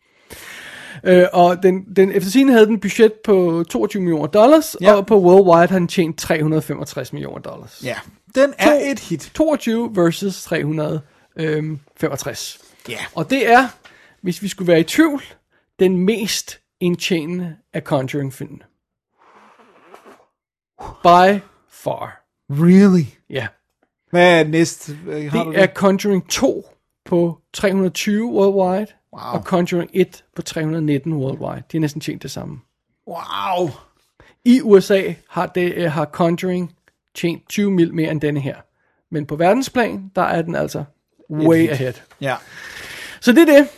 [1.04, 4.94] Øh, og den, den, efter sin havde den budget på 22 millioner dollars, Ja.
[4.94, 7.80] og på Worldwide har den tjent 365 millioner dollars.
[7.84, 7.96] Ja.
[8.34, 9.30] Den er et hit.
[9.34, 12.58] 22 versus 365.
[12.88, 12.98] Ja.
[13.14, 13.68] Og det er,
[14.22, 15.22] hvis vi skulle være i tvivl,
[15.78, 18.62] den mest indtjenende af Conjuring-filmene.
[21.02, 21.40] By
[21.70, 22.22] far.
[22.50, 23.04] Really?
[23.30, 23.46] Ja.
[24.10, 24.98] Hvad er næste?
[25.08, 26.66] Øh, Har du Det er Conjuring 2
[27.04, 29.22] på 320 worldwide, Wow.
[29.34, 31.62] og Conjuring 1 på 319 worldwide.
[31.72, 32.60] De har næsten tjent det samme.
[33.08, 33.70] Wow.
[34.44, 36.74] I USA har, det, øh, har Conjuring
[37.14, 38.56] tjent 20 mil mere end denne her.
[39.10, 40.84] Men på verdensplan, der er den altså
[41.30, 41.92] way ahead.
[42.20, 42.36] Ja.
[43.20, 43.68] Så det er det.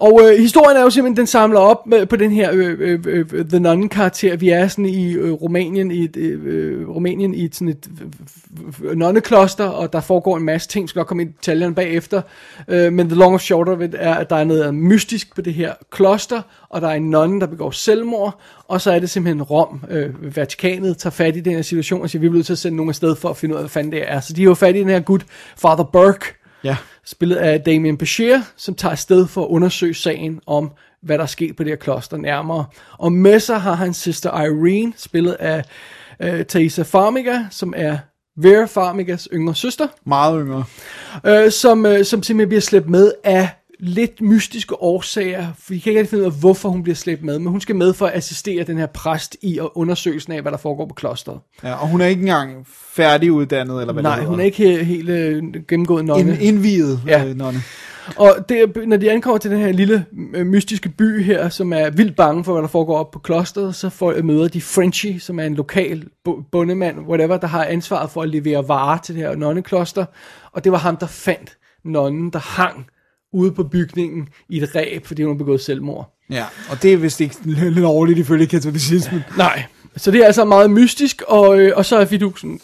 [0.00, 3.00] Og øh, historien er jo simpelthen, den samler op med, på den her øh, øh,
[3.06, 4.36] øh, øh, The Nun-karakter.
[4.36, 7.88] Vi er sådan i øh, Rumænien, i et, øh, øh Rumænien i et, sådan et
[8.84, 12.22] øh, nonnekloster, og der foregår en masse ting, skal nok komme ind i detaljerne bagefter.
[12.68, 15.40] Øh, men the long of short of it er, at der er noget mystisk på
[15.40, 19.10] det her kloster, og der er en nonne, der begår selvmord, og så er det
[19.10, 22.46] simpelthen Rom, øh, Vatikanet, tager fat i den her situation og siger, vi bliver nødt
[22.46, 24.20] til at sende nogen afsted for at finde ud af, hvad fanden det er.
[24.20, 26.76] Så de er jo fat i den her gut, Father Burke, Ja.
[27.04, 30.70] spillet af Damien Bashir, som tager afsted for at undersøge sagen om,
[31.02, 32.64] hvad der er sket på det her kloster nærmere.
[32.98, 35.64] Og med sig har han Sister Irene, spillet af
[36.20, 37.98] øh, Thaisa Farmiga, som er
[38.36, 40.64] Vera Farmigas yngre søster, Meget yngre.
[41.26, 43.48] øh, som, øh, som simpelthen bliver slæbt med af
[43.82, 45.46] lidt mystiske årsager.
[45.68, 47.92] Vi kan ikke finde ud af, hvorfor hun bliver slæbt med, men hun skal med
[47.92, 51.38] for at assistere den her præst i at undersøgelsen af, hvad der foregår på klosteret.
[51.64, 54.30] Ja, og hun er ikke engang færdiguddannet, eller hvad Nej, det hedder.
[54.30, 56.32] hun er ikke he- helt øh, gennemgået nonne.
[56.32, 57.24] En, indviet Ja.
[57.24, 57.60] øh, nonne.
[58.16, 60.04] Og det, når de ankommer til den her lille
[60.34, 63.74] øh, mystiske by her, som er vildt bange for, hvad der foregår op på klosteret,
[63.74, 66.04] så får, møder de Frenchie, som er en lokal
[66.52, 70.04] bondemand, whatever, der har ansvaret for at levere varer til det her nonnekloster.
[70.52, 72.86] Og det var ham, der fandt nonnen, der hang
[73.32, 76.16] ude på bygningen i et ræb, fordi hun har begået selvmord.
[76.30, 79.22] Ja, og det er vist ikke lidt lovligt ifølge katolicismen.
[79.36, 79.64] Nej,
[79.96, 82.60] så det er altså meget mystisk, og, øh, og så er fidusen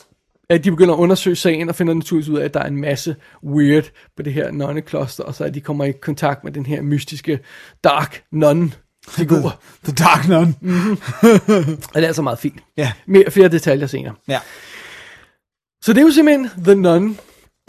[0.49, 2.81] at de begynder at undersøge sagen og finder naturligvis ud af, at der er en
[2.81, 3.85] masse weird
[4.17, 7.39] på det her nonnekloster, og så at de kommer i kontakt med den her mystiske
[7.85, 8.75] dark nun
[9.09, 9.61] figur.
[9.85, 10.57] The Dark Nun.
[11.95, 12.61] og det er altså meget fint.
[12.77, 12.93] Ja.
[13.07, 14.15] Mere, flere detaljer senere.
[14.29, 14.41] Ja,
[15.83, 17.19] Så det er jo simpelthen The Nun,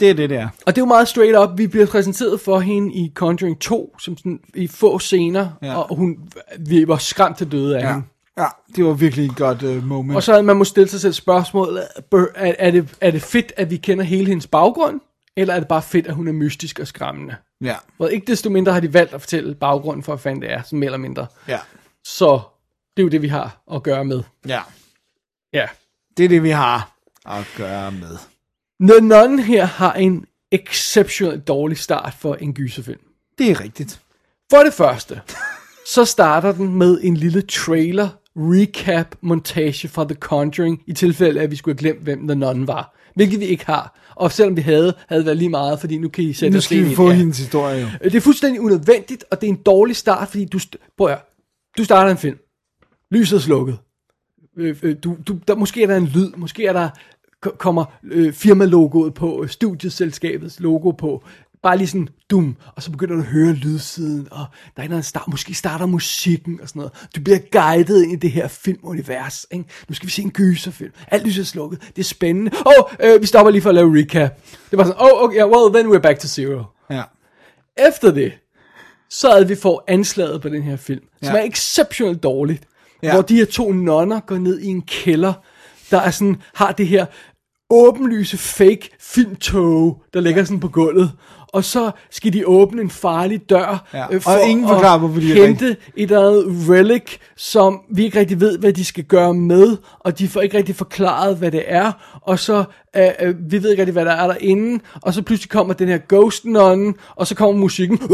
[0.00, 0.48] det er det der.
[0.66, 1.58] og det er jo meget straight up.
[1.58, 5.76] Vi bliver præsenteret for hende i Conjuring 2, som sådan, i få scener, Ja.
[5.76, 6.16] og hun,
[6.58, 7.92] vi var skræmt til døde af Ja.
[7.92, 8.06] hende.
[8.38, 8.46] ja,
[8.76, 10.16] det var virkelig et godt uh, moment.
[10.16, 13.52] Og så man må stille sig selv spørgsmålet, bør- er, er, det, er det fedt,
[13.56, 15.00] at vi kender hele hendes baggrund,
[15.36, 17.34] eller er det bare fedt, at hun er mystisk og skræmmende?
[17.60, 20.52] Ja, Og ikke desto mindre har de valgt at fortælle baggrunden for, hvad fanden det
[20.52, 21.26] er, sådan mere eller mindre.
[21.48, 21.58] ja,
[22.04, 22.40] Så
[22.96, 24.22] det er jo det, vi har at gøre med.
[24.48, 24.60] ja.
[25.52, 25.66] Ja.
[26.16, 26.92] Det er det, vi har
[27.26, 28.16] at gøre med.
[28.82, 33.00] The Nun her har en exceptionelt dårlig start for en gyserfilm.
[33.38, 34.00] Det er rigtigt.
[34.50, 35.20] For det første,
[35.86, 41.44] så starter den med en lille trailer recap montage fra The Conjuring, i tilfælde af,
[41.44, 42.94] at vi skulle have glemt, hvem The Nun var.
[43.14, 43.98] Hvilket vi ikke har.
[44.14, 46.58] Og selvom vi havde, havde det været lige meget, fordi nu kan I sætte Nu
[46.58, 47.10] os skal ind vi i få det.
[47.12, 47.16] Ja.
[47.16, 47.86] hendes historie jo.
[47.86, 50.58] Øh, Det er fuldstændig unødvendigt, og det er en dårlig start, fordi du,
[50.98, 51.18] prøv at,
[51.78, 52.38] du starter en film.
[53.10, 53.78] Lyset er slukket.
[54.56, 56.88] Øh, øh, du, du, der, måske er der en lyd, måske er der,
[57.40, 61.24] kommer øh, firmalogoet på, øh, studieselskabets logo på,
[61.62, 64.44] bare lige sådan, dum, og så begynder du at høre lydsiden, og
[64.76, 66.92] der er en, start, måske starter musikken og sådan noget.
[67.16, 69.64] Du bliver guidet ind i det her filmunivers, ikke?
[69.88, 70.92] Nu skal vi se en gyserfilm.
[71.08, 71.80] Alt lyset er slukket.
[71.96, 72.50] Det er spændende.
[72.66, 74.30] Åh, oh, øh, vi stopper lige for at lave recap.
[74.70, 76.64] Det var sådan, oh, okay, well, then we're back to zero.
[76.90, 77.02] Ja.
[77.88, 78.32] Efter det,
[79.10, 81.40] så havde vi får anslaget på den her film, som Ja.
[81.40, 82.62] er exceptionelt dårligt.
[83.02, 83.12] Ja.
[83.12, 85.32] Hvor de her to nonner går ned i en kælder,
[85.90, 87.06] der er sådan, har det her
[87.70, 91.12] åbenlyse fake filmtog, der ligger sådan på gulvet.
[91.52, 94.04] Og så skal de åbne en farlig dør, Ja.
[94.10, 95.66] øh, Og ingen forklarer, at hvorfor de hente
[95.96, 100.18] et eller andet relic, som vi ikke rigtig ved, hvad de skal gøre med, og
[100.18, 101.92] de får ikke rigtig forklaret, hvad det er,
[102.22, 102.64] og så,
[102.96, 105.88] øh, øh, vi ved ikke rigtig, hvad der er derinde, og så pludselig kommer den
[105.88, 107.98] her ghost nun, og så kommer musikken,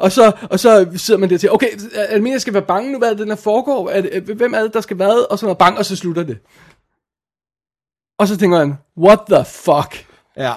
[0.00, 1.68] og, så, og så sidder man der til, okay,
[2.14, 4.36] det jeg skal være bange nu, hvad er det, den her foregår, er det, øh,
[4.36, 6.38] hvem er det, der skal være, og så er bang, og så slutter det.
[8.22, 10.06] Og så tænker man, what the fuck?
[10.36, 10.52] ja.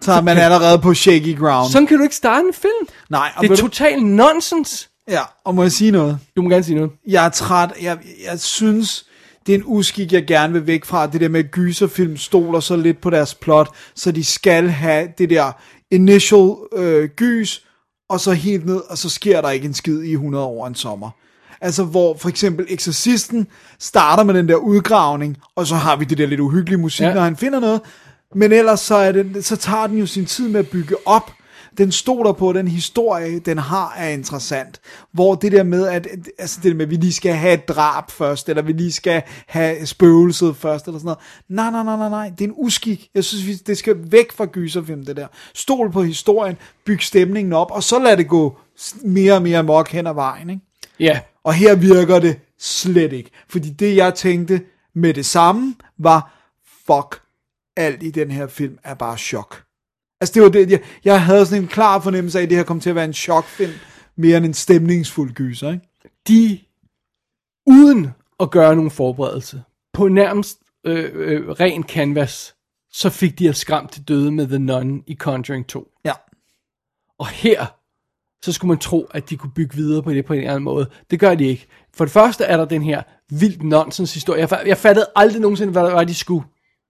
[0.00, 1.70] Så man allerede på shaky ground.
[1.72, 2.88] Sådan kan du ikke starte en film.
[3.10, 4.88] Nej, og Det er du- total nonsens.
[5.08, 6.18] Ja, og må jeg sige noget?
[6.36, 6.90] Du må gerne sige noget.
[7.06, 7.70] Jeg er træt.
[7.82, 7.98] Jeg,
[8.30, 9.06] jeg synes,
[9.46, 11.06] det er en uskik, jeg gerne vil væk fra.
[11.06, 15.08] Det der med, at gyserfilm stoler så lidt på deres plot, så de skal have
[15.18, 15.52] det der
[15.90, 17.64] initial øh, gys,
[18.10, 20.74] og så helt ned, og så sker der ikke en skid i 100 år en
[20.74, 21.10] sommer.
[21.60, 23.46] Altså hvor for eksempel Exorcisten
[23.78, 27.14] starter med den der udgravning, og så har vi det der lidt uhyggelige musik, ja.
[27.14, 27.80] Når han finder noget.
[28.34, 31.30] Men ellers så, er det, så tager den jo sin tid med at bygge op.
[31.78, 34.80] Den stoler på, at den historie, den har, er interessant.
[35.12, 36.06] Hvor det der med, at,
[36.38, 38.92] altså det der med, at vi lige skal have et drab først, eller vi lige
[38.92, 41.18] skal have spøgelset først, eller sådan noget.
[41.48, 42.32] Nej, nej, nej, nej, nej.
[42.38, 43.08] Det er en uskik.
[43.14, 45.26] Jeg synes, vi- det skal væk fra gyserfilm, det der.
[45.54, 46.56] Stol på historien,
[46.86, 48.56] byg stemningen op, og så lad det gå
[49.04, 50.62] mere og mere mok hen ad vejen, ikke?
[51.00, 53.30] Ja, Og her virker det slet ikke.
[53.48, 54.64] Fordi det, jeg tænkte
[54.94, 56.34] med det samme, var,
[56.86, 57.22] fuck,
[57.76, 59.64] alt i den her film er bare chok.
[60.20, 62.64] Altså det var det, jeg, jeg havde sådan en klar fornemmelse af, at det her
[62.64, 63.72] kom til at være en chokfilm,
[64.16, 65.88] mere end en stemningsfuld gyser, ikke?
[66.28, 66.58] de,
[67.66, 68.10] uden
[68.40, 69.62] at gøre nogen forberedelse,
[69.92, 72.54] på nærmest øh, øh, ren canvas,
[72.90, 75.92] så fik de os skræmt til døde med The Nun i Conjuring 2.
[76.04, 76.12] Ja.
[77.18, 77.66] Og her,
[78.44, 80.64] så skulle man tro, at de kunne bygge videre på det på en eller anden
[80.64, 80.86] måde.
[81.10, 81.66] Det gør de ikke.
[81.96, 84.40] For det første er der den her vildt nonsens historie.
[84.50, 86.44] Jeg, jeg fattede aldrig nogensinde, hvad var, de skulle.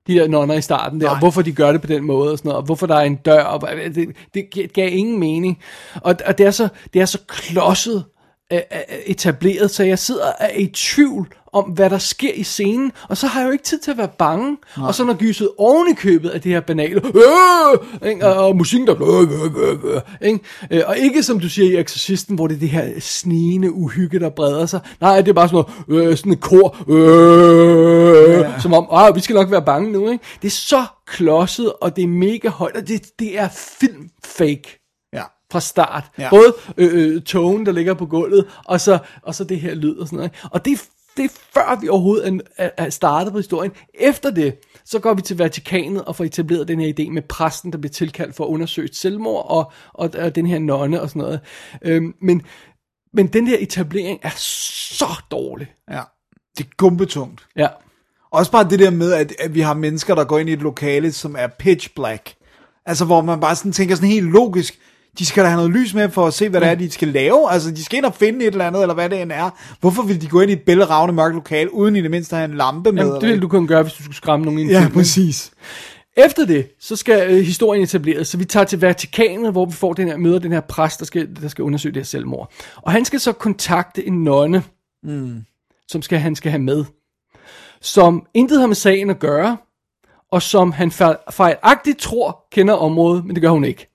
[0.07, 2.39] De der nonner i starten der, og hvorfor de gør det på den måde og
[2.39, 5.59] sådan noget, og hvorfor der er en dør, og hvad- det, det gav ingen mening.
[5.95, 8.05] Og, og det, er så, det er så klodset
[8.53, 8.61] øh,
[9.07, 13.27] etableret, så jeg sidder er i tvivl om, hvad der sker i scenen, og så
[13.27, 14.57] har jeg jo ikke tid til at være bange.
[14.77, 14.87] Nej.
[14.87, 18.27] Og så når gyset oven i købet af det her banale, øh, ikke?
[18.27, 20.41] Og, og musikken der, øh, øh, øh, øh, ikke?
[20.70, 24.20] Øh, og ikke som du siger i Exorcisten, hvor det er det her snigende uhygge,
[24.20, 24.81] der breder sig.
[25.01, 28.61] Nej, det er bare sådan noget, øh, sådan et kor, øh, ja.
[28.61, 30.25] som om, ah, vi skal nok være bange nu, ikke?
[30.43, 33.49] Det er så klodset, og det er mega højt, og det, det er
[33.81, 34.88] film fake Ja.
[35.53, 36.05] Fra start.
[36.19, 36.31] Ja.
[36.31, 39.97] Både øh, øh, togen, der ligger på gulvet, og så, og så det her lyd
[39.97, 40.31] og sådan noget.
[40.31, 40.49] ikke?
[40.53, 40.85] Og det, er-
[41.16, 43.73] det er før vi overhovedet er, er, startet på historien.
[43.95, 44.55] Efter det,
[44.85, 47.93] så går vi til Vatikanet og får etableret den her idé med præsten, der bliver
[47.93, 51.41] tilkaldt for at undersøge selvmord, og, og, og den her nonne og sådan noget.
[51.83, 52.43] Øhm, men,
[53.12, 55.73] men den der etablering er så dårlig.
[55.91, 56.01] Ja.
[56.59, 57.47] Det er gumbetungt.
[57.57, 57.69] Ja.
[58.31, 60.59] Også bare det der med, at, at vi har mennesker, der går ind i et
[60.62, 62.35] lokale, som er pitch black.
[62.87, 64.79] Altså, hvor man bare sådan tænker sådan helt logisk,
[65.19, 67.09] de skal da have noget lys med for at se, hvad det er, de skal
[67.09, 67.51] lave.
[67.53, 69.51] Altså, de skal ind og finde et eller andet, eller hvad det end er.
[69.81, 72.40] Hvorfor vil de gå ind i et bælgeravne mørkt lokal, uden i det mindste at
[72.40, 73.03] have en lampe med?
[73.05, 74.93] Jamen, det ville du kunne gøre, hvis du skulle skræmme nogen ind Ja, filmen.
[74.93, 75.51] præcis.
[76.16, 79.93] Efter det, så skal øh, historien etableres, så vi tager til Vatikanet, hvor vi får
[79.93, 82.53] den her, møder den her præst, der skal, der skal undersøge det her selvmord.
[82.77, 84.62] Og han skal så kontakte en nonne,
[85.03, 85.43] mm.
[85.89, 86.85] som skal, han skal have med,
[87.81, 89.57] som intet har med sagen at gøre,
[90.32, 93.86] og som han fejl- fejlagtigt tror kender området, men det gør hun ikke.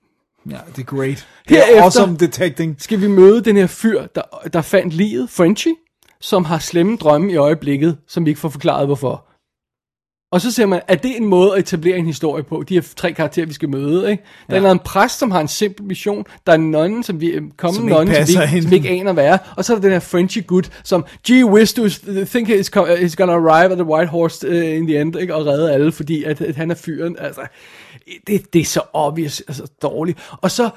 [0.50, 1.26] Ja, det er great.
[1.48, 2.76] Det er awesome detecting.
[2.78, 4.22] Skal vi møde den her fyr, der,
[4.52, 5.74] der fandt livet, Frenchie,
[6.20, 9.26] som har slemme drømme i øjeblikket, som vi ikke får forklaret hvorfor.
[10.34, 12.64] Og så ser man, er det en måde at etablere en historie på?
[12.68, 14.22] De her tre karakterer, vi skal møde, ikke?
[14.50, 14.66] Der ja.
[14.66, 16.24] er en præst, som har en simpel mission.
[16.46, 19.12] Der er en nonne, som vi kommer Som nonne, som vi, som vi ikke aner,
[19.12, 19.38] hvad er.
[19.56, 21.88] Og så er der den her Frenchie gut, som, gee whiz, du
[22.24, 25.34] think he's, he's gonna arrive at the White Horse uh, in the end, ikke?
[25.34, 27.16] Og redde alle, fordi at, at han er fyren.
[27.20, 27.40] Altså,
[28.26, 30.18] det, det er så obvious, altså dårligt.
[30.40, 30.70] Og så,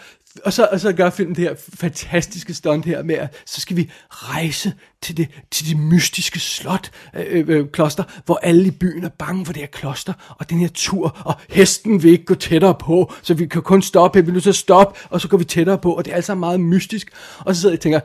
[0.45, 3.77] og så, og så gør filmen det her fantastiske stunt her med, at så skal
[3.77, 8.71] vi rejse til det, til det mystiske slot, øh, øh, øh, kloster, hvor alle i
[8.71, 12.25] byen er bange for det her kloster, og den her tur, og hesten vil ikke
[12.25, 15.21] gå tættere på, så vi kan kun stoppe, vi er nødt til at stoppe, og
[15.21, 17.11] så går vi tættere på, og det er altså meget mystisk.
[17.39, 17.99] Og så sidder jeg og tænker,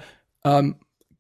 [0.59, 0.75] um,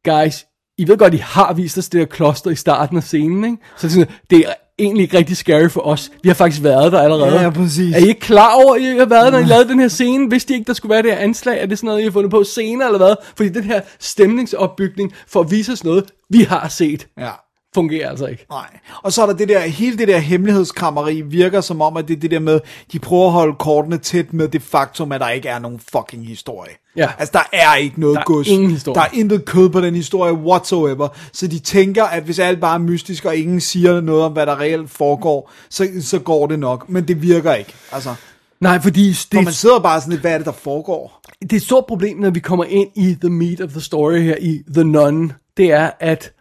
[0.05, 0.47] guys,
[0.79, 3.57] I ved godt, I har vist os det her kloster i starten af scenen, ikke?
[3.77, 6.11] Så det er, sådan, det er egentlig ikke rigtig scary for os.
[6.23, 7.41] Vi har faktisk været der allerede.
[7.41, 7.95] Ja, præcis.
[7.95, 9.89] Er I ikke klar over, at I har været der, når I lavede den her
[9.89, 10.31] scene?
[10.31, 11.63] Vidste I ikke, der skulle være det her anslag?
[11.63, 13.15] Er det sådan noget, I har fundet på senere, eller hvad?
[13.37, 17.31] Fordi den her stemningsopbygning for at vise os noget, vi har set, Ja.
[17.75, 18.47] Fungerer altså ikke.
[18.51, 18.67] Nej.
[19.03, 22.17] Og så er der det der, hele det der hemmelighedskrammeri virker som om, at det
[22.17, 22.61] er det der med,
[22.93, 26.27] de prøver at holde kortene tæt med det faktum, at der ikke er nogen fucking
[26.27, 26.71] historie.
[26.97, 27.09] Ja.
[27.19, 28.49] Altså, der er ikke noget Der er gods.
[28.49, 28.95] ingen historie.
[28.95, 31.09] Der er intet kød på den historie whatsoever.
[31.33, 34.47] Så de tænker, at hvis alt bare er mystisk, og ingen siger noget om, hvad
[34.47, 36.89] der reelt foregår, så, så går det nok.
[36.89, 37.75] Men det virker ikke.
[37.93, 38.15] Altså,
[38.61, 41.21] Nej, fordi det, for man sidder bare sådan lidt, hvad er det, der foregår?
[41.43, 44.21] det er et stort problem, når vi kommer ind i the meat of the story
[44.21, 46.33] her i The Nun, det er, at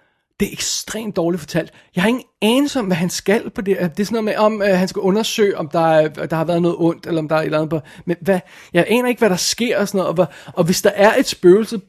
[0.42, 1.74] det er ekstremt dårligt fortalt.
[1.96, 3.78] Jeg har ingen anelse om, hvad han skal på det.
[3.80, 6.46] Det er sådan noget med, om øh, han skal undersøge, om der, er, der har
[6.46, 7.80] været noget ondt, eller om der er et eller andet på...
[8.06, 8.40] Men hvad,
[8.74, 10.08] jeg aner ikke, hvad der sker og sådan noget.
[10.08, 11.82] Og, hvad, og hvis der er et spøgelse,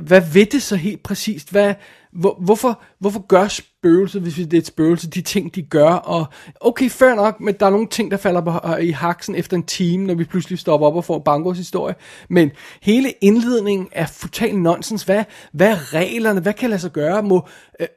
[0.00, 1.50] hvad ved det så helt præcist?
[1.50, 1.74] Hvad,
[2.12, 5.88] hvor, hvorfor, hvorfor gør spøgelser, hvis det er et spøgelse, de ting, de gør?
[5.88, 6.26] Og
[6.60, 9.56] okay, fair nok, men der er nogle ting, der falder på, øh, i haksen efter
[9.56, 11.94] en time, når vi pludselig stopper op og får Bangos historie.
[12.28, 12.50] Men
[12.82, 15.02] hele indledningen er total nonsens.
[15.02, 16.40] Hvad, hvad er reglerne?
[16.40, 17.22] Hvad kan lade sig gøre?
[17.22, 17.48] Må,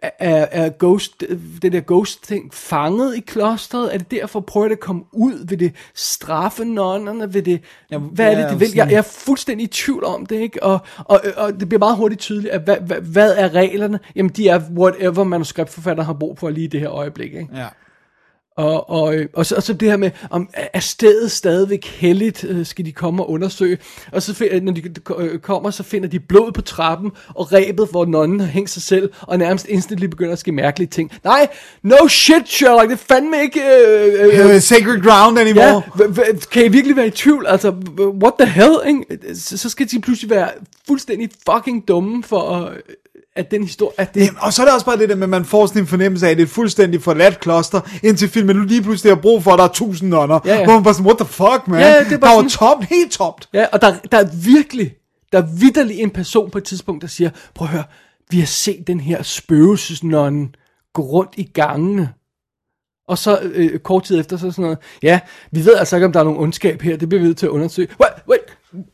[0.02, 1.24] er, er, ghost,
[1.62, 3.94] det der ghost-ting fanget i klosteret?
[3.94, 5.48] Er det derfor, prøver det at komme ud?
[5.48, 7.34] Vil det straffe nonnerne?
[7.34, 8.76] Vil det, ja, hvad er det, det vil?
[8.76, 10.64] Jeg, jeg er fuldstændig i tvivl om det, ikke?
[10.64, 14.00] Og, og, og det bliver meget hurtigt tydeligt, at hvad, hvad, hvad er reglerne?
[14.16, 17.50] Jamen, de er whatever manuskriptforfatter har brug for lige i det her øjeblik, ikke?
[17.56, 17.68] Ja.
[18.58, 22.44] Og, og, øh, og, så, og så det her med, om er stedet stadigvæk heldigt,
[22.44, 23.78] øh, skal de komme og undersøge.
[24.12, 24.84] Og så find, når de
[25.18, 28.82] øh, kommer, så finder de blod på trappen, og rebet, hvor nonnen har hængt sig
[28.82, 31.12] selv, og nærmest instantly begynder at ske mærkelige ting.
[31.24, 31.48] Nej,
[31.84, 33.62] no shit, Sherlock, det er fandme ikke...
[33.62, 35.82] Øh, øh, sacred ground anymore.
[36.00, 37.46] Ja, kan I virkelig være i tvivl?
[37.48, 39.36] Altså, what the hell, ikke?
[39.36, 40.50] Så, så skal de pludselig være
[40.88, 42.76] fuldstændig fucking dumme for, øh,
[43.36, 43.94] at den historie...
[43.98, 45.66] At det, Jamen, og så er det også bare det der med, at man får
[45.66, 48.82] sådan en fornemmelse af, at det er et fuldstændig forladt kloster, indtil filmen nu lige
[48.82, 50.40] pludselig har brug for, at der er tusind nonner.
[50.46, 50.64] Ja, ja.
[50.64, 51.80] Hvor man bare sådan, what the fuck, man?
[51.80, 53.50] Ja, ja, det er bare der var sådan- tomt, helt tomt.
[53.54, 54.94] Ja, og der, der er virkelig,
[55.32, 57.84] der er vidderlig en person på et tidspunkt, der siger, prøv at høre,
[58.32, 60.48] vi har set den her spøgelsesnonne
[60.94, 62.10] gå rundt i gangene.
[63.08, 65.20] Og så øh, kort tid efter, så sådan noget, ja,
[65.52, 67.46] vi ved altså ikke, om der er nogen ondskab her, det bliver vi nødt til
[67.46, 67.88] at undersøge.
[68.02, 68.14] What?
[68.30, 68.40] What?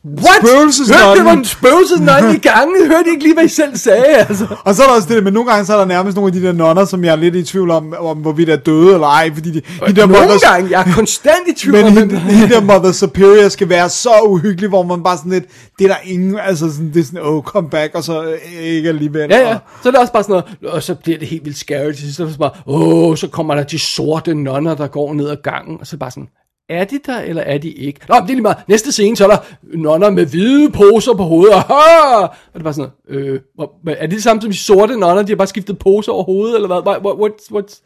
[0.06, 0.42] What?
[0.42, 1.06] Spøgelsesnonnen.
[1.08, 2.88] Hørte det var en spøgelsesnonne i gangene?
[2.88, 4.48] Hørte I ikke lige, hvad I selv sagde, altså?
[4.66, 6.34] Og så er der også det men nogle gange så er der nærmest nogle af
[6.34, 9.08] de der nonner, som jeg er lidt i tvivl om, om hvorvidt er døde eller
[9.08, 11.92] ej, fordi de, de der Nogle mothers- gange, jeg er konstant i tvivl men om,
[11.98, 15.46] hende, hende der Mother Superior skal være så uhyggelig, hvor man bare sådan lidt,
[15.80, 18.38] det er der ingen, altså sådan, det er sådan, oh, come back, og så øh,
[18.62, 19.28] ikke alligevel.
[19.30, 19.54] Ja, ja.
[19.56, 21.92] Og, Så er det også bare sådan noget, og så bliver det helt vildt scary
[21.92, 22.18] til sidst.
[22.18, 25.38] Så er det bare, åh, så kommer der de sorte nonner, der går ned ad
[25.44, 25.78] gangen.
[25.80, 26.28] Og så bare sådan,
[26.72, 28.00] er de der, eller er de ikke?
[28.10, 28.58] Nå, men det er lige meget.
[28.68, 31.54] Næste scene, så er der nonner med hvide poser på hovedet.
[31.54, 32.22] Aha!
[32.24, 33.40] Og det er bare sådan øh,
[33.88, 35.24] er det det samme som de sorte nonner?
[35.24, 36.78] De har bare skiftet poser over hovedet, eller hvad?
[36.78, 37.84] What, what, what's, what's...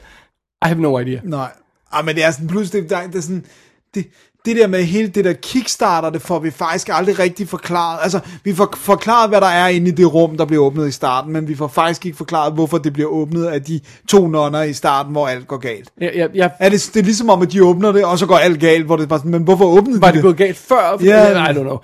[0.65, 1.19] I have no idea.
[1.23, 1.51] Nej,
[1.91, 3.45] ah, men det er sådan, pludselig, der, det er sådan,
[3.93, 4.07] det,
[4.45, 7.99] det der med hele det der kickstarter, det får vi faktisk aldrig rigtig forklaret.
[8.03, 10.91] Altså, vi får forklaret, hvad der er inde i det rum, der bliver åbnet i
[10.91, 14.63] starten, men vi får faktisk ikke forklaret, hvorfor det bliver åbnet af de to nonner
[14.63, 15.89] i starten, hvor alt går galt.
[16.01, 18.25] Jeg, jeg, jeg, Er det, det er ligesom om, at de åbner det, og så
[18.25, 20.57] går alt galt, hvor det bare sådan, men hvorfor åbnede var de det gået galt
[20.57, 20.97] før?
[21.03, 21.51] Ja.
[21.51, 21.77] I don't know.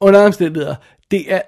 [0.00, 0.74] Under omstændigheder,
[1.10, 1.40] det er,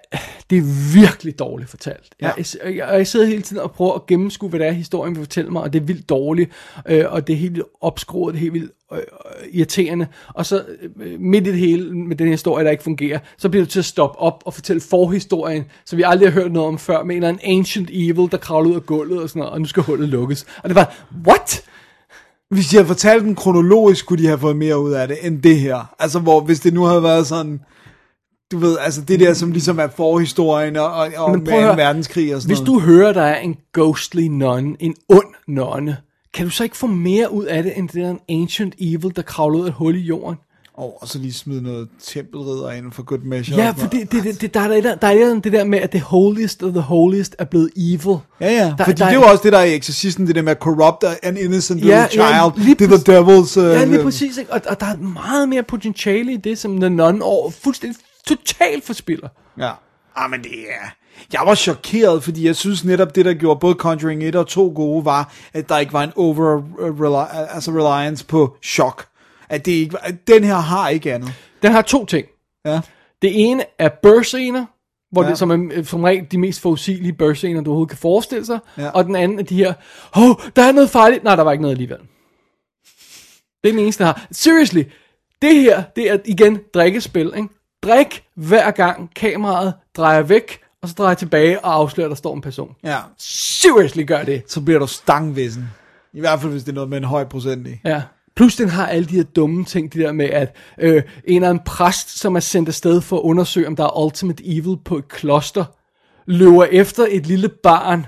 [0.50, 2.15] det er virkelig dårligt fortalt.
[2.20, 2.31] Ja.
[2.36, 5.15] Jeg, jeg, jeg, jeg sidder hele tiden og prøver at gennemskue, hvad det er, historien
[5.15, 6.50] vil fortælle mig, og det er vildt dårligt,
[6.89, 8.99] øh, og det er helt vildt opskruet, det er helt vildt øh,
[9.52, 10.07] irriterende.
[10.34, 10.65] Og så
[11.00, 13.78] øh, midt i det hele med den historie, der ikke fungerer, så bliver du til
[13.78, 17.16] at stoppe op og fortælle forhistorien, som vi aldrig har hørt noget om før, med
[17.16, 19.66] en eller anden ancient evil, der kravler ud af gulvet og sådan noget, og nu
[19.66, 20.47] skal hullet lukkes.
[20.62, 20.94] Og det var,
[21.26, 21.65] what?
[22.50, 25.42] Hvis de havde fortalt den kronologisk, kunne de have fået mere ud af det, end
[25.42, 25.94] det her.
[25.99, 27.60] Altså, hvor hvis det nu havde været sådan,
[28.52, 31.58] du ved, altså det der, som ligesom er forhistorien og, og, og Men med prøv
[31.58, 31.66] at 2.
[31.66, 32.82] høre, verdenskrig og sådan Hvis noget.
[32.82, 35.97] du hører, der er en ghostly nun, en ond nonne,
[36.34, 39.12] kan du så ikke få mere ud af det, end det der en ancient evil,
[39.16, 40.36] der kravler ud af et hul i jorden?
[40.74, 43.62] Oh, og så lige smide noget tempelridder inden for good measure.
[43.62, 45.78] Ja, og for det, det, det, det, der er der, der, er det der med,
[45.78, 48.16] at det holiest of the holiest er blevet evil.
[48.40, 50.34] Ja, ja, Der- fordi der det er jo også det, der er i Exorcisten, det
[50.34, 52.64] der med corrupt an innocent little Ja, ja, child.
[52.64, 53.58] lige det er the devil's...
[53.60, 54.52] Uh, Ja, lige præcis, ikke?
[54.52, 57.98] Og, og der er meget mere potentiale i det, som The Nun over fuldstændig
[58.28, 59.28] totalt forspiller.
[59.59, 59.70] Ja.
[60.17, 60.94] Ah, men det er...
[61.33, 64.73] Jeg var chokeret, fordi jeg synes netop det, der gjorde både Conjuring 1 og 2
[64.76, 69.07] gode, var, at der ikke var en over uh, rely, altså reliance på chok.
[69.49, 71.33] At det ikke var, at den her har ikke andet.
[71.62, 72.26] Den har to ting.
[72.65, 72.81] Ja.
[73.23, 74.67] Det ene er børscener,
[75.12, 75.26] hvor Ja.
[75.26, 75.31] ja.
[75.31, 78.59] det som er øh, som regel de mest forudsigelige børscener, du overhovedet kan forestille sig.
[78.78, 78.89] Ja.
[78.89, 79.75] Og den anden er de her,
[80.17, 81.25] åh, oh, der er noget farligt.
[81.25, 81.99] Nej, der var ikke noget alligevel.
[83.62, 84.26] Det er den eneste, der har.
[84.33, 84.83] Seriously,
[85.42, 87.49] det her, det er igen drikkespil, ikke?
[87.83, 92.35] Drik hver gang kameraet drejer væk, og så drejer tilbage og afslører, at der står
[92.35, 92.75] en person.
[92.85, 92.99] Ja.
[93.19, 94.43] Seriously, gør det.
[94.47, 95.70] Så bliver du stangvissen.
[96.12, 97.81] I hvert fald, hvis det er noget med en høj procent i.
[97.85, 98.02] Ja.
[98.36, 101.49] Plus den har alle de her dumme ting, de der med, at øh, en eller
[101.49, 104.97] anden præst, som er sendt afsted for at undersøge, om der er ultimate evil på
[104.99, 105.65] et kloster,
[106.27, 108.07] løber efter et lille barn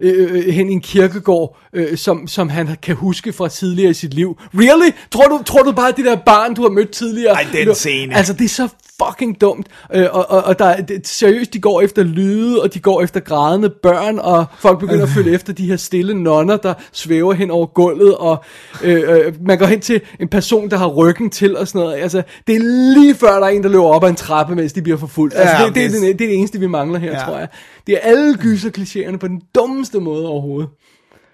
[0.00, 3.94] øh, øh, hen i en kirkegård, øh, som, som han kan huske fra tidligere i
[3.94, 4.38] sit liv.
[4.54, 4.92] Really?
[5.10, 7.32] Tror du, tror du bare, at det der barn, du har mødt tidligere...
[7.32, 8.16] Ej, den scene.
[8.16, 8.68] Altså, det er så
[9.08, 9.66] fucking dumt.
[9.94, 13.02] Øh, og, og, og der, er- det, seriøst, de går efter lyde, og de går
[13.02, 17.32] efter grædende børn, og folk begynder at følge efter de her stille nonner, der svæver
[17.32, 18.44] hen over gulvet, og
[18.84, 22.02] øh, øh, man går hen til en person, der har ryggen til, og sådan noget.
[22.02, 22.60] Altså, det er
[22.94, 25.34] lige før, der er en, der løber op ad en trappe, mens de bliver forfulgt.
[25.36, 27.18] Altså, Ja, det, det, er det- det, det er det eneste, vi mangler her, Ja.
[27.18, 27.24] ja.
[27.24, 27.48] tror jeg.
[27.86, 30.68] Det er alle gyser klichéerne på den dummeste måde overhovedet.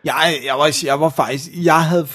[0.05, 2.07] Jeg, jeg, var, jeg var faktisk, jeg havde,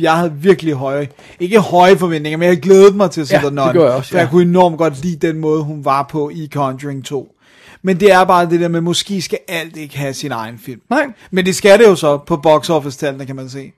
[0.00, 1.08] jeg havde virkelig høje,
[1.40, 3.88] ikke høje forventninger, men jeg glædede mig til at se Ja, The det Nun, gjorde
[3.88, 4.30] jeg også, for jeg ja.
[4.30, 7.34] kunne enormt godt lide den måde, hun var på i Conjuring 2.
[7.82, 10.80] Men det er bare det der med, måske skal alt ikke have sin egen film.
[10.90, 11.06] Nej.
[11.30, 13.72] Men det skal det jo så på box office tallene, kan man se.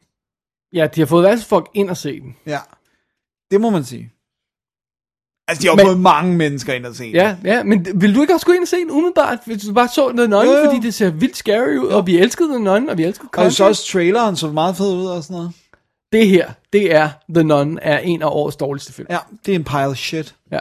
[0.72, 2.36] Ja, de har fået værste folk ind og se den.
[2.46, 2.58] Ja,
[3.50, 4.12] det må man sige.
[5.50, 7.10] Altså, de har jo Men- fået mange mennesker ind og se.
[7.14, 9.72] Ja, ja, men vil du ikke også gå ind og se den umiddelbart, hvis du
[9.72, 10.64] bare så The Nun, Jo, jo.
[10.64, 13.42] fordi det ser vildt scary ud, og vi elskede The Nun, og vi elskede Og
[13.44, 13.70] jeg så Conjuring.
[13.70, 15.52] også traileren så meget fed ud og sådan noget.
[16.12, 19.06] Det her, det er The Nun, er en af årets dårligste film.
[19.10, 20.34] Ja, det er en pile of shit.
[20.52, 20.58] Ja.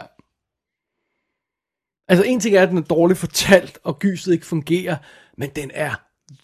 [2.08, 4.96] Altså en ting er, at den er dårligt fortalt, og gyset ikke fungerer,
[5.38, 5.94] men den er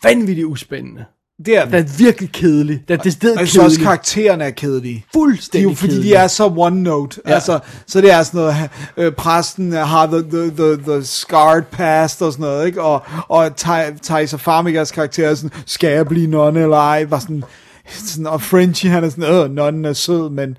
[0.03, 1.05] vanvittigt uspændende.
[1.47, 1.73] Det er den.
[1.73, 2.83] Den er virkelig kedelig.
[2.89, 3.87] Den er decideret Og jeg synes også, kedelig.
[3.87, 4.95] karaktererne er kedelige.
[4.95, 6.11] De er Fuldstændig jo, fordi kedelig.
[6.11, 7.21] de er så one note.
[7.25, 7.31] Ja.
[7.31, 7.35] Ja.
[7.35, 8.57] Altså, så det er sådan noget,
[8.97, 12.83] øh, præsten har the, the, the, the scarred past og sådan noget, ikke?
[12.83, 13.57] Og, og
[14.03, 17.05] Thaisa Farmigers karakter er sådan, skal jeg blive nonne eller ej?
[17.05, 17.45] Var sådan,
[17.93, 20.57] sådan, og Frenchie, han er sådan, øh, nonnen er sød, men,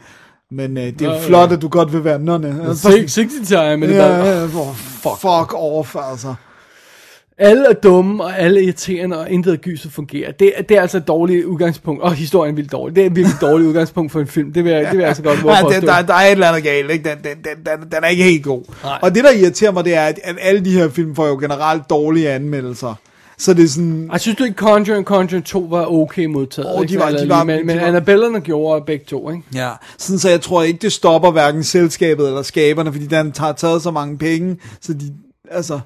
[0.52, 2.62] men øh, det er jo Nå, flot, at du godt vil være nonne.
[2.70, 3.08] Altså, Six-
[3.40, 6.34] 60 time, men det er ja, bare, ja, oh, fuck, fuck off, altså.
[7.40, 10.32] Alle er dumme, og alle er irriterende, og intet af gyset fungerer.
[10.32, 12.96] Det, er- det er altså et dårligt udgangspunkt, og historien er vildt dårlig.
[12.96, 14.54] Det er et virkelig dårligt udgangspunkt for en film.
[14.54, 16.48] Det vil jeg, det vil jeg altså godt Ja, den, der, der er et eller
[16.48, 17.10] andet galt, ikke?
[17.10, 18.64] Den, den, den, den, den er ikke helt god.
[18.84, 19.00] Nej.
[19.02, 21.90] Og det, der irriterer mig, det er, at, alle de her film får jo generelt
[21.90, 22.94] dårlige anmeldelser.
[23.40, 24.10] Så det er sådan...
[24.12, 26.82] Jeg synes du ikke Conjuring Conjuring 2 var okay modtaget?
[26.82, 26.94] Ikke?
[26.94, 29.44] de var- de var- men, men Annabellerne gjorde begge to, ikke?
[29.56, 33.52] Ja, sådan så jeg tror ikke, det stopper hverken selskabet eller skaberne, fordi den har
[33.54, 35.14] taget så mange penge, så de,
[35.52, 35.80] altså...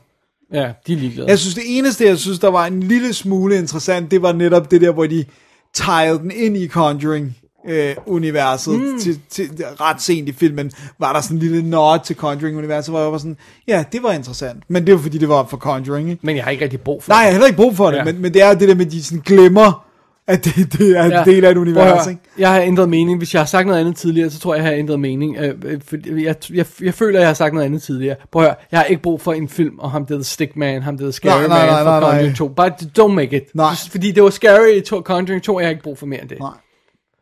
[0.54, 1.30] Ja, de er ligeglade.
[1.30, 4.72] Jeg synes, det eneste, jeg synes, der var en lille smule interessant, det var netop
[4.72, 5.26] det der, hvor de
[5.74, 9.00] tegede den ind i Conjuring, øh, universet mm.
[9.00, 9.50] til, til,
[9.82, 13.18] ret sent i filmen, var der sådan en lille nod til Conjuring-universet, hvor jeg var
[13.18, 14.64] sådan, ja, det var interessant.
[14.68, 16.26] Men det var fordi, det var for Conjuring, ikke?
[16.26, 17.98] Men jeg har ikke rigtig brug for Nej, jeg har heller ikke brug for det,
[17.98, 18.04] ja.
[18.04, 19.86] Men, men det er det der med, at de sådan glemmer,
[20.32, 21.24] at det, det er en Ja.
[21.24, 22.22] del af et univers, ikke?
[22.38, 23.18] Jeg har ændret mening.
[23.18, 25.38] Hvis jeg har sagt noget andet tidligere, så tror jeg, jeg har ændret mening.
[25.38, 28.16] Øh, øh, for jeg, jeg, jeg føler, jeg har sagt noget andet tidligere.
[28.32, 30.82] Prøv at høre, jeg har ikke brug for en film om ham, der hedder Stickman,
[30.82, 32.10] ham der hedder Scary Nej, nej, Man fra nej, nej.
[32.12, 32.48] Conjuring 2.
[32.48, 33.44] Bare don't make it.
[33.56, 33.70] Nej.
[33.70, 36.06] Just Fordi det var scary i to, Conjuring 2, og jeg har ikke brug for
[36.06, 36.40] mere end det.
[36.40, 36.50] Nej.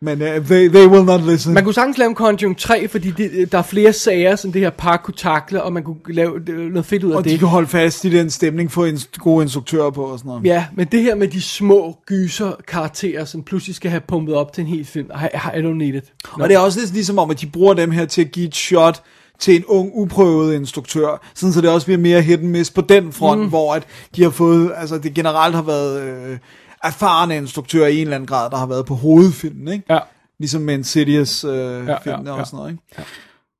[0.02, 1.54] Men uh, they, they will not listen.
[1.54, 4.62] Man kunne sagtens lave en Conjuring 3, fordi det, der er flere sager, som det
[4.62, 7.32] her par kunne takle, og man kunne lave det- noget fedt ud af og det.
[7.32, 10.46] de kan holde fast i den stemning, få en gode instruktører på og sådan noget.
[10.46, 14.54] Ja, men det her med de små gyser karakterer, som pludselig skal have pumpet op
[14.54, 16.04] til en hel film, I, I don't need it.
[16.38, 16.44] No.
[16.44, 18.48] Og det er også lidt ligesom om, at de bruger dem her til at give
[18.48, 19.02] et shot
[19.40, 22.82] til en ung, uprøvet instruktør, sådan så det også bliver mere hit and miss på
[22.82, 23.48] den front, mm.
[23.50, 23.84] hvor at
[24.16, 26.38] de har fået, altså det generelt har været øh,
[26.84, 29.86] erfarne instruktører i en eller anden grad, der har været på hovedfilmen, ikke?
[29.90, 30.00] Ja.
[30.40, 32.32] Ligesom med Insidious øh, ja, ja, film ja.
[32.32, 32.84] og sådan noget, ikke?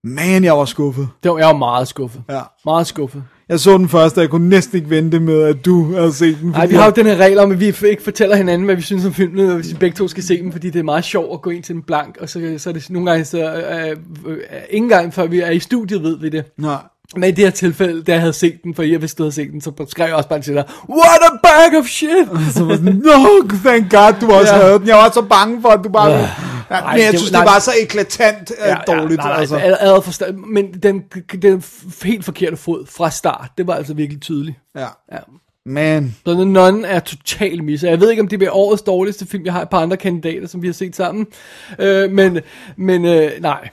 [0.04, 1.10] Man, jeg var skuffet.
[1.24, 2.24] Det var, jeg var meget skuffet.
[2.30, 2.42] Ja.
[2.66, 3.24] Meget skuffet.
[3.50, 6.38] Jeg så den første, og jeg kunne næsten ikke vente med, at du havde set
[6.42, 6.50] den.
[6.50, 8.82] Nej, vi har jo den her regel om, at vi ikke fortæller hinanden, hvad vi
[8.82, 11.34] synes om filmen, hvis vi begge to skal se dem, fordi det er meget sjovt
[11.34, 13.98] at gå ind til en blank, og så, så er det nogle gange, så, øh,
[14.26, 14.38] øh,
[14.70, 16.46] ikke engang før vi er i studiet, ved vi det.
[16.58, 16.82] Nej.
[17.16, 19.32] Men i det her tilfælde, da jeg havde set den, for jeg vidste, du havde
[19.36, 22.28] set den, så skrev jeg også bare til dig, What a bag of shit!
[22.54, 24.60] Så var sådan, no, thank God, du også Ja.
[24.60, 24.66] ja.
[24.66, 24.88] havde den.
[24.88, 26.12] Jeg var så bange for, at du bare...
[26.12, 26.30] Ja,
[26.70, 27.42] nej, men jeg det- synes, nej.
[27.44, 29.18] det var så eklatant ja, dårligt.
[29.18, 30.02] nej, nej, altså.
[30.04, 31.02] forstand, men den,
[31.42, 31.64] den
[32.04, 34.58] helt forkerte fod fra start, det var altså virkelig tydeligt.
[34.76, 34.86] Ja.
[35.12, 35.18] Ja.
[35.66, 36.16] Man.
[36.26, 37.88] Så The Nun er totalt misset.
[37.90, 39.46] Jeg ved ikke, om det bliver årets dårligste film.
[39.46, 41.28] Jeg har et par andre kandidater, som vi har set sammen.
[41.80, 42.40] Øh, men
[42.78, 43.70] men øh, nej.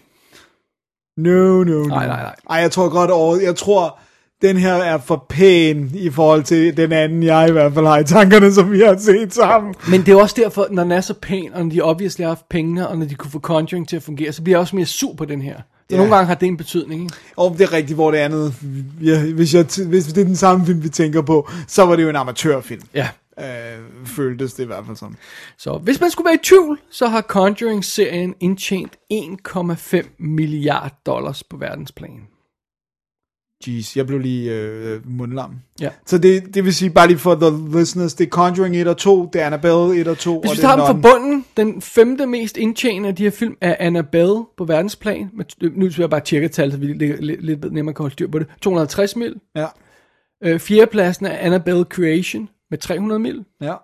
[1.16, 1.82] No, no, no.
[1.84, 2.34] Nej, nej, nej.
[2.50, 3.36] Ej, jeg tror godt over...
[3.40, 3.98] Jeg tror,
[4.42, 7.98] den her er for pæn i forhold til den anden, jeg i hvert fald har
[7.98, 9.74] i tankerne, som vi har set sammen.
[9.90, 12.28] Men det er også derfor, når den er så pæn, og når de obviously har
[12.28, 14.76] haft pengene, og når de kunne få Conjuring til at fungere, så bliver jeg også
[14.76, 15.56] mere sur på den her.
[15.56, 15.96] Så Ja.
[15.96, 17.02] nogle gange har det en betydning.
[17.02, 17.14] Ikke?
[17.36, 18.54] Og det er rigtigt, hvor det andet...
[19.02, 22.02] Ja, hvis, jeg, hvis det er den samme film, vi tænker på, så var det
[22.02, 22.82] jo en amatørfilm.
[22.94, 23.08] Ja.
[23.40, 25.16] Øh, føltes det i hvert fald som.
[25.58, 31.56] Så hvis man skulle være i tvivl, så har Conjuring-serien indtjent 1,5 milliard dollars på
[31.56, 32.20] verdensplan.
[33.66, 35.54] Jeez, jeg blev lige øh, mundlam.
[35.80, 35.90] Ja.
[36.06, 38.96] Så det, det vil sige, bare lige for the listeners, det er Conjuring 1 og
[38.96, 41.44] 2, det er Annabelle 1 og 2, Hvis og vi er tager dem fra bunden,
[41.56, 45.30] den femte mest indtjenende af de her film er Annabelle på verdensplan.
[45.32, 48.12] Med, nu skal jeg bare tjekke tal, så vi ligger lidt, lidt nemmere kan holde
[48.12, 48.46] styr på det.
[48.60, 49.34] 250 mil.
[49.56, 49.66] Ja,
[50.44, 53.44] Øh, fjerdepladsen er Annabelle Creation med 300 mil.
[53.60, 53.74] ja.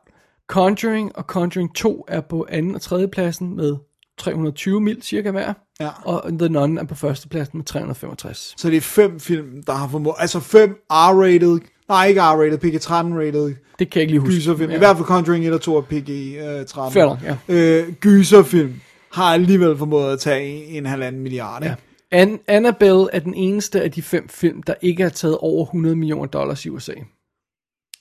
[0.48, 3.76] Conjuring og Conjuring 2 er på anden og tredje pladsen med
[4.18, 5.52] 320 mil cirka hver.
[5.80, 5.88] Ja.
[6.04, 8.54] Og The Nun er på førstepladsen med 365.
[8.58, 13.54] Så det er fem film, der har formået, altså fem R-rated, nej ikke R-rated, PG-13-rated
[13.78, 14.34] Det kan jeg ikke lige huske.
[14.34, 14.70] gyserfilm.
[14.70, 14.76] Ja.
[14.76, 16.90] I hvert fald Conjuring 1 og 2 er PG-13.
[16.92, 17.36] Fair nok, ja.
[17.48, 18.74] Øh, gyserfilm
[19.12, 21.76] har alligevel formået at tage en, en halvanden milliard, ikke?
[22.10, 25.96] An- Annabelle er den eneste af de fem film, der ikke har taget over 100
[25.96, 26.92] millioner dollars i USA.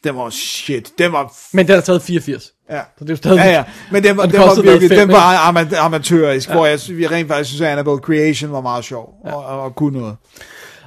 [0.03, 0.91] Den var shit.
[0.97, 1.33] Den var...
[1.53, 2.43] Men den har taget 84.
[2.71, 2.77] ja.
[2.77, 3.37] Så det er jo stadig...
[3.37, 3.63] Ja, ja.
[3.91, 6.53] Men den var, den den var virkelig, fem, den var ama- amatørisk, ja.
[6.53, 9.33] hvor jeg, vi rent faktisk synes, at Annabelle Creation var meget sjov, ja.
[9.33, 10.15] og, og, kunne noget.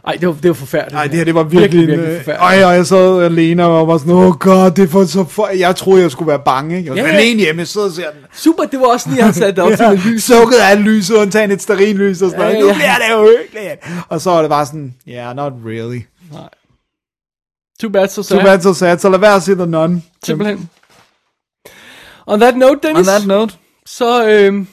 [0.07, 0.95] Ej, det var, det var forfærdeligt.
[0.95, 2.63] Nej, det her, det var virkelig, virkelig, virkelig en, forfærdeligt.
[2.63, 5.49] Ej, og jeg sad alene og var sådan, oh god, det for så for...
[5.49, 6.77] Jeg troede, jeg skulle være bange?
[6.85, 7.17] Jeg var Ja, ja, ja.
[7.17, 8.21] alene hjemme, jeg sidder og ser den.
[8.35, 10.25] Super, det var også lige, han satte op til med lys.
[10.25, 12.55] Sukket af lyset, undtagen et stearinlys og sådan noget.
[12.55, 12.75] Ja, Nu ja.
[12.75, 14.05] bliver det jo hyggeligt.
[14.09, 16.01] Og så var det bare sådan, yeah, not really.
[17.85, 18.39] Too bad, so sad.
[18.39, 18.99] Too bad, so sad.
[18.99, 20.03] Så lad være at se The Nun.
[20.25, 20.69] Simpelthen.
[22.27, 23.09] On that note, Dennis.
[23.09, 23.55] On that note,
[23.87, 24.67] så øhm,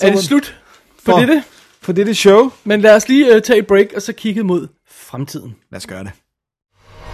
[0.00, 0.56] er det slut
[1.04, 1.42] for for- dette.
[1.82, 4.68] for dette show, Men lad os lige uh, tage et break, og så kigge mod
[4.90, 5.56] fremtiden.
[5.70, 6.12] lad os gøre det.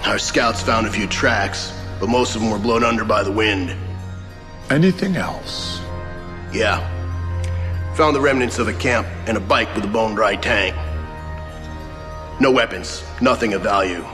[0.07, 3.37] Our scouts found a few tracks, but most of them were blown under by the
[3.39, 3.71] wind.
[4.71, 5.83] Anything else?
[6.55, 6.79] Yeah.
[7.97, 10.75] Found the remnants of a camp and a bike with a bone dry tank.
[12.41, 14.05] No weapons, nothing of value.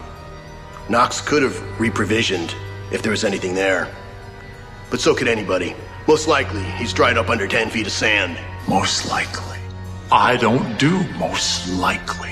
[0.89, 2.55] Knox could have reprovisioned
[2.91, 3.95] if there was anything there.
[4.91, 5.77] But so could anybody.
[6.07, 8.39] Most likely, he's dried up under 10 feet of sand.
[8.67, 9.59] Most likely.
[10.11, 12.31] I don't do most likely.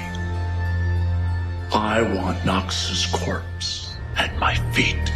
[1.71, 5.13] I want Knox's corpse at my feet.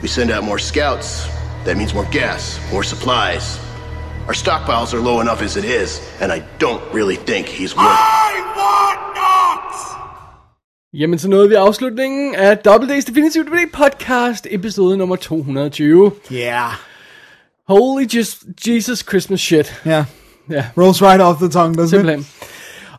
[0.00, 1.26] We send out more scouts.
[1.64, 3.58] That means more gas, more supplies.
[4.26, 7.84] Our stockpiles are low enough as it is, and I don't really think he's worth.
[10.94, 16.12] Jamen, så nåede vi afslutningen af Double Days Definitive DVD podcast, episode nummer 220.
[16.32, 16.72] Yeah.
[17.68, 19.80] Holy just, Jesus Christmas shit.
[19.86, 20.04] Ja.
[20.50, 22.26] Ja, Rolls right off the tongue, doesn't it?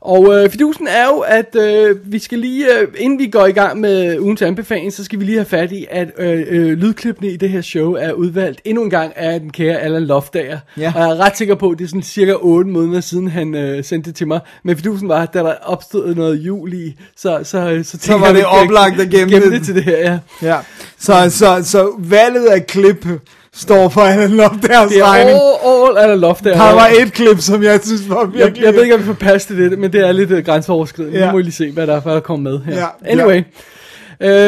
[0.02, 3.52] Og øh, fidusen er jo, at øh, vi skal lige, øh, inden vi går i
[3.52, 7.32] gang med ugens anbefaling, så skal vi lige have fat i, at øh, øh, lydklippene
[7.32, 10.60] i det her show er udvalgt endnu en gang af den kære Allan Loftager.
[10.78, 10.94] Ja.
[10.96, 13.56] Og jeg er ret sikker på, at det er sådan cirka 8 måneder siden, han
[13.56, 14.40] øh, sendte det til mig.
[14.64, 18.26] Men fidusen var, at da der opstod noget jul i, så, så, så, så, var
[18.26, 19.52] jeg, det jeg oplagt at gemme gemme det.
[19.52, 20.20] det til det her, ja.
[20.42, 20.58] Ja.
[21.00, 23.06] Så, så, så valget af klip
[23.56, 25.38] står for Alan Loftages Det er regning.
[25.38, 26.56] all, all Allan Loftager.
[26.58, 28.64] Der var et klip, som jeg synes var Jeg, virkelig...
[28.66, 31.18] jeg ved ikke, om vi får plads til det, men det er lidt uh, grænseoverskridende.
[31.18, 31.24] Ja.
[31.24, 31.26] Ja.
[31.26, 32.78] Nu må vi lige se, hvad der er, hvad der kommer med her.
[32.78, 33.44] Ja, Anyway.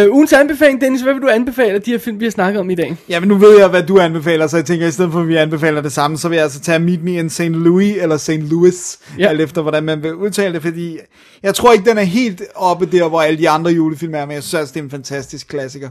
[0.07, 2.69] Uh, ugens anbefaling, Dennis, hvad vil du anbefale de her film, vi har snakket om
[2.69, 2.95] i dag?
[3.09, 5.19] Ja, men nu ved jeg, hvad du anbefaler, så jeg tænker, at i stedet for,
[5.19, 7.41] at vi anbefaler det samme, så vil jeg altså tage Meet Me in St.
[7.41, 8.29] Louis, eller St.
[8.31, 9.23] Louis, Ja.
[9.23, 9.29] ja.
[9.29, 10.97] alt efter, hvordan man vil udtale det, fordi
[11.43, 14.33] jeg tror ikke, den er helt oppe der, hvor alle de andre julefilm er, men
[14.35, 15.89] jeg synes altså, det er en fantastisk klassiker.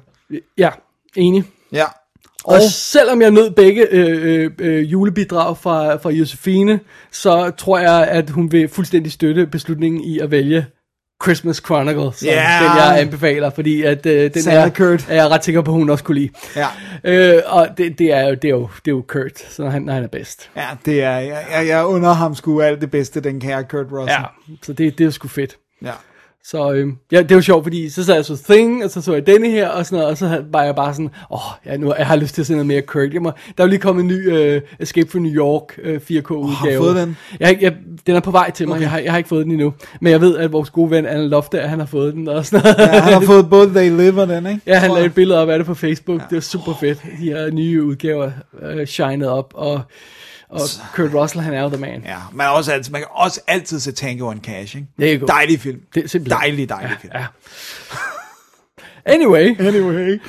[0.59, 0.71] Ja,
[1.17, 1.45] enig.
[1.73, 1.85] Ja.
[2.45, 6.81] Og selvom jeg nød begge øh, øh, øh, julebidrag fra, fra Josefine,
[7.13, 10.67] så tror jeg, at hun vil fuldstændig støtte beslutningen i at vælge
[11.23, 12.59] Christmas Chronicle, som Ja.
[12.63, 15.07] den jeg anbefaler, fordi at, øh, den Sarah er, Kurt.
[15.09, 16.29] er jeg ret sikker på, hun også kunne lide.
[16.57, 16.67] Ja.
[17.05, 19.89] Øh, og det, det, er jo, det, er jo, det er jo Kurt, så han,
[19.89, 20.51] han er bedst.
[20.57, 24.11] Ja, det er, jeg, jeg, under ham sgu alt det bedste, den kære Kurt Russell.
[24.11, 25.57] Ja, så det, det er sgu fedt.
[25.83, 25.91] ja.
[26.45, 29.13] Så øh, ja, det var sjovt, fordi så sad jeg så Thing, og så så
[29.13, 31.95] jeg denne her, og sådan noget, og så var jeg bare sådan, åh, ja, nu,
[31.99, 33.15] jeg har lyst til at se noget mere Kirk.
[33.15, 35.97] Jeg må, der er jo lige kommet en ny øh, Escape from New York øh,
[35.97, 36.55] 4K-udgave.
[36.55, 37.17] Har du fået den?
[37.41, 37.75] Jeg, jeg,
[38.07, 38.83] den er på vej til mig, okay.
[38.83, 39.73] jeg, har, jeg har ikke fået den endnu.
[40.01, 42.63] Men jeg ved, at vores gode ven Anna Lofter, han har fået den og sådan
[42.63, 42.93] noget.
[42.95, 44.61] ja, han har fået både They Live og den, ikke?
[44.67, 46.21] Ja, han lagde et billede op af det på Facebook.
[46.21, 46.25] Ja.
[46.31, 47.03] Det var super fedt.
[47.03, 48.31] De her nye udgaver
[48.63, 49.81] øh, shined op, og,
[50.53, 50.61] og
[50.95, 52.03] Kurt Russell, han er jo the man.
[52.07, 55.15] Ja, man, er også altid, man kan også altid se Tango and Cash, ikke?
[55.17, 55.27] You go.
[55.27, 55.81] Dejlig film.
[55.95, 57.13] Det er simpelthen- Dejlig, dejlig film.
[57.15, 57.25] Ja.
[59.07, 60.21] Anyway, Anyway.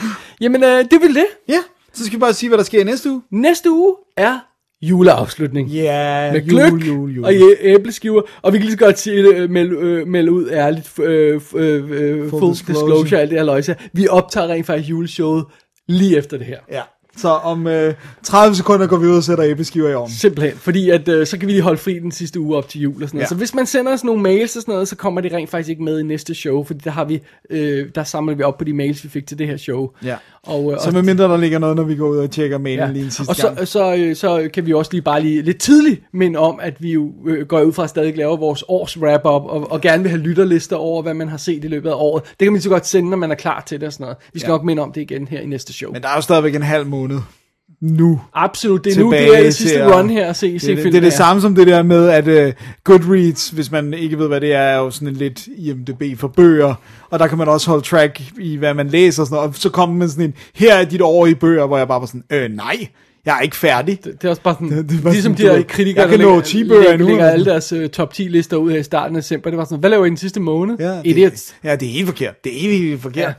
[0.41, 1.25] jamen øh, det vil det.
[1.47, 1.59] Ja,
[1.93, 3.21] så skal vi bare sige, hvad der sker i næste uge.
[3.31, 4.39] Næste uge er
[4.81, 5.69] juleafslutning.
[5.69, 7.25] Ja, med jul, gløk jul, jul.
[7.25, 8.21] og æ- æbleskiver.
[8.41, 11.41] Og vi kan lige så godt sige det, øh, melde, øh, melde ud ærligt, øh,
[11.55, 12.53] øh, øh, full, full disclosure.
[12.53, 13.75] disclosure, alt det her løjse.
[13.93, 15.45] Vi optager rent faktisk juleshowet
[15.87, 16.57] lige efter det her.
[16.71, 16.81] Ja.
[17.17, 17.93] Så om øh,
[18.23, 20.13] 30 sekunder går vi ud og sætter æbleskiver i ovnen.
[20.15, 22.81] Simpelthen, fordi at, øh, så kan vi lige holde fri den sidste uge op til
[22.81, 23.23] jul og sådan noget.
[23.23, 23.27] Ja.
[23.29, 25.69] Så hvis man sender os nogle mails og sådan noget, så kommer det rent faktisk
[25.69, 28.63] ikke med i næste show, fordi der har vi, øh, der samler vi op på
[28.63, 29.89] de mails, vi fik til det her show.
[30.03, 30.15] Ja.
[30.43, 32.85] Og, øh, Så og- medmindre der ligger noget, når vi går ud og tjekker mailen
[32.85, 32.91] Ja.
[32.91, 33.67] lige en sidste og så, gang.
[33.67, 36.91] så, øh, så kan vi også lige bare lige lidt tidligt minde om, at vi
[36.93, 40.09] jo øh, går ud fra at stadig lave vores års wrap-up, og, og gerne vil
[40.09, 42.23] have lytterlister over, hvad man har set i løbet af året.
[42.23, 44.17] Det kan man så godt sende, når man er klar til det og sådan noget.
[44.33, 44.53] Vi skal ja.
[44.53, 45.91] nok minde om det igen her i næste show.
[45.93, 48.21] Men der er jo stadigvæk en halv måned nu.
[48.33, 50.67] Absolut, det er nu, det er det til sidste run her at se, Det, se
[50.75, 51.09] det, det er det her.
[51.09, 54.59] samme som det der med, at uh, Goodreads, hvis man ikke ved, hvad det er,
[54.59, 56.73] er jo sådan en lidt IMDB for bøger,
[57.09, 59.55] og der kan man også holde track i, hvad man læser og sådan noget, og
[59.55, 62.05] så kommer man sådan en, her er dit år i bøger, hvor jeg bare var
[62.07, 62.87] sådan, øh, nej,
[63.25, 63.99] jeg er ikke færdig.
[64.03, 66.01] Det, det er også bare sådan, Det- det, bare ligesom de sådan, der ved, kritikere,
[66.01, 68.23] jeg kan der nå lægger- 10 bøger lægger- endnu, lægger alle deres uh, top 10
[68.23, 69.49] lister ud her i starten af december.
[69.49, 70.75] Det var sådan, hvad laver I den sidste måned?
[70.79, 72.43] Ja, det, ja, det er helt forkert.
[72.43, 73.17] Det er helt, helt forkert.
[73.27, 73.33] Ja.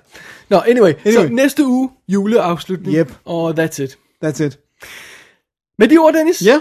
[0.48, 3.12] Nå, anyway, anyway, så næste uge, juleafslutning, Yep.
[3.24, 3.98] og that's it.
[4.24, 4.58] That's it.
[5.78, 6.60] Med de ord, Dennis, Ja,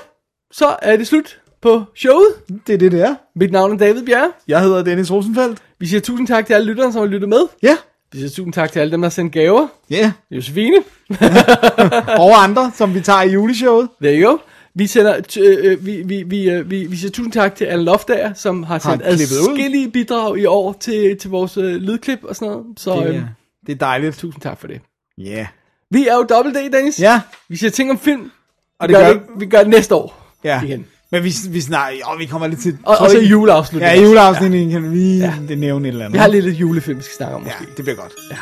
[0.51, 2.27] så er det slut på showet.
[2.67, 3.15] det er det, det er.
[3.35, 4.31] Mit navn er David Bjerre.
[4.47, 5.59] Jeg hedder Dennis Rosenfeldt.
[5.79, 7.41] Vi siger tusind tak til alle lytterne, som har lyttet med.
[7.63, 7.77] Ja,
[8.11, 9.67] Vi siger tusind tak til alle dem, der har sendt gaver.
[9.89, 10.11] ja.
[10.31, 10.77] Josefine,
[12.19, 13.89] Og andre, som vi tager i juleshowet.
[14.01, 14.37] there you go.
[14.75, 17.83] Vi, sender, t- øh, vi, vi, vi, øh, vi, vi siger tusind tak til Anne
[17.83, 22.47] Loftager, som har sendt adskillige bidrag i år til, til vores øh, lydklip og sådan
[22.47, 22.65] noget.
[22.77, 23.21] Så Det, øh, er-
[23.67, 24.17] det er dejligt.
[24.17, 24.81] tusind tak for det.
[25.17, 25.23] Ja.
[25.31, 25.45] Yeah.
[25.91, 26.99] Vi er jo Double D, Dennis.
[26.99, 28.31] Ja, Vi siger ting om film.
[28.79, 30.61] og Vi det gør, gør, det, vi gør det næste år ja.
[30.63, 30.85] igen.
[31.11, 32.77] Men vi, vi snakker, jo, vi kommer lidt til...
[32.83, 33.91] Og, og så ikke- juleafslutning.
[33.91, 34.03] Ja, også.
[34.09, 35.33] juleafsnitningen kan vi lige ja.
[35.47, 36.13] det nævne et eller andet.
[36.13, 37.73] Vi har lidt et julefilm, vi skal snakke om Ja, måske.
[37.77, 38.11] det bliver godt.
[38.31, 38.35] Ja.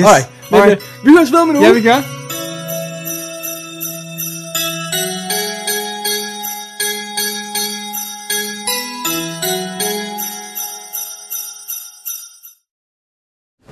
[0.00, 0.04] Yes.
[0.06, 0.30] Alright.
[0.50, 0.82] Men, Alright.
[1.00, 1.66] øh, vi høres ved om en uge.
[1.66, 2.02] Ja, vi gør.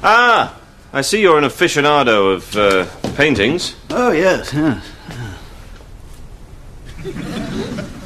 [0.02, 0.48] Ah,
[0.94, 3.74] I see you're an aficionado of uh, paintings.
[3.90, 4.84] Oh, yes, yes.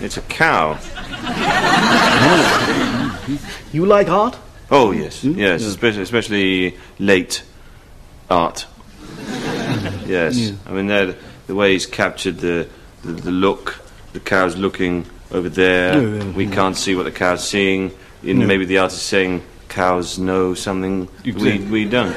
[0.00, 0.78] It's a cow.
[3.72, 4.38] You like art?
[4.70, 7.42] Oh yes, yes, especially, especially late
[8.30, 8.66] art.
[10.06, 11.14] yes, I mean the
[11.46, 12.66] the way he's captured the,
[13.02, 13.78] the the look.
[14.14, 16.02] The cow's looking over there.
[16.02, 17.92] Yeah, yeah, we can't see what the cow's seeing.
[18.22, 21.66] In maybe the artist saying cows know something we Exactly.
[21.66, 22.16] we don't.